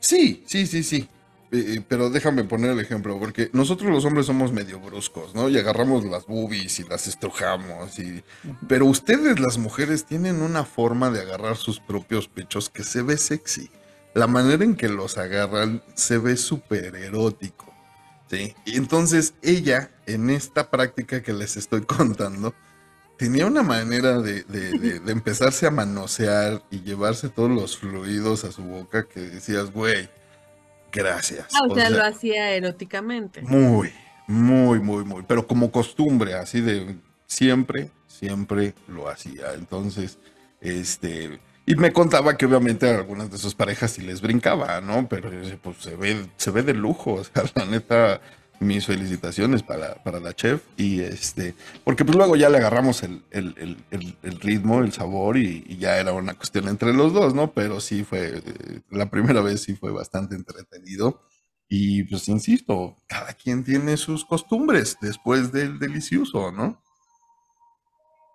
Sí, 0.00 0.42
sí, 0.46 0.66
sí, 0.66 0.82
sí. 0.82 1.08
Eh, 1.50 1.76
eh, 1.76 1.84
pero 1.86 2.10
déjame 2.10 2.44
poner 2.44 2.72
el 2.72 2.80
ejemplo, 2.80 3.18
porque 3.18 3.48
nosotros 3.54 3.90
los 3.90 4.04
hombres 4.04 4.26
somos 4.26 4.52
medio 4.52 4.80
bruscos, 4.80 5.34
¿no? 5.34 5.48
Y 5.48 5.56
agarramos 5.58 6.04
las 6.04 6.26
boobies 6.26 6.78
y 6.80 6.84
las 6.84 7.06
estrujamos. 7.06 7.98
Y... 7.98 8.22
Pero 8.68 8.84
ustedes, 8.84 9.40
las 9.40 9.56
mujeres, 9.56 10.04
tienen 10.04 10.42
una 10.42 10.64
forma 10.64 11.10
de 11.10 11.22
agarrar 11.22 11.56
sus 11.56 11.80
propios 11.80 12.28
pechos 12.28 12.68
que 12.68 12.84
se 12.84 13.02
ve 13.02 13.16
sexy. 13.16 13.70
La 14.18 14.26
manera 14.26 14.64
en 14.64 14.74
que 14.74 14.88
los 14.88 15.16
agarran 15.18 15.82
se 15.94 16.18
ve 16.18 16.36
súper 16.36 16.96
erótico. 16.96 17.72
¿sí? 18.30 18.54
Y 18.64 18.76
entonces 18.76 19.34
ella, 19.42 19.90
en 20.06 20.28
esta 20.30 20.70
práctica 20.70 21.22
que 21.22 21.32
les 21.32 21.56
estoy 21.56 21.82
contando, 21.86 22.54
tenía 23.16 23.46
una 23.46 23.62
manera 23.62 24.20
de, 24.20 24.42
de- 24.44 24.78
de- 24.78 25.00
de 25.00 25.12
empezarse 25.12 25.66
a 25.66 25.70
manosear 25.70 26.62
y 26.70 26.80
llevarse 26.82 27.28
todos 27.28 27.50
los 27.50 27.78
fluidos 27.78 28.44
a 28.44 28.52
su 28.52 28.62
boca 28.62 29.06
que 29.08 29.20
decías, 29.20 29.70
güey, 29.72 30.08
gracias. 30.92 31.46
Ah, 31.54 31.64
o 31.68 31.72
O 31.72 31.74
sea, 31.74 31.88
sea, 31.88 31.96
lo 31.96 32.04
hacía 32.04 32.50
eróticamente. 32.52 33.42
muy, 33.42 33.92
muy, 34.26 34.80
muy, 34.80 35.04
muy, 35.04 35.22
pero 35.26 35.46
como 35.46 35.70
costumbre, 35.72 36.34
así 36.34 36.60
de 36.60 36.96
siempre, 37.26 37.90
siempre 38.06 38.74
lo 38.88 39.08
hacía. 39.08 39.54
Entonces, 39.54 40.18
este, 40.60 41.38
y 41.72 41.76
me 41.76 41.92
contaba 41.92 42.36
que 42.36 42.46
obviamente 42.46 42.88
a 42.90 42.96
algunas 42.96 43.30
de 43.30 43.38
sus 43.38 43.54
parejas 43.54 43.92
sí 43.92 44.02
les 44.02 44.20
brincaba, 44.20 44.80
¿no? 44.80 45.08
Pero 45.08 45.30
pues 45.62 45.76
se 45.78 45.96
ve, 45.96 46.26
se 46.36 46.50
ve 46.50 46.62
de 46.62 46.74
lujo, 46.74 47.14
o 47.14 47.24
sea, 47.24 47.44
la 47.54 47.64
neta, 47.66 48.20
mis 48.60 48.86
felicitaciones 48.86 49.62
para, 49.62 50.02
para 50.02 50.18
la 50.18 50.34
chef 50.34 50.62
y 50.76 51.00
este, 51.00 51.54
porque 51.84 52.04
pues 52.04 52.16
luego 52.16 52.34
ya 52.36 52.48
le 52.48 52.58
agarramos 52.58 53.02
el, 53.04 53.22
el- 53.30 53.54
el- 53.58 53.76
el- 53.92 54.16
el 54.22 54.40
ritmo, 54.40 54.80
el 54.80 54.92
sabor 54.92 55.36
y, 55.36 55.64
y 55.68 55.76
ya 55.78 55.98
era 55.98 56.12
una 56.12 56.34
cuestión 56.34 56.68
entre 56.68 56.92
los 56.92 57.12
dos, 57.12 57.34
¿no? 57.34 57.52
Pero 57.52 57.80
sí 57.80 58.02
fue, 58.04 58.38
eh, 58.44 58.80
la 58.90 59.10
primera 59.10 59.40
vez 59.42 59.62
sí 59.62 59.76
fue 59.76 59.92
bastante 59.92 60.34
entretenido. 60.36 61.20
Y 61.68 62.04
pues 62.04 62.28
insisto, 62.28 62.96
cada 63.06 63.34
quien 63.34 63.62
tiene 63.62 63.96
sus 63.98 64.24
costumbres 64.24 64.96
después 65.02 65.52
del 65.52 65.78
delicioso, 65.78 66.50
¿no? 66.50 66.82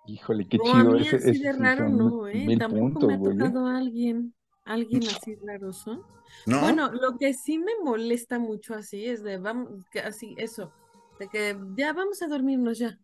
Híjole, 0.06 0.46
qué 0.48 0.58
No, 0.58 0.64
a 0.74 0.82
chido. 0.82 0.92
mí 0.92 1.00
Ese, 1.02 1.16
así 1.16 1.30
ese 1.30 1.42
de 1.44 1.52
raro 1.52 1.88
no, 1.88 2.28
¿eh? 2.28 2.56
Tampoco 2.58 2.82
puntos, 2.82 3.08
me 3.08 3.14
ha 3.14 3.16
güey. 3.18 3.36
¿eh? 3.36 3.38
tocado 3.38 3.66
alguien, 3.66 4.34
alguien 4.64 5.02
así 5.04 5.36
raroso. 5.46 6.04
¿No? 6.46 6.60
Bueno, 6.60 6.90
lo 6.92 7.16
que 7.18 7.32
sí 7.32 7.58
me 7.58 7.72
molesta 7.82 8.38
mucho 8.38 8.74
así 8.74 9.06
es 9.06 9.22
de, 9.22 9.38
vamos, 9.38 9.70
que 9.90 10.00
así, 10.00 10.34
eso, 10.36 10.72
de 11.18 11.28
que 11.28 11.56
ya 11.76 11.92
vamos 11.92 12.20
a 12.22 12.26
dormirnos 12.28 12.78
ya. 12.78 12.98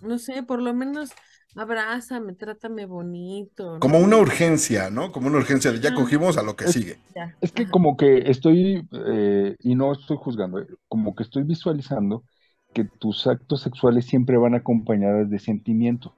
No 0.00 0.18
sé, 0.18 0.42
por 0.44 0.62
lo 0.62 0.72
menos 0.74 1.10
abrázame, 1.56 2.34
trátame 2.34 2.86
bonito. 2.86 3.78
Como 3.80 3.98
una 3.98 4.16
urgencia, 4.16 4.90
¿no? 4.90 5.12
Como 5.12 5.26
una 5.26 5.38
urgencia 5.38 5.72
de 5.72 5.80
ya 5.80 5.90
Ah. 5.90 5.94
cogimos 5.94 6.38
a 6.38 6.42
lo 6.42 6.56
que 6.56 6.66
Es- 6.66 6.72
sigue. 6.72 6.98
Ya, 7.14 7.36
Es 7.40 7.52
que 7.52 7.64
ajá. 7.64 7.70
como 7.72 7.96
que 7.96 8.30
estoy, 8.30 8.88
eh, 8.92 9.56
y 9.58 9.74
no 9.74 9.92
estoy 9.92 10.16
juzgando, 10.18 10.60
eh, 10.60 10.66
como 10.88 11.14
que 11.14 11.24
estoy 11.24 11.42
visualizando 11.42 12.24
que 12.72 12.84
tus 12.84 13.26
actos 13.26 13.60
sexuales 13.62 14.06
siempre 14.06 14.38
van 14.38 14.54
acompañados 14.54 15.28
de 15.28 15.38
sentimiento. 15.38 16.16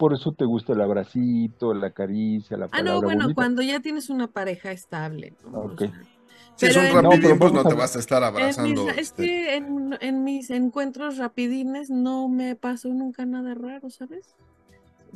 Por 0.00 0.14
eso 0.14 0.32
te 0.32 0.46
gusta 0.46 0.72
el 0.72 0.80
abracito, 0.80 1.74
la 1.74 1.90
caricia, 1.90 2.56
la 2.56 2.64
Ah, 2.64 2.68
palabra 2.68 2.92
no, 2.94 3.02
bueno, 3.02 3.20
bonita. 3.24 3.34
cuando 3.34 3.60
ya 3.60 3.80
tienes 3.80 4.08
una 4.08 4.28
pareja 4.28 4.72
estable, 4.72 5.34
¿no? 5.44 5.58
O 5.60 5.64
Ok. 5.72 5.78
sea, 5.80 5.92
Si 6.56 6.66
es 6.66 6.74
Pero 6.74 6.80
un 6.80 6.86
en- 6.86 6.92
No, 7.28 7.38
pues 7.38 7.52
no 7.52 7.64
te 7.64 7.74
vas 7.74 7.96
a 7.96 7.98
estar 7.98 8.22
en 8.22 8.28
mis- 8.30 8.40
abrazando. 8.40 8.88
es 8.88 8.98
este, 8.98 9.24
que 9.26 9.56
en, 9.56 9.96
en 10.00 10.24
mis 10.24 10.48
encuentros 10.50 11.18
rapidines 11.18 11.90
no 11.90 12.28
me 12.30 12.56
pasó 12.56 12.88
nunca 12.88 13.26
nada 13.26 13.54
raro, 13.54 13.90
¿sabes? 13.90 14.34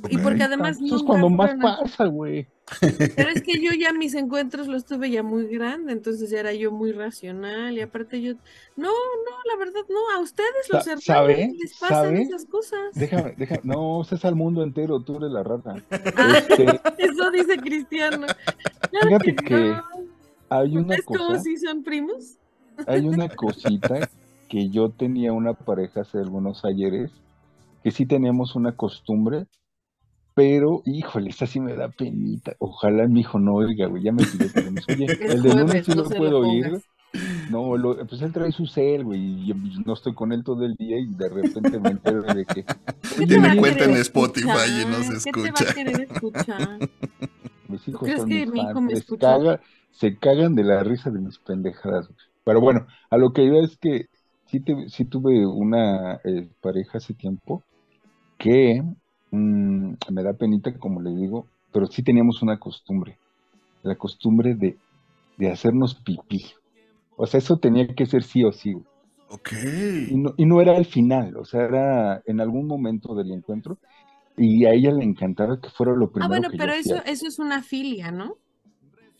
Y 0.08 0.18
porque 0.18 0.42
además 0.42 0.76
Eso 0.76 0.84
es 0.84 0.90
nunca 0.92 1.06
cuando 1.06 1.30
más 1.30 1.54
pasa, 1.60 2.06
güey. 2.06 2.46
Pero 2.80 3.28
es 3.30 3.42
que 3.42 3.60
yo 3.60 3.72
ya 3.72 3.92
mis 3.92 4.14
encuentros 4.14 4.66
los 4.68 4.86
tuve 4.86 5.10
ya 5.10 5.22
muy 5.22 5.46
grande, 5.48 5.92
entonces 5.92 6.30
ya 6.30 6.40
era 6.40 6.52
yo 6.54 6.72
muy 6.72 6.92
racional 6.92 7.76
y 7.76 7.82
aparte 7.82 8.20
yo, 8.22 8.34
no, 8.76 8.88
no, 8.88 9.52
la 9.52 9.58
verdad 9.58 9.82
no, 9.88 10.16
a 10.16 10.20
ustedes 10.20 10.68
los 10.70 10.86
hermanos 10.86 11.04
¿sabe? 11.04 11.52
les 11.60 11.78
pasan 11.78 12.04
¿sabe? 12.04 12.22
esas 12.22 12.46
cosas. 12.46 12.94
Déjame, 12.94 13.34
déjame, 13.36 13.60
no, 13.64 14.02
es 14.02 14.24
al 14.24 14.34
mundo 14.34 14.62
entero, 14.62 15.00
tú 15.00 15.16
eres 15.18 15.30
la 15.30 15.42
rata. 15.42 15.74
Ah, 16.16 16.38
Este, 16.38 16.64
eso 16.98 17.30
dice 17.30 17.56
Cristiano. 17.58 18.26
Claro 18.90 19.06
Fíjate 19.08 19.36
que 19.36 19.44
que 19.44 19.54
no. 19.56 19.84
hay 20.48 20.76
una 20.78 20.94
¿Es 20.94 21.02
como 21.04 21.18
cosa, 21.28 21.40
si 21.40 21.56
son 21.58 21.82
primos? 21.82 22.38
hay 22.86 23.06
una 23.06 23.28
cosita 23.28 24.08
que 24.48 24.70
yo 24.70 24.90
tenía 24.90 25.32
una 25.32 25.52
pareja 25.54 26.00
hace 26.02 26.18
algunos 26.18 26.64
ayeres, 26.64 27.10
que 27.82 27.90
sí 27.90 28.06
teníamos 28.06 28.54
una 28.56 28.72
costumbre 28.76 29.46
pero, 30.34 30.82
híjole, 30.84 31.30
esa 31.30 31.46
sí 31.46 31.60
me 31.60 31.74
da 31.74 31.88
penita. 31.90 32.54
Ojalá 32.58 33.06
mi 33.08 33.20
hijo 33.20 33.38
no 33.38 33.54
oiga, 33.54 33.86
güey, 33.86 34.02
ya 34.02 34.12
me 34.12 34.24
pide. 34.24 34.50
Oye, 34.88 35.06
Es 35.20 35.30
el 35.30 35.42
de 35.42 35.48
lunes 35.54 35.86
sí 35.86 35.92
no 35.94 36.04
puedo 36.04 36.38
oír. 36.40 36.80
No, 37.50 37.76
lo- 37.76 38.04
pues 38.06 38.20
él 38.22 38.32
trae 38.32 38.50
su 38.52 38.66
cel, 38.66 39.04
güey, 39.04 39.20
y 39.20 39.46
yo 39.46 39.54
pues, 39.54 39.86
no 39.86 39.92
estoy 39.94 40.14
con 40.14 40.32
él 40.32 40.42
todo 40.42 40.64
el 40.64 40.74
día 40.74 40.98
y 40.98 41.06
de 41.14 41.28
repente 41.28 41.78
me 41.78 41.92
entero 41.92 42.22
de 42.22 42.44
que 42.46 42.64
¿Qué 42.64 43.16
te 43.16 43.26
Tiene 43.26 43.56
cuenta 43.56 43.84
en 43.84 43.96
Spotify 43.96 44.48
y 44.82 44.86
no 44.86 45.02
se 45.02 45.30
¿Qué 45.30 45.32
te 45.32 45.50
escucha. 45.50 45.64
va 45.64 45.70
a 45.70 45.74
querer 45.74 46.00
escuchar? 46.00 46.78
mis 47.68 47.88
hijos 47.88 48.00
crees 48.00 48.20
son 48.20 48.28
que 48.28 48.34
mis 48.46 48.52
mi 48.52 48.60
hijo 48.60 48.80
me 48.80 48.92
les 48.92 49.00
escucha? 49.00 49.28
caga- 49.36 49.60
se 49.92 50.18
cagan 50.18 50.54
de 50.56 50.64
la 50.64 50.82
risa 50.82 51.10
de 51.10 51.20
mis 51.20 51.38
pendejadas. 51.38 52.08
güey. 52.08 52.18
Pero 52.44 52.60
bueno, 52.60 52.86
a 53.10 53.16
lo 53.16 53.32
que 53.32 53.44
iba 53.44 53.58
es 53.60 53.76
que 53.78 54.06
sí, 54.46 54.60
te- 54.60 54.88
sí 54.88 55.04
tuve 55.04 55.46
una 55.46 56.16
eh, 56.24 56.48
pareja 56.60 56.98
hace 56.98 57.14
tiempo 57.14 57.62
que 58.38 58.82
mm, 59.30 59.63
me 60.12 60.22
da 60.22 60.34
penita, 60.34 60.78
como 60.78 61.00
le 61.02 61.10
digo, 61.14 61.50
pero 61.72 61.86
sí 61.86 62.02
teníamos 62.02 62.42
una 62.42 62.58
costumbre, 62.58 63.20
la 63.82 63.96
costumbre 63.96 64.54
de, 64.56 64.80
de 65.36 65.50
hacernos 65.52 65.96
pipí. 65.96 66.44
O 67.16 67.26
sea, 67.26 67.38
eso 67.38 67.58
tenía 67.58 67.88
que 67.94 68.06
ser 68.06 68.24
sí 68.24 68.44
o 68.44 68.52
sí. 68.52 68.74
Ok. 69.28 69.52
Y 70.06 70.16
no, 70.16 70.32
y 70.36 70.46
no 70.46 70.60
era 70.60 70.76
al 70.76 70.86
final, 70.86 71.36
o 71.36 71.44
sea, 71.44 71.64
era 71.64 72.22
en 72.26 72.40
algún 72.40 72.66
momento 72.66 73.14
del 73.14 73.30
encuentro 73.32 73.78
y 74.36 74.66
a 74.66 74.72
ella 74.72 74.92
le 74.92 75.04
encantaba 75.04 75.60
que 75.60 75.70
fuera 75.70 75.94
lo 75.94 76.12
Ah, 76.18 76.26
primero 76.26 76.28
bueno, 76.28 76.48
que 76.48 76.58
yo 76.58 76.68
pero 76.68 76.72
eso, 76.72 76.96
hacía. 76.96 77.04
eso 77.04 77.26
es 77.28 77.38
una 77.38 77.62
filia, 77.62 78.10
¿no? 78.10 78.38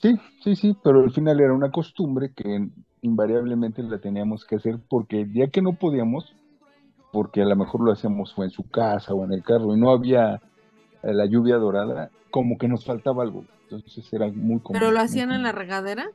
Sí, 0.01 0.15
sí, 0.43 0.57
sí, 0.57 0.75
pero 0.83 1.01
al 1.01 1.13
final 1.13 1.41
era 1.41 1.55
una 1.55 1.71
costumbre 1.71 2.33
que 2.35 2.69
invariablemente 3.01 3.83
la 3.83 4.01
teníamos 4.01 4.45
que 4.45 4.57
hacer 4.57 4.79
porque 4.89 5.23
el 5.23 5.33
día 5.33 5.49
que 5.51 5.63
no 5.63 5.77
podíamos, 5.79 6.37
porque 7.11 7.43
a 7.43 7.47
lo 7.47 7.57
mejor 7.57 7.83
lo 7.85 7.93
hacíamos 7.93 8.35
o 8.39 8.45
en 8.45 8.51
su 8.51 8.69
casa 8.71 9.15
o 9.15 9.25
en 9.25 9.33
el 9.35 9.45
carro 9.45 9.77
y 9.77 9.81
no 9.81 9.91
había 9.93 10.43
la 11.13 11.27
lluvia 11.27 11.57
dorada, 11.57 12.11
como 12.31 12.57
que 12.59 12.69
nos 12.69 12.85
faltaba 12.85 13.23
algo. 13.23 13.45
Entonces 13.65 14.13
era 14.13 14.27
muy 14.29 14.61
común. 14.61 14.79
Pero 14.79 14.91
lo 14.91 15.01
hacían 15.01 15.33
en 15.33 15.43
la 15.43 15.53
regadera. 15.53 16.11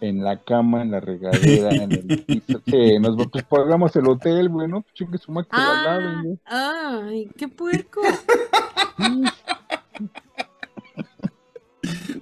En 0.00 0.24
la 0.24 0.38
cama, 0.38 0.82
en 0.82 0.90
la 0.92 1.00
regadera, 1.00 1.70
en 1.74 1.92
el 1.92 2.24
piso. 2.24 2.60
Sí, 2.66 2.98
nos 2.98 3.16
pues 3.28 3.44
pagamos 3.44 3.94
el 3.96 4.08
hotel, 4.08 4.48
güey, 4.48 4.66
¿no? 4.66 4.80
Pues 4.82 4.94
chingue 4.94 5.18
su 5.18 5.32
la 5.32 5.46
laven, 5.50 6.40
Ah, 6.46 7.02
ay, 7.04 7.30
qué 7.36 7.48
puerco. 7.48 8.00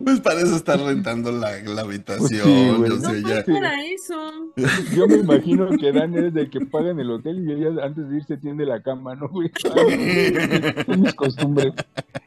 Pues 0.08 0.20
para 0.20 0.40
eso 0.40 0.56
está 0.56 0.74
rentando 0.74 1.30
la, 1.30 1.60
la 1.64 1.82
habitación. 1.82 2.18
Pues 2.18 2.30
sí, 2.30 2.70
güey. 2.78 2.90
yo 2.90 2.96
No 2.96 3.00
sé, 3.00 3.20
fue 3.20 3.22
ya. 3.22 3.44
Para 3.44 3.84
eso. 3.84 4.14
Yo 4.96 5.06
me 5.06 5.16
imagino 5.16 5.68
que 5.76 5.92
Dan 5.92 6.14
es 6.16 6.32
de 6.32 6.48
que 6.48 6.64
pagan 6.64 6.98
el 6.98 7.10
hotel 7.10 7.46
y 7.46 7.52
ella 7.52 7.84
antes 7.84 8.08
de 8.08 8.16
irse 8.16 8.38
tiende 8.38 8.64
la 8.64 8.82
cama, 8.82 9.14
¿no, 9.14 9.28
güey? 9.28 9.50
No, 9.64 10.84
son 10.86 11.00
mis 11.02 11.14
costumbres. 11.14 11.74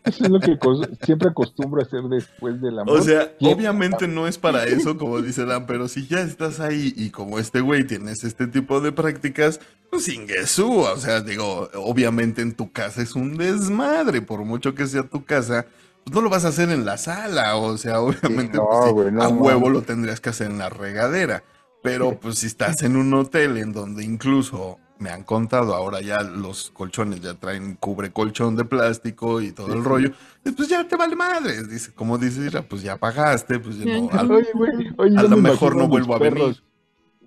Eso 0.04 0.24
es 0.26 0.30
lo 0.30 0.40
que 0.40 0.58
siempre 1.04 1.30
acostumbro 1.30 1.82
a 1.82 1.86
hacer 1.86 2.04
después 2.04 2.62
del 2.62 2.78
amor. 2.78 3.00
O 3.00 3.02
sea, 3.02 3.34
obviamente 3.42 4.08
no 4.08 4.28
es 4.28 4.38
para 4.38 4.66
eso, 4.66 4.96
como 4.98 5.20
dice 5.22 5.46
Dan, 5.46 5.66
pero 5.66 5.88
si 5.88 6.06
ya 6.06 6.22
estás 6.22 6.60
ahí 6.60 6.94
y 6.96 7.10
como 7.10 7.40
este 7.40 7.62
güey 7.62 7.84
tienes 7.86 8.24
este 8.24 8.46
tipo 8.46 8.80
de 8.80 8.92
prácticas, 8.92 9.60
pues 9.90 10.08
inguesú. 10.08 10.82
O 10.82 10.98
sea, 10.98 11.22
digo, 11.22 11.70
obviamente 11.74 12.44
en 12.44 12.54
tu 12.54 12.72
casa 12.72 13.02
es 13.02 13.16
un 13.16 13.38
desmadre, 13.38 14.22
por 14.22 14.46
mucho 14.46 14.76
que 14.76 14.86
sea 14.86 15.04
tu 15.04 15.26
casa, 15.26 15.66
pues 16.04 16.16
no 16.16 16.22
lo 16.22 16.30
vas 16.30 16.46
a 16.46 16.50
hacer 16.50 16.70
en 16.70 16.86
la 16.86 16.98
sala. 16.98 17.56
O 17.58 17.78
sea, 17.78 18.00
obviamente 18.02 18.58
no, 18.58 18.68
pues, 18.70 18.86
sí, 18.86 18.92
güey, 18.92 19.12
no 19.12 19.24
a 19.24 19.28
huevo 19.30 19.70
lo 19.70 19.82
tendrías 19.82 20.20
que 20.22 20.30
hacer 20.30 20.50
en 20.52 20.58
la 20.58 20.70
regadera. 20.70 21.44
Pero 21.84 22.20
pues 22.20 22.40
si 22.40 22.48
estás 22.48 22.84
en 22.84 22.96
un 22.96 23.12
hotel 23.14 23.58
en 23.58 23.72
donde 23.74 24.04
incluso 24.04 24.78
me 25.00 25.10
han 25.10 25.24
contado, 25.24 25.74
ahora 25.74 26.00
ya 26.00 26.22
los 26.22 26.70
colchones 26.70 27.22
ya 27.22 27.34
traen 27.34 27.74
cubre 27.76 28.12
colchón 28.12 28.56
de 28.56 28.66
plástico 28.66 29.42
y 29.42 29.52
todo 29.52 29.66
Sí, 29.66 29.74
el 29.74 29.84
rollo, 29.84 30.12
pues 30.56 30.68
ya 30.70 30.88
te 30.88 30.96
vale 30.96 31.16
madres, 31.16 31.68
dice, 31.68 31.92
como 31.92 32.20
dice 32.20 32.42
Ira, 32.46 32.62
pues 32.62 32.84
ya 32.84 32.98
pagaste, 32.98 33.58
pues 33.60 33.80
ya 33.80 34.00
no, 34.00 34.10
al- 34.12 34.32
Oye, 34.32 34.50
güey, 34.54 34.72
oye, 35.00 35.18
a 35.18 35.24
lo 35.24 35.38
me 35.38 35.50
mejor 35.50 35.76
no 35.76 35.88
vuelvo 35.88 36.14
a 36.14 36.20
venir. 36.20 36.38
perros, 36.38 36.64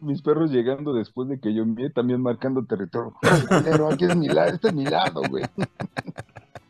Mis 0.00 0.22
perros 0.22 0.52
llegando 0.52 0.92
después 0.94 1.28
de 1.28 1.40
que 1.40 1.52
yo 1.52 1.64
envié, 1.64 1.90
también 1.90 2.22
marcando 2.22 2.64
territorio. 2.64 3.12
Pero 3.64 3.90
aquí 3.90 4.04
es 4.04 4.14
mi 4.14 4.28
lado, 4.28 4.50
este 4.54 4.68
es 4.68 4.74
mi 4.74 4.84
lado, 4.84 5.22
güey. 5.28 5.42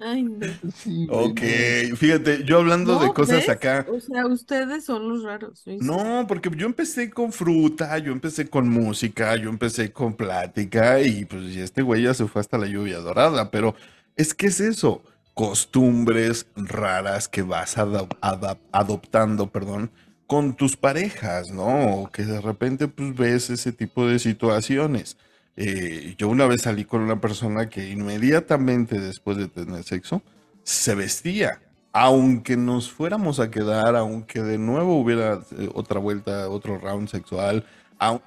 Ay, 0.00 0.22
no. 0.24 0.60
Sí, 0.74 1.06
Ok, 1.10 1.40
no. 1.40 1.96
fíjate, 1.96 2.44
yo 2.44 2.58
hablando 2.58 2.98
de 2.98 3.12
cosas 3.12 3.46
¿ves? 3.46 3.48
acá. 3.48 3.86
O 3.86 4.00
sea, 4.00 4.26
ustedes 4.26 4.84
son 4.84 5.08
los 5.08 5.22
raros. 5.24 5.66
¿oíste? 5.66 5.84
No, 5.84 6.26
porque 6.26 6.50
yo 6.56 6.66
empecé 6.66 7.10
con 7.10 7.32
fruta, 7.32 7.98
yo 7.98 8.12
empecé 8.12 8.48
con 8.48 8.68
música, 8.68 9.36
yo 9.36 9.48
empecé 9.50 9.92
con 9.92 10.14
plática 10.16 11.00
y 11.00 11.24
pues 11.24 11.44
y 11.54 11.60
este 11.60 11.82
güey 11.82 12.02
ya 12.02 12.14
se 12.14 12.26
fue 12.26 12.40
hasta 12.40 12.58
la 12.58 12.66
lluvia 12.66 12.98
dorada, 12.98 13.50
pero 13.50 13.74
es 14.16 14.34
que 14.34 14.48
es 14.48 14.60
eso, 14.60 15.02
costumbres 15.34 16.46
raras 16.56 17.28
que 17.28 17.42
vas 17.42 17.76
adop- 17.78 18.58
adoptando, 18.72 19.50
perdón, 19.52 19.90
con 20.26 20.56
tus 20.56 20.76
parejas, 20.76 21.50
¿no? 21.52 22.02
O 22.02 22.10
que 22.10 22.24
de 22.24 22.40
repente 22.40 22.88
pues 22.88 23.14
ves 23.16 23.50
ese 23.50 23.72
tipo 23.72 24.06
de 24.06 24.18
situaciones. 24.18 25.16
Eh, 25.60 26.14
yo 26.16 26.28
una 26.28 26.46
vez 26.46 26.62
salí 26.62 26.84
con 26.84 27.00
una 27.02 27.20
persona 27.20 27.68
que 27.68 27.88
inmediatamente 27.90 29.00
después 29.00 29.36
de 29.36 29.48
tener 29.48 29.82
sexo 29.82 30.22
se 30.62 30.94
vestía. 30.94 31.60
Aunque 31.92 32.56
nos 32.56 32.90
fuéramos 32.92 33.40
a 33.40 33.50
quedar, 33.50 33.96
aunque 33.96 34.40
de 34.42 34.58
nuevo 34.58 35.00
hubiera 35.00 35.40
eh, 35.58 35.68
otra 35.74 35.98
vuelta, 35.98 36.48
otro 36.48 36.78
round 36.78 37.08
sexual, 37.08 37.64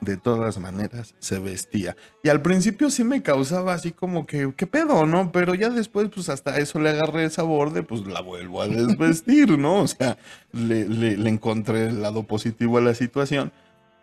de 0.01 0.17
todas 0.17 0.57
maneras 0.59 1.15
se 1.19 1.39
vestía. 1.39 1.95
Y 2.23 2.27
al 2.29 2.41
principio 2.41 2.89
sí 2.89 3.05
me 3.05 3.23
causaba 3.23 3.73
así 3.73 3.91
como 3.93 4.25
que, 4.25 4.53
¿qué 4.57 4.67
pedo, 4.67 5.05
no? 5.05 5.31
Pero 5.31 5.55
ya 5.55 5.69
después, 5.69 6.09
pues 6.13 6.27
hasta 6.27 6.57
eso 6.57 6.79
le 6.81 6.89
agarré 6.89 7.23
el 7.23 7.31
sabor 7.31 7.71
de, 7.71 7.81
pues 7.83 8.05
la 8.05 8.19
vuelvo 8.21 8.61
a 8.61 8.67
desvestir, 8.67 9.57
¿no? 9.57 9.83
O 9.83 9.87
sea, 9.87 10.17
le, 10.51 10.89
le- 10.89 11.15
le 11.15 11.29
encontré 11.29 11.85
el 11.87 12.01
lado 12.01 12.23
positivo 12.23 12.79
a 12.79 12.81
la 12.81 12.93
situación. 12.95 13.53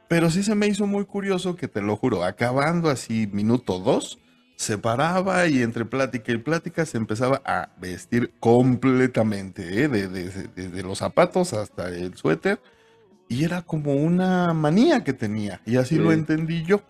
Pero 0.08 0.30
sí 0.30 0.42
se 0.42 0.54
me 0.54 0.66
hizo 0.66 0.86
muy 0.86 1.04
curioso 1.04 1.54
que 1.54 1.68
te 1.68 1.82
lo 1.82 1.96
juro, 1.96 2.24
acabando 2.24 2.88
así 2.88 3.28
minuto 3.30 3.78
dos, 3.78 4.18
se 4.56 4.78
paraba 4.78 5.46
y 5.46 5.62
entre 5.62 5.84
plática 5.84 6.32
y 6.32 6.38
plática 6.38 6.84
se 6.86 6.96
empezaba 6.96 7.42
a 7.44 7.70
vestir 7.78 8.32
completamente, 8.40 9.82
¿eh? 9.84 9.88
de, 9.88 10.08
de- 10.08 10.30
de- 10.30 10.48
desde 10.48 10.82
los 10.82 10.98
zapatos 10.98 11.52
hasta 11.52 11.88
el 11.90 12.16
suéter. 12.16 12.58
Y 13.28 13.44
era 13.44 13.60
como 13.62 13.92
una 13.94 14.54
manía 14.54 15.04
que 15.04 15.12
tenía. 15.12 15.60
Y 15.66 15.76
así 15.76 15.96
lo 15.96 16.10
Sí. 16.10 16.18
entendí 16.18 16.62
yo. 16.64 16.80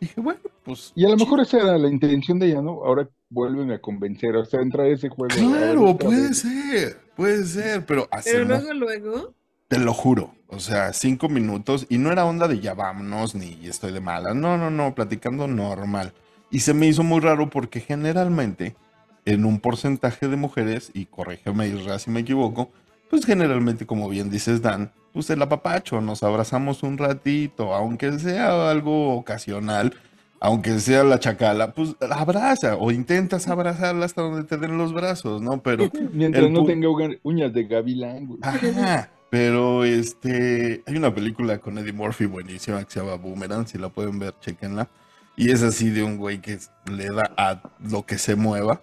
Dije, 0.00 0.20
bueno, 0.20 0.40
pues... 0.64 0.92
Y 0.96 1.04
a 1.06 1.08
lo 1.08 1.16
mejor 1.16 1.40
esa 1.40 1.58
era 1.58 1.78
la 1.78 1.88
intención 1.88 2.38
de 2.40 2.48
ella, 2.48 2.60
¿no? 2.60 2.84
Ahora 2.84 3.08
vuelven 3.30 3.70
a 3.70 3.78
convencer, 3.80 4.34
o 4.36 4.44
sea, 4.44 4.60
entra 4.60 4.86
ese 4.88 5.08
juego. 5.08 5.32
Claro, 5.34 5.96
puede 5.96 6.28
vez. 6.28 6.38
ser, 6.40 7.00
puede 7.16 7.44
ser, 7.44 7.86
pero 7.86 8.08
Pero 8.10 8.18
hacemos, 8.18 8.48
luego, 8.64 8.74
luego. 8.74 9.34
Te 9.68 9.78
lo 9.78 9.92
juro, 9.92 10.34
o 10.48 10.60
sea, 10.60 10.92
cinco 10.92 11.28
minutos 11.28 11.86
y 11.88 11.98
no 11.98 12.12
era 12.12 12.24
onda 12.24 12.48
de 12.48 12.60
ya 12.60 12.74
vámonos 12.74 13.34
ni 13.34 13.58
estoy 13.66 13.92
de 13.92 14.00
mala, 14.00 14.34
no, 14.34 14.56
no, 14.56 14.70
no, 14.70 14.94
platicando 14.94 15.48
normal. 15.48 16.12
Y 16.50 16.60
se 16.60 16.74
me 16.74 16.86
hizo 16.86 17.02
muy 17.02 17.20
raro 17.20 17.50
porque 17.50 17.80
generalmente 17.80 18.76
en 19.24 19.44
un 19.44 19.58
porcentaje 19.58 20.28
de 20.28 20.36
mujeres, 20.36 20.90
y 20.94 21.06
corrígeme 21.06 21.68
Isra 21.68 21.98
si 21.98 22.10
me 22.10 22.20
equivoco, 22.20 22.70
pues 23.10 23.24
generalmente 23.24 23.86
como 23.86 24.08
bien 24.08 24.30
dices 24.30 24.62
Dan, 24.62 24.92
pues 25.12 25.30
el 25.30 25.40
apapacho, 25.42 26.00
nos 26.00 26.22
abrazamos 26.22 26.82
un 26.82 26.98
ratito, 26.98 27.74
aunque 27.74 28.18
sea 28.18 28.70
algo 28.70 29.14
ocasional, 29.14 29.94
aunque 30.40 30.78
sea 30.78 31.04
la 31.04 31.18
chacala, 31.18 31.72
pues 31.72 31.96
abraza 32.10 32.76
o 32.76 32.90
intentas 32.90 33.48
abrazarla 33.48 34.04
hasta 34.04 34.22
donde 34.22 34.44
te 34.44 34.58
den 34.58 34.76
los 34.76 34.92
brazos, 34.92 35.40
¿no? 35.40 35.62
Pero 35.62 35.90
Mientras 36.12 36.50
no 36.50 36.64
tenga 36.64 36.88
uñas 37.22 37.52
de 37.52 37.64
gavilán. 37.64 38.36
Ajá, 38.42 39.08
pero 39.34 39.82
este, 39.82 40.84
hay 40.86 40.96
una 40.96 41.12
película 41.12 41.58
con 41.58 41.76
Eddie 41.76 41.92
Murphy 41.92 42.24
buenísima 42.26 42.84
que 42.84 42.92
se 42.92 43.00
llama 43.00 43.16
Boomerang, 43.16 43.66
si 43.66 43.78
la 43.78 43.88
pueden 43.88 44.20
ver, 44.20 44.32
chequenla. 44.38 44.88
Y 45.34 45.50
es 45.50 45.64
así 45.64 45.90
de 45.90 46.04
un 46.04 46.18
güey 46.18 46.40
que 46.40 46.56
le 46.88 47.06
da 47.06 47.34
a 47.36 47.60
lo 47.80 48.06
que 48.06 48.16
se 48.16 48.36
mueva, 48.36 48.80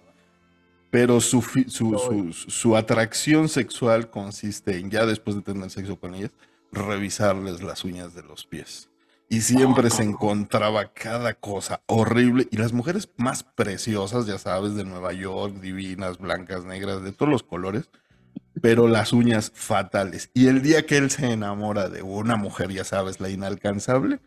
pero 0.90 1.22
su, 1.22 1.40
su, 1.40 1.96
su, 1.96 2.34
su 2.34 2.76
atracción 2.76 3.48
sexual 3.48 4.10
consiste 4.10 4.76
en, 4.76 4.90
ya 4.90 5.06
después 5.06 5.36
de 5.36 5.40
tener 5.40 5.70
sexo 5.70 5.98
con 5.98 6.14
ellas, 6.14 6.32
revisarles 6.70 7.62
las 7.62 7.82
uñas 7.84 8.12
de 8.12 8.22
los 8.22 8.44
pies. 8.44 8.90
Y 9.30 9.40
siempre 9.40 9.88
se 9.88 10.02
encontraba 10.02 10.92
cada 10.92 11.32
cosa 11.32 11.80
horrible. 11.86 12.46
Y 12.50 12.58
las 12.58 12.74
mujeres 12.74 13.08
más 13.16 13.42
preciosas, 13.42 14.26
ya 14.26 14.36
sabes, 14.36 14.74
de 14.74 14.84
Nueva 14.84 15.14
York, 15.14 15.62
divinas, 15.62 16.18
blancas, 16.18 16.66
negras, 16.66 17.02
de 17.02 17.12
todos 17.12 17.32
los 17.32 17.42
colores, 17.42 17.88
pero 18.60 18.88
las 18.88 19.12
uñas 19.12 19.50
fatales. 19.54 20.30
Y 20.34 20.46
el 20.46 20.62
día 20.62 20.86
que 20.86 20.96
él 20.96 21.10
se 21.10 21.30
enamora 21.30 21.88
de 21.88 22.02
una 22.02 22.36
mujer, 22.36 22.70
ya 22.72 22.84
sabes, 22.84 23.20
la 23.20 23.28
inalcanzable, 23.28 24.20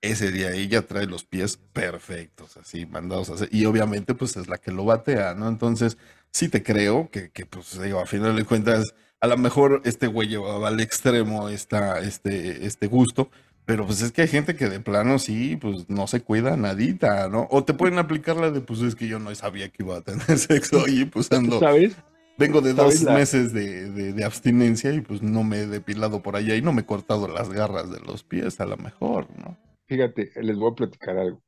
ese 0.00 0.30
día 0.30 0.52
ella 0.52 0.86
trae 0.86 1.06
los 1.06 1.24
pies 1.24 1.58
perfectos, 1.72 2.56
así, 2.56 2.86
mandados 2.86 3.30
a 3.30 3.34
hacer. 3.34 3.48
Y 3.52 3.64
obviamente, 3.66 4.14
pues 4.14 4.36
es 4.36 4.48
la 4.48 4.58
que 4.58 4.72
lo 4.72 4.84
batea, 4.84 5.34
¿no? 5.34 5.48
Entonces, 5.48 5.98
sí 6.30 6.48
te 6.48 6.62
creo 6.62 7.10
que, 7.10 7.30
que 7.30 7.46
pues 7.46 7.80
digo, 7.80 8.00
a 8.00 8.06
final 8.06 8.36
de 8.36 8.44
cuentas, 8.44 8.94
a 9.20 9.26
lo 9.26 9.36
mejor 9.38 9.80
este 9.84 10.06
güey 10.06 10.28
llevaba 10.28 10.68
al 10.68 10.80
extremo 10.80 11.48
esta, 11.48 12.00
este, 12.00 12.66
este 12.66 12.86
gusto, 12.86 13.30
Pero 13.64 13.86
pues 13.86 14.02
es 14.02 14.12
que 14.12 14.22
hay 14.22 14.28
gente 14.28 14.56
que 14.56 14.68
de 14.68 14.80
plano 14.80 15.18
sí, 15.18 15.56
pues 15.56 15.88
no 15.88 16.06
se 16.06 16.20
cuida 16.20 16.56
nadita, 16.56 17.28
¿no? 17.30 17.48
O 17.50 17.64
te 17.64 17.72
pueden 17.72 17.98
aplicar 17.98 18.36
la 18.36 18.50
de, 18.50 18.60
pues 18.60 18.80
es 18.82 18.94
que 18.94 19.08
yo 19.08 19.18
no 19.18 19.34
sabía 19.34 19.70
que 19.70 19.82
iba 19.82 19.96
a 19.96 20.02
tener 20.02 20.38
sexo 20.38 20.86
y 20.86 21.06
pues 21.06 21.32
ando, 21.32 21.60
¿Sabes? 21.60 21.96
Vengo 22.36 22.60
de 22.60 22.74
¿Sabes 22.74 22.74
dos 22.74 23.02
la- 23.02 23.20
meses 23.20 23.52
de, 23.52 23.90
de- 23.90 24.12
de 24.12 24.24
abstinencia 24.24 24.92
y 24.92 25.00
pues 25.00 25.22
no 25.22 25.44
me 25.44 25.58
he 25.60 25.66
depilado 25.66 26.22
por 26.22 26.36
allá 26.36 26.56
y 26.56 26.62
no 26.62 26.72
me 26.72 26.82
he 26.82 26.86
cortado 26.86 27.28
las 27.28 27.50
garras 27.50 27.90
de 27.90 28.00
los 28.00 28.22
pies 28.24 28.60
a 28.60 28.66
lo 28.66 28.76
mejor, 28.76 29.28
¿no? 29.38 29.56
Fíjate, 29.86 30.30
les 30.42 30.56
voy 30.56 30.72
a 30.72 30.74
platicar 30.74 31.16
algo. 31.18 31.42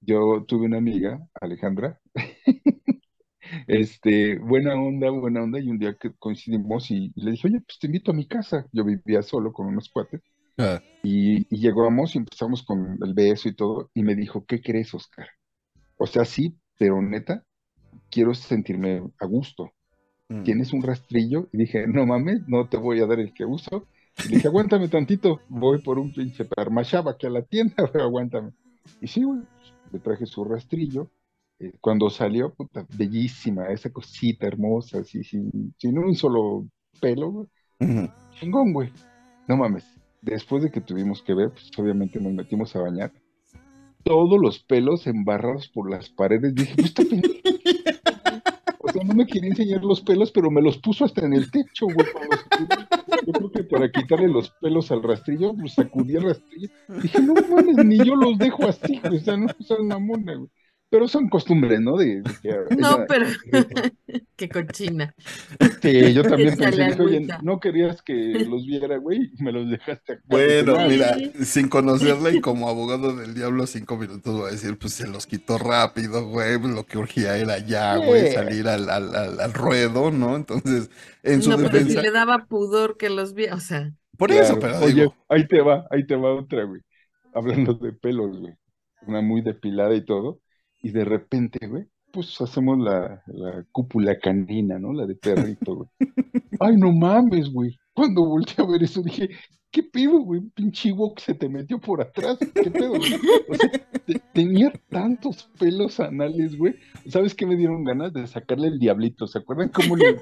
Yo 0.00 0.44
tuve 0.46 0.66
una 0.66 0.78
amiga, 0.78 1.20
Alejandra, 1.40 2.00
este, 3.66 4.38
buena 4.38 4.74
onda, 4.74 5.10
buena 5.10 5.42
onda, 5.42 5.60
y 5.60 5.68
un 5.70 5.78
día 5.78 5.96
que 5.98 6.12
coincidimos 6.18 6.90
y, 6.90 7.12
y 7.14 7.22
le 7.24 7.32
dije, 7.32 7.48
oye, 7.48 7.60
pues 7.60 7.78
te 7.78 7.86
invito 7.86 8.10
a 8.10 8.14
mi 8.14 8.26
casa. 8.26 8.66
Yo 8.72 8.84
vivía 8.84 9.22
solo 9.22 9.52
con 9.52 9.66
unos 9.66 9.88
cuates 9.90 10.22
Ah, 10.58 10.80
y, 11.02 11.46
y 11.54 11.60
llegamos 11.60 12.14
y 12.16 12.18
empezamos 12.18 12.64
con 12.64 12.98
el 13.02 13.14
beso 13.14 13.48
y 13.48 13.54
todo, 13.56 13.90
y 13.94 14.02
me 14.04 14.14
dijo, 14.16 14.46
¿qué 14.46 14.60
crees, 14.62 14.94
Oscar? 14.94 15.28
O 15.98 16.06
sea, 16.06 16.24
sí, 16.24 16.58
pero 16.78 17.02
neta, 17.02 17.44
quiero 18.10 18.34
sentirme 18.34 19.02
a 19.20 19.26
gusto. 19.26 19.72
Mm. 20.28 20.42
¿Tienes 20.42 20.72
un 20.72 20.82
rastrillo? 20.82 21.48
Y 21.52 21.58
dije, 21.58 21.86
no 21.86 22.06
mames, 22.06 22.46
no 22.48 22.68
te 22.68 22.76
voy 22.76 23.00
a 23.00 23.06
dar 23.06 23.20
el 23.20 23.32
que 23.32 23.44
uso. 23.44 23.86
Y 24.24 24.34
dije, 24.34 24.48
aguántame 24.48 24.88
tantito, 24.88 25.40
voy 25.48 25.80
por 25.80 25.98
un 25.98 26.12
pinche 26.12 26.44
parmachaba 26.44 27.16
que 27.16 27.26
a 27.26 27.30
la 27.30 27.42
tienda, 27.42 27.74
pero 27.92 28.04
aguántame. 28.04 28.52
Y 29.00 29.06
sí, 29.06 29.22
güey, 29.22 29.40
pues, 29.40 29.74
le 29.92 29.98
traje 29.98 30.26
su 30.26 30.44
rastrillo. 30.44 31.10
Eh, 31.60 31.72
cuando 31.80 32.08
salió, 32.08 32.54
puta, 32.54 32.86
bellísima, 32.96 33.66
esa 33.66 33.90
cosita 33.90 34.46
hermosa, 34.46 34.98
así, 34.98 35.24
sin, 35.24 35.74
sin 35.76 35.98
un 35.98 36.14
solo 36.14 36.66
pelo, 37.00 37.30
güey. 37.30 37.46
Ujú. 37.80 38.08
Chingón, 38.34 38.72
güey. 38.72 38.92
No 39.46 39.56
mames. 39.56 39.84
Después 40.20 40.62
de 40.62 40.70
que 40.70 40.80
tuvimos 40.80 41.22
que 41.22 41.34
ver, 41.34 41.50
pues 41.50 41.70
obviamente 41.76 42.20
nos 42.20 42.32
metimos 42.32 42.74
a 42.76 42.80
bañar. 42.80 43.12
Todos 44.04 44.40
los 44.40 44.58
pelos 44.60 45.06
embarrados 45.06 45.68
por 45.68 45.90
las 45.90 46.08
paredes. 46.08 46.54
Dije, 46.54 46.74
pues 46.74 46.88
está 46.88 47.02
no 49.04 49.14
me 49.14 49.26
quería 49.26 49.50
enseñar 49.50 49.84
los 49.84 50.00
pelos, 50.00 50.30
pero 50.30 50.50
me 50.50 50.62
los 50.62 50.78
puso 50.78 51.04
hasta 51.04 51.24
en 51.24 51.34
el 51.34 51.50
techo, 51.50 51.86
güey. 51.86 52.06
Yo 53.26 53.32
creo 53.32 53.50
que 53.50 53.64
para 53.64 53.90
quitarle 53.90 54.28
los 54.28 54.50
pelos 54.50 54.90
al 54.90 55.02
rastrillo, 55.02 55.54
pues 55.54 55.74
sacudí 55.74 56.16
el 56.16 56.24
rastrillo. 56.24 56.68
Dije, 57.02 57.20
no 57.20 57.34
mames, 57.34 57.84
ni 57.84 57.98
yo 57.98 58.16
los 58.16 58.38
dejo 58.38 58.66
así, 58.66 59.00
güey. 59.00 59.18
O 59.18 59.20
sea, 59.20 59.36
no 59.36 59.48
son 59.60 59.88
mamona, 59.88 60.34
güey. 60.34 60.50
Pero 60.90 61.08
son 61.08 61.28
costumbres, 61.28 61.80
¿no? 61.80 61.96
De, 61.96 62.22
de 62.22 62.38
que 62.38 62.50
No, 62.78 63.04
ella- 63.04 63.06
pero 63.06 63.26
qué 64.36 64.48
cochina. 64.50 65.14
Sí, 65.80 66.12
yo 66.12 66.26
también 66.26 66.56
pensé, 66.56 66.92
oye, 67.00 67.32
no 67.38 67.60
querías 67.60 68.02
que 68.02 68.14
los 68.14 68.66
viera, 68.66 68.96
güey, 68.98 69.30
y 69.38 69.42
me 69.42 69.52
los 69.52 69.68
dejaste 69.70 70.14
acá. 70.14 70.24
Bueno, 70.24 70.78
mira, 70.78 71.22
sin 71.42 71.68
conocerla 71.70 72.30
y 72.30 72.38
como 72.40 72.68
abogado 72.68 73.16
del 73.16 73.34
diablo, 73.34 73.66
cinco 73.66 73.96
minutos 73.96 74.36
voy 74.36 74.48
a 74.48 74.52
decir, 74.52 74.78
pues 74.78 74.92
se 74.92 75.06
los 75.06 75.26
quitó 75.26 75.56
rápido, 75.56 76.26
güey, 76.28 76.58
pues, 76.58 76.74
lo 76.74 76.84
que 76.84 76.98
urgía 76.98 77.38
era 77.38 77.58
ya, 77.58 77.96
güey, 77.96 78.26
salir 78.26 78.68
al, 78.68 78.90
al, 78.90 79.14
al, 79.16 79.40
al 79.40 79.54
ruedo, 79.54 80.10
¿no? 80.10 80.36
Entonces, 80.36 80.90
en 81.22 81.40
su 81.40 81.54
No, 81.54 81.60
pero 81.60 81.80
si 81.80 81.96
defensa, 81.96 82.02
le 82.02 82.10
daba 82.10 82.46
pudor 82.46 82.96
que 82.96 83.10
los 83.10 83.34
viera, 83.34 83.54
o 83.54 83.60
sea, 83.60 83.92
por 84.16 84.32
Claro. 84.32 84.32
eso, 84.32 84.58
pero 84.58 84.80
Oye, 84.80 85.08
digo, 85.08 85.16
ahí 85.28 85.46
te 85.46 85.60
va, 85.62 85.86
ahí 85.90 86.06
te 86.06 86.16
va 86.16 86.34
otra, 86.34 86.64
güey. 86.64 86.80
Hablando 87.32 87.74
de 87.74 87.92
pelos, 87.92 88.38
güey. 88.38 88.54
Una 89.06 89.22
muy 89.22 89.40
depilada 89.42 89.94
y 89.94 90.04
todo. 90.04 90.40
Y 90.82 90.90
de 90.90 91.04
repente, 91.04 91.66
güey, 91.66 91.86
pues 92.12 92.40
hacemos 92.40 92.78
la, 92.78 93.22
la 93.26 93.64
cúpula 93.72 94.18
canina, 94.18 94.78
¿no? 94.78 94.92
La 94.92 95.06
de 95.06 95.14
perrito, 95.14 95.74
güey. 95.76 95.88
Ay, 96.60 96.76
no 96.76 96.92
mames, 96.92 97.52
güey. 97.52 97.76
Cuando 97.98 98.24
volteé 98.24 98.54
a 98.64 98.68
ver 98.70 98.82
eso 98.84 99.02
dije, 99.02 99.28
¿qué 99.72 99.82
pedo, 99.82 100.20
güey? 100.20 100.38
Un 100.40 100.50
pinche 100.50 100.90
que 101.16 101.22
se 101.22 101.34
te 101.34 101.48
metió 101.48 101.80
por 101.80 102.00
atrás. 102.00 102.38
¿Qué 102.38 102.70
pedo, 102.70 102.90
güey? 102.90 103.12
O 103.48 103.54
sea, 103.56 103.70
te- 104.06 104.20
tenía 104.32 104.72
tantos 104.88 105.50
pelos 105.58 105.98
anales, 105.98 106.56
güey. 106.56 106.76
¿Sabes 107.08 107.34
qué 107.34 107.44
me 107.44 107.56
dieron 107.56 107.82
ganas 107.82 108.12
de 108.12 108.24
sacarle 108.28 108.68
el 108.68 108.78
diablito? 108.78 109.26
¿Se 109.26 109.38
acuerdan 109.38 109.70
cómo 109.70 109.96
le 109.96 110.20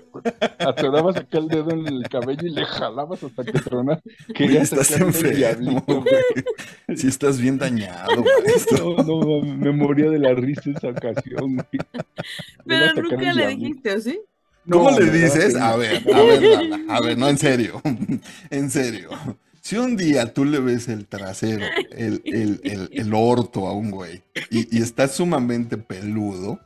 atorabas 0.58 1.16
acá 1.18 1.36
el 1.38 1.48
dedo 1.48 1.70
en 1.70 1.86
el 1.86 2.02
cabello 2.08 2.46
y 2.46 2.50
le 2.50 2.64
jalabas 2.64 3.22
hasta 3.22 3.44
que 3.44 3.52
tronaba? 3.60 4.00
güey, 4.02 4.34
Quería 4.34 4.62
estás 4.62 4.86
sacarle 4.86 5.10
el 5.10 5.14
enfermo, 5.14 5.36
diablito, 5.36 6.00
güey. 6.02 6.96
Sí 6.96 7.06
estás 7.08 7.38
bien 7.38 7.58
dañado, 7.58 8.24
maestro. 8.42 8.96
No, 9.06 9.20
no, 9.20 9.42
me 9.42 9.70
moría 9.72 10.08
de 10.10 10.18
la 10.18 10.32
risa 10.34 10.70
esa 10.70 10.88
ocasión, 10.88 11.56
güey. 11.56 11.66
Pero 12.64 13.02
nunca 13.02 13.32
le 13.32 13.48
dijiste, 13.48 13.92
¿o 13.92 14.00
sí? 14.00 14.18
¿Cómo 14.70 14.90
No, 14.90 14.98
le 14.98 15.10
dices? 15.10 15.54
A 15.56 15.76
ver, 15.76 16.02
a 16.14 16.22
ver, 16.22 16.42
Lala, 16.42 16.80
a 16.88 17.00
ver, 17.00 17.16
no, 17.18 17.28
en 17.28 17.38
serio, 17.38 17.80
en 18.50 18.70
serio. 18.70 19.10
Si 19.60 19.76
un 19.76 19.96
día 19.96 20.32
tú 20.32 20.44
le 20.44 20.60
ves 20.60 20.88
el 20.88 21.06
trasero, 21.06 21.64
el, 21.90 22.22
el, 22.24 22.60
el, 22.62 22.88
el 22.92 23.14
orto 23.14 23.66
a 23.66 23.72
un 23.72 23.90
güey 23.90 24.22
y, 24.50 24.76
y 24.76 24.80
está 24.80 25.08
sumamente 25.08 25.76
peludo, 25.76 26.60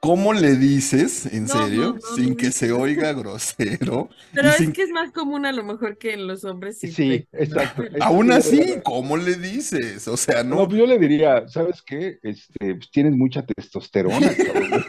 ¿cómo 0.00 0.34
le 0.34 0.56
dices, 0.56 1.24
en 1.32 1.46
No, 1.46 1.48
serio, 1.48 1.82
no, 1.84 1.92
no, 1.94 2.00
sin 2.16 2.30
no, 2.30 2.36
que 2.36 2.52
se 2.52 2.70
oiga 2.70 3.14
grosero? 3.14 4.10
Pero 4.34 4.48
es 4.50 4.56
sin- 4.56 4.72
que 4.74 4.82
es 4.82 4.90
más 4.90 5.10
común 5.12 5.46
a 5.46 5.52
lo 5.52 5.64
mejor 5.64 5.96
que 5.96 6.12
en 6.12 6.26
los 6.26 6.44
hombres 6.44 6.78
sí. 6.78 7.26
Exacto. 7.32 7.84
Aún 8.00 8.30
así, 8.30 8.60
¿cómo 8.84 9.16
le 9.16 9.36
dices? 9.36 10.06
O 10.06 10.18
sea, 10.18 10.44
No, 10.44 10.56
no, 10.56 10.68
pues 10.68 10.78
yo 10.80 10.86
le 10.86 10.98
diría, 10.98 11.48
¿sabes 11.48 11.80
qué? 11.80 12.18
Este, 12.22 12.74
pues 12.74 12.90
tienes 12.90 13.14
mucha 13.14 13.42
testosterona, 13.46 14.30
cabrón. 14.36 14.84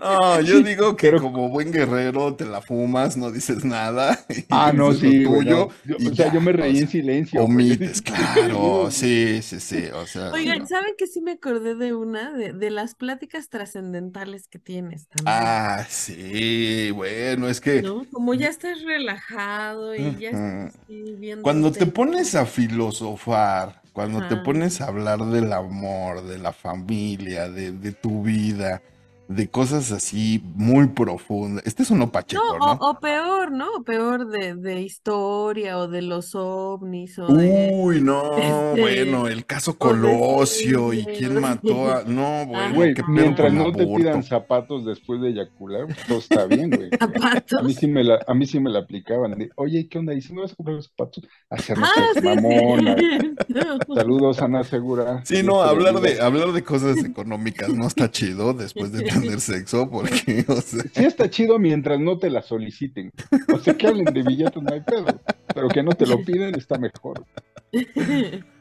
No, 0.00 0.40
yo 0.40 0.60
digo 0.60 0.96
que 0.96 1.10
pero- 1.10 1.20
como 1.20 1.48
buen 1.48 1.72
guerrero 1.72 2.34
te 2.34 2.44
la 2.44 2.60
fumas, 2.60 3.16
no 3.16 3.30
dices 3.30 3.64
nada. 3.64 4.18
y 4.28 4.44
Ah, 4.50 4.72
no, 4.72 4.92
sí, 4.92 5.24
güey, 5.24 5.40
tuyo 5.44 5.56
no. 5.56 5.68
Yo- 5.84 5.96
y 5.98 6.08
o 6.08 6.14
sea, 6.14 6.26
ya, 6.26 6.32
yo 6.32 6.40
me 6.40 6.52
reí 6.52 6.76
o 6.76 6.80
en 6.80 6.88
silencio. 6.88 7.42
Omites, 7.44 8.02
claro, 8.02 8.90
sí, 8.90 9.40
sí, 9.42 9.60
sí, 9.60 9.84
o 9.94 10.06
sea, 10.06 10.30
Oigan, 10.32 10.60
no. 10.60 10.66
¿saben 10.66 10.94
que 10.96 11.06
sí 11.06 11.20
me 11.20 11.32
acordé 11.32 11.74
de 11.74 11.94
una? 11.94 12.32
De, 12.32 12.52
de 12.52 12.70
las 12.70 12.94
pláticas 12.94 13.48
trascendentales 13.48 14.48
que 14.48 14.58
tienes 14.58 15.08
también. 15.08 15.26
Ah, 15.26 15.86
sí, 15.88 16.90
bueno, 16.92 17.48
es 17.48 17.60
que 17.60 17.82
¿No? 17.82 18.06
Como 18.10 18.34
ya 18.34 18.48
estás 18.48 18.82
relajado 18.82 19.94
y 19.94 20.16
ya 20.18 20.30
estás 20.30 20.74
así 20.84 21.14
viendo 21.18 21.42
cuando 21.42 21.72
te 21.72 21.86
pones 21.86 22.34
a 22.34 22.46
filosofar, 22.46 23.82
cuando 23.92 24.26
te 24.28 24.36
pones 24.36 24.80
a 24.80 24.86
hablar 24.86 25.20
del 25.26 25.52
amor, 25.52 26.22
de 26.24 26.38
la 26.38 26.52
familia, 26.52 27.48
de, 27.48 27.72
de 27.72 27.92
tu 27.92 28.22
vida, 28.22 28.82
de 29.34 29.50
cosas 29.50 29.92
así 29.92 30.42
muy 30.54 30.88
profundas, 30.88 31.64
este 31.66 31.82
es 31.82 31.90
uno 31.90 32.06
No, 32.06 32.12
pacheco, 32.12 32.42
o, 32.58 32.74
¿no? 32.74 32.78
o 32.80 33.00
peor, 33.00 33.52
¿no? 33.52 33.68
O 33.78 33.82
peor 33.84 34.28
de, 34.28 34.54
de 34.54 34.80
historia 34.82 35.78
o 35.78 35.88
de 35.88 36.02
los 36.02 36.34
ovnis 36.34 37.18
o 37.18 37.32
de... 37.32 37.70
Uy, 37.70 38.00
no, 38.02 38.36
este, 38.38 38.80
bueno, 38.80 39.28
el 39.28 39.46
caso 39.46 39.76
de 39.78 39.78
Colosio 39.78 40.92
y 40.92 41.06
quién 41.06 41.34
mató 41.40 41.90
a... 41.92 42.04
No, 42.04 42.46
bueno, 42.46 42.74
Güey, 42.74 42.94
qué 42.94 43.02
mientras 43.06 43.52
no 43.52 43.72
te 43.74 43.86
pidan 43.86 44.22
zapatos 44.22 44.84
después 44.84 45.20
de 45.20 45.30
eyacular, 45.30 45.86
todo 46.08 46.18
está 46.18 46.46
bien, 46.46 46.70
güey. 46.70 46.90
A 47.56 47.62
mí 47.62 47.74
zapatos. 47.74 47.74
sí 47.74 47.86
me 47.86 48.02
la, 48.04 48.18
a 48.26 48.34
mí 48.34 48.46
sí 48.46 48.60
me 48.60 48.70
la 48.70 48.80
aplicaban. 48.80 49.32
de, 49.38 49.50
Oye, 49.56 49.88
¿qué 49.88 49.98
onda? 49.98 50.14
¿Y 50.14 50.22
si 50.22 50.32
me 50.32 50.42
vas 50.42 50.52
a 50.52 50.56
comprar 50.56 50.76
los 50.76 50.86
zapatos? 50.86 51.24
Hacernos 51.50 51.90
Ah, 51.96 52.12
sí, 52.14 52.20
mamona. 52.22 52.96
sí. 52.98 53.34
Saludos, 53.94 54.40
Ana 54.42 54.64
Segura. 54.64 55.22
Sí, 55.24 55.42
no, 55.42 55.62
te 55.62 55.68
hablar 55.70 56.00
de, 56.00 56.20
hablar 56.20 56.52
de 56.52 56.62
cosas 56.64 57.04
económicas 57.04 57.74
no 57.74 57.86
está 57.86 58.10
chido 58.10 58.54
después 58.54 58.92
de 58.92 59.04
tener 59.22 59.40
sexo, 59.40 59.88
porque, 59.90 60.44
o 60.48 60.60
sea, 60.60 60.82
Sí 60.94 61.04
está 61.04 61.30
chido 61.30 61.58
mientras 61.58 61.98
no 62.00 62.18
te 62.18 62.30
la 62.30 62.42
soliciten. 62.42 63.10
O 63.52 63.58
sea, 63.58 63.74
que 63.74 63.86
hablen 63.86 64.06
de 64.06 64.22
billetes 64.22 64.62
no 64.62 64.72
hay 64.72 64.80
pedo. 64.80 65.20
Pero 65.54 65.68
que 65.68 65.82
no 65.82 65.92
te 65.92 66.06
lo 66.06 66.22
piden 66.24 66.54
está 66.54 66.78
mejor. 66.78 67.24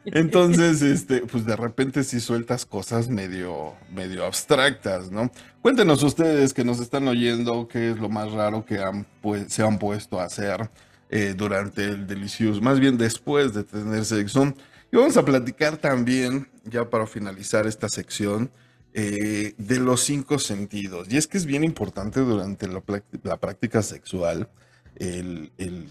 entonces, 0.05 0.81
este, 0.81 1.21
pues 1.21 1.45
de 1.45 1.55
repente 1.55 2.03
sí 2.03 2.19
sueltas 2.19 2.65
cosas 2.65 3.09
medio, 3.09 3.73
medio 3.93 4.25
abstractas, 4.25 5.11
¿no? 5.11 5.31
Cuéntenos 5.61 6.03
ustedes 6.03 6.53
que 6.53 6.63
nos 6.63 6.79
están 6.79 7.07
oyendo 7.07 7.67
qué 7.67 7.91
es 7.91 7.99
lo 7.99 8.09
más 8.09 8.31
raro 8.31 8.65
que 8.65 8.79
han, 8.79 9.05
pues, 9.21 9.51
se 9.53 9.63
han 9.63 9.79
puesto 9.79 10.19
a 10.19 10.25
hacer 10.25 10.69
eh, 11.09 11.33
durante 11.35 11.83
el 11.83 12.07
delicioso, 12.07 12.61
más 12.61 12.79
bien 12.79 12.97
después 12.97 13.53
de 13.53 13.63
tener 13.63 14.05
sexo. 14.05 14.53
Y 14.91 14.97
vamos 14.97 15.17
a 15.17 15.25
platicar 15.25 15.77
también, 15.77 16.47
ya 16.65 16.89
para 16.89 17.07
finalizar 17.07 17.65
esta 17.67 17.87
sección, 17.87 18.51
eh, 18.93 19.53
de 19.57 19.79
los 19.79 20.01
cinco 20.03 20.39
sentidos. 20.39 21.07
Y 21.11 21.17
es 21.17 21.27
que 21.27 21.37
es 21.37 21.45
bien 21.45 21.63
importante 21.63 22.19
durante 22.21 22.67
la, 22.67 22.83
la 23.23 23.37
práctica 23.39 23.81
sexual 23.81 24.49
el, 24.95 25.51
el- 25.57 25.87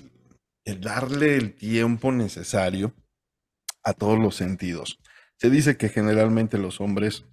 el 0.66 0.80
darle 0.80 1.36
el 1.36 1.54
tiempo 1.54 2.12
necesario 2.12 2.92
a 3.82 3.92
todos 3.94 4.18
los 4.18 4.36
sentidos. 4.36 4.98
Se 5.36 5.50
dice 5.50 5.76
que 5.76 5.88
generalmente 5.88 6.58
los 6.58 6.80
hombres 6.80 7.24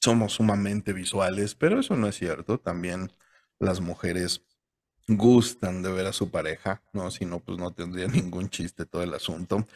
somos 0.00 0.34
sumamente 0.34 0.92
visuales, 0.92 1.54
pero 1.54 1.80
eso 1.80 1.96
no 1.96 2.08
es 2.08 2.16
cierto. 2.16 2.58
También 2.58 3.12
las 3.58 3.80
mujeres 3.80 4.42
gustan 5.08 5.82
de 5.82 5.92
ver 5.92 6.06
a 6.06 6.12
su 6.14 6.30
pareja, 6.30 6.82
¿no? 6.92 7.10
Si 7.10 7.24
no, 7.26 7.40
pues 7.40 7.58
no 7.58 7.72
tendría 7.72 8.08
ningún 8.08 8.50
chiste 8.50 8.86
todo 8.86 9.02
el 9.02 9.14
asunto. 9.14 9.66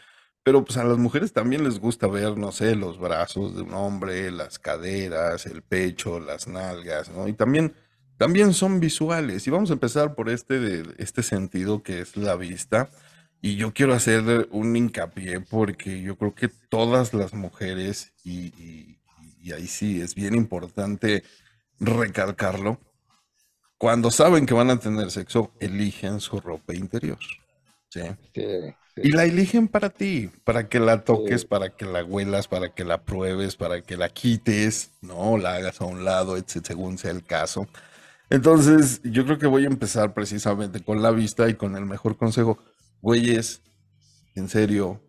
Pero 0.44 0.64
pues 0.64 0.76
a 0.78 0.84
las 0.84 0.98
mujeres 0.98 1.32
también 1.32 1.62
les 1.64 1.78
gusta 1.78 2.08
ver, 2.08 2.36
no 2.36 2.50
sé, 2.52 2.74
los 2.74 2.98
brazos 2.98 3.54
de 3.54 3.62
un 3.62 3.74
hombre, 3.74 4.30
las 4.32 4.58
caderas, 4.58 5.46
el 5.46 5.62
pecho, 5.62 6.18
las 6.20 6.48
nalgas, 6.48 7.10
¿no? 7.10 7.28
Y 7.28 7.32
también, 7.34 7.74
también 8.16 8.52
son 8.52 8.80
visuales. 8.80 9.46
Y 9.46 9.50
vamos 9.50 9.70
a 9.70 9.74
empezar 9.74 10.14
por 10.14 10.28
este, 10.30 10.58
de, 10.58 10.94
este 10.98 11.22
sentido 11.22 11.82
que 11.82 12.00
es 12.00 12.16
la 12.16 12.34
vista. 12.36 12.90
Y 13.40 13.56
yo 13.56 13.72
quiero 13.72 13.94
hacer 13.94 14.48
un 14.52 14.76
hincapié 14.76 15.40
porque 15.40 16.02
yo 16.02 16.16
creo 16.16 16.34
que 16.34 16.48
todas 16.48 17.14
las 17.14 17.34
mujeres, 17.34 18.12
y, 18.24 18.48
y- 18.60 18.98
y 19.40 19.52
ahí 19.52 19.66
sí 19.66 20.00
es 20.00 20.14
bien 20.14 20.34
importante 20.36 21.24
recalcarlo, 21.80 22.80
cuando 23.78 24.10
saben 24.10 24.46
que 24.46 24.54
van 24.54 24.70
a 24.70 24.78
tener 24.78 25.10
sexo, 25.10 25.52
eligen 25.60 26.20
su 26.20 26.40
ropa 26.40 26.74
interior. 26.74 27.18
¿sí? 27.90 28.02
Sí, 28.34 28.42
sí. 28.96 29.02
Y 29.04 29.10
la 29.12 29.24
eligen 29.24 29.68
para 29.68 29.90
ti, 29.90 30.30
para 30.44 30.68
que 30.68 30.80
la 30.80 31.04
toques, 31.04 31.42
Sí. 31.42 31.46
para 31.46 31.70
que 31.76 31.84
la 31.86 32.04
huelas, 32.04 32.48
para 32.48 32.74
que 32.74 32.84
la 32.84 33.02
pruebes, 33.04 33.56
para 33.56 33.82
que 33.82 33.96
la 33.96 34.08
quites, 34.08 34.90
no 35.00 35.38
la 35.38 35.54
hagas 35.54 35.80
a 35.80 35.84
un 35.86 36.04
lado, 36.04 36.36
etc., 36.36 36.64
según 36.66 36.98
sea 36.98 37.10
el 37.10 37.24
caso. 37.24 37.66
Entonces, 38.30 39.00
yo 39.04 39.24
creo 39.24 39.38
que 39.38 39.46
voy 39.46 39.64
a 39.64 39.68
empezar 39.68 40.14
precisamente 40.14 40.80
con 40.82 41.02
la 41.02 41.10
vista 41.10 41.48
y 41.48 41.54
con 41.54 41.76
el 41.76 41.84
mejor 41.86 42.16
consejo. 42.16 42.58
Güeyes, 43.02 43.62
en 44.34 44.48
serio, 44.48 45.00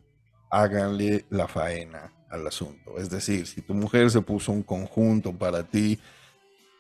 háganle 0.51 1.25
la 1.29 1.47
faena 1.47 2.13
al 2.29 2.45
asunto. 2.47 2.97
Es 2.97 3.09
decir, 3.09 3.47
si 3.47 3.61
tu 3.61 3.73
mujer 3.73 4.09
se 4.11 4.21
puso 4.21 4.51
un 4.51 4.63
conjunto 4.63 5.31
para 5.37 5.63
ti, 5.63 5.99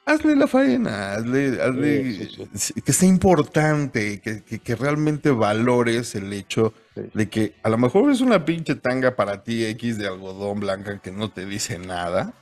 hazle 0.05 0.35
la 0.35 0.47
faena, 0.47 1.13
hazle, 1.13 1.59
hazle- 1.61 2.27
Sí, 2.27 2.47
sí, 2.53 2.81
que 2.81 2.93
sea 2.93 3.07
importante, 3.09 4.19
que, 4.21 4.43
que- 4.43 4.59
que 4.59 4.75
realmente 4.75 5.31
valores 5.31 6.15
el 6.15 6.31
hecho 6.33 6.73
Sí. 6.95 7.01
de 7.13 7.29
que 7.29 7.55
a 7.63 7.69
lo 7.69 7.77
mejor 7.77 8.11
es 8.11 8.21
una 8.21 8.45
pinche 8.45 8.75
tanga 8.75 9.15
para 9.15 9.43
ti 9.43 9.65
X 9.65 9.97
de 9.97 10.07
algodón 10.07 10.59
blanca 10.59 10.99
que 11.01 11.11
no 11.11 11.29
te 11.31 11.45
dice 11.45 11.79
nada, 11.79 12.33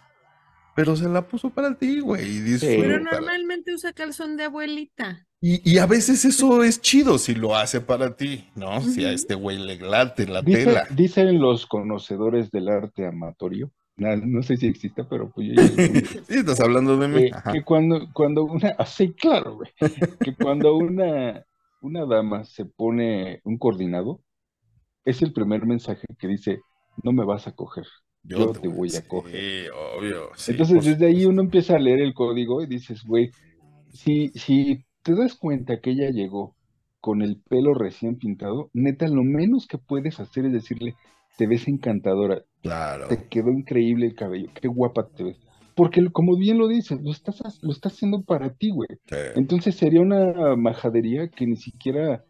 pero 0.76 0.96
se 0.96 1.08
la 1.10 1.28
puso 1.28 1.50
para 1.50 1.76
ti, 1.76 2.00
güey, 2.00 2.38
y 2.38 2.58
Pero 2.60 3.00
normalmente 3.00 3.74
usa 3.74 3.94
calzón 3.94 4.38
de 4.38 4.46
abuelita. 4.46 5.28
Y, 5.44 5.70
y 5.70 5.80
a 5.80 5.86
veces 5.88 6.24
eso 6.24 6.64
es 6.64 6.82
chido 6.82 7.18
si 7.18 7.34
lo 7.34 7.56
hace 7.56 7.82
para 7.82 8.16
ti, 8.16 8.50
¿no? 8.56 8.80
Si 8.82 9.04
a 9.06 9.12
este 9.12 9.34
güey 9.36 9.58
le 9.58 9.78
late 9.78 10.28
la 10.28 10.42
Dice- 10.42 10.66
tela. 10.66 10.88
dicen 10.92 11.40
los 11.40 11.66
conocedores 11.66 12.52
del 12.52 12.70
arte 12.70 13.06
amatorio, 13.08 13.72
na- 13.98 14.16
no 14.18 14.44
sé 14.44 14.58
si 14.58 14.68
exista, 14.68 15.08
pero 15.10 15.32
pues 15.32 15.48
yo 15.48 15.54
ya 15.56 15.70
Sí, 16.28 16.38
estás 16.40 16.60
hablando 16.62 16.98
de 16.98 17.08
mí. 17.08 17.22
Eh, 17.22 17.42
que 17.48 17.64
cuando, 17.64 18.08
cuando 18.14 18.46
una, 18.46 18.70
ah, 18.78 18.86
sí, 18.86 19.14
claro, 19.14 19.56
güey, 19.58 19.72
que 20.22 20.36
cuando 20.38 20.76
una, 20.78 21.46
una 21.82 22.06
dama 22.06 22.46
se 22.46 22.66
pone 22.66 23.42
un 23.44 23.58
coordinado, 23.58 24.22
es 25.06 25.22
el 25.22 25.34
primer 25.34 25.66
mensaje 25.66 26.08
que 26.20 26.28
dice, 26.28 26.66
no 27.04 27.14
me 27.14 27.26
vas 27.26 27.48
a 27.48 27.54
coger. 27.56 27.88
yo 28.24 28.52
te 28.52 28.68
voy 28.68 28.96
a 28.96 29.06
sí, 29.06 29.08
coger. 29.08 29.46
obvio. 29.74 30.32
sí, 30.36 30.44
Entonces, 30.46 30.84
desde 30.84 31.08
ahí 31.08 31.26
uno 31.26 31.42
empieza 31.42 31.76
a 31.76 31.80
leer 31.80 32.02
el 32.02 32.14
código 32.14 32.62
y 32.62 32.68
dices, 32.68 33.04
güey, 33.04 33.34
si, 33.90 34.30
si 34.32 34.86
te 35.04 35.16
das 35.16 35.36
cuenta 35.36 35.82
que 35.82 35.92
ella 35.92 36.10
llegó 36.12 36.56
con 37.00 37.22
el 37.22 37.42
pelo 37.42 37.74
recién 37.74 38.18
pintado, 38.18 38.70
neta, 38.74 39.08
lo 39.08 39.24
menos 39.24 39.68
que 39.68 39.78
puedes 39.78 40.20
hacer 40.20 40.46
es 40.46 40.54
decirle, 40.54 40.98
te 41.38 41.48
ves 41.48 41.68
encantadora, 41.68 42.44
Claro. 42.62 43.08
te 43.08 43.24
quedó 43.28 43.50
increíble 43.52 44.06
el 44.08 44.16
cabello, 44.16 44.50
qué 44.60 44.68
guapa 44.68 45.08
te 45.08 45.24
ves. 45.24 45.38
Porque 45.76 46.06
como 46.12 46.36
bien 46.38 46.58
lo 46.58 46.68
dices, 46.68 47.02
lo 47.02 47.12
estás, 47.12 47.42
lo 47.62 47.72
estás 47.72 47.94
haciendo 47.94 48.22
para 48.22 48.50
ti, 48.54 48.72
güey. 48.72 48.90
sí. 49.10 49.16
Entonces 49.36 49.76
sería 49.76 50.02
una 50.02 50.56
majadería 50.56 51.28
que 51.30 51.48
ni 51.48 51.56
siquiera 51.56 52.24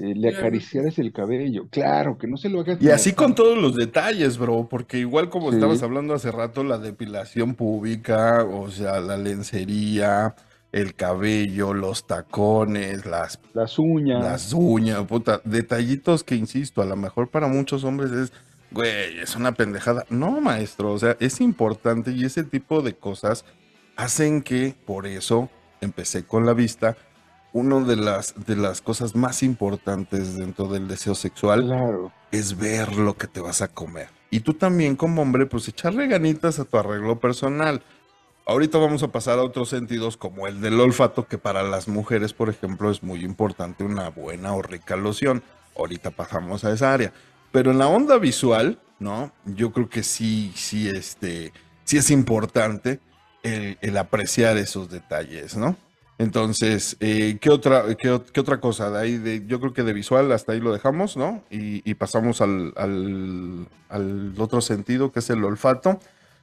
eh, 0.00 0.14
le 0.14 0.28
Claro. 0.30 0.38
acariciaras 0.38 0.98
el 0.98 1.12
cabello. 1.12 1.66
Claro, 1.70 2.18
que 2.18 2.26
no 2.28 2.36
se 2.36 2.48
lo 2.48 2.60
hagas. 2.60 2.80
Y 2.82 2.90
así 2.90 3.12
con 3.14 3.34
todos 3.34 3.56
los 3.58 3.74
detalles, 3.74 4.36
bro, 4.38 4.68
porque 4.68 4.98
igual 4.98 5.28
como 5.30 5.50
Sí. 5.50 5.56
estabas 5.56 5.82
hablando 5.82 6.12
hace 6.14 6.30
rato, 6.30 6.62
la 6.64 6.78
depilación 6.78 7.54
pública, 7.54 8.44
o 8.44 8.70
sea, 8.70 9.00
la 9.00 9.16
lencería, 9.16 10.34
el 10.70 10.94
cabello, 10.94 11.72
los 11.74 12.06
tacones, 12.06 13.06
las, 13.06 13.40
las 13.54 13.78
uñas. 13.78 14.22
las 14.22 14.52
uñas, 14.52 15.02
puta, 15.06 15.40
detallitos 15.44 16.22
que, 16.24 16.34
insisto, 16.36 16.82
a 16.82 16.84
lo 16.86 16.94
mejor 16.96 17.28
para 17.28 17.48
muchos 17.48 17.84
hombres 17.84 18.12
es, 18.12 18.32
güey, 18.70 19.18
es 19.20 19.36
una 19.36 19.52
pendejada. 19.52 20.04
No, 20.10 20.40
maestro, 20.40 20.92
o 20.92 20.98
sea, 20.98 21.16
es 21.20 21.40
importante 21.40 22.12
y 22.12 22.24
ese 22.24 22.44
tipo 22.44 22.82
de 22.82 22.94
cosas 22.94 23.44
hacen 23.96 24.42
que, 24.42 24.74
por 24.86 25.06
eso, 25.06 25.50
empecé 25.80 26.24
con 26.24 26.46
la 26.46 26.52
vista, 26.54 26.96
una 27.52 27.80
de 27.80 27.96
las, 27.96 28.34
de 28.46 28.56
las 28.56 28.80
cosas 28.80 29.16
más 29.16 29.42
importantes 29.42 30.36
dentro 30.36 30.68
del 30.68 30.86
deseo 30.86 31.14
sexual 31.14 31.64
Claro. 31.64 32.12
es 32.30 32.56
ver 32.56 32.94
lo 32.96 33.16
que 33.16 33.26
te 33.26 33.40
vas 33.40 33.62
a 33.62 33.68
comer. 33.68 34.08
Y 34.30 34.40
tú 34.40 34.54
también 34.54 34.96
como 34.96 35.22
hombre, 35.22 35.46
pues 35.46 35.66
echarle 35.68 36.06
ganitas 36.06 36.58
a 36.58 36.64
tu 36.64 36.76
arreglo 36.76 37.18
personal. 37.18 37.82
Ahorita 38.46 38.78
vamos 38.78 39.02
a 39.02 39.08
pasar 39.08 39.38
a 39.38 39.42
otros 39.42 39.70
sentidos 39.70 40.16
como 40.16 40.46
el 40.46 40.60
del 40.60 40.78
olfato, 40.80 41.26
que 41.26 41.38
para 41.38 41.62
las 41.62 41.88
mujeres, 41.88 42.32
por 42.34 42.48
ejemplo, 42.48 42.90
es 42.90 43.02
muy 43.02 43.24
importante 43.24 43.84
una 43.84 44.10
buena 44.10 44.54
o 44.54 44.62
rica 44.62 44.96
loción. 44.96 45.42
Ahorita 45.76 46.10
pasamos 46.10 46.64
a 46.64 46.72
esa 46.72 46.92
área. 46.92 47.12
Pero 47.52 47.70
en 47.70 47.78
la 47.78 47.88
onda 47.88 48.18
visual, 48.18 48.78
¿no? 48.98 49.32
Yo 49.44 49.72
creo 49.72 49.88
que 49.88 50.02
sí, 50.02 50.52
sí, 50.54 50.88
este, 50.88 51.52
sí 51.84 51.96
es 51.96 52.10
importante 52.10 53.00
el, 53.42 53.96
apreciar 53.96 54.56
esos 54.56 54.90
detalles, 54.90 55.56
¿no? 55.56 55.76
Entonces, 56.18 56.96
eh, 56.98 57.38
¿qué, 57.40 57.50
otra, 57.50 57.84
qué, 57.96 58.20
qué 58.32 58.40
otra 58.40 58.60
cosa? 58.60 58.90
De 58.90 58.98
ahí, 58.98 59.18
de, 59.18 59.46
yo 59.46 59.60
creo 59.60 59.72
que 59.72 59.84
de 59.84 59.92
visual 59.92 60.32
hasta 60.32 60.52
ahí 60.52 60.60
lo 60.60 60.72
dejamos, 60.72 61.16
¿no? 61.16 61.44
Y, 61.48 61.88
y 61.88 61.94
pasamos 61.94 62.40
al, 62.40 62.72
al, 62.76 63.68
al 63.88 64.34
otro 64.36 64.60
sentido, 64.60 65.12
que 65.12 65.20
es 65.20 65.30
el 65.30 65.44
olfato. 65.44 66.00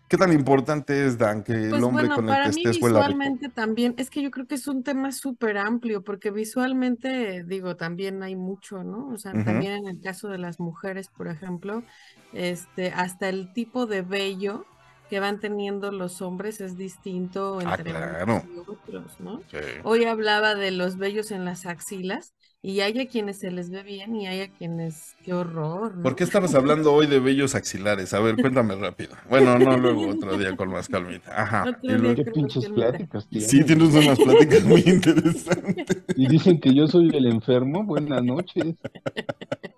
¿Qué 0.07 0.17
tan 0.17 0.31
importante 0.31 1.05
es, 1.07 1.17
Dan, 1.17 1.43
que 1.43 1.53
el 1.53 1.69
Pues 1.71 1.81
hombre 1.81 2.07
bueno, 2.07 2.15
con 2.15 2.29
el 2.29 2.43
que 2.43 2.49
estés 2.49 2.75
visualmente 2.77 3.49
también, 3.49 3.95
es 3.97 4.09
que 4.11 4.21
yo 4.21 4.29
creo 4.31 4.45
que 4.47 4.55
es 4.55 4.67
un 4.67 4.83
tema 4.83 5.11
súper 5.11 5.57
amplio, 5.57 6.03
porque 6.03 6.29
visualmente, 6.31 7.43
digo, 7.43 7.75
también 7.75 8.21
hay 8.21 8.35
mucho, 8.35 8.83
¿no? 8.83 9.09
O 9.09 9.17
sea, 9.17 9.33
también 9.43 9.73
en 9.73 9.87
el 9.87 9.99
caso 10.01 10.29
de 10.29 10.37
las 10.37 10.59
mujeres, 10.59 11.09
por 11.09 11.27
ejemplo, 11.27 11.83
este, 12.31 12.91
hasta 12.91 13.29
el 13.29 13.51
tipo 13.53 13.87
de 13.87 14.03
vello 14.03 14.67
que 15.09 15.19
van 15.19 15.39
teniendo 15.39 15.91
los 15.91 16.21
hombres 16.21 16.61
es 16.61 16.77
distinto 16.77 17.59
Ah, 17.63 17.75
entre 17.75 17.95
unos 17.95 18.11
claro. 18.17 18.43
y 18.43 18.57
otros, 18.57 19.19
¿no? 19.19 19.45
Sí. 19.51 19.57
Hoy 19.83 20.03
hablaba 20.05 20.55
de 20.55 20.71
los 20.71 20.97
vellos 20.97 21.31
en 21.31 21.45
las 21.45 21.65
axilas 21.65 22.35
y 22.67 22.79
hay 22.81 22.99
a 22.99 23.07
quienes 23.07 23.37
se 23.37 23.51
les 23.51 23.69
ve 23.69 23.83
bien 23.83 24.15
y 24.15 24.25
hay 24.25 24.41
a 24.41 24.47
quienes, 24.49 25.15
qué 25.23 25.33
horror, 25.33 25.95
¿no? 25.97 26.01
¿Por 26.01 26.15
qué 26.15 26.23
estabas 26.23 26.55
hablando 26.55 26.93
hoy 26.93 27.05
de 27.05 27.19
vellos 27.19 27.53
axilares? 27.53 28.11
A 28.15 28.19
ver, 28.19 28.35
cuéntame 28.37 28.73
rápido. 28.75 29.15
Bueno, 29.29 29.59
no, 29.59 29.77
luego 29.77 30.07
otro 30.09 30.35
día 30.35 30.55
con 30.55 30.69
más 30.69 30.89
calmita. 30.89 31.43
Ajá. 31.43 31.61
Otro 31.69 31.79
Y 31.83 31.97
luego- 31.99 32.15
Qué 32.15 32.31
pinches 32.31 32.67
pláticas 32.69 33.27
tienes. 33.29 33.49
Sí, 33.51 33.63
tienes 33.63 33.93
unas 33.93 34.17
pláticas 34.17 34.63
muy 34.63 34.81
interesantes. 34.81 35.85
Y 36.15 36.27
dicen 36.27 36.59
que 36.59 36.73
yo 36.73 36.87
soy 36.87 37.09
el 37.15 37.27
enfermo. 37.27 37.83
Buenas 37.83 38.23
noches. 38.23 38.63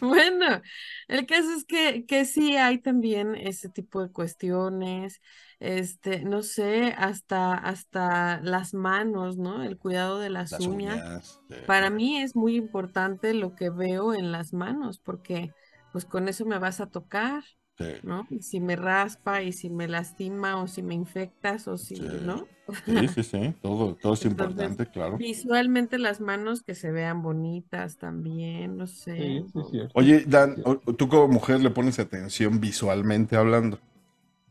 Bueno, 0.00 0.62
el 1.08 1.26
caso 1.26 1.52
es 1.54 1.64
que, 1.64 2.06
que 2.06 2.24
sí 2.24 2.56
hay 2.56 2.78
también 2.78 3.34
ese 3.34 3.68
tipo 3.68 4.02
de 4.02 4.10
cuestiones, 4.10 5.20
este, 5.60 6.24
no 6.24 6.42
sé, 6.42 6.94
hasta, 6.98 7.54
hasta 7.54 8.40
las 8.42 8.74
manos, 8.74 9.38
¿no? 9.38 9.62
El 9.64 9.78
cuidado 9.78 10.18
de 10.20 10.30
las 10.30 10.52
Las 10.52 10.66
uñas. 10.66 11.40
Para 11.66 11.90
mí 11.90 12.18
es 12.20 12.36
muy 12.36 12.56
importante 12.56 13.34
lo 13.34 13.54
que 13.54 13.70
veo 13.70 14.14
en 14.14 14.32
las 14.32 14.52
manos, 14.52 15.00
porque 15.00 15.54
pues 15.92 16.04
con 16.06 16.28
eso 16.28 16.46
me 16.46 16.58
vas 16.58 16.80
a 16.80 16.88
tocar, 16.90 17.44
Sí. 17.78 17.86
¿no? 18.02 18.26
Y 18.30 18.42
si 18.42 18.60
me 18.60 18.76
raspa 18.76 19.42
y 19.42 19.52
si 19.52 19.70
me 19.70 19.88
lastima 19.88 20.62
o 20.62 20.66
si 20.68 20.82
me 20.82 20.94
infectas 20.94 21.68
o 21.68 21.76
si, 21.78 21.96
Sí. 21.96 22.06
¿no? 22.20 22.50
Sí, 22.86 23.08
sí, 23.08 23.22
sí, 23.24 23.54
todo, 23.62 23.94
todo 23.96 24.14
es 24.14 24.24
Entonces, 24.24 24.26
importante, 24.26 24.86
claro. 24.86 25.18
Visualmente 25.18 25.98
las 25.98 26.20
manos 26.20 26.62
que 26.62 26.74
se 26.74 26.92
vean 26.92 27.22
bonitas 27.22 27.98
también, 27.98 28.76
no 28.76 28.86
sé. 28.86 29.12
Sí, 29.16 29.44
sí, 29.52 29.62
o- 29.62 29.70
sí. 29.70 29.78
Oye, 29.94 30.24
Dan, 30.26 30.56
o- 30.64 30.76
tú 30.94 31.08
como 31.08 31.28
mujer 31.28 31.60
le 31.60 31.70
pones 31.70 31.98
atención 31.98 32.60
visualmente 32.60 33.36
hablando 33.36 33.78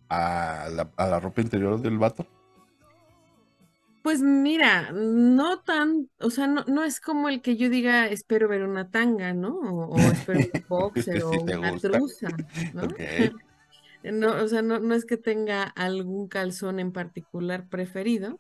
a 0.10 0.70
la, 0.72 0.92
a 0.98 1.08
la 1.08 1.20
ropa 1.20 1.42
interior 1.42 1.82
del 1.82 1.98
vato. 1.98 2.26
Pues 4.02 4.22
mira, 4.22 4.92
no 4.94 5.62
tan, 5.62 6.10
o 6.20 6.30
sea, 6.32 6.48
no, 6.48 6.64
no 6.68 6.84
es 6.86 7.02
como 7.02 7.28
el 7.30 7.42
que 7.42 7.58
yo 7.58 7.70
diga 7.70 8.08
espero 8.08 8.48
ver 8.48 8.64
una 8.64 8.90
tanga, 8.90 9.34
¿no? 9.34 9.50
O, 9.60 10.08
o 10.08 10.12
espero 10.12 10.42
un 10.46 10.66
boxer 10.68 11.22
o 11.24 11.42
Sí 11.46 11.58
una 11.58 11.72
gusta. 11.72 11.80
truza, 11.80 12.42
¿no? 12.72 12.96
No, 14.04 14.32
o 14.44 14.48
sea, 14.48 14.62
no, 14.62 14.80
no 14.80 14.96
es 14.96 15.06
que 15.06 15.18
tenga 15.18 15.64
algún 15.64 16.30
calzón 16.30 16.80
en 16.80 16.94
particular 16.94 17.68
preferido, 17.70 18.40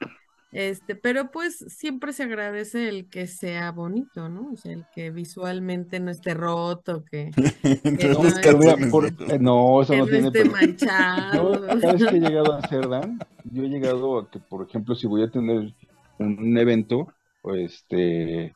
este, 0.51 0.95
pero 0.95 1.29
pues 1.31 1.57
siempre 1.67 2.11
se 2.13 2.23
agradece 2.23 2.89
el 2.89 3.07
que 3.09 3.27
sea 3.27 3.71
bonito, 3.71 4.29
¿no? 4.29 4.51
O 4.53 4.57
sea, 4.57 4.73
el 4.73 4.85
que 4.95 5.11
visualmente 5.11 5.99
no 5.99 6.09
esté 6.11 6.33
roto, 6.33 7.03
que, 7.09 7.31
Entonces, 7.83 8.55
no, 8.55 8.75
es- 8.77 8.91
por- 8.91 9.05
eh, 9.07 9.37
no, 9.39 9.81
eso 9.81 9.93
que 9.93 9.99
no 9.99 10.05
no 10.05 10.11
tiene 10.11 10.27
esté 10.27 10.39
pero- 10.41 10.51
manchado. 10.51 11.53
Yo, 11.53 11.79
cada 11.79 11.93
vez 11.93 12.05
que 12.05 12.17
he 12.17 12.19
llegado 12.19 12.53
a 12.53 12.57
hacer, 12.59 12.89
Dan, 12.89 13.19
yo 13.45 13.63
he 13.63 13.67
llegado 13.69 14.19
a 14.19 14.29
que, 14.29 14.39
por 14.39 14.67
ejemplo, 14.67 14.95
si 14.95 15.07
voy 15.07 15.23
a 15.23 15.29
tener 15.29 15.73
un, 16.17 16.57
evento, 16.57 17.07
o 17.41 17.53
este, 17.55 18.53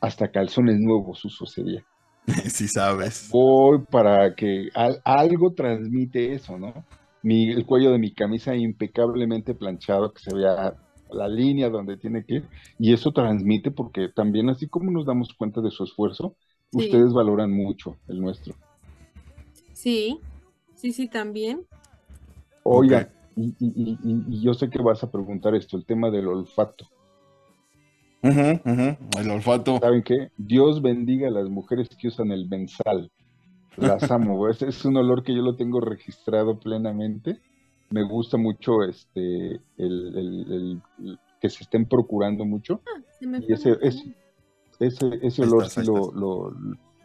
hasta 0.00 0.30
calzones 0.30 0.80
nuevos 0.80 1.24
uso 1.24 1.44
ese 1.44 1.62
día. 1.62 1.84
Sí 2.50 2.66
sabes. 2.66 3.28
Voy 3.30 3.80
para 3.90 4.34
que 4.34 4.68
al- 4.74 5.00
algo 5.04 5.52
transmite 5.54 6.32
eso, 6.32 6.58
¿no? 6.58 6.72
Mi, 7.22 7.50
el 7.52 7.64
cuello 7.66 7.90
de 7.92 7.98
mi 7.98 8.12
camisa 8.14 8.54
impecablemente 8.56 9.54
planchado, 9.54 10.12
que 10.12 10.20
se 10.22 10.34
vea 10.34 10.74
la 11.10 11.28
línea 11.28 11.70
donde 11.70 11.96
tiene 11.96 12.24
que 12.24 12.36
ir, 12.36 12.48
y 12.78 12.92
eso 12.92 13.12
transmite 13.12 13.70
porque 13.70 14.08
también 14.08 14.48
así 14.50 14.68
como 14.68 14.90
nos 14.90 15.06
damos 15.06 15.32
cuenta 15.34 15.60
de 15.60 15.70
su 15.70 15.84
esfuerzo, 15.84 16.36
Sí. 16.72 16.78
ustedes 16.78 17.12
valoran 17.12 17.52
mucho 17.52 17.96
el 18.08 18.20
nuestro. 18.20 18.54
Sí, 19.72 20.18
sí, 20.74 20.92
sí, 20.92 21.08
también. 21.08 21.66
Oiga, 22.64 23.08
y, 23.36 23.48
y- 23.48 23.54
y- 23.60 23.98
y- 24.02 24.24
y 24.28 24.42
yo 24.42 24.54
sé 24.54 24.68
que 24.68 24.82
vas 24.82 25.04
a 25.04 25.10
preguntar 25.10 25.54
esto, 25.54 25.76
el 25.76 25.84
tema 25.84 26.10
del 26.10 26.26
olfato. 26.26 26.86
El 28.22 29.30
olfato. 29.30 29.78
¿Saben 29.78 30.02
qué? 30.02 30.30
Dios 30.36 30.82
bendiga 30.82 31.28
a 31.28 31.30
las 31.30 31.48
mujeres 31.48 31.88
que 31.96 32.08
usan 32.08 32.32
el 32.32 32.48
benzal. 32.48 33.10
Las 33.76 34.10
amo. 34.10 34.48
es, 34.48 34.62
es 34.62 34.84
un 34.84 34.96
olor 34.96 35.22
que 35.22 35.34
yo 35.34 35.42
lo 35.42 35.54
tengo 35.56 35.80
registrado 35.80 36.58
plenamente. 36.58 37.40
Me 37.90 38.02
gusta 38.02 38.36
mucho 38.36 38.82
este 38.82 39.46
el, 39.54 39.60
el- 39.76 40.52
el- 40.52 40.82
el- 40.98 41.18
que 41.40 41.50
se 41.50 41.64
estén 41.64 41.86
procurando 41.86 42.44
mucho. 42.44 42.82
Ah, 42.86 43.02
se 43.18 43.26
me 43.26 43.38
Y 43.38 43.52
ese- 43.52 43.76
ese-. 43.82 44.14
Ese, 44.78 45.42
olor 45.42 45.62
estás, 45.62 45.72
sí 45.72 45.82
lo, 45.86 46.12
lo, 46.12 46.54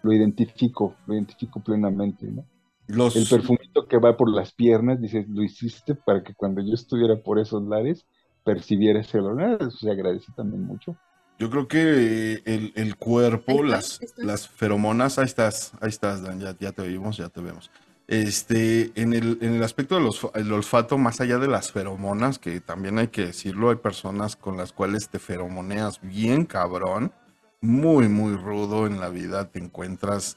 lo 0.03 0.13
identifico, 0.13 0.97
lo 1.05 1.13
identifico 1.13 1.61
plenamente, 1.61 2.25
¿no? 2.27 2.45
Los, 2.87 3.15
El 3.15 3.27
perfumito 3.27 3.87
que 3.87 3.97
va 3.97 4.17
por 4.17 4.29
las 4.29 4.51
piernas, 4.53 4.99
dices, 4.99 5.25
lo 5.29 5.41
hiciste 5.43 5.95
para 5.95 6.21
que 6.23 6.33
cuando 6.33 6.61
yo 6.61 6.73
estuviera 6.73 7.15
por 7.21 7.39
esos 7.39 7.63
lares 7.63 8.05
percibiera 8.43 8.99
ese 8.99 9.19
olor. 9.19 9.41
Ah, 9.41 9.57
Eso 9.59 9.71
se 9.77 9.91
agradece 9.91 10.33
también 10.33 10.63
mucho. 10.65 10.97
Yo 11.39 11.49
creo 11.49 11.67
que 11.67 12.33
eh, 12.35 12.41
el, 12.45 12.73
el 12.75 12.95
cuerpo, 12.97 13.53
Ahí 13.63 13.69
las, 13.69 13.99
ahí 14.01 14.27
las 14.27 14.47
feromonas, 14.47 15.17
ahí 15.17 15.25
estás, 15.25 15.71
ahí 15.81 15.89
estás, 15.89 16.21
Dan, 16.21 16.39
ya, 16.39 16.55
ya 16.59 16.71
te 16.71 16.81
oímos, 16.81 17.17
ya 17.17 17.29
te 17.29 17.41
vemos. 17.41 17.71
Este, 18.11 18.91
en 19.01 19.13
el, 19.13 19.37
en 19.39 19.53
el 19.53 19.63
aspecto 19.63 19.95
del 19.95 20.03
olf- 20.03 20.31
el 20.35 20.51
olfato, 20.51 20.97
más 20.97 21.21
allá 21.21 21.37
de 21.37 21.47
las 21.47 21.71
feromonas, 21.71 22.39
que 22.39 22.59
también 22.59 22.99
hay 22.99 23.07
que 23.07 23.27
decirlo, 23.27 23.69
hay 23.69 23.77
personas 23.77 24.35
con 24.35 24.57
las 24.57 24.73
cuales 24.73 25.07
te 25.07 25.17
feromoneas 25.17 26.01
bien 26.01 26.43
cabrón, 26.43 27.13
muy, 27.61 28.09
muy 28.09 28.35
rudo 28.35 28.85
en 28.85 28.99
la 28.99 29.07
vida, 29.07 29.49
te 29.49 29.59
encuentras 29.59 30.35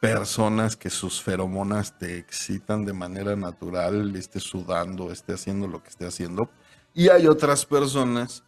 personas 0.00 0.74
que 0.74 0.90
sus 0.90 1.22
feromonas 1.22 1.96
te 1.96 2.18
excitan 2.18 2.84
de 2.84 2.92
manera 2.92 3.36
natural, 3.36 4.16
esté 4.16 4.40
sudando, 4.40 5.12
esté 5.12 5.34
haciendo 5.34 5.68
lo 5.68 5.80
que 5.80 5.90
esté 5.90 6.06
haciendo. 6.06 6.50
Y 6.92 7.08
hay 7.08 7.28
otras 7.28 7.66
personas 7.66 8.42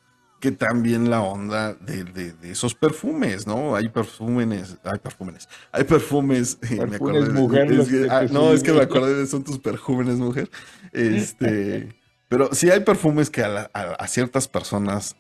que 0.45 0.53
también 0.53 1.11
la 1.11 1.23
onda 1.23 1.75
de, 1.75 2.05
de- 2.05 2.33
de 2.35 2.51
esos 2.53 2.75
perfumes, 2.75 3.47
¿no? 3.47 3.77
Hay 3.77 3.89
perfumes, 3.89 4.77
hay 4.85 4.99
perfumes, 5.01 5.49
hay 5.73 5.85
perfumes. 5.85 6.59
eh, 6.71 6.85
me 6.87 6.97
Perfumes 6.97 6.99
acordé 6.99 7.33
de- 7.33 7.43
mujer, 7.43 7.73
es 7.73 7.89
que- 7.89 8.07
ah, 8.11 8.27
no, 8.31 8.53
es 8.53 8.63
que 8.63 8.73
me 8.73 8.83
acordé 8.83 9.15
de 9.15 9.27
son 9.27 9.45
tus 9.45 9.59
perfumes 9.59 10.17
mujer. 10.19 10.51
Este, 10.93 11.89
pero 12.29 12.55
sí 12.55 12.71
hay 12.71 12.81
perfumes 12.81 13.31
que 13.31 13.43
a, 13.45 13.49
la- 13.49 13.71
a- 13.75 13.95
a 13.95 14.09
ciertas 14.09 14.49
personas 14.49 15.17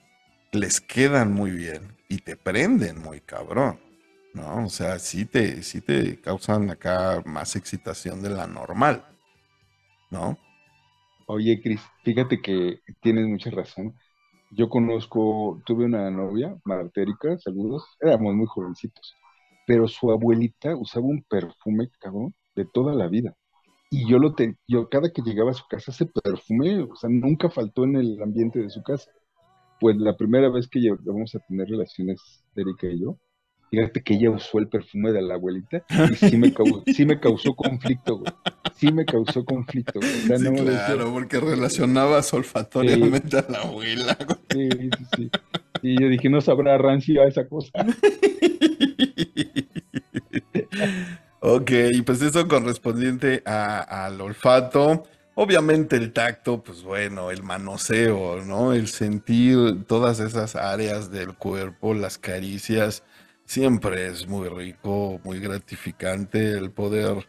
les 0.52 0.80
quedan 0.80 1.32
muy 1.32 1.50
bien 1.52 1.96
y 2.08 2.18
te 2.18 2.36
prenden 2.36 3.00
muy 3.02 3.20
cabrón, 3.20 3.80
¿no? 4.34 4.66
O 4.66 4.70
sea, 4.70 4.98
sí 5.00 5.24
te, 5.26 5.62
sí 5.62 5.80
te 5.82 6.20
causan 6.20 6.70
acá 6.70 7.22
más 7.26 7.56
excitación 7.56 8.22
de 8.22 8.30
la 8.30 8.46
normal, 8.46 9.04
¿no? 10.10 10.38
Oye, 11.26 11.60
Cris, 11.62 11.80
fíjate 12.02 12.40
que 12.42 12.80
tienes 13.00 13.26
mucha 13.26 13.50
razón. 13.50 13.94
Yo 14.56 14.68
conozco, 14.68 15.60
tuve 15.66 15.86
una 15.86 16.08
novia, 16.12 16.56
Marta 16.64 17.00
Erika, 17.00 17.36
saludos, 17.38 17.84
éramos 18.00 18.34
muy 18.36 18.46
jovencitos, 18.46 19.12
pero 19.66 19.88
su 19.88 20.12
abuelita 20.12 20.76
usaba 20.76 21.06
un 21.06 21.24
perfume, 21.28 21.88
cabrón, 21.98 22.32
de 22.54 22.64
toda 22.64 22.94
la 22.94 23.08
vida. 23.08 23.34
Y 23.90 24.08
yo 24.08 24.20
lo 24.20 24.34
te, 24.34 24.56
yo 24.68 24.88
cada 24.88 25.10
que 25.12 25.22
llegaba 25.22 25.50
a 25.50 25.54
su 25.54 25.64
casa, 25.68 25.90
ese 25.90 26.06
perfume, 26.06 26.84
o 26.84 26.94
sea, 26.94 27.10
nunca 27.10 27.50
faltó 27.50 27.82
en 27.82 27.96
el 27.96 28.22
ambiente 28.22 28.60
de 28.60 28.70
su 28.70 28.80
casa. 28.84 29.10
Pues 29.80 29.96
la 29.96 30.16
primera 30.16 30.48
vez 30.50 30.68
que 30.68 30.78
llegamos 30.78 31.34
a 31.34 31.40
tener 31.40 31.68
relaciones, 31.68 32.44
Erika 32.54 32.86
y 32.86 33.00
yo, 33.00 33.18
fíjate 33.76 34.02
que 34.02 34.14
ella 34.14 34.30
usó 34.30 34.58
el 34.58 34.68
perfume 34.68 35.12
de 35.12 35.22
la 35.22 35.34
abuelita 35.34 35.84
y 36.12 36.14
sí 36.14 36.36
me, 36.36 36.52
cau- 36.54 36.82
sí 36.94 37.04
me 37.04 37.18
causó 37.20 37.54
conflicto, 37.54 38.18
güey. 38.18 38.32
Sí 38.76 38.92
me 38.92 39.04
causó 39.04 39.44
conflicto, 39.44 40.00
güey. 40.00 40.10
O 40.24 40.26
sea, 40.26 40.38
Sí, 40.38 40.44
no 40.44 40.52
me 40.52 40.60
decía- 40.62 40.86
claro, 40.86 41.12
porque 41.12 41.40
relacionabas 41.40 42.32
olfatoriamente 42.34 43.38
a 43.38 43.46
la 43.48 43.58
abuela. 43.62 44.16
güey. 44.50 44.68
Sí, 44.70 44.90
sí, 44.98 45.04
sí. 45.16 45.30
Y 45.82 46.00
yo 46.00 46.08
dije, 46.08 46.28
no 46.30 46.40
sabrá 46.40 46.78
rancia 46.78 47.24
esa 47.24 47.46
cosa. 47.46 47.70
Ok, 51.40 51.70
pues 52.06 52.22
eso 52.22 52.48
correspondiente 52.48 53.42
a- 53.44 54.06
al 54.06 54.20
olfato. 54.20 55.02
Obviamente 55.34 55.96
el 55.96 56.12
tacto, 56.12 56.62
pues 56.62 56.82
bueno, 56.82 57.30
el 57.30 57.42
manoseo, 57.42 58.42
¿no? 58.44 58.72
El 58.72 58.86
sentir 58.86 59.84
todas 59.86 60.20
esas 60.20 60.54
áreas 60.56 61.10
del 61.10 61.34
cuerpo, 61.34 61.92
las 61.92 62.18
caricias, 62.18 63.02
siempre 63.44 64.06
es 64.08 64.26
muy 64.26 64.48
rico, 64.48 65.20
muy 65.24 65.40
gratificante 65.40 66.52
el 66.52 66.70
poder 66.70 67.26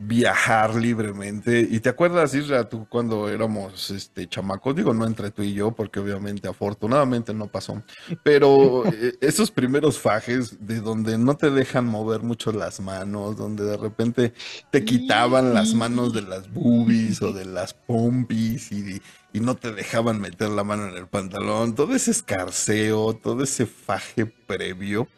viajar 0.00 0.76
libremente. 0.76 1.66
¿Y 1.68 1.80
te 1.80 1.88
acuerdas, 1.88 2.32
Isra, 2.32 2.68
tú 2.68 2.86
cuando 2.88 3.28
éramos 3.28 3.90
este, 3.90 4.28
chamacos? 4.28 4.76
Digo, 4.76 4.94
no 4.94 5.04
entre 5.04 5.32
tú 5.32 5.42
y 5.42 5.54
yo, 5.54 5.72
porque 5.72 5.98
obviamente, 5.98 6.46
afortunadamente 6.48 7.34
no 7.34 7.48
pasó. 7.48 7.82
Pero 8.22 8.84
eh, 8.92 9.14
esos 9.20 9.50
primeros 9.50 9.98
fajes 9.98 10.64
de 10.64 10.80
donde 10.80 11.18
no 11.18 11.36
te 11.36 11.50
dejan 11.50 11.84
mover 11.84 12.22
mucho 12.22 12.52
las 12.52 12.80
manos, 12.80 13.36
donde 13.36 13.64
de 13.64 13.76
repente 13.76 14.32
te 14.70 14.84
quitaban 14.84 15.52
las 15.52 15.74
manos 15.74 16.12
de 16.12 16.22
las 16.22 16.52
boobies 16.52 17.20
o 17.20 17.32
de 17.32 17.44
las 17.44 17.74
pompis 17.74 18.70
y, 18.70 19.02
y 19.32 19.40
no 19.40 19.56
te 19.56 19.72
dejaban 19.72 20.20
meter 20.20 20.50
la 20.50 20.62
mano 20.62 20.88
en 20.88 20.96
el 20.96 21.08
pantalón, 21.08 21.74
todo 21.74 21.94
ese 21.94 22.12
escarceo, 22.12 23.14
todo 23.14 23.42
ese 23.42 23.66
faje 23.66 24.26
previo, 24.26 25.08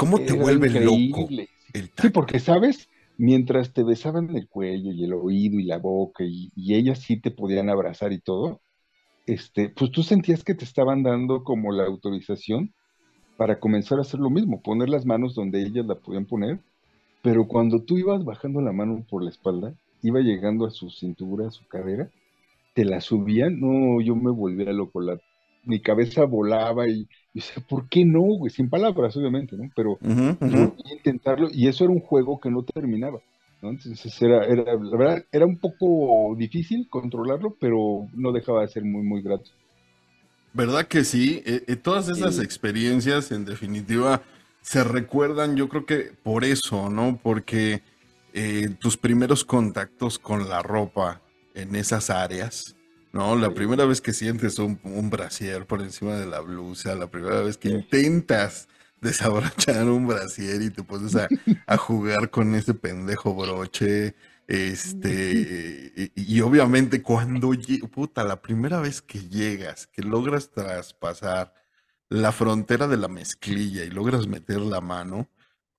¿cómo 0.00 0.18
te 0.18 0.32
Era 0.32 0.34
vuelve 0.34 0.70
loco 0.80 1.28
el 1.74 1.90
Sí, 2.00 2.08
porque, 2.08 2.40
¿sabes? 2.40 2.88
Mientras 3.18 3.74
te 3.74 3.84
besaban 3.84 4.34
el 4.34 4.48
cuello 4.48 4.92
y 4.92 5.04
el 5.04 5.12
oído 5.12 5.60
y 5.60 5.64
la 5.64 5.76
boca 5.76 6.24
y, 6.24 6.50
y 6.56 6.74
ellas 6.74 7.00
sí 7.00 7.20
te 7.20 7.30
podían 7.30 7.68
abrazar 7.68 8.12
y 8.12 8.18
todo, 8.18 8.60
este, 9.26 9.68
pues 9.68 9.90
tú 9.90 10.02
sentías 10.02 10.42
que 10.42 10.54
te 10.54 10.64
estaban 10.64 11.02
dando 11.02 11.44
como 11.44 11.70
la 11.70 11.84
autorización 11.84 12.72
para 13.36 13.60
comenzar 13.60 13.98
a 13.98 14.02
hacer 14.02 14.20
lo 14.20 14.30
mismo, 14.30 14.62
poner 14.62 14.88
las 14.88 15.04
manos 15.04 15.34
donde 15.34 15.62
ellas 15.62 15.86
la 15.86 15.94
podían 15.96 16.24
poner, 16.24 16.58
pero 17.22 17.46
cuando 17.46 17.82
tú 17.82 17.98
ibas 17.98 18.24
bajando 18.24 18.60
la 18.62 18.72
mano 18.72 19.04
por 19.08 19.22
la 19.22 19.30
espalda, 19.30 19.74
iba 20.02 20.20
llegando 20.20 20.66
a 20.66 20.70
su 20.70 20.90
cintura, 20.90 21.48
a 21.48 21.50
su 21.50 21.66
cadera, 21.66 22.10
te 22.74 22.84
la 22.84 23.00
subían, 23.00 23.60
no, 23.60 24.00
yo 24.00 24.16
me 24.16 24.30
volvía 24.30 24.72
loco, 24.72 25.00
la, 25.00 25.20
mi 25.62 25.80
cabeza 25.82 26.24
volaba 26.24 26.88
y, 26.88 27.02
y 27.32 27.40
decía, 27.40 27.62
¿por 27.68 27.88
qué 27.88 28.04
no, 28.04 28.20
güey? 28.22 28.50
Sin 28.52 28.70
palabras, 28.70 29.16
obviamente, 29.16 29.56
¿no? 29.56 29.70
Pero 29.74 30.00
volví 30.42 30.74
a 30.90 30.94
intentarlo 30.94 31.48
y 31.52 31.68
eso 31.68 31.84
era 31.84 31.92
un 31.92 32.00
juego 32.00 32.40
que 32.40 32.50
no 32.50 32.64
terminaba, 32.64 33.22
¿no? 33.60 33.70
Entonces 33.70 34.20
era, 34.22 34.44
era, 34.46 34.64
la 34.74 34.96
verdad, 34.96 35.26
era 35.32 35.46
un 35.46 35.58
poco 35.60 36.34
difícil 36.36 36.88
controlarlo, 36.88 37.56
pero 37.60 38.08
no 38.14 38.32
dejaba 38.32 38.62
de 38.62 38.68
ser 38.68 38.84
muy, 38.84 39.02
muy 39.02 39.22
grato. 39.22 39.50
¿Verdad 40.52 40.86
que 40.88 41.04
sí? 41.04 41.42
Eh, 41.46 41.64
eh, 41.68 41.76
todas 41.76 42.08
esas 42.08 42.38
Sí. 42.38 42.40
experiencias, 42.40 43.30
en 43.30 43.44
definitiva, 43.44 44.22
se 44.62 44.82
recuerdan, 44.82 45.56
yo 45.56 45.68
creo 45.68 45.86
que 45.86 46.12
por 46.22 46.44
eso, 46.44 46.90
¿no? 46.90 47.20
Porque 47.22 47.82
eh, 48.32 48.70
tus 48.80 48.96
primeros 48.96 49.44
contactos 49.44 50.18
con 50.18 50.48
la 50.48 50.62
ropa 50.62 51.22
en 51.54 51.76
esas 51.76 52.10
áreas, 52.10 52.74
¿no? 53.12 53.36
La 53.36 53.52
primera 53.54 53.84
vez 53.86 54.00
que 54.00 54.12
sientes 54.12 54.58
un, 54.58 54.80
un 54.84 55.10
brasier 55.10 55.66
por 55.66 55.82
encima 55.82 56.14
de 56.14 56.26
la 56.26 56.40
blusa, 56.40 56.94
la 56.94 57.10
primera 57.10 57.40
vez 57.42 57.56
que 57.58 57.68
intentas 57.70 58.68
desabrochar 59.00 59.88
un 59.88 60.06
brasier 60.06 60.62
y 60.62 60.70
te 60.70 60.82
pones 60.82 61.16
a, 61.16 61.28
a 61.66 61.76
jugar 61.76 62.30
con 62.30 62.54
ese 62.54 62.74
pendejo 62.74 63.34
broche, 63.34 64.14
este, 64.46 65.92
y, 65.96 66.12
y 66.16 66.40
obviamente 66.40 67.02
cuando, 67.02 67.52
puta, 67.92 68.24
la 68.24 68.42
primera 68.42 68.80
vez 68.80 69.00
que 69.00 69.20
llegas, 69.28 69.86
que 69.86 70.02
logras 70.02 70.50
traspasar 70.50 71.54
la 72.08 72.32
frontera 72.32 72.88
de 72.88 72.96
la 72.96 73.08
mezclilla 73.08 73.84
y 73.84 73.90
logras 73.90 74.26
meter 74.26 74.60
la 74.60 74.80
mano, 74.80 75.28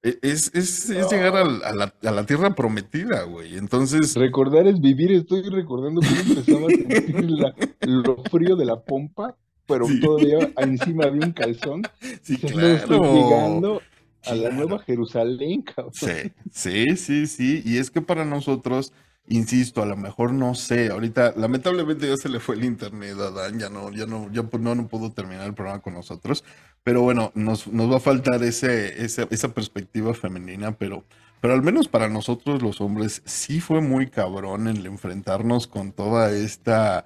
es, 0.03 0.51
es, 0.55 0.89
es 0.89 1.09
llegar 1.11 1.35
a, 1.35 1.43
la, 1.73 1.93
a 2.03 2.11
la 2.11 2.25
tierra 2.25 2.55
prometida, 2.55 3.23
güey. 3.23 3.57
Entonces, 3.57 4.15
Recordar 4.15 4.67
es 4.67 4.79
vivir, 4.81 5.11
estoy 5.11 5.43
recordando 5.49 6.01
cómo 6.01 6.21
empezaba 6.21 6.67
a 6.67 6.69
sentir 6.69 7.29
la- 7.31 7.53
lo 7.81 8.17
frío 8.23 8.55
de 8.55 8.65
la 8.65 8.79
pompa, 8.81 9.35
pero 9.67 9.85
Sí. 9.87 9.99
todavía 9.99 10.51
encima 10.57 11.05
había 11.05 11.25
un 11.25 11.33
calzón. 11.33 11.83
sí, 12.23 12.35
Dices, 12.35 12.55
no, 12.55 12.67
estoy 12.67 12.97
claro. 12.99 13.13
llegando 13.13 13.81
a 14.25 14.35
la 14.35 14.49
Claro. 14.49 14.55
Nueva 14.55 14.79
Jerusalén, 14.79 15.61
cabrón. 15.61 15.93
Sí, 15.93 16.31
sí, 16.51 16.95
sí, 16.97 17.27
sí. 17.27 17.61
Y 17.65 17.77
es 17.77 17.89
que 17.91 18.01
para 18.01 18.25
nosotros, 18.25 18.93
insisto, 19.27 19.81
a 19.81 19.85
lo 19.85 19.97
mejor 19.97 20.33
no 20.33 20.55
sé, 20.55 20.89
ahorita 20.89 21.33
lamentablemente 21.37 22.07
ya 22.07 22.17
se 22.17 22.27
le 22.29 22.39
fue 22.39 22.55
el 22.55 22.65
internet 22.65 23.15
a 23.19 23.31
Dan, 23.31 23.59
ya 23.59 23.69
no, 23.69 23.91
ya 23.91 24.05
no, 24.07 24.31
ya 24.31 24.41
pu- 24.43 24.59
no, 24.59 24.73
no 24.75 24.87
pudo 24.87 25.11
terminar 25.11 25.45
el 25.47 25.53
programa 25.53 25.81
con 25.81 25.93
nosotros. 25.93 26.43
Pero 26.83 27.01
bueno, 27.03 27.31
nos, 27.35 27.67
nos 27.67 27.91
va 27.91 27.97
a 27.97 27.99
faltar 27.99 28.43
ese, 28.43 29.03
ese- 29.03 29.27
esa 29.29 29.53
perspectiva 29.53 30.13
femenina, 30.13 30.71
pero, 30.71 31.03
pero 31.39 31.53
al 31.53 31.61
menos 31.61 31.87
para 31.87 32.09
nosotros 32.09 32.61
los 32.63 32.81
hombres 32.81 33.21
sí 33.25 33.61
fue 33.61 33.81
muy 33.81 34.09
cabrón 34.09 34.67
el 34.67 34.85
enfrentarnos 34.85 35.67
con 35.67 35.91
toda 35.91 36.31
esta 36.31 37.05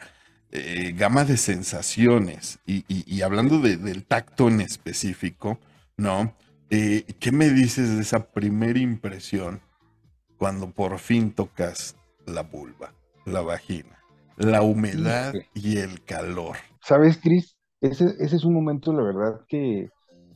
eh, 0.51 0.93
gama 0.95 1.25
de 1.25 1.35
sensaciones. 1.37 2.59
Y, 2.65 2.85
y- 2.87 3.03
y 3.05 3.21
hablando 3.21 3.59
de- 3.59 3.77
del 3.77 4.05
tacto 4.05 4.47
en 4.47 4.61
específico, 4.61 5.59
¿no? 5.97 6.33
eh, 6.69 7.03
¿qué 7.19 7.31
me 7.31 7.49
dices 7.49 7.95
de 7.95 8.01
esa 8.01 8.31
primera 8.31 8.79
impresión 8.79 9.61
cuando 10.37 10.71
por 10.71 10.97
fin 10.99 11.31
tocas 11.31 11.95
la 12.25 12.41
vulva, 12.43 12.93
la 13.25 13.41
vagina, 13.41 13.99
la 14.37 14.61
humedad 14.61 15.33
y 15.53 15.77
el 15.77 16.03
calor? 16.03 16.57
¿Sabes, 16.81 17.17
Cris? 17.17 17.54
Ese, 17.85 18.15
ese 18.19 18.35
es 18.35 18.43
un 18.43 18.53
momento, 18.53 18.93
la 18.93 19.03
verdad, 19.03 19.41
que, 19.47 19.89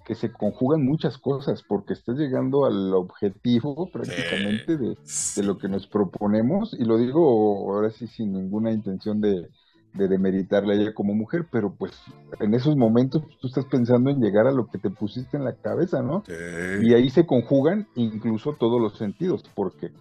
que 0.05 0.15
se 0.15 0.31
conjugan 0.31 0.85
muchas 0.85 1.17
cosas, 1.17 1.63
porque 1.63 1.93
estás 1.93 2.17
llegando 2.17 2.65
al 2.65 2.93
objetivo 2.93 3.89
prácticamente 3.91 4.77
de, 4.77 4.97
de 5.35 5.43
lo 5.43 5.57
que 5.57 5.67
nos 5.67 5.87
proponemos, 5.87 6.75
y 6.79 6.85
lo 6.85 6.97
digo 6.97 7.71
ahora 7.71 7.89
sí 7.91 8.07
sin 8.07 8.33
ninguna 8.33 8.71
intención 8.71 9.19
de, 9.21 9.49
de 9.93 10.07
demeritarla 10.07 10.73
a 10.73 10.75
ella 10.75 10.93
como 10.93 11.13
mujer, 11.13 11.47
pero 11.51 11.73
pues 11.73 11.93
en 12.39 12.53
esos 12.53 12.75
momentos 12.75 13.23
tú 13.41 13.47
estás 13.47 13.65
pensando 13.65 14.09
en 14.09 14.21
llegar 14.21 14.45
a 14.47 14.51
lo 14.51 14.67
que 14.67 14.77
te 14.77 14.89
pusiste 14.89 15.37
en 15.37 15.43
la 15.43 15.55
cabeza, 15.55 16.01
¿no? 16.01 16.23
Y 16.83 16.93
ahí 16.93 17.09
se 17.09 17.25
conjugan 17.25 17.87
incluso 17.95 18.53
todos 18.53 18.79
los 18.79 18.97
sentidos, 18.97 19.43
porque 19.55 19.91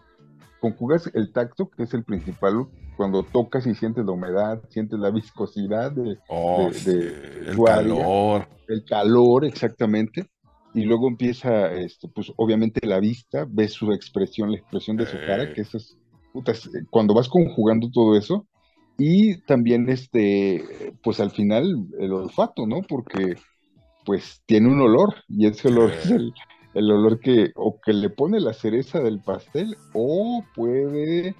conjugas 0.60 1.10
el 1.14 1.32
tacto, 1.32 1.70
que 1.70 1.85
es 1.85 1.94
el 1.94 2.05
principal, 2.05 2.66
cuando 2.97 3.22
tocas 3.22 3.66
y 3.66 3.74
sientes 3.74 4.05
la 4.05 4.12
humedad, 4.12 4.60
sientes 4.68 4.98
la 4.98 5.10
viscosidad 5.10 5.93
de, 5.93 6.18
oh, 6.28 6.70
el 6.70 7.56
calor. 7.64 8.48
el 8.68 8.85
calor, 8.85 9.44
exactamente. 9.44 10.26
Y 10.74 10.82
luego 10.82 11.09
empieza, 11.09 11.72
este, 11.72 12.09
pues 12.09 12.32
obviamente 12.36 12.86
la 12.86 13.01
vista, 13.01 13.47
ves 13.48 13.72
su 13.72 13.93
expresión, 13.93 14.52
la 14.52 14.59
expresión 14.59 14.97
de 14.97 15.06
su 15.06 15.16
cara, 15.26 15.52
que 15.52 15.62
eso 15.62 15.78
es, 15.78 15.97
putas, 16.32 16.68
cuando 16.90 17.14
vas 17.14 17.28
conjugando 17.28 17.90
todo 17.90 18.16
eso, 18.16 18.47
y 18.98 19.40
también, 19.43 19.89
este, 19.89 20.93
pues 21.02 21.20
al 21.20 21.30
final, 21.30 21.86
el 22.01 22.12
olfato, 22.12 22.66
¿no? 22.66 22.82
Porque, 22.82 23.36
pues, 24.05 24.43
tiene 24.44 24.68
un 24.68 24.80
olor, 24.80 25.14
y 25.28 25.47
ese 25.47 25.68
olor 25.68 25.93
es 25.93 26.10
el, 26.10 26.35
el 26.74 26.90
olor 26.90 27.20
que, 27.20 27.53
o 27.55 27.81
que 27.81 27.93
le 27.93 28.11
pone 28.11 28.40
la 28.40 28.53
cereza 28.53 29.01
del 29.01 29.20
pastel, 29.20 29.77
o 29.93 30.45
puede 30.55 31.35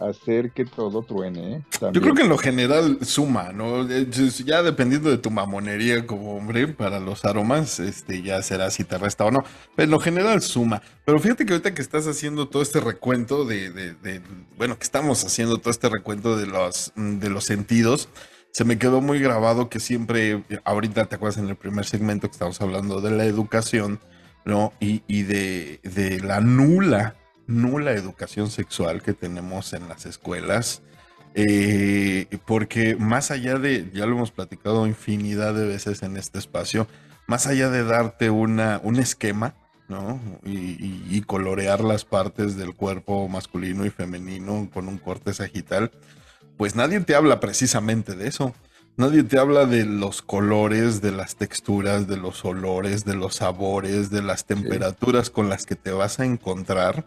hacer 0.00 0.52
que 0.52 0.64
todo 0.64 1.02
truene. 1.02 1.56
¿eh? 1.56 1.62
Yo 1.92 2.00
creo 2.00 2.14
que 2.14 2.22
en 2.22 2.28
lo 2.28 2.38
general 2.38 2.98
suma, 3.02 3.52
¿no? 3.52 3.86
Ya 3.86 4.62
dependiendo 4.62 5.10
de 5.10 5.18
tu 5.18 5.30
mamonería 5.30 6.06
como 6.06 6.36
hombre 6.36 6.68
para 6.68 6.98
los 6.98 7.24
aromas, 7.24 7.78
este 7.80 8.22
ya 8.22 8.42
será 8.42 8.70
si 8.70 8.84
te 8.84 8.98
resta 8.98 9.26
o 9.26 9.30
no. 9.30 9.40
Pero 9.76 9.84
en 9.84 9.90
lo 9.90 10.00
general 10.00 10.40
suma. 10.40 10.82
Pero 11.04 11.20
fíjate 11.20 11.44
que 11.44 11.52
ahorita 11.52 11.74
que 11.74 11.82
estás 11.82 12.06
haciendo 12.06 12.48
todo 12.48 12.62
este 12.62 12.80
recuento 12.80 13.44
de, 13.44 13.70
de, 13.70 14.22
bueno, 14.56 14.78
que 14.78 14.84
estamos 14.84 15.24
haciendo 15.24 15.58
todo 15.58 15.70
este 15.70 15.88
recuento 15.88 16.36
de 16.36 16.46
los, 16.46 16.92
de 16.96 17.28
los 17.28 17.44
sentidos, 17.44 18.08
se 18.52 18.64
me 18.64 18.78
quedó 18.78 19.00
muy 19.00 19.20
grabado 19.20 19.68
que 19.68 19.80
siempre, 19.80 20.42
ahorita 20.64 21.06
te 21.06 21.16
acuerdas 21.16 21.38
en 21.38 21.48
el 21.48 21.56
primer 21.56 21.84
segmento 21.84 22.26
que 22.26 22.32
estamos 22.32 22.60
hablando 22.60 23.00
de 23.00 23.10
la 23.10 23.24
educación, 23.24 24.00
¿no? 24.44 24.72
Y, 24.80 25.02
y 25.06 25.22
de, 25.22 25.80
de 25.82 26.20
la 26.20 26.40
nula 26.40 27.16
nula 27.50 27.92
educación 27.92 28.50
sexual 28.50 29.02
que 29.02 29.12
tenemos 29.12 29.72
en 29.72 29.88
las 29.88 30.06
escuelas. 30.06 30.82
Eh, 31.34 32.26
porque 32.46 32.96
más 32.96 33.30
allá 33.30 33.58
de, 33.58 33.90
ya 33.92 34.06
lo 34.06 34.16
hemos 34.16 34.32
platicado 34.32 34.86
infinidad 34.86 35.54
de 35.54 35.66
veces 35.66 36.02
en 36.02 36.16
este 36.16 36.38
espacio, 36.38 36.88
más 37.26 37.46
allá 37.46 37.70
de 37.70 37.84
darte 37.84 38.30
una, 38.30 38.80
un 38.82 38.96
esquema, 38.96 39.54
¿no? 39.88 40.20
Y, 40.44 41.20
colorear 41.26 41.84
las 41.84 42.04
partes 42.04 42.56
del 42.56 42.74
cuerpo 42.74 43.28
masculino 43.28 43.84
y 43.84 43.90
femenino 43.90 44.68
con 44.72 44.88
un 44.88 44.98
corte 44.98 45.32
sagital, 45.32 45.92
pues 46.56 46.74
nadie 46.74 46.98
te 47.00 47.14
habla 47.14 47.38
precisamente 47.38 48.16
de 48.16 48.26
eso. 48.26 48.54
Nadie 48.96 49.22
te 49.22 49.38
habla 49.38 49.64
de 49.66 49.86
los 49.86 50.20
colores, 50.20 51.00
de 51.00 51.12
las 51.12 51.36
texturas, 51.36 52.06
de 52.06 52.16
los 52.18 52.44
olores, 52.44 53.04
de 53.04 53.14
los 53.14 53.36
sabores, 53.36 54.10
de 54.10 54.22
las 54.22 54.44
temperaturas 54.44 55.30
con 55.30 55.48
las 55.48 55.64
que 55.64 55.74
te 55.74 55.90
vas 55.90 56.20
a 56.20 56.26
encontrar 56.26 57.04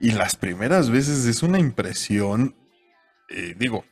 y 0.00 0.12
las 0.12 0.36
primeras 0.36 0.90
veces 0.90 1.24
es 1.26 1.42
una 1.42 1.58
impresión, 1.58 2.54
eh, 3.30 3.54
digo, 3.58 3.84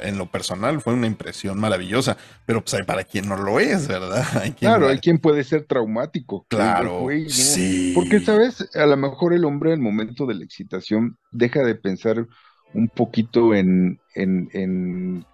en 0.00 0.18
lo 0.18 0.26
personal 0.26 0.80
fue 0.80 0.94
una 0.94 1.06
impresión 1.06 1.58
maravillosa, 1.58 2.16
pero 2.46 2.60
pues 2.60 2.74
hay 2.74 2.84
para 2.84 3.04
quien 3.04 3.28
no 3.28 3.36
lo 3.36 3.58
es, 3.60 3.88
¿verdad? 3.88 4.24
claro, 4.58 4.88
hay 4.88 4.98
quien 4.98 5.18
puede 5.18 5.44
ser 5.44 5.64
traumático. 5.64 6.46
Claro, 6.48 7.06
sí. 7.28 7.92
Porque, 7.94 8.20
¿sabes? 8.20 8.68
A 8.74 8.86
lo 8.86 8.96
mejor 8.96 9.34
el 9.34 9.44
hombre 9.44 9.70
en 9.70 9.74
el 9.74 9.82
momento 9.82 10.26
de 10.26 10.34
la 10.34 10.44
excitación 10.44 11.18
deja 11.32 11.62
de 11.64 11.74
pensar 11.74 12.26
un 12.72 12.88
poquito 12.88 13.54
en, 13.54 14.00
en, 14.14 14.48
en 14.52 15.26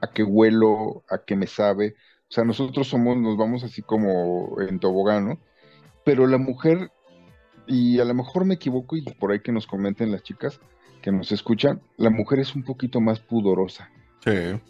a 0.00 0.10
qué 0.12 0.22
huelo, 0.22 1.04
a 1.08 1.18
qué 1.18 1.36
me 1.36 1.46
sabe. 1.46 1.94
O 2.28 2.32
sea, 2.32 2.44
nosotros 2.44 2.88
somos, 2.88 3.16
nos 3.16 3.36
vamos 3.36 3.64
así 3.64 3.82
como 3.82 4.60
en 4.60 4.78
tobogán, 4.78 5.28
¿no? 5.28 5.38
Pero 6.04 6.26
la 6.26 6.38
mujer 6.38 6.90
y 7.66 7.98
a 7.98 8.04
lo 8.04 8.14
mejor 8.14 8.44
me 8.44 8.54
equivoco 8.54 8.96
y 8.96 9.02
por 9.02 9.32
ahí 9.32 9.40
que 9.40 9.52
nos 9.52 9.66
comenten 9.66 10.12
las 10.12 10.22
chicas 10.22 10.60
que 11.02 11.12
nos 11.12 11.30
escuchan, 11.32 11.80
la 11.96 12.10
mujer 12.10 12.40
es 12.40 12.54
un 12.54 12.64
poquito 12.64 13.00
más 13.00 13.20
pudorosa. 13.20 13.90
Sí. 14.24 14.60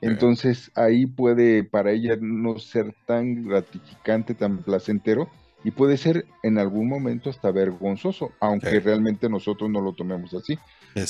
Entonces 0.00 0.70
ahí 0.74 1.06
puede 1.06 1.64
para 1.64 1.90
ella 1.90 2.16
no 2.20 2.58
ser 2.58 2.94
tan 3.06 3.48
gratificante, 3.48 4.34
tan 4.34 4.58
placentero 4.58 5.28
y 5.64 5.72
puede 5.72 5.96
ser 5.96 6.24
en 6.42 6.58
algún 6.58 6.88
momento 6.88 7.30
hasta 7.30 7.50
vergonzoso, 7.50 8.32
aunque 8.40 8.78
realmente 8.80 9.28
nosotros 9.28 9.68
no 9.70 9.80
lo 9.80 9.92
tomemos 9.92 10.34
así. 10.34 10.58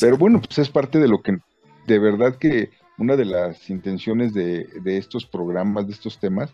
Pero 0.01 0.17
bueno, 0.17 0.41
pues 0.41 0.59
es 0.59 0.71
parte 0.71 0.99
de 0.99 1.09
lo 1.09 1.23
que 1.23 1.39
de 1.87 1.99
verdad 1.99 2.37
que 2.37 2.71
una 2.99 3.17
de 3.17 3.25
las 3.25 3.71
intenciones 3.71 4.35
de, 4.35 4.69
de 4.83 4.99
estos 4.99 5.25
programas, 5.25 5.87
de 5.87 5.93
estos 5.93 6.19
temas, 6.19 6.51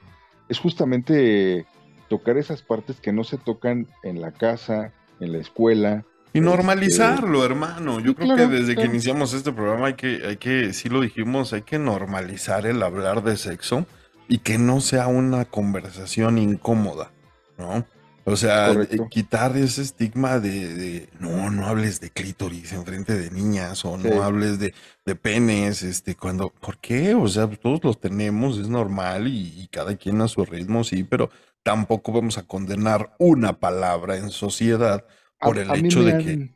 es 0.48 0.58
justamente 0.58 1.66
tocar 2.08 2.36
esas 2.36 2.62
partes 2.62 3.00
que 3.00 3.12
no 3.12 3.24
se 3.24 3.38
tocan 3.38 3.88
en 4.02 4.20
la 4.20 4.32
casa, 4.32 4.92
en 5.20 5.32
la 5.32 5.38
escuela. 5.38 6.04
Y 6.32 6.40
normalizarlo, 6.40 7.42
este, 7.42 7.52
hermano. 7.52 8.00
Yo 8.00 8.14
creo 8.14 8.36
que 8.36 8.46
desde 8.46 8.74
que 8.74 8.84
iniciamos 8.84 9.32
este 9.34 9.52
programa 9.52 9.88
hay 9.88 9.94
que, 9.94 10.22
hay 10.26 10.36
que, 10.36 10.72
sí 10.72 10.88
lo 10.88 11.00
dijimos, 11.00 11.52
hay 11.52 11.62
que 11.62 11.78
normalizar 11.78 12.66
el 12.66 12.82
hablar 12.82 13.22
de 13.22 13.36
sexo 13.36 13.86
y 14.28 14.38
que 14.38 14.58
no 14.58 14.80
sea 14.80 15.06
una 15.06 15.44
conversación 15.44 16.38
incómoda, 16.38 17.12
¿no? 17.56 17.84
O 18.26 18.36
sea, 18.36 18.74
quitar 19.10 19.54
ese 19.56 19.82
estigma 19.82 20.38
de, 20.38 21.08
no, 21.20 21.50
no 21.50 21.66
hables 21.66 22.00
de 22.00 22.08
clítoris 22.08 22.72
en 22.72 22.84
frente 22.84 23.14
de 23.18 23.30
niñas 23.30 23.84
o 23.84 23.98
no 23.98 24.22
hables 24.22 24.58
de, 24.58 24.72
de, 25.04 25.14
penes, 25.14 25.82
este, 25.82 26.14
cuando, 26.14 26.48
¿por 26.48 26.78
qué? 26.78 27.14
O 27.14 27.28
sea, 27.28 27.48
todos 27.48 27.84
los 27.84 28.00
tenemos, 28.00 28.58
es 28.58 28.68
normal 28.68 29.28
y, 29.28 29.52
y, 29.60 29.68
cada 29.68 29.96
quien 29.96 30.22
a 30.22 30.28
su 30.28 30.44
ritmo, 30.44 30.84
sí, 30.84 31.04
pero 31.04 31.28
tampoco 31.62 32.12
vamos 32.12 32.38
a 32.38 32.46
condenar 32.46 33.14
una 33.18 33.60
palabra 33.60 34.16
en 34.16 34.30
sociedad 34.30 35.04
por 35.38 35.58
el 35.58 35.70
hecho 35.72 36.02
de 36.02 36.18
que... 36.18 36.54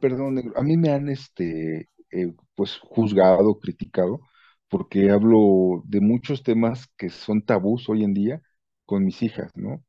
Perdón, 0.00 0.52
a 0.56 0.62
mí 0.62 0.76
me 0.76 0.90
han 0.90 1.08
este, 1.08 1.88
eh, 2.10 2.32
pues 2.54 2.78
juzgado, 2.78 3.58
criticado, 3.58 4.20
porque 4.68 5.10
hablo 5.10 5.82
de 5.86 6.00
muchos 6.00 6.42
temas 6.42 6.86
que 6.96 7.10
son 7.10 7.42
tabús 7.42 7.88
hoy 7.88 8.04
en 8.04 8.14
día 8.14 8.42
con 8.84 9.04
mis 9.04 9.22
hijas, 9.22 9.50
¿no? 9.56 9.82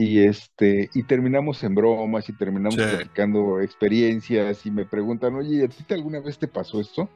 Y 0.00 0.20
este, 0.20 0.88
y 0.94 1.02
terminamos 1.02 1.62
en 1.62 1.74
bromas 1.74 2.26
y 2.30 2.32
terminamos 2.32 2.76
platicando 2.76 3.60
experiencias 3.60 4.64
y 4.64 4.70
me 4.70 4.86
preguntan, 4.86 5.34
oye, 5.34 5.62
¿a 5.64 5.68
ti 5.68 5.84
alguna 5.92 6.20
vez 6.20 6.38
te 6.38 6.48
pasó 6.48 6.80
esto? 6.80 7.10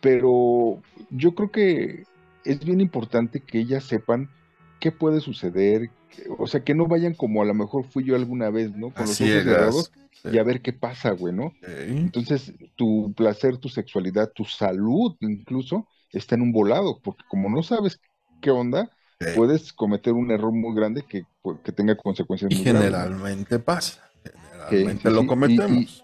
Pero 0.00 0.80
yo 1.10 1.34
creo 1.34 1.50
que 1.50 2.04
es 2.44 2.64
bien 2.64 2.80
importante 2.80 3.40
que 3.40 3.58
ellas 3.58 3.82
sepan 3.82 4.30
qué 4.78 4.92
puede 4.92 5.20
suceder, 5.20 5.90
o 6.38 6.46
sea, 6.46 6.62
que 6.62 6.76
no 6.76 6.86
vayan 6.86 7.14
como 7.14 7.42
a 7.42 7.44
lo 7.44 7.54
mejor 7.54 7.84
fui 7.84 8.04
yo 8.04 8.14
alguna 8.14 8.50
vez, 8.50 8.70
¿no? 8.76 8.90
Con 8.90 9.06
los 9.06 9.20
ojos 9.20 9.32
cerrados 9.42 9.92
y 10.22 10.38
a 10.38 10.44
ver 10.44 10.62
qué 10.62 10.72
pasa, 10.72 11.10
güey, 11.10 11.34
¿no? 11.34 11.52
Entonces, 11.62 12.52
tu 12.76 13.12
placer, 13.16 13.58
tu 13.58 13.68
sexualidad, 13.68 14.30
tu 14.32 14.44
salud 14.44 15.16
incluso 15.20 15.88
está 16.12 16.36
en 16.36 16.42
un 16.42 16.52
volado, 16.52 17.00
porque 17.02 17.24
como 17.28 17.50
no 17.50 17.64
sabes 17.64 18.00
qué 18.40 18.52
onda, 18.52 18.90
puedes 19.34 19.72
cometer 19.72 20.12
un 20.12 20.30
error 20.30 20.52
muy 20.52 20.74
grande 20.76 21.02
que, 21.02 21.24
que 21.62 21.72
tenga 21.72 21.96
consecuencias 21.96 22.50
muy 22.52 22.64
generalmente 22.64 23.58
pasa, 23.58 24.10
generalmente 24.68 25.10
lo 25.10 25.26
cometemos. 25.26 26.02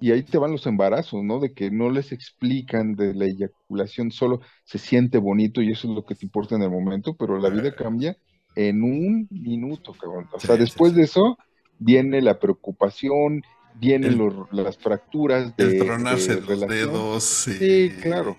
Y, 0.00 0.10
ahí 0.10 0.24
te 0.24 0.36
van 0.36 0.50
los 0.50 0.66
embarazos, 0.66 1.22
¿no? 1.22 1.38
De 1.38 1.52
que 1.52 1.70
no 1.70 1.88
les 1.88 2.10
explican 2.10 2.96
de 2.96 3.14
la 3.14 3.26
eyaculación, 3.26 4.10
solo 4.10 4.40
se 4.64 4.78
siente 4.78 5.18
bonito 5.18 5.62
y 5.62 5.70
eso 5.70 5.88
es 5.88 5.94
lo 5.94 6.04
que 6.04 6.16
te 6.16 6.26
importa 6.26 6.56
en 6.56 6.62
el 6.62 6.70
momento, 6.70 7.14
pero 7.16 7.38
la 7.38 7.50
vida 7.50 7.72
cambia 7.72 8.16
en 8.56 8.82
un 8.82 9.28
minuto, 9.30 9.92
cabrón. 9.92 10.26
O 10.32 10.40
sea, 10.40 10.56
después 10.56 10.94
de 10.96 11.02
eso 11.02 11.38
viene 11.78 12.20
la 12.20 12.40
preocupación, 12.40 13.42
vienen 13.74 14.18
las 14.50 14.76
fracturas 14.76 15.56
de, 15.56 15.64
el 15.64 15.78
tronarse 15.78 16.40
los 16.40 16.60
dedos. 16.66 17.22
Sí. 17.22 17.92
claro. 18.02 18.36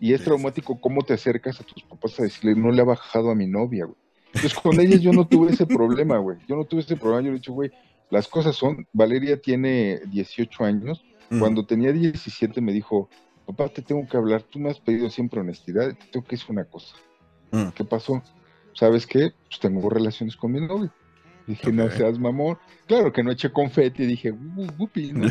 Y 0.00 0.14
es 0.14 0.24
traumático 0.24 0.80
cómo 0.80 1.02
te 1.02 1.14
acercas 1.14 1.60
a 1.60 1.64
tus 1.64 1.82
papás 1.82 2.18
a 2.20 2.22
decirle, 2.22 2.54
no 2.54 2.70
le 2.70 2.80
ha 2.80 2.86
bajado 2.86 3.30
a 3.30 3.34
mi 3.34 3.46
novia, 3.46 3.84
güey. 3.84 3.96
Entonces 4.34 4.54
con 4.54 4.78
ellas 4.80 5.00
yo 5.00 5.12
no 5.12 5.26
tuve 5.26 5.52
ese 5.52 5.66
problema, 5.66 6.18
güey. 6.18 6.38
Yo 6.46 6.56
no 6.56 6.64
tuve 6.64 6.80
ese 6.80 6.96
problema. 6.96 7.22
Yo 7.22 7.30
le 7.30 7.36
he 7.36 7.40
dicho, 7.40 7.52
güey, 7.52 7.70
las 8.10 8.28
cosas 8.28 8.56
son, 8.56 8.86
Valeria 8.92 9.40
tiene 9.40 10.00
18 10.06 10.64
años. 10.64 11.04
Mm. 11.30 11.38
Cuando 11.40 11.66
tenía 11.66 11.92
17 11.92 12.60
me 12.60 12.72
dijo, 12.72 13.08
papá, 13.46 13.68
te 13.68 13.82
tengo 13.82 14.06
que 14.08 14.16
hablar. 14.16 14.42
Tú 14.42 14.58
me 14.58 14.70
has 14.70 14.80
pedido 14.80 15.10
siempre 15.10 15.40
honestidad. 15.40 15.88
Te 15.88 16.06
tengo 16.12 16.24
que 16.24 16.36
decir 16.36 16.50
una 16.50 16.64
cosa. 16.64 16.94
Mm. 17.50 17.68
¿Qué 17.74 17.84
pasó? 17.84 18.22
¿Sabes 18.74 19.06
qué? 19.06 19.32
Pues 19.48 19.60
tengo 19.60 19.88
relaciones 19.90 20.36
con 20.36 20.52
mi 20.52 20.60
novio. 20.60 20.92
Dije, 21.46 21.72
no 21.72 21.90
seas 21.90 22.18
mamón. 22.18 22.58
Claro 22.86 23.12
que 23.12 23.24
no 23.24 23.32
eché 23.32 23.50
confeti, 23.50 24.06
dije, 24.06 24.30
"Uh, 24.30 24.66
gupi, 24.78 25.12
¿no? 25.12 25.26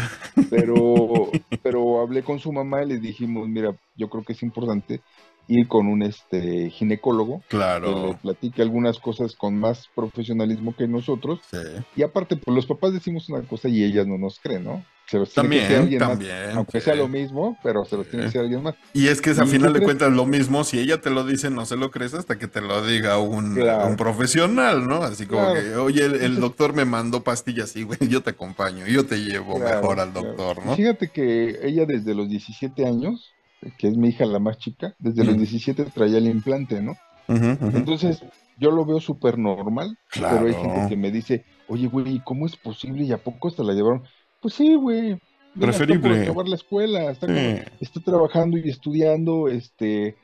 Pero, 0.50 1.30
pero 1.64 2.02
hablé 2.02 2.24
con 2.24 2.40
su 2.40 2.52
mamá 2.52 2.84
y 2.84 2.88
le 2.88 2.98
dijimos, 3.00 3.48
mira, 3.48 3.74
yo 3.96 4.10
creo 4.10 4.24
que 4.24 4.34
es 4.34 4.44
importante 4.44 5.02
ir 5.50 5.68
con 5.68 5.88
un 5.88 6.04
este 6.04 6.70
ginecólogo 6.70 7.42
que 7.50 7.58
le 7.58 7.64
Claro. 7.64 8.20
platique 8.22 8.62
algunas 8.62 9.00
cosas 9.00 9.36
con 9.36 9.56
más 9.58 9.90
profesionalismo 9.96 10.76
que 10.76 10.88
nosotros. 10.88 11.40
Sí. 11.52 11.58
Y 11.96 12.04
aparte, 12.04 12.38
pues 12.38 12.56
los 12.56 12.66
papás 12.66 12.94
decimos 12.94 13.28
una 13.30 13.42
cosa 13.42 13.68
y 13.68 13.84
ellas 13.84 14.08
no 14.08 14.18
nos 14.18 14.40
creen, 14.40 14.64
¿no? 14.64 14.86
Se 15.08 15.18
los 15.18 15.34
tiene 15.34 15.50
que 15.68 15.74
También, 15.74 16.00
más, 16.02 16.10
también. 16.10 16.52
aunque 16.54 16.80
sí. 16.80 16.86
sea 16.86 16.94
lo 16.94 17.08
mismo, 17.08 17.58
pero 17.64 17.84
se 17.84 17.98
los 17.98 18.06
tiene 18.08 18.26
que 18.26 18.26
decir 18.28 18.42
alguien 18.42 18.62
más. 18.62 18.76
Y 18.94 19.08
es 19.08 19.22
que 19.22 19.32
es 19.32 19.40
a 19.40 19.46
¿Y 19.46 19.48
final 19.48 19.74
de 19.74 19.82
cuentas 19.82 20.12
lo 20.14 20.28
mismo, 20.28 20.64
si 20.64 20.78
ella 20.78 21.02
te 21.02 21.10
lo 21.10 21.24
dice, 21.26 21.50
no 21.50 21.66
se 21.66 21.78
lo 21.78 21.90
crees 21.90 22.14
hasta 22.14 22.38
que 22.38 22.48
te 22.48 22.62
lo 22.62 22.86
diga 22.86 23.18
un, 23.18 23.56
Claro. 23.56 23.88
un 23.88 23.96
profesional, 23.98 24.88
¿no? 24.88 25.02
Así 25.02 25.26
como 25.26 25.52
Claro. 25.52 25.60
que, 25.68 25.76
oye, 25.78 26.06
el, 26.06 26.40
doctor 26.40 26.74
me 26.74 26.86
mandó 26.86 27.24
pastillas, 27.24 27.72
sí, 27.72 27.82
güey, 27.82 27.98
yo 28.08 28.22
te 28.22 28.30
acompaño, 28.30 28.86
yo 28.86 29.04
te 29.08 29.18
llevo 29.18 29.56
Claro, 29.56 29.82
mejor 29.82 30.00
al 30.00 30.12
claro. 30.12 30.28
doctor, 30.28 30.64
¿no? 30.64 30.76
Fíjate 30.76 31.08
que 31.08 31.58
ella 31.64 31.88
desde 31.88 32.14
los 32.14 32.30
17 32.30 32.86
años, 32.86 33.34
que 33.78 33.88
es 33.88 33.98
mi 33.98 34.10
hija 34.10 34.26
la 34.26 34.40
más 34.40 34.58
chica, 34.58 34.96
desde 35.00 35.24
los 35.24 35.36
Mm. 35.36 35.40
17 35.40 35.86
traía 35.86 36.18
el 36.18 36.28
implante, 36.28 36.82
¿no? 36.82 36.96
Entonces, 37.28 38.24
yo 38.58 38.72
lo 38.72 38.86
veo 38.86 39.00
súper 39.00 39.38
normal, 39.38 39.98
pero 40.14 40.48
hay 40.48 40.54
gente 40.54 40.86
que 40.90 40.96
me 40.98 41.12
dice, 41.12 41.46
oye, 41.68 41.88
güey, 41.88 42.16
¿y 42.16 42.20
¿cómo 42.22 42.46
es 42.46 42.56
posible? 42.56 43.04
¿Y 43.04 43.12
a 43.12 43.18
poco 43.18 43.50
se 43.50 43.64
la 43.64 43.74
llevaron? 43.74 44.04
Pues 44.42 44.54
sí, 44.56 44.76
güey. 44.76 45.18
Preferible. 45.60 46.22
acabar 46.24 46.48
la 46.48 46.56
escuela, 46.56 47.12
está, 47.12 47.28
como- 47.28 47.40
está 47.82 48.00
trabajando 48.02 48.58
y 48.58 48.70
estudiando, 48.70 49.48
este, 49.48 50.16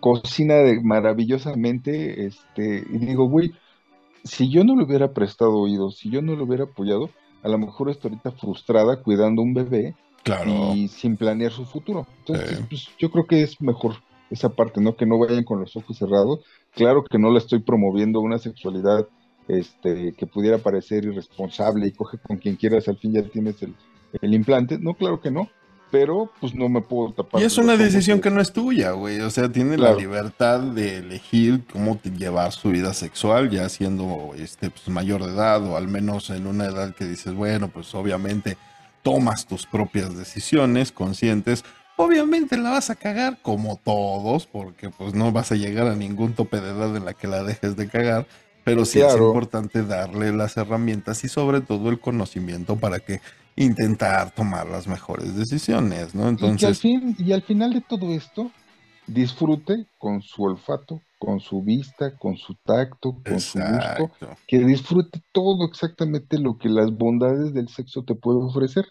cocina 0.00 0.54
de- 0.54 0.80
maravillosamente, 0.82 2.26
este, 2.26 2.84
y 2.90 2.98
digo, 2.98 3.28
güey, 3.28 3.52
si 4.24 4.50
yo 4.50 4.64
no 4.64 4.74
le 4.76 4.84
hubiera 4.84 5.12
prestado 5.12 5.52
oído, 5.58 5.90
si 5.90 6.10
yo 6.10 6.22
no 6.22 6.34
le 6.34 6.42
hubiera 6.42 6.64
apoyado, 6.64 7.10
a 7.42 7.48
lo 7.48 7.58
mejor 7.58 7.90
está 7.90 8.08
ahorita 8.08 8.32
frustrada 8.32 9.02
cuidando 9.02 9.42
un 9.42 9.52
bebé 9.54 9.94
Claro. 10.24 10.74
y 10.74 10.88
sin 10.88 11.16
planear 11.16 11.52
su 11.52 11.64
futuro. 11.66 12.06
Entonces, 12.20 12.58
Sí. 12.58 12.64
pues, 12.68 12.88
yo 12.98 13.10
creo 13.10 13.26
que 13.26 13.42
es 13.42 13.60
mejor 13.60 13.96
esa 14.30 14.48
parte, 14.48 14.80
¿no? 14.80 14.96
Que 14.96 15.06
no 15.06 15.18
vayan 15.18 15.44
con 15.44 15.60
los 15.60 15.76
ojos 15.76 15.96
cerrados. 15.98 16.40
Claro 16.74 17.04
que 17.04 17.18
no 17.18 17.30
le 17.30 17.38
estoy 17.38 17.60
promoviendo 17.60 18.20
una 18.20 18.38
sexualidad 18.38 19.06
este, 19.46 20.14
que 20.14 20.26
pudiera 20.26 20.58
parecer 20.58 21.04
irresponsable 21.04 21.86
y 21.86 21.92
coge 21.92 22.16
con 22.18 22.38
quien 22.38 22.56
quieras, 22.56 22.88
al 22.88 22.96
fin 22.96 23.12
ya 23.12 23.22
tienes 23.22 23.62
el, 23.62 23.74
el 24.22 24.32
implante. 24.34 24.78
No, 24.78 24.94
claro 24.94 25.20
que 25.20 25.30
no, 25.30 25.50
pero 25.90 26.30
pues 26.40 26.54
no 26.54 26.68
me 26.70 26.80
puedo 26.80 27.12
tapar. 27.12 27.42
Y 27.42 27.44
es 27.44 27.58
una 27.58 27.76
decisión 27.76 28.18
de- 28.18 28.22
que 28.22 28.30
no 28.30 28.40
es 28.40 28.52
tuya, 28.52 28.92
güey. 28.92 29.20
O 29.20 29.28
sea, 29.30 29.52
tiene 29.52 29.76
Claro. 29.76 29.94
la 29.96 30.00
libertad 30.00 30.60
de 30.60 30.96
elegir 30.98 31.62
cómo 31.70 32.00
llevar 32.02 32.52
su 32.52 32.70
vida 32.70 32.94
sexual, 32.94 33.50
ya 33.50 33.68
siendo 33.68 34.30
este, 34.36 34.70
pues, 34.70 34.88
mayor 34.88 35.22
de 35.24 35.32
edad 35.34 35.62
o 35.66 35.76
al 35.76 35.88
menos 35.88 36.30
en 36.30 36.46
una 36.46 36.64
edad 36.64 36.94
que 36.94 37.04
dices, 37.04 37.34
bueno, 37.34 37.68
pues 37.68 37.94
obviamente 37.94 38.56
tomas 39.04 39.46
tus 39.46 39.66
propias 39.66 40.16
decisiones 40.16 40.90
conscientes. 40.90 41.62
Obviamente 41.96 42.56
la 42.56 42.70
vas 42.70 42.90
a 42.90 42.96
cagar 42.96 43.38
como 43.40 43.76
todos, 43.76 44.46
porque 44.46 44.90
pues 44.90 45.14
no 45.14 45.30
vas 45.30 45.52
a 45.52 45.54
llegar 45.54 45.86
a 45.86 45.94
ningún 45.94 46.32
tope 46.32 46.60
de 46.60 46.70
edad 46.70 46.96
en 46.96 47.04
la 47.04 47.14
que 47.14 47.28
la 47.28 47.44
dejes 47.44 47.76
de 47.76 47.86
cagar. 47.86 48.26
Pero 48.64 48.86
sí 48.86 49.00
es 49.00 49.14
importante 49.14 49.84
darle 49.84 50.32
las 50.32 50.56
herramientas 50.56 51.22
y 51.22 51.28
sobre 51.28 51.60
todo 51.60 51.90
el 51.90 52.00
conocimiento 52.00 52.76
para 52.76 52.98
que 52.98 53.20
intentar 53.56 54.30
tomar 54.30 54.66
las 54.66 54.88
mejores 54.88 55.36
decisiones, 55.36 56.14
¿no? 56.14 56.22
Y 56.32 56.36
que 56.36 56.44
al 56.46 56.50
Entonces, 56.52 56.80
fin, 56.80 57.14
y 57.18 57.32
al 57.32 57.42
final 57.42 57.74
de 57.74 57.82
todo 57.82 58.12
esto, 58.14 58.50
disfrute 59.06 59.86
con 59.98 60.22
su 60.22 60.42
olfato, 60.44 61.00
con 61.18 61.40
su 61.40 61.62
vista, 61.62 62.16
con 62.16 62.36
su 62.36 62.54
tacto, 62.64 63.16
con 63.24 63.40
su 63.40 63.58
gusto, 63.58 64.10
que 64.46 64.58
disfrute 64.60 65.22
todo 65.32 65.66
exactamente 65.66 66.38
lo 66.38 66.58
que 66.58 66.68
las 66.68 66.90
bondades 66.90 67.52
del 67.54 67.68
sexo 67.68 68.04
te 68.04 68.14
puede 68.14 68.38
ofrecer. 68.38 68.86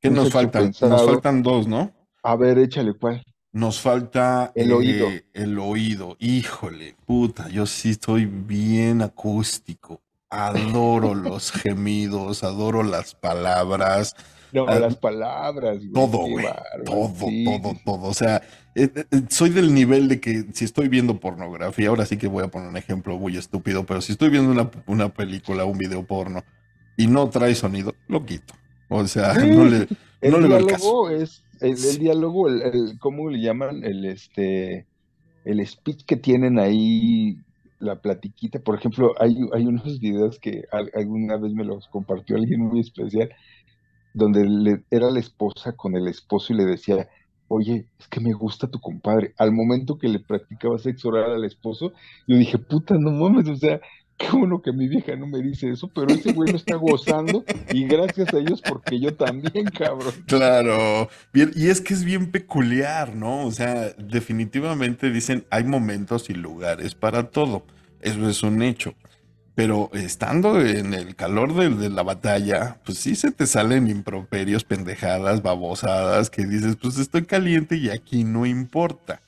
¿Qué 0.00 0.08
Un 0.08 0.14
nos 0.14 0.30
faltan? 0.30 0.64
pensado. 0.64 0.92
Nos 0.92 1.04
faltan 1.06 1.42
dos, 1.42 1.66
¿no? 1.66 1.92
A 2.22 2.36
ver, 2.36 2.58
échale 2.58 2.94
cuál. 2.94 3.22
Nos 3.52 3.80
falta 3.80 4.50
El 4.54 4.72
oído. 4.72 5.08
El 5.32 5.58
oído. 5.58 6.16
Híjole, 6.18 6.96
puta, 7.06 7.48
yo 7.48 7.66
sí 7.66 7.90
estoy 7.90 8.26
bien 8.26 9.00
acústico. 9.02 10.02
Adoro 10.28 11.14
los 11.14 11.52
gemidos, 11.62 12.42
adoro 12.42 12.82
las 12.82 13.14
palabras, 13.14 14.16
No, 14.54 14.66
Ah, 14.68 14.78
las 14.78 14.96
palabras, 14.96 15.78
güey, 15.78 15.92
todo, 15.92 16.18
güey. 16.28 16.46
Todo, 16.84 17.12
sí, 17.28 17.44
todo, 17.44 17.74
todo. 17.84 18.08
O 18.08 18.14
sea, 18.14 18.36
eh, 18.76 18.88
eh, 18.94 19.04
eh, 19.10 19.22
soy 19.28 19.50
del 19.50 19.74
nivel 19.74 20.06
de 20.08 20.20
que 20.20 20.44
si 20.52 20.64
estoy 20.64 20.88
viendo 20.88 21.18
pornografía, 21.18 21.88
ahora 21.88 22.06
sí 22.06 22.16
que 22.16 22.28
voy 22.28 22.44
a 22.44 22.48
poner 22.48 22.68
un 22.68 22.76
ejemplo 22.76 23.18
muy 23.18 23.36
estúpido, 23.36 23.84
pero 23.84 24.00
si 24.00 24.12
estoy 24.12 24.30
viendo 24.30 24.50
una, 24.52 24.70
una 24.86 25.08
película, 25.08 25.64
un 25.64 25.76
video 25.76 26.04
porno 26.06 26.44
y 26.96 27.08
no 27.08 27.28
trae 27.30 27.54
sonido, 27.56 27.94
lo 28.06 28.24
quito. 28.24 28.54
O 28.88 29.04
sea, 29.08 29.34
Sí, 29.34 29.50
no 29.50 29.64
le, 29.64 29.88
El 30.20 30.30
no 30.30 30.38
le 30.38 30.48
veo 30.48 30.58
el 30.58 30.66
caso. 30.66 30.84
diálogo 30.84 31.10
es, 31.10 31.42
el, 31.60 31.70
el 31.70 31.76
Sí. 31.76 31.98
diálogo, 31.98 32.48
el, 32.48 32.62
el- 32.62 32.98
¿cómo 33.00 33.28
le 33.30 33.40
llaman? 33.40 33.82
El 33.82 34.04
este, 34.04 34.86
el 35.44 35.66
speech 35.66 36.04
que 36.04 36.16
tienen 36.16 36.58
ahí, 36.60 37.38
la 37.80 38.00
platiquita. 38.00 38.60
Por 38.60 38.76
ejemplo, 38.78 39.14
hay, 39.18 39.36
hay 39.52 39.66
unos 39.66 39.98
videos 39.98 40.38
que 40.38 40.64
al- 40.70 40.92
alguna 40.94 41.36
vez 41.38 41.52
me 41.54 41.64
los 41.64 41.88
compartió 41.88 42.36
alguien 42.36 42.60
muy 42.60 42.80
especial, 42.80 43.30
donde 44.14 44.44
le- 44.48 44.84
era 44.90 45.10
la 45.10 45.20
esposa 45.20 45.76
con 45.76 45.96
el 45.96 46.08
esposo 46.08 46.52
y 46.52 46.56
le 46.56 46.64
decía, 46.64 47.08
oye, 47.48 47.88
es 47.98 48.08
que 48.08 48.20
me 48.20 48.32
gusta 48.32 48.68
tu 48.70 48.80
compadre. 48.80 49.34
Al 49.38 49.52
momento 49.52 49.98
que 49.98 50.08
le 50.08 50.20
practicaba 50.20 50.78
sexo 50.78 51.08
oral 51.08 51.32
al 51.32 51.44
esposo, 51.44 51.92
yo 52.26 52.36
dije, 52.36 52.58
puta, 52.58 52.96
no 52.98 53.10
mames, 53.12 53.48
o 53.48 53.56
sea, 53.56 53.80
qué 54.16 54.28
bueno 54.30 54.62
que 54.62 54.72
mi 54.72 54.88
vieja 54.88 55.16
no 55.16 55.26
me 55.26 55.42
dice 55.42 55.70
eso, 55.70 55.90
pero 55.94 56.14
ese 56.14 56.30
güey 56.30 56.50
lo 56.50 56.56
está 56.56 56.76
gozando 56.76 57.44
y 57.70 57.86
gracias 57.86 58.32
a 58.32 58.38
ellos 58.38 58.62
porque 58.62 59.00
yo 59.00 59.16
también, 59.16 59.70
cabrón. 59.70 60.14
Claro, 60.26 61.08
bien, 61.32 61.52
y 61.56 61.68
es 61.68 61.80
que 61.80 61.94
es 61.94 62.04
bien 62.04 62.30
peculiar, 62.30 63.14
¿no? 63.14 63.46
O 63.46 63.50
sea, 63.52 63.90
definitivamente 63.98 65.10
dicen, 65.10 65.46
hay 65.50 65.64
momentos 65.64 66.30
y 66.30 66.34
lugares 66.34 66.94
para 66.94 67.30
todo, 67.30 67.64
eso 68.00 68.28
es 68.28 68.42
un 68.42 68.62
hecho, 68.62 68.94
pero 69.54 69.90
estando 69.94 70.60
en 70.60 70.94
el 70.94 71.14
calor 71.14 71.54
de, 71.54 71.70
de 71.70 71.88
la 71.90 72.02
batalla, 72.02 72.80
pues 72.84 72.98
sí 72.98 73.14
se 73.14 73.30
te 73.30 73.46
salen 73.46 73.88
improperios, 73.88 74.64
pendejadas, 74.64 75.42
babosadas, 75.42 76.28
que 76.30 76.44
dices, 76.46 76.76
pues 76.80 76.98
estoy 76.98 77.24
caliente 77.24 77.76
y 77.76 77.90
aquí 77.90 78.24
no 78.24 78.46
importa, 78.46 79.20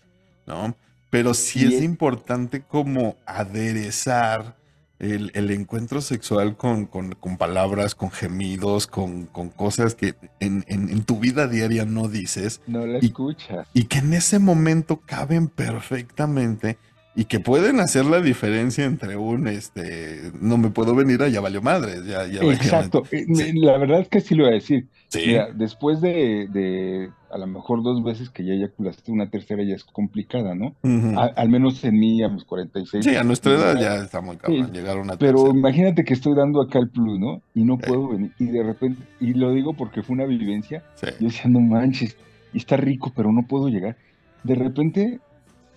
¿no? 0.46 0.74
Pero 1.10 1.32
sí 1.34 1.60
Y 1.64 1.74
es 1.74 1.82
importante 1.82 2.62
como 2.62 3.16
aderezar 3.24 4.56
el, 4.98 5.30
el 5.34 5.50
encuentro 5.50 6.00
sexual 6.00 6.56
con, 6.56 6.86
con- 6.86 7.12
con 7.14 7.36
palabras, 7.36 7.94
con 7.94 8.10
gemidos, 8.10 8.86
con, 8.86 9.26
con 9.26 9.50
cosas 9.50 9.94
que 9.94 10.14
en, 10.40 10.64
en- 10.68 10.88
en 10.88 11.04
tu 11.04 11.18
vida 11.20 11.46
diaria 11.46 11.84
no 11.84 12.08
dices 12.08 12.60
No 12.66 12.86
la 12.86 12.98
Y- 13.00 13.06
escuchas. 13.06 13.68
y 13.74 13.84
que 13.84 13.98
en 13.98 14.14
ese 14.14 14.38
momento 14.38 15.00
caben 15.06 15.48
perfectamente 15.48 16.78
y 17.18 17.24
que 17.24 17.40
pueden 17.40 17.80
hacer 17.80 18.04
la 18.04 18.20
diferencia 18.20 18.84
entre 18.84 19.16
un, 19.16 19.48
este, 19.48 20.30
no 20.40 20.58
me 20.58 20.68
puedo 20.68 20.94
venir, 20.94 21.22
a 21.22 21.28
ya 21.28 21.40
valió 21.40 21.62
madres, 21.62 22.04
ya, 22.04 22.26
ya 22.26 22.42
Exacto. 22.42 23.04
Eh, 23.10 23.24
Sí. 23.34 23.52
La 23.58 23.78
verdad 23.78 24.00
es 24.00 24.08
que 24.08 24.20
sí 24.20 24.34
lo 24.34 24.44
voy 24.44 24.52
a 24.52 24.54
decir. 24.56 24.86
Sí, 25.08 25.22
Mira, 25.28 25.48
después 25.54 26.00
de, 26.02 26.46
de 26.52 27.10
a 27.30 27.38
lo 27.38 27.46
mejor 27.46 27.82
dos 27.82 28.02
veces 28.04 28.28
que 28.28 28.44
ya 28.44 28.52
eyaculaste, 28.52 29.10
una 29.12 29.30
tercera 29.30 29.62
ya 29.64 29.74
es 29.74 29.84
complicada, 29.84 30.54
¿no? 30.54 30.74
Ujú. 30.82 31.18
A- 31.18 31.32
al 31.36 31.48
menos 31.48 31.82
en 31.84 31.98
mí, 31.98 32.22
a 32.22 32.28
mis 32.28 32.44
46. 32.44 33.04
Sí, 33.04 33.16
a 33.16 33.24
nuestra 33.24 33.54
edad 33.54 33.80
ya 33.80 33.96
está 33.96 34.20
muy 34.20 34.36
cabrón 34.36 34.66
Sí, 34.66 34.72
llegar 34.72 34.98
a 34.98 35.00
una 35.00 35.16
Pero 35.16 35.38
tercera. 35.38 35.58
imagínate 35.58 36.04
que 36.04 36.12
estoy 36.12 36.34
dando 36.34 36.60
acá 36.60 36.78
el 36.80 36.88
plus, 36.90 37.18
¿no? 37.18 37.40
Y 37.54 37.64
no 37.64 37.78
puedo 37.78 38.08
venir. 38.08 38.32
Y 38.38 38.46
de 38.46 38.62
repente, 38.62 39.02
y 39.20 39.32
lo 39.34 39.52
digo 39.52 39.72
porque 39.74 40.02
fue 40.02 40.14
una 40.14 40.26
vivencia, 40.26 40.82
yo 41.02 41.26
decía, 41.28 41.48
no 41.48 41.60
manches, 41.60 42.16
y 42.52 42.58
está 42.58 42.76
rico, 42.76 43.12
pero 43.16 43.32
no 43.32 43.46
puedo 43.46 43.68
llegar. 43.68 43.96
De 44.44 44.54
repente 44.54 45.20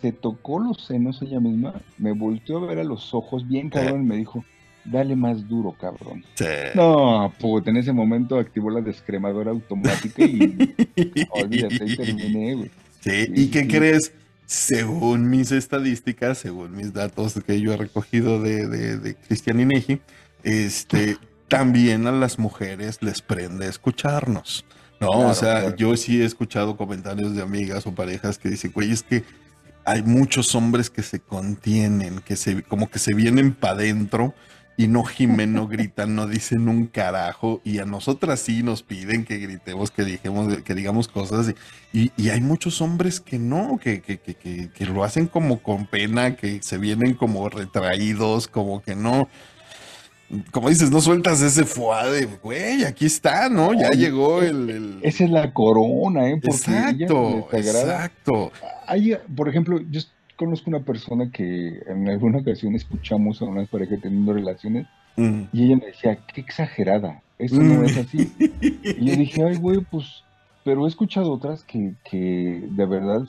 se 0.02 0.12
tocó 0.12 0.60
los 0.60 0.86
senos 0.86 1.22
ella 1.22 1.40
misma, 1.40 1.74
me 1.98 2.14
volteó 2.14 2.60
a 2.60 2.68
ver 2.68 2.80
a 2.80 2.84
los 2.84 3.14
ojos 3.14 3.48
bien 3.48 3.70
cabrón 3.70 4.04
y 4.04 4.06
me 4.06 4.16
dijo, 4.18 4.44
dale 4.86 5.16
más 5.16 5.48
duro, 5.48 5.76
cabrón. 5.80 6.24
Sí. 6.36 6.46
No, 6.76 7.34
puta, 7.40 7.70
en 7.70 7.78
ese 7.78 7.92
momento 7.92 8.38
activó 8.38 8.70
la 8.70 8.82
descremadora 8.82 9.52
automática 9.52 10.24
y 10.24 10.74
olvídate, 11.32 11.84
ahí 11.84 11.96
terminé, 11.96 12.56
güey. 12.56 12.72
Sí, 13.02 13.32
¿y 13.34 13.48
qué 13.48 13.68
crees? 13.68 14.14
Según 14.46 15.30
mis 15.30 15.52
estadísticas, 15.52 16.40
según 16.40 16.76
mis 16.76 16.92
datos 16.92 17.40
que 17.46 17.62
yo 17.62 17.74
he 17.74 17.78
recogido 17.78 18.42
de, 18.42 18.68
de, 18.68 18.98
de 18.98 19.16
Cristian 19.16 19.60
Inegi, 19.60 20.02
este, 20.44 21.18
también 21.48 22.08
a 22.08 22.12
las 22.12 22.40
mujeres 22.40 23.02
les 23.02 23.22
prende 23.22 23.68
escucharnos. 23.68 24.66
No, 25.00 25.08
Claro, 25.12 25.30
o 25.30 25.34
sea, 25.34 25.60
claro. 25.62 25.76
yo 25.78 25.96
sí 25.96 26.22
he 26.22 26.26
escuchado 26.26 26.76
comentarios 26.76 27.34
de 27.36 27.42
amigas 27.42 27.88
o 27.88 27.94
parejas 27.94 28.38
que 28.38 28.50
dicen, 28.50 28.72
güey, 28.74 28.92
es 28.92 29.04
que 29.04 29.24
hay 29.90 30.04
muchos 30.04 30.56
hombres 30.56 30.90
que 30.90 31.04
se 31.04 31.20
contienen, 31.20 32.20
que 32.20 32.36
se, 32.36 32.64
como 32.64 32.90
que 32.90 33.00
se 33.00 33.14
vienen 33.16 33.54
para 33.54 33.74
adentro 33.74 34.34
y 34.78 34.88
no 34.88 35.04
gimen, 35.04 35.54
no 35.54 35.68
gritan, 35.68 36.16
no 36.16 36.26
dicen 36.26 36.70
un 36.70 36.88
carajo, 36.88 37.60
y 37.66 37.80
a 37.80 37.86
nosotras 37.86 38.40
sí 38.40 38.64
nos 38.64 38.82
piden 38.82 39.26
que 39.26 39.38
gritemos, 39.38 39.92
que 39.92 40.06
dijemos, 40.06 40.56
que 40.64 40.74
digamos 40.74 41.10
cosas, 41.10 41.54
y, 41.92 42.12
y- 42.16 42.30
hay 42.30 42.40
muchos 42.40 42.82
hombres 42.82 43.20
que 43.20 43.40
no, 43.40 43.78
que, 43.82 44.02
que, 44.02 44.18
que 44.74 44.86
lo 44.86 45.04
hacen 45.04 45.28
como 45.28 45.62
con 45.62 45.86
pena, 45.86 46.36
que 46.38 46.62
se 46.64 46.78
vienen 46.78 47.14
como 47.14 47.50
retraídos, 47.50 48.48
como 48.48 48.82
que 48.82 48.96
no. 48.96 49.28
Como 50.52 50.70
dices, 50.70 50.92
no 50.92 51.02
sueltas 51.02 51.42
ese 51.42 51.66
fuade, 51.66 52.26
güey, 52.42 52.84
aquí 52.84 53.06
está, 53.06 53.50
¿no? 53.50 53.74
Ya 53.74 53.90
llegó 53.90 54.42
el, 54.42 54.70
el... 54.70 55.00
Esa 55.02 55.24
es 55.24 55.32
la 55.32 55.54
corona, 55.54 56.30
¿eh? 56.30 56.40
Porque 56.42 56.56
exacto, 56.56 57.48
exacto. 57.52 58.52
Hay, 58.86 59.18
por 59.36 59.50
ejemplo, 59.50 59.80
yo 59.90 60.02
conozco 60.36 60.70
una 60.70 60.82
persona 60.82 61.32
que 61.32 61.80
en 61.88 62.08
alguna 62.08 62.40
ocasión 62.40 62.76
escuchamos 62.76 63.42
a 63.42 63.46
una 63.46 63.66
pareja 63.66 63.98
teniendo 64.02 64.34
relaciones 64.34 64.88
mm. 65.18 65.42
y 65.52 65.66
ella 65.66 65.78
me 65.78 65.88
decía, 65.88 66.18
qué 66.34 66.42
exagerada, 66.42 67.22
eso 67.40 67.62
no 67.62 67.84
es 67.84 67.98
así. 67.98 68.32
y 68.60 69.06
yo 69.06 69.16
dije, 69.16 69.44
ay, 69.44 69.56
güey, 69.58 69.80
pues, 69.90 70.24
pero 70.64 70.86
he 70.86 70.90
escuchado 70.90 71.32
otras 71.32 71.64
que, 71.64 71.94
que 72.10 72.64
de 72.70 72.86
verdad 72.86 73.24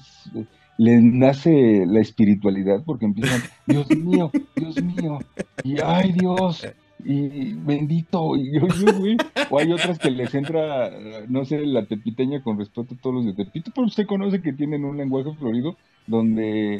les 0.76 1.02
nace 1.02 1.84
la 1.86 2.00
espiritualidad 2.00 2.82
porque 2.84 3.06
empiezan, 3.06 3.42
Dios 3.66 3.88
mío, 3.90 4.30
Dios 4.56 4.82
mío, 4.82 5.18
y 5.64 5.76
ay 5.80 6.12
Dios, 6.12 6.66
y 7.04 7.54
bendito, 7.54 8.36
y 8.36 8.52
yo, 8.52 8.66
yo, 8.68 8.92
güey. 8.98 9.16
O 9.50 9.58
hay 9.58 9.72
otras 9.72 9.98
que 9.98 10.10
les 10.10 10.34
entra, 10.34 10.90
no 11.28 11.44
sé, 11.44 11.64
la 11.66 11.86
tepiteña 11.86 12.42
con 12.42 12.58
respeto 12.58 12.94
a 12.94 12.98
todos 13.00 13.16
los 13.16 13.26
de 13.26 13.44
Tepito, 13.44 13.70
pero 13.74 13.86
usted 13.86 14.06
conoce 14.06 14.42
que 14.42 14.52
tienen 14.52 14.84
un 14.84 14.96
lenguaje 14.96 15.32
florido 15.38 15.76
donde 16.06 16.78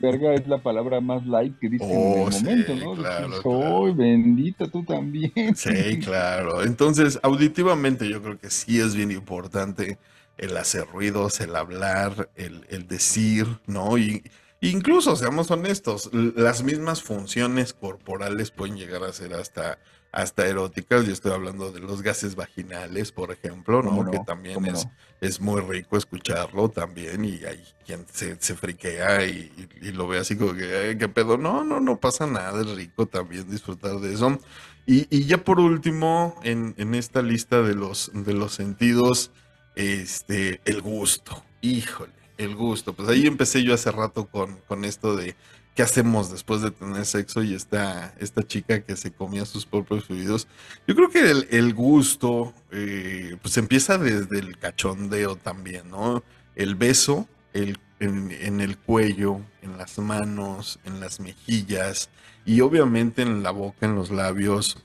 verga 0.00 0.34
es 0.34 0.46
la 0.46 0.58
palabra 0.58 1.00
más 1.00 1.26
light 1.26 1.58
que 1.58 1.68
dicen 1.68 1.90
en 1.90 1.96
el 1.96 2.22
oh, 2.22 2.30
momento, 2.30 2.74
¿no? 2.76 2.94
Claro, 2.94 3.42
Soy 3.42 3.92
bendita, 3.92 4.68
tú 4.68 4.84
también. 4.84 5.56
Sí, 5.56 5.98
claro. 5.98 6.62
Entonces, 6.62 7.18
auditivamente 7.22 8.08
yo 8.08 8.22
creo 8.22 8.38
que 8.38 8.50
sí 8.50 8.78
es 8.78 8.94
bien 8.94 9.10
importante 9.10 9.98
el 10.36 10.56
hacer 10.56 10.86
ruidos, 10.86 11.40
el 11.40 11.56
hablar, 11.56 12.30
el, 12.36 12.64
el 12.70 12.86
decir, 12.86 13.46
¿no? 13.66 13.98
Y 13.98 14.22
Incluso, 14.60 15.14
seamos 15.14 15.50
honestos, 15.52 16.10
las 16.12 16.64
mismas 16.64 17.02
funciones 17.02 17.72
corporales 17.72 18.50
pueden 18.50 18.76
llegar 18.76 19.04
a 19.04 19.12
ser 19.12 19.34
hasta, 19.34 19.78
hasta 20.10 20.48
eróticas. 20.48 21.06
Yo 21.06 21.12
estoy 21.12 21.30
hablando 21.30 21.70
de 21.70 21.78
los 21.78 22.02
gases 22.02 22.34
vaginales, 22.34 23.12
por 23.12 23.30
ejemplo, 23.30 23.82
¿no? 23.82 24.10
que 24.10 24.18
también 24.26 24.66
es, 24.66 24.88
es 25.20 25.40
muy 25.40 25.60
rico 25.60 25.96
escucharlo 25.96 26.70
también 26.70 27.24
y 27.24 27.44
hay 27.44 27.62
quien 27.86 28.04
se, 28.12 28.36
se 28.40 28.56
friquea 28.56 29.26
y, 29.26 29.70
lo 29.92 30.08
ve 30.08 30.18
así 30.18 30.36
como 30.36 30.54
que, 30.54 30.96
¿qué 30.98 31.08
pedo? 31.08 31.38
No, 31.38 31.62
no, 31.62 31.78
no 31.78 32.00
pasa 32.00 32.26
nada, 32.26 32.60
es 32.60 32.68
rico 32.70 33.06
también 33.06 33.48
disfrutar 33.48 34.00
de 34.00 34.12
eso. 34.12 34.40
Y, 34.86 35.06
y 35.16 35.26
ya 35.26 35.38
por 35.38 35.60
último, 35.60 36.34
en, 36.42 36.74
en 36.78 36.96
esta 36.96 37.22
lista 37.22 37.62
de 37.62 37.76
los, 37.76 38.10
de 38.12 38.32
los 38.34 38.54
sentidos, 38.54 39.30
este, 39.76 40.60
el 40.64 40.82
gusto. 40.82 41.44
Híjole 41.60 42.17
el 42.38 42.54
gusto. 42.54 42.94
Pues 42.94 43.08
ahí 43.08 43.26
empecé 43.26 43.62
yo 43.62 43.74
hace 43.74 43.90
rato 43.90 44.26
con, 44.26 44.56
con 44.66 44.84
esto 44.84 45.16
de 45.16 45.36
qué 45.78 45.82
hacemos 45.82 46.30
después 46.30 46.62
de 46.62 46.72
tener 46.72 47.06
sexo 47.06 47.42
y 47.44 47.54
esta, 47.54 48.12
esta 48.18 48.42
chica 48.42 48.80
que 48.80 48.96
se 48.96 49.12
comía 49.12 49.44
sus 49.44 49.66
propios 49.66 50.06
fluidos. 50.06 50.48
Yo 50.88 50.96
creo 50.96 51.10
que 51.10 51.30
el, 51.56 51.74
gusto 51.74 52.52
eh, 52.72 53.36
pues 53.40 53.56
empieza 53.58 53.96
desde 53.96 54.40
el 54.40 54.58
cachondeo 54.58 55.36
también, 55.36 55.90
¿no? 55.90 56.24
El 56.56 56.74
beso 56.74 57.28
el, 57.52 57.78
en, 58.00 58.60
el 58.60 58.76
cuello, 58.76 59.40
en 59.62 59.78
las 59.78 59.98
manos, 59.98 60.80
en 60.84 60.98
las 60.98 61.20
mejillas 61.20 62.10
y 62.44 62.60
obviamente 62.60 63.22
en 63.22 63.44
la 63.44 63.52
boca, 63.52 63.86
en 63.86 63.94
los 63.94 64.10
labios. 64.10 64.78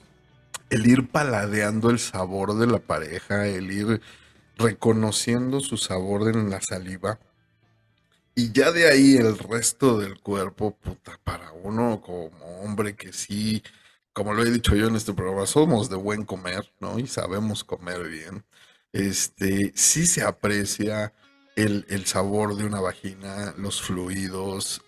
El 0.70 0.86
ir 0.86 1.08
paladeando 1.08 1.90
el 1.90 1.98
sabor 1.98 2.56
de 2.56 2.68
la 2.68 2.78
pareja, 2.78 3.48
el 3.48 3.72
ir 3.72 4.02
reconociendo 4.58 5.60
su 5.60 5.78
sabor 5.78 6.30
en 6.30 6.52
la 6.52 6.62
saliva 6.62 7.20
y 8.36 8.52
ya 8.52 8.72
de 8.72 8.90
ahí 8.90 9.18
el 9.18 9.38
resto 9.38 10.00
del 10.00 10.20
cuerpo, 10.20 10.76
puta, 10.76 11.20
para 11.24 11.52
uno 11.52 12.02
como 12.02 12.62
hombre 12.62 12.96
que 12.96 13.14
sí, 13.14 13.62
como 14.12 14.34
lo 14.34 14.44
he 14.44 14.52
dicho 14.52 14.76
yo 14.76 14.88
en 14.88 14.96
este 14.96 15.14
programa, 15.14 15.46
somos 15.46 15.90
de 15.90 15.98
buen 15.98 16.26
comer, 16.26 16.72
¿no? 16.80 16.98
Y 17.00 17.08
sabemos 17.08 17.64
comer 17.64 18.08
bien. 18.08 18.44
Este, 18.92 19.72
sí 19.76 20.08
se 20.08 20.24
aprecia 20.24 21.14
el, 21.56 22.06
sabor 22.06 22.56
de 22.56 22.66
una 22.66 22.80
vagina, 22.80 23.54
los 23.58 23.82
fluidos, 23.82 24.82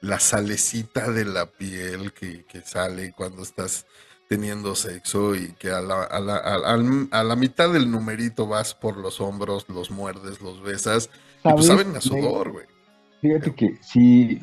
la 0.00 0.20
salecita 0.20 1.10
de 1.10 1.24
la 1.24 1.46
piel 1.46 2.12
que, 2.12 2.44
sale 2.64 3.12
cuando 3.12 3.42
estás 3.42 3.86
teniendo 4.28 4.74
sexo 4.74 5.34
y 5.34 5.52
que 5.54 5.70
a 5.70 5.80
la, 5.80 6.04
a, 6.04 6.20
la, 6.20 6.36
a 6.36 7.24
la, 7.24 7.36
mitad 7.36 7.72
del 7.72 7.90
numerito 7.90 8.46
vas 8.46 8.74
por 8.74 8.96
los 8.96 9.20
hombros, 9.20 9.66
los 9.68 9.90
muerdes, 9.90 10.40
los 10.40 10.62
besas, 10.62 11.08
y 11.44 11.50
pues 11.50 11.66
saben 11.66 11.96
a 11.96 12.00
sudor, 12.00 12.52
güey. 12.52 12.66
Fíjate 13.20 13.54
que 13.54 13.76
si, 13.80 14.40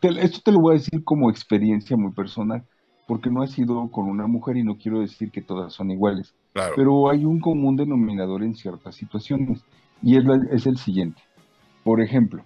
esto 0.00 0.40
te 0.44 0.52
lo 0.52 0.60
voy 0.60 0.74
a 0.74 0.78
decir 0.78 1.04
como 1.04 1.30
experiencia 1.30 1.96
muy 1.96 2.12
personal, 2.12 2.64
porque 3.06 3.30
no 3.30 3.42
ha 3.42 3.46
sido 3.46 3.90
con 3.90 4.08
una 4.08 4.26
mujer 4.26 4.56
y 4.56 4.64
no 4.64 4.78
quiero 4.78 5.00
decir 5.00 5.30
que 5.30 5.42
todas 5.42 5.72
son 5.72 5.90
iguales, 5.90 6.34
pero 6.76 7.10
hay 7.10 7.24
un 7.24 7.40
común 7.40 7.76
denominador 7.76 8.42
en 8.42 8.54
ciertas 8.54 8.94
situaciones 8.94 9.64
y 10.02 10.16
es, 10.16 10.24
es 10.50 10.66
el 10.66 10.78
siguiente. 10.78 11.20
Por 11.84 12.00
ejemplo, 12.00 12.44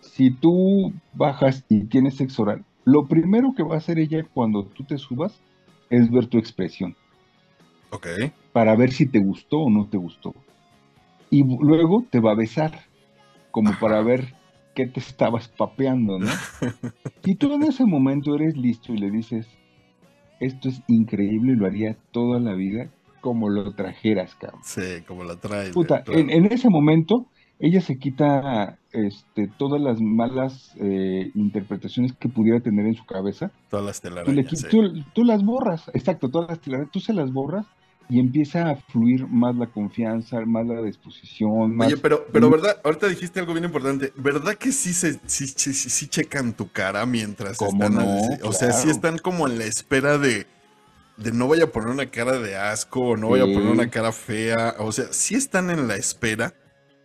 si 0.00 0.30
tú 0.30 0.92
bajas 1.12 1.64
y 1.68 1.84
tienes 1.84 2.16
sexo 2.16 2.42
oral, 2.42 2.64
lo 2.84 3.06
primero 3.06 3.52
que 3.54 3.64
va 3.64 3.74
a 3.74 3.78
hacer 3.78 3.98
ella 3.98 4.24
cuando 4.32 4.64
tú 4.64 4.84
te 4.84 4.96
subas 4.96 5.40
es 5.90 6.10
ver 6.10 6.26
tu 6.26 6.38
expresión. 6.38 6.96
Ok. 7.90 8.06
Para 8.52 8.76
ver 8.76 8.92
si 8.92 9.06
te 9.06 9.18
gustó 9.18 9.58
o 9.58 9.70
no 9.70 9.88
te 9.88 9.96
gustó. 9.96 10.34
Y 11.30 11.42
luego 11.42 12.04
te 12.08 12.20
va 12.20 12.32
a 12.32 12.36
besar, 12.36 12.80
como 13.50 13.72
para 13.80 14.00
ver 14.02 14.35
qué 14.76 14.86
te 14.86 15.00
estabas 15.00 15.48
papeando, 15.48 16.18
¿no? 16.18 16.28
Y 17.24 17.34
tú 17.34 17.52
en 17.52 17.64
ese 17.64 17.84
momento 17.84 18.36
eres 18.36 18.56
listo 18.56 18.92
y 18.92 18.98
le 18.98 19.10
dices, 19.10 19.48
esto 20.38 20.68
es 20.68 20.82
increíble 20.86 21.54
y 21.54 21.56
lo 21.56 21.66
haría 21.66 21.96
toda 22.12 22.38
la 22.38 22.54
vida 22.54 22.90
como 23.20 23.48
lo 23.48 23.74
trajeras, 23.74 24.36
cabrón. 24.36 24.60
Sí, 24.62 25.02
como 25.08 25.24
lo 25.24 25.38
traes. 25.38 25.70
Puta, 25.70 26.04
en, 26.06 26.44
ese 26.52 26.68
momento 26.68 27.26
ella 27.58 27.80
se 27.80 27.96
quita 27.96 28.78
este, 28.92 29.48
todas 29.58 29.80
las 29.80 29.98
malas 30.00 30.76
eh, 30.78 31.30
interpretaciones 31.34 32.12
que 32.12 32.28
pudiera 32.28 32.60
tener 32.60 32.86
en 32.86 32.94
su 32.94 33.04
cabeza. 33.04 33.50
Todas 33.70 33.86
las 33.86 34.00
telarañas. 34.00 34.46
Tú, 34.70 34.82
tú, 35.14 35.24
las 35.24 35.42
borras, 35.42 35.90
exacto, 35.94 36.28
todas 36.28 36.50
las 36.50 36.60
telarañas, 36.60 36.92
tú 36.92 37.00
se 37.00 37.14
las 37.14 37.32
borras 37.32 37.66
y 38.08 38.20
empieza 38.20 38.70
a 38.70 38.76
fluir 38.76 39.26
más 39.26 39.56
la 39.56 39.66
confianza, 39.66 40.40
más 40.46 40.66
la 40.66 40.82
disposición. 40.82 41.74
Más... 41.74 41.88
Oye, 41.88 41.96
pero, 41.96 42.26
pero 42.32 42.48
verdad, 42.50 42.80
ahorita 42.84 43.08
dijiste 43.08 43.40
algo 43.40 43.52
bien 43.52 43.64
importante. 43.64 44.12
¿Verdad 44.16 44.54
que 44.54 44.72
sí 44.72 44.92
se 44.92 45.18
sí, 45.26 45.46
sí, 45.48 45.72
sí 45.74 46.06
checan 46.06 46.52
tu 46.52 46.70
cara 46.70 47.04
mientras 47.06 47.60
están? 47.60 47.94
No? 47.94 48.18
O 48.44 48.52
sea, 48.52 48.72
sí 48.72 48.90
están 48.90 49.18
como 49.18 49.48
en 49.48 49.58
la 49.58 49.64
espera 49.64 50.18
de, 50.18 50.46
de 51.16 51.32
no 51.32 51.48
vaya 51.48 51.64
a 51.64 51.72
poner 51.72 51.88
una 51.88 52.06
cara 52.06 52.38
de 52.38 52.56
asco 52.56 53.00
o 53.00 53.16
no 53.16 53.30
vaya 53.30 53.44
a 53.44 53.46
poner 53.46 53.70
una 53.70 53.90
cara 53.90 54.12
fea. 54.12 54.76
O 54.78 54.92
sea, 54.92 55.06
sí 55.10 55.34
están 55.34 55.70
en 55.70 55.88
la 55.88 55.96
espera 55.96 56.54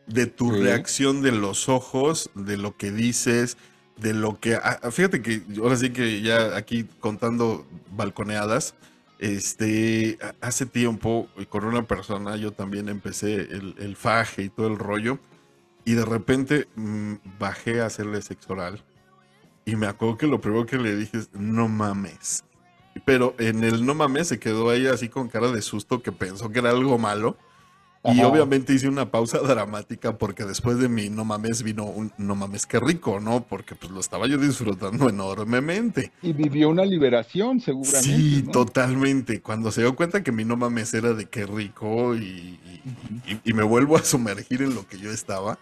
de 0.05 0.27
tu 0.27 0.51
reacción 0.51 1.21
de 1.21 1.31
los 1.31 1.67
ojos, 1.67 2.29
de 2.35 2.57
lo 2.57 2.77
que 2.77 2.91
dices, 2.91 3.57
de 3.97 4.13
lo 4.13 4.39
que. 4.39 4.55
Ah, 4.55 4.91
fíjate 4.91 5.23
que 5.23 5.41
ahora 5.59 5.77
sí 5.77 5.89
que 5.89 6.21
ya 6.21 6.55
aquí 6.55 6.85
contando 6.99 7.65
balconeadas 7.91 8.75
este, 9.21 10.17
hace 10.41 10.65
tiempo, 10.65 11.29
con 11.49 11.63
una 11.63 11.83
persona, 11.83 12.35
yo 12.37 12.51
también 12.51 12.89
empecé 12.89 13.35
el, 13.35 13.95
faje 13.95 14.43
y 14.43 14.49
todo 14.49 14.67
el 14.67 14.79
rollo, 14.79 15.19
y 15.85 15.93
de 15.93 16.05
repente 16.05 16.67
mm, 16.75 17.13
bajé 17.39 17.81
a 17.81 17.85
hacerle 17.85 18.21
sexo 18.23 18.53
oral. 18.53 18.83
Y 19.63 19.75
me 19.75 19.85
acuerdo 19.85 20.17
que 20.17 20.25
lo 20.25 20.41
primero 20.41 20.65
que 20.65 20.77
le 20.77 20.95
dije 20.95 21.19
es, 21.19 21.29
no 21.33 21.67
mames. 21.67 22.43
Pero 23.05 23.35
en 23.37 23.63
el 23.63 23.85
no 23.85 23.93
mames 23.93 24.27
se 24.27 24.39
quedó 24.39 24.71
ahí 24.71 24.87
así 24.87 25.07
con 25.07 25.29
cara 25.29 25.51
de 25.51 25.61
susto 25.61 26.01
que 26.01 26.11
pensó 26.11 26.49
que 26.49 26.59
era 26.59 26.71
algo 26.71 26.97
malo. 26.97 27.37
Y 28.03 28.21
obviamente 28.23 28.73
hice 28.73 28.87
una 28.87 29.11
pausa 29.11 29.37
dramática 29.47 30.17
porque 30.17 30.43
después 30.43 30.79
de 30.79 30.89
mi 30.89 31.09
no 31.09 31.23
mames 31.23 31.61
vino 31.61 31.85
un 31.85 32.11
no 32.17 32.35
mames 32.35 32.65
qué 32.65 32.79
rico, 32.79 33.19
¿no? 33.19 33.43
Porque 33.43 33.75
pues 33.75 33.91
lo 33.91 33.99
estaba 33.99 34.27
yo 34.27 34.37
disfrutando 34.37 35.09
enormemente. 35.09 36.11
Y 36.21 36.33
vivió 36.33 36.69
una 36.69 36.83
liberación 36.83 37.59
seguramente. 37.59 38.01
Sí, 38.01 38.43
totalmente. 38.51 39.41
Cuando 39.41 39.71
se 39.71 39.81
dio 39.81 39.95
cuenta 39.95 40.23
que 40.23 40.31
mi 40.31 40.45
no 40.45 40.57
mames 40.57 40.93
era 40.93 41.13
de 41.13 41.25
qué 41.25 41.45
rico 41.45 42.15
y, 42.15 42.59
me 43.45 43.63
vuelvo 43.63 43.97
a 43.97 44.03
sumergir 44.03 44.61
en 44.63 44.73
lo 44.73 44.87
que 44.87 44.97
yo 44.97 45.11
estaba, 45.11 45.59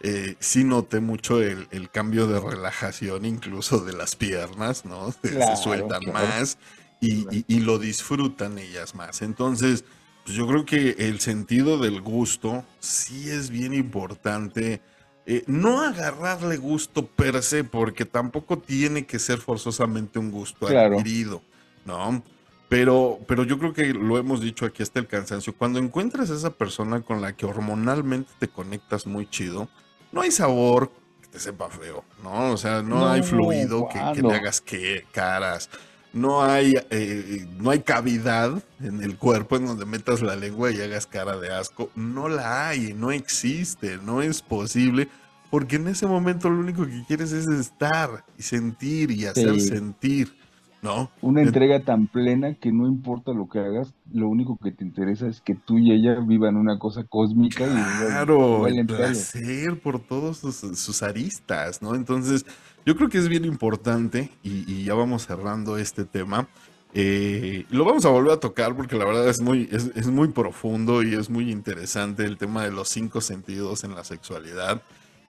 eh, 0.00 0.34
sí 0.40 0.64
noté 0.64 1.00
mucho 1.00 1.40
el, 1.40 1.90
cambio 1.90 2.26
de 2.26 2.40
relajación 2.40 3.24
incluso 3.24 3.78
de 3.78 3.94
las 3.94 4.16
piernas, 4.16 4.84
¿no? 4.84 5.12
se 5.12 5.56
sueltan 5.56 6.02
más 6.12 6.58
y 7.00 7.60
lo 7.60 7.78
disfrutan 7.78 8.58
ellas 8.58 8.94
más. 8.94 9.22
Entonces 9.22 9.84
pues 10.28 10.36
yo 10.36 10.46
creo 10.46 10.66
que 10.66 10.90
el 11.08 11.20
sentido 11.20 11.78
del 11.78 12.02
gusto 12.02 12.62
sí 12.80 13.30
es 13.30 13.48
bien 13.48 13.72
importante. 13.72 14.82
Eh, 15.24 15.42
no 15.46 15.80
agarrarle 15.80 16.58
gusto 16.58 17.06
per 17.06 17.42
se, 17.42 17.64
porque 17.64 18.04
tampoco 18.04 18.58
tiene 18.58 19.06
que 19.06 19.18
ser 19.18 19.38
forzosamente 19.38 20.18
un 20.18 20.30
gusto 20.30 20.66
adquirido, 20.66 21.40
¿no? 21.86 22.22
Pero, 22.68 23.20
pero 23.26 23.42
yo 23.44 23.58
creo 23.58 23.72
que 23.72 23.94
lo 23.94 24.18
hemos 24.18 24.42
dicho 24.42 24.66
aquí 24.66 24.82
hasta 24.82 25.00
el 25.00 25.06
cansancio. 25.06 25.54
Cuando 25.56 25.78
encuentras 25.78 26.30
a 26.30 26.34
esa 26.34 26.50
persona 26.50 27.00
con 27.00 27.22
la 27.22 27.34
que 27.34 27.46
hormonalmente 27.46 28.30
te 28.38 28.48
conectas 28.48 29.06
muy 29.06 29.26
chido, 29.30 29.70
no 30.12 30.20
hay 30.20 30.30
sabor 30.30 30.92
que 31.22 31.28
te 31.28 31.40
sepa 31.40 31.70
feo, 31.70 32.04
¿no? 32.22 32.52
O 32.52 32.58
sea, 32.58 32.82
no, 32.82 33.08
hay 33.08 33.22
fluido 33.22 33.88
que, 33.88 33.98
que, 34.14 34.20
le 34.20 34.34
hagas 34.34 34.60
que, 34.60 35.06
caras 35.10 35.70
no 36.12 36.42
hay, 36.42 36.74
eh, 36.90 37.46
no 37.58 37.70
hay 37.70 37.80
cavidad 37.80 38.62
en 38.80 39.02
el 39.02 39.16
cuerpo 39.16 39.56
en 39.56 39.66
donde 39.66 39.84
metas 39.84 40.22
la 40.22 40.36
lengua 40.36 40.70
y 40.70 40.80
hagas 40.80 41.06
cara 41.06 41.36
de 41.38 41.52
asco. 41.52 41.90
No 41.94 42.28
la 42.28 42.68
hay, 42.68 42.94
no 42.94 43.10
existe, 43.10 43.98
no 43.98 44.22
es 44.22 44.42
posible. 44.42 45.08
Porque 45.50 45.76
en 45.76 45.88
ese 45.88 46.06
momento 46.06 46.50
lo 46.50 46.60
único 46.60 46.84
que 46.86 47.04
quieres 47.06 47.32
es 47.32 47.46
estar 47.48 48.24
y 48.36 48.42
sentir 48.42 49.10
y 49.10 49.26
hacer 49.26 49.58
sentir, 49.60 50.34
¿no? 50.82 51.10
Una 51.20 51.42
entrega 51.42 51.80
tan 51.80 52.06
plena 52.06 52.54
que 52.54 52.72
no 52.72 52.86
importa 52.86 53.32
lo 53.32 53.48
que 53.48 53.58
hagas, 53.58 53.94
lo 54.12 54.28
único 54.28 54.58
que 54.62 54.70
te 54.70 54.84
interesa 54.84 55.26
es 55.26 55.40
que 55.40 55.54
tú 55.54 55.78
y 55.78 55.92
ella 55.92 56.20
vivan 56.20 56.56
una 56.56 56.78
cosa 56.78 57.04
cósmica. 57.04 57.66
Claro, 57.66 58.68
y 58.68 58.78
el 58.78 58.86
placer 58.86 59.80
por 59.80 60.00
todos 60.00 60.38
sus, 60.38 61.02
aristas, 61.02 61.82
¿no? 61.82 61.94
Entonces, 61.94 62.46
yo 62.86 62.96
creo 62.96 63.08
que 63.08 63.18
es 63.18 63.28
bien 63.28 63.44
importante 63.44 64.30
y, 64.42 64.84
ya 64.84 64.94
vamos 64.94 65.26
cerrando 65.26 65.76
este 65.78 66.04
tema. 66.04 66.48
Eh, 66.94 67.66
lo 67.70 67.84
vamos 67.84 68.06
a 68.06 68.08
volver 68.08 68.32
a 68.32 68.40
tocar 68.40 68.74
porque 68.74 68.96
la 68.96 69.04
verdad 69.04 69.28
es 69.28 69.42
muy, 69.42 69.68
es, 69.70 69.90
es 69.94 70.08
muy 70.08 70.28
profundo 70.28 71.02
y 71.02 71.14
es 71.14 71.28
muy 71.28 71.50
interesante 71.50 72.24
el 72.24 72.38
tema 72.38 72.64
de 72.64 72.70
los 72.70 72.88
cinco 72.88 73.20
sentidos 73.20 73.84
en 73.84 73.94
la 73.94 74.04
sexualidad 74.04 74.80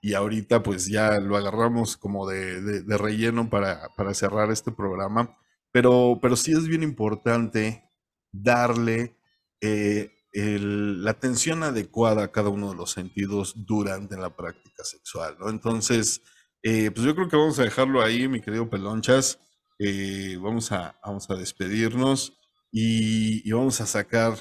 y 0.01 0.13
ahorita 0.13 0.63
pues 0.63 0.87
ya 0.87 1.19
lo 1.19 1.37
agarramos 1.37 1.97
como 1.97 2.27
de, 2.27 2.83
relleno 2.97 3.49
para, 3.49 3.89
cerrar 4.13 4.51
este 4.51 4.71
programa, 4.71 5.37
pero, 5.71 6.19
pero 6.21 6.35
sí 6.35 6.51
es 6.51 6.67
bien 6.67 6.83
importante 6.83 7.83
darle 8.31 9.15
eh, 9.61 10.11
la 10.31 11.11
atención 11.11 11.63
adecuada 11.63 12.23
a 12.23 12.31
cada 12.31 12.49
uno 12.49 12.69
de 12.69 12.75
los 12.75 12.91
sentidos 12.91 13.53
durante 13.65 14.15
la 14.15 14.35
práctica 14.35 14.83
sexual, 14.83 15.35
¿no? 15.39 15.49
Entonces, 15.49 16.21
eh, 16.61 16.91
pues 16.91 17.05
yo 17.05 17.15
creo 17.15 17.27
que 17.29 17.37
vamos 17.37 17.57
a 17.59 17.63
dejarlo 17.63 18.01
ahí, 18.01 18.27
mi 18.27 18.41
querido 18.41 18.69
Pelonchas. 18.69 19.39
Eh, 19.79 20.37
vamos, 20.41 20.71
a, 20.71 20.99
vamos 21.03 21.29
a 21.29 21.35
despedirnos 21.35 22.37
y, 22.71 23.49
vamos 23.51 23.81
a 23.81 23.85
sacar 23.85 24.37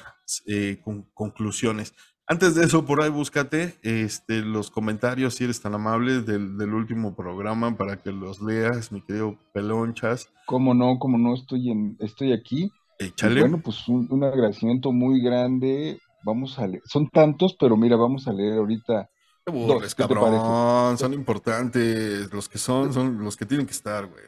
conclusiones. 1.13 1.93
Antes 2.31 2.53
de 2.53 2.63
eso, 2.63 2.85
por 2.85 3.01
ahí 3.01 3.09
búscate 3.09 3.79
este, 3.81 4.41
los 4.41 4.69
comentarios, 4.69 5.33
si 5.33 5.45
eres 5.45 5.59
tan 5.61 5.73
amable, 5.73 6.21
del, 6.21 6.73
último 6.75 7.15
programa 7.15 7.75
para 7.75 7.97
que 7.97 8.11
los 8.11 8.39
leas, 8.39 8.91
mi 8.91 9.01
querido 9.01 9.35
Pelonchas. 9.51 10.29
Cómo 10.45 10.75
no, 10.75 10.99
cómo 10.99 11.17
no, 11.17 11.33
estoy, 11.33 11.71
en, 11.71 11.97
estoy 11.99 12.31
aquí. 12.31 12.71
Échale. 12.99 13.39
bueno, 13.39 13.59
pues 13.63 13.87
un, 13.87 14.23
agradecimiento 14.23 14.91
muy 14.91 15.23
grande. 15.23 15.99
Vamos 16.23 16.59
a 16.59 16.67
leer, 16.67 16.83
son 16.85 17.09
tantos, 17.09 17.55
pero 17.59 17.75
mira, 17.75 17.95
vamos 17.95 18.27
a 18.27 18.31
leer 18.31 18.59
ahorita. 18.59 19.09
Qué 19.43 19.87
cabrón, 19.97 20.99
son 20.99 21.13
importantes. 21.13 22.31
Los 22.31 22.47
que 22.47 22.59
son, 22.59 22.93
son 22.93 23.23
los 23.23 23.35
que 23.35 23.47
tienen 23.47 23.65
que 23.65 23.73
estar, 23.73 24.05
güey. 24.05 24.25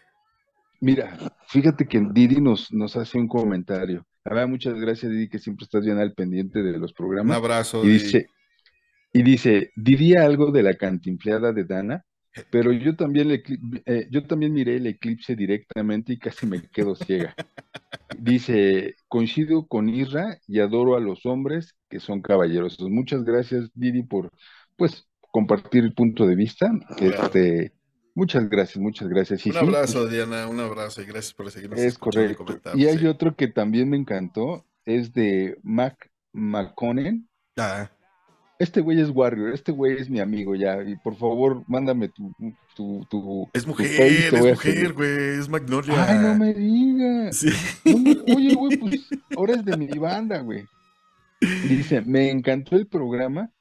Mira, 0.79 1.19
fíjate 1.49 1.87
que 1.87 2.03
Didi 2.11 2.41
nos, 2.41 2.73
nos 2.73 2.95
hace 2.97 3.19
un 3.19 3.27
comentario. 3.27 4.03
Ver, 4.29 4.47
muchas 4.47 4.75
gracias, 4.79 5.11
Didi, 5.11 5.29
que 5.29 5.39
siempre 5.39 5.65
estás 5.65 5.83
bien 5.83 5.97
al 5.97 6.13
pendiente 6.13 6.61
de 6.61 6.77
los 6.77 6.93
programas. 6.93 7.37
Un 7.37 7.43
abrazo. 7.43 7.83
Y 7.83 7.89
dice, 7.89 8.27
y 9.13 9.23
dice, 9.23 9.71
diría 9.75 10.23
algo 10.23 10.51
de 10.51 10.63
la 10.63 10.75
cantinfleada 10.75 11.51
de 11.53 11.65
Dana, 11.65 12.05
pero 12.49 12.71
yo 12.71 12.95
también, 12.95 13.27
le, 13.27 13.43
eh, 13.85 14.07
yo 14.09 14.25
también 14.25 14.53
miré 14.53 14.77
el 14.77 14.87
eclipse 14.87 15.35
directamente 15.35 16.13
y 16.13 16.17
casi 16.17 16.45
me 16.45 16.61
quedo 16.61 16.95
ciega. 16.95 17.35
Dice, 18.17 18.95
coincido 19.07 19.67
con 19.67 19.89
Isra 19.89 20.37
y 20.47 20.59
adoro 20.59 20.95
a 20.95 20.99
los 20.99 21.25
hombres 21.25 21.75
que 21.89 21.99
son 21.99 22.21
caballeros. 22.21 22.79
Muchas 22.79 23.23
gracias, 23.23 23.69
Didi, 23.73 24.03
por 24.03 24.31
pues 24.77 25.07
compartir 25.31 25.83
el 25.83 25.93
punto 25.93 26.27
de 26.27 26.35
vista. 26.35 26.71
Este, 26.99 27.73
Muchas 28.13 28.49
gracias, 28.49 28.77
muchas 28.77 29.07
gracias. 29.07 29.45
un 29.45 29.57
abrazo, 29.57 30.07
Diana, 30.07 30.47
un 30.47 30.59
abrazo 30.59 31.01
y 31.01 31.05
gracias 31.05 31.33
por 31.33 31.49
seguirnos. 31.49 31.79
Es 31.79 31.97
correcto. 31.97 32.45
Y, 32.75 32.85
hay 32.85 33.05
otro 33.07 33.35
que 33.35 33.47
también 33.47 33.89
me 33.89 33.97
encantó, 33.97 34.65
es 34.85 35.13
de 35.13 35.57
Mac 35.63 36.11
McConen. 36.33 37.29
Ah. 37.57 37.89
Este 38.59 38.81
güey 38.81 38.99
es 39.01 39.09
Warrior, 39.09 39.53
este 39.53 39.71
güey 39.71 39.97
es 39.97 40.09
mi 40.09 40.19
amigo 40.19 40.55
ya, 40.55 40.83
y 40.83 40.95
por 40.97 41.15
favor, 41.15 41.63
mándame 41.67 42.09
tu... 42.09 42.31
tu, 42.75 43.07
tu 43.09 43.49
es 43.53 43.65
mujer, 43.65 43.89
es 43.89 44.33
mujer, 44.33 44.93
güey, 44.93 45.39
es 45.39 45.49
Magnolia. 45.49 46.05
Ay, 46.07 46.19
no 46.19 46.35
me 46.35 46.53
digas. 46.53 47.43
oye, 47.85 48.53
güey, 48.53 48.77
pues 48.77 49.07
ahora 49.35 49.53
es 49.53 49.65
de 49.65 49.77
mi 49.77 49.87
banda, 49.87 50.39
güey. 50.41 50.65
Dice, 51.67 52.01
me 52.01 52.29
encantó 52.29 52.75
el 52.75 52.85
programa, 52.85 53.51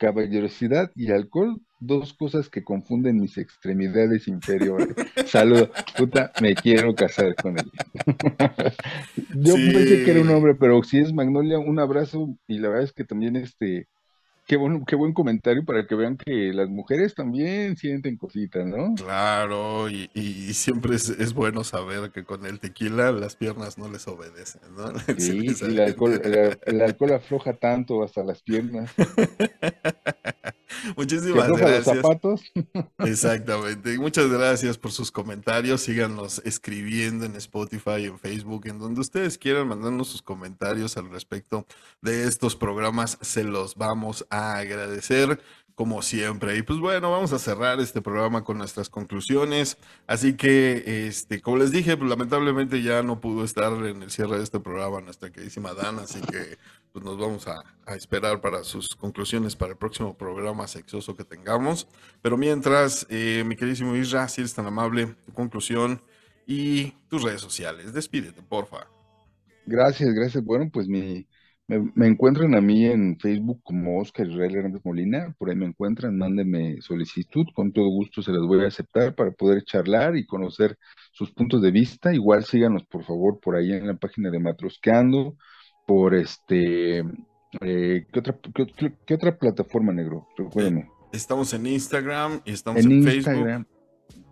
caballerosidad 0.00 0.90
y 0.96 1.12
alcohol 1.12 1.60
dos 1.78 2.14
cosas 2.14 2.48
que 2.48 2.64
confunden 2.64 3.20
mis 3.20 3.36
extremidades 3.36 4.28
inferiores. 4.28 4.88
Saludo, 5.26 5.70
puta, 5.96 6.32
me 6.40 6.54
quiero 6.54 6.94
casar 6.94 7.34
con 7.36 7.58
él. 7.58 7.70
Yo 9.34 9.54
pensé 9.54 10.04
que 10.04 10.10
era 10.10 10.20
un 10.22 10.30
hombre, 10.30 10.54
pero 10.54 10.82
si 10.82 10.98
es 10.98 11.12
Magnolia, 11.12 11.58
un 11.58 11.78
abrazo 11.78 12.34
y 12.48 12.58
la 12.58 12.68
verdad 12.68 12.84
es 12.84 12.92
que 12.92 13.04
también 13.04 13.36
este, 13.36 13.88
qué 14.50 14.56
buen, 14.56 14.84
qué 14.84 14.96
buen 14.96 15.12
comentario 15.12 15.64
para 15.64 15.86
que 15.86 15.94
vean 15.94 16.16
que 16.16 16.52
las 16.52 16.68
mujeres 16.68 17.14
también 17.14 17.76
sienten 17.76 18.16
cositas, 18.16 18.66
¿no? 18.66 18.96
Claro, 18.96 19.88
y, 19.88 20.08
siempre 20.54 20.96
es, 20.96 21.34
bueno 21.34 21.62
saber 21.62 22.10
que 22.10 22.24
con 22.24 22.44
el 22.44 22.58
tequila 22.58 23.12
las 23.12 23.36
piernas 23.36 23.78
no 23.78 23.88
les 23.88 24.08
obedecen, 24.08 24.62
¿no? 24.76 24.92
Sí, 25.18 25.46
el, 25.62 25.78
alcohol, 25.78 26.20
el 26.66 26.82
alcohol 26.82 27.12
afloja 27.12 27.52
tanto 27.52 28.02
hasta 28.02 28.24
las 28.24 28.42
piernas. 28.42 28.92
Muchísimas 30.96 31.48
gracias. 31.48 31.96
zapatos. 31.96 32.52
Exactamente. 32.98 33.98
Muchas 33.98 34.28
gracias 34.28 34.78
por 34.78 34.92
sus 34.92 35.10
comentarios. 35.10 35.82
Síganos 35.82 36.40
escribiendo 36.44 37.24
en 37.24 37.36
Spotify, 37.36 38.04
en 38.04 38.18
Facebook, 38.18 38.66
en 38.66 38.78
donde 38.78 39.00
ustedes 39.00 39.38
quieran 39.38 39.68
mandarnos 39.68 40.08
sus 40.08 40.22
comentarios 40.22 40.96
al 40.96 41.10
respecto 41.10 41.66
de 42.00 42.24
estos 42.26 42.56
programas. 42.56 43.18
Se 43.20 43.44
los 43.44 43.74
vamos 43.76 44.26
a 44.30 44.56
agradecer 44.56 45.40
como 45.80 46.02
siempre. 46.02 46.58
Y 46.58 46.62
pues 46.62 46.78
bueno, 46.78 47.10
vamos 47.10 47.32
a 47.32 47.38
cerrar 47.38 47.80
este 47.80 48.02
programa 48.02 48.44
con 48.44 48.58
nuestras 48.58 48.90
conclusiones. 48.90 49.78
Así 50.06 50.34
que, 50.34 51.06
este, 51.06 51.40
como 51.40 51.56
les 51.56 51.70
dije, 51.70 51.96
pues 51.96 52.10
lamentablemente 52.10 52.82
ya 52.82 53.02
no 53.02 53.18
pudo 53.18 53.44
estar 53.44 53.72
en 53.86 54.02
el 54.02 54.10
cierre 54.10 54.36
de 54.36 54.44
este 54.44 54.60
programa 54.60 55.00
nuestra 55.00 55.30
queridísima 55.30 55.72
Dan, 55.72 55.98
así 55.98 56.20
que 56.20 56.58
pues 56.92 57.02
nos 57.02 57.18
vamos 57.18 57.48
a, 57.48 57.64
esperar 57.96 58.42
para 58.42 58.62
sus 58.62 58.94
conclusiones 58.94 59.56
para 59.56 59.72
el 59.72 59.78
próximo 59.78 60.18
programa 60.18 60.68
sexoso 60.68 61.16
que 61.16 61.24
tengamos. 61.24 61.88
Pero 62.20 62.36
mientras, 62.36 63.06
eh, 63.08 63.42
mi 63.46 63.56
queridísimo 63.56 63.96
Isra, 63.96 64.28
si 64.28 64.42
eres 64.42 64.52
tan 64.52 64.66
amable, 64.66 65.16
tu 65.24 65.32
conclusión 65.32 66.02
y 66.46 66.90
tus 67.08 67.22
redes 67.22 67.40
sociales. 67.40 67.94
Despídete, 67.94 68.42
porfa. 68.42 68.86
Gracias, 69.64 70.12
gracias. 70.12 70.44
Bueno, 70.44 70.68
pues 70.70 70.88
mi 70.88 71.26
me, 71.94 72.06
encuentran 72.08 72.54
a 72.54 72.60
mí 72.60 72.86
en 72.86 73.16
Facebook 73.18 73.60
como 73.62 74.00
Oscar 74.00 74.26
Israel 74.26 74.56
Hernández 74.56 74.82
Molina, 74.84 75.34
por 75.38 75.50
ahí 75.50 75.56
me 75.56 75.66
encuentran, 75.66 76.18
mándenme 76.18 76.80
solicitud, 76.80 77.46
con 77.54 77.72
todo 77.72 77.88
gusto 77.88 78.22
se 78.22 78.32
las 78.32 78.42
voy 78.42 78.64
a 78.64 78.68
aceptar 78.68 79.14
para 79.14 79.30
poder 79.30 79.62
charlar 79.64 80.16
y 80.16 80.26
conocer 80.26 80.76
sus 81.12 81.30
puntos 81.32 81.62
de 81.62 81.70
vista. 81.70 82.12
Igual 82.12 82.44
síganos 82.44 82.84
por 82.86 83.04
favor 83.04 83.38
por 83.40 83.54
ahí 83.54 83.72
en 83.72 83.86
la 83.86 83.94
página 83.94 84.30
de 84.30 84.40
Matrosqueando, 84.40 85.36
por 85.86 86.14
este, 86.14 86.98
eh, 87.60 88.06
¿qué, 88.12 88.18
otra, 88.18 88.36
qué, 89.06 89.14
otra 89.14 89.38
plataforma, 89.38 89.92
negro? 89.92 90.26
Recuérdenme. 90.36 90.90
Estamos 91.12 91.52
en 91.54 91.66
Instagram 91.66 92.40
y 92.44 92.52
estamos 92.52 92.84
en, 92.84 92.92
Instagram, 92.92 93.66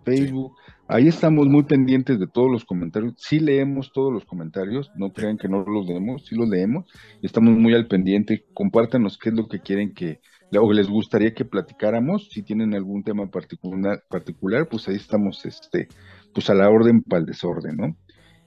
Facebook. 0.03 0.55
Ahí 0.91 1.07
estamos 1.07 1.45
muy 1.45 1.65
pendientes 1.65 2.19
de 2.19 2.25
todos 2.25 2.51
los 2.51 2.65
comentarios. 2.65 3.13
Sí 3.17 3.39
leemos 3.39 3.93
todos 3.93 4.11
los 4.11 4.25
comentarios, 4.25 4.91
no 4.95 5.13
crean 5.13 5.37
que 5.37 5.47
no 5.47 5.63
los 5.63 5.85
leemos, 5.85 6.25
sí 6.25 6.35
los 6.35 6.49
leemos. 6.49 6.85
Y 7.21 7.27
estamos 7.27 7.55
muy 7.55 7.75
al 7.75 7.87
pendiente. 7.87 8.47
Compártanos 8.55 9.19
qué 9.19 9.29
es 9.29 9.35
lo 9.35 9.47
que 9.47 9.59
quieren 9.59 9.93
que, 9.93 10.19
o 10.59 10.73
les 10.73 10.89
gustaría 10.89 11.35
que 11.35 11.45
platicáramos. 11.45 12.29
Si 12.31 12.41
tienen 12.41 12.73
algún 12.73 13.03
tema 13.03 13.29
particular, 13.29 14.03
particular 14.09 14.67
pues 14.67 14.87
ahí 14.87 14.95
estamos, 14.95 15.45
este, 15.45 15.89
pues 16.33 16.49
a 16.49 16.55
la 16.55 16.67
orden 16.71 17.03
para 17.03 17.19
el 17.19 17.27
desorden, 17.27 17.77
¿no? 17.77 17.95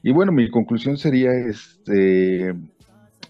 Y 0.02 0.10
bueno, 0.10 0.32
mi 0.32 0.51
conclusión 0.51 0.97
sería 0.97 1.31
este, 1.31 2.52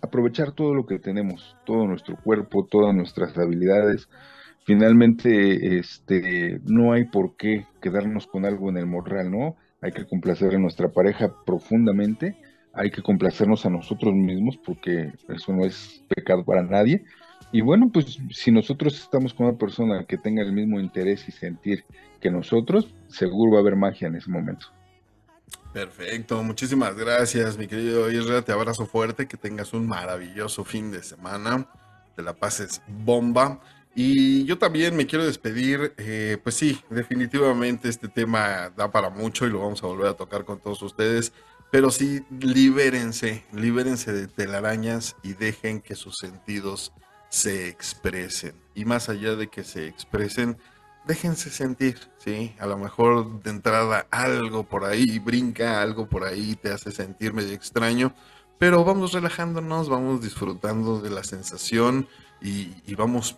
aprovechar 0.00 0.52
todo 0.52 0.72
lo 0.72 0.86
que 0.86 0.98
tenemos, 0.98 1.54
todo 1.66 1.86
nuestro 1.86 2.16
cuerpo, 2.16 2.66
todas 2.70 2.94
nuestras 2.94 3.36
habilidades, 3.36 4.08
finalmente 4.64 5.78
este, 5.78 6.60
no 6.64 6.92
hay 6.92 7.04
por 7.04 7.36
qué 7.36 7.66
quedarnos 7.80 8.26
con 8.26 8.44
algo 8.44 8.68
en 8.70 8.76
el 8.76 8.86
morral, 8.86 9.30
¿no? 9.30 9.56
Hay 9.80 9.92
que 9.92 10.06
complacer 10.06 10.54
a 10.54 10.58
nuestra 10.58 10.88
pareja 10.88 11.34
profundamente, 11.44 12.36
hay 12.72 12.90
que 12.90 13.02
complacernos 13.02 13.66
a 13.66 13.70
nosotros 13.70 14.14
mismos 14.14 14.56
porque 14.56 15.12
eso 15.28 15.52
no 15.52 15.64
es 15.64 16.02
pecado 16.08 16.44
para 16.44 16.62
nadie. 16.62 17.04
Y 17.50 17.60
bueno, 17.60 17.90
pues 17.92 18.18
si 18.30 18.50
nosotros 18.50 18.98
estamos 18.98 19.34
con 19.34 19.46
una 19.46 19.58
persona 19.58 20.04
que 20.06 20.16
tenga 20.16 20.42
el 20.42 20.52
mismo 20.52 20.80
interés 20.80 21.28
y 21.28 21.32
sentir 21.32 21.84
que 22.20 22.30
nosotros, 22.30 22.94
seguro 23.08 23.52
va 23.52 23.58
a 23.58 23.60
haber 23.60 23.76
magia 23.76 24.08
en 24.08 24.14
ese 24.14 24.30
momento. 24.30 24.68
Perfecto, 25.72 26.42
muchísimas 26.42 26.96
gracias, 26.96 27.58
mi 27.58 27.66
querido 27.66 28.10
Isra. 28.10 28.42
Te 28.42 28.52
abrazo 28.52 28.86
fuerte, 28.86 29.26
que 29.26 29.36
tengas 29.36 29.72
un 29.72 29.86
maravilloso 29.86 30.64
fin 30.64 30.90
de 30.90 31.02
semana, 31.02 31.66
te 32.14 32.22
la 32.22 32.34
pases 32.34 32.82
bomba. 32.86 33.60
Y 33.94 34.44
yo 34.44 34.58
también 34.58 34.96
me 34.96 35.06
quiero 35.06 35.24
despedir, 35.24 35.94
eh, 35.98 36.38
pues 36.42 36.54
sí, 36.54 36.80
definitivamente 36.88 37.88
este 37.88 38.08
tema 38.08 38.70
da 38.70 38.90
para 38.90 39.10
mucho 39.10 39.46
y 39.46 39.50
lo 39.50 39.60
vamos 39.60 39.82
a 39.82 39.86
volver 39.86 40.06
a 40.06 40.14
tocar 40.14 40.44
con 40.44 40.60
todos 40.60 40.80
ustedes. 40.82 41.32
Pero 41.70 41.90
sí, 41.90 42.24
libérense, 42.40 43.44
libérense 43.52 44.12
de 44.12 44.28
telarañas 44.28 45.16
y 45.22 45.34
dejen 45.34 45.80
que 45.80 45.94
sus 45.94 46.18
sentidos 46.18 46.92
se 47.28 47.68
expresen. 47.68 48.54
Y 48.74 48.84
más 48.84 49.08
allá 49.08 49.36
de 49.36 49.48
que 49.48 49.64
se 49.64 49.86
expresen, 49.86 50.58
déjense 51.06 51.50
sentir, 51.50 51.98
¿sí? 52.18 52.54
A 52.58 52.66
lo 52.66 52.78
mejor 52.78 53.42
de 53.42 53.50
entrada 53.50 54.06
algo 54.10 54.64
por 54.64 54.84
ahí 54.84 55.18
brinca, 55.18 55.82
algo 55.82 56.08
por 56.08 56.24
ahí 56.24 56.56
te 56.56 56.70
hace 56.70 56.92
sentir 56.92 57.32
medio 57.32 57.54
extraño, 57.54 58.14
pero 58.62 58.84
vamos 58.84 59.10
relajándonos, 59.10 59.88
vamos 59.88 60.22
disfrutando 60.22 61.00
de 61.00 61.10
la 61.10 61.24
sensación 61.24 62.06
y, 62.40 62.70
y 62.86 62.94
vamos 62.94 63.36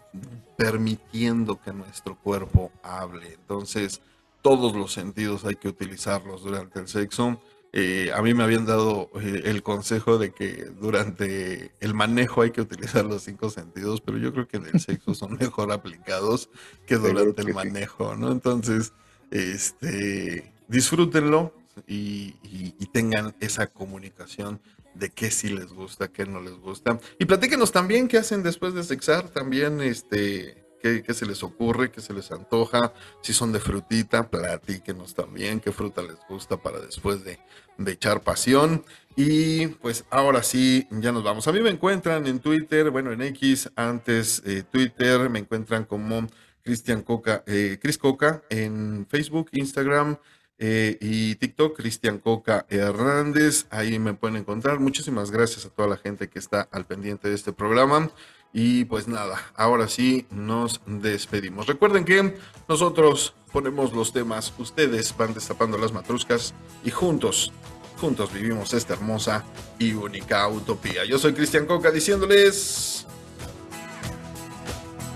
permitiendo 0.58 1.58
que 1.62 1.72
nuestro 1.72 2.14
cuerpo 2.14 2.70
hable. 2.82 3.32
Entonces, 3.32 4.02
todos 4.42 4.76
los 4.76 4.92
sentidos 4.92 5.46
hay 5.46 5.54
que 5.54 5.68
utilizarlos 5.68 6.42
durante 6.42 6.78
el 6.78 6.88
sexo 6.88 7.40
eh, 7.76 8.12
a 8.14 8.22
mí 8.22 8.34
me 8.34 8.44
habían 8.44 8.66
dado 8.66 9.10
eh, 9.20 9.42
el 9.46 9.64
consejo 9.64 10.16
de 10.16 10.30
que 10.30 10.66
durante 10.80 11.72
el 11.80 11.92
manejo 11.92 12.42
hay 12.42 12.52
que 12.52 12.60
utilizar 12.60 13.04
los 13.04 13.22
cinco 13.22 13.50
sentidos, 13.50 14.00
pero 14.00 14.16
yo 14.16 14.32
creo 14.32 14.46
que 14.46 14.58
en 14.58 14.66
el 14.66 14.78
sexo 14.78 15.12
son 15.12 15.32
mejor 15.40 15.72
aplicados 15.72 16.50
que 16.86 16.94
durante 16.98 17.42
el 17.42 17.52
manejo, 17.52 18.14
¿no? 18.14 18.30
Entonces, 18.30 18.92
este, 19.32 20.52
disfrútenlo 20.68 21.52
y, 21.88 22.36
y, 22.44 22.86
tengan 22.92 23.34
esa 23.40 23.66
comunicación 23.66 24.60
de 24.94 25.10
qué 25.10 25.30
sí 25.30 25.48
les 25.48 25.72
gusta, 25.72 26.08
qué 26.08 26.26
no 26.26 26.40
les 26.40 26.54
gusta. 26.54 26.98
Y 27.18 27.24
platíquenos 27.24 27.72
también 27.72 28.08
qué 28.08 28.18
hacen 28.18 28.42
después 28.42 28.74
de 28.74 28.84
sexar, 28.84 29.28
también, 29.28 29.80
este, 29.80 30.64
qué, 30.80 31.14
se 31.14 31.26
les 31.26 31.42
ocurre, 31.42 31.90
qué 31.90 32.00
se 32.00 32.12
les 32.12 32.30
antoja, 32.30 32.92
si 33.22 33.32
son 33.32 33.52
de 33.52 33.60
frutita, 33.60 34.28
platíquenos 34.28 35.14
también 35.14 35.60
qué 35.60 35.72
fruta 35.72 36.02
les 36.02 36.18
gusta 36.28 36.58
para 36.58 36.78
después 36.80 37.24
de, 37.24 37.38
echar 37.86 38.20
pasión. 38.20 38.84
Y 39.16 39.68
pues 39.68 40.04
ahora 40.10 40.42
sí, 40.42 40.86
ya 40.90 41.12
nos 41.12 41.24
vamos. 41.24 41.48
A 41.48 41.52
mí 41.52 41.60
me 41.60 41.70
encuentran 41.70 42.26
en 42.26 42.40
Twitter, 42.40 42.90
bueno, 42.90 43.12
en 43.12 43.22
X, 43.22 43.70
antes 43.76 44.42
eh, 44.44 44.64
Twitter, 44.70 45.30
me 45.30 45.38
encuentran 45.38 45.84
como 45.84 46.26
Cristian 46.62 47.02
Coca, 47.02 47.44
eh, 47.46 47.78
Chris 47.80 47.98
Coca 47.98 48.42
en 48.50 49.06
Facebook, 49.08 49.50
Instagram. 49.52 50.18
Eh, 50.58 50.98
y 51.00 51.34
TikTok, 51.34 51.76
Cristian 51.76 52.18
Coca 52.18 52.64
Hernández, 52.68 53.66
ahí 53.70 53.98
me 53.98 54.14
pueden 54.14 54.36
encontrar. 54.36 54.78
Muchísimas 54.80 55.30
gracias 55.30 55.66
a 55.66 55.70
toda 55.70 55.88
la 55.88 55.96
gente 55.96 56.28
que 56.28 56.38
está 56.38 56.68
al 56.70 56.86
pendiente 56.86 57.28
de 57.28 57.34
este 57.34 57.52
programa. 57.52 58.10
Y 58.52 58.84
pues 58.84 59.08
nada, 59.08 59.40
ahora 59.56 59.88
sí 59.88 60.26
nos 60.30 60.80
despedimos. 60.86 61.66
Recuerden 61.66 62.04
que 62.04 62.36
nosotros 62.68 63.34
ponemos 63.52 63.92
los 63.92 64.12
temas, 64.12 64.54
ustedes 64.58 65.16
van 65.16 65.34
destapando 65.34 65.76
las 65.76 65.92
matruscas 65.92 66.54
y 66.84 66.90
juntos, 66.90 67.52
juntos 68.00 68.32
vivimos 68.32 68.72
esta 68.72 68.94
hermosa 68.94 69.44
y 69.78 69.92
única 69.94 70.46
utopía. 70.46 71.04
Yo 71.04 71.18
soy 71.18 71.32
Cristian 71.34 71.66
Coca 71.66 71.90
diciéndoles 71.90 73.06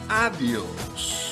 adiós. 0.08 1.27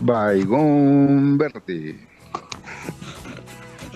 Baigón 0.00 1.38
verde. 1.38 1.98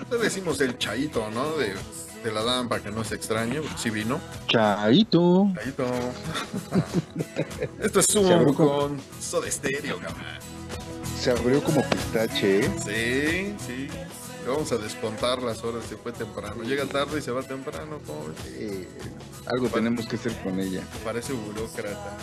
Te 0.09 0.17
decimos 0.17 0.59
el 0.61 0.77
chaito, 0.77 1.29
¿no? 1.31 1.53
De 1.57 2.31
la 2.31 2.43
dan 2.43 2.69
para 2.69 2.81
que 2.81 2.91
no 2.91 3.03
se 3.03 3.15
extrañe, 3.15 3.61
si 3.77 3.89
vino. 3.89 4.19
Chaito. 4.47 5.51
Chaito. 5.55 5.85
Esto 7.79 7.99
es 7.99 8.05
Zoom 8.07 8.53
con 8.53 8.97
Soda 9.19 9.49
Stereo, 9.49 9.97
cabrón. 9.97 10.23
Se 11.19 11.31
abrió 11.31 11.63
como 11.63 11.81
pistache, 11.89 12.65
¿eh? 12.65 12.71
Sí, 12.77 13.55
sí. 13.65 13.87
Vamos 14.47 14.71
a 14.73 14.77
descontar 14.77 15.41
las 15.41 15.63
horas, 15.63 15.85
se 15.87 15.95
fue 15.95 16.11
temprano. 16.11 16.63
Llega 16.63 16.85
tarde 16.85 17.19
y 17.19 17.21
se 17.21 17.31
va 17.31 17.41
temprano, 17.43 17.99
algo 19.45 19.67
tenemos 19.69 20.05
que 20.05 20.17
hacer 20.17 20.37
con 20.43 20.59
ella. 20.59 20.81
Parece 21.03 21.33
burócrata. 21.33 22.17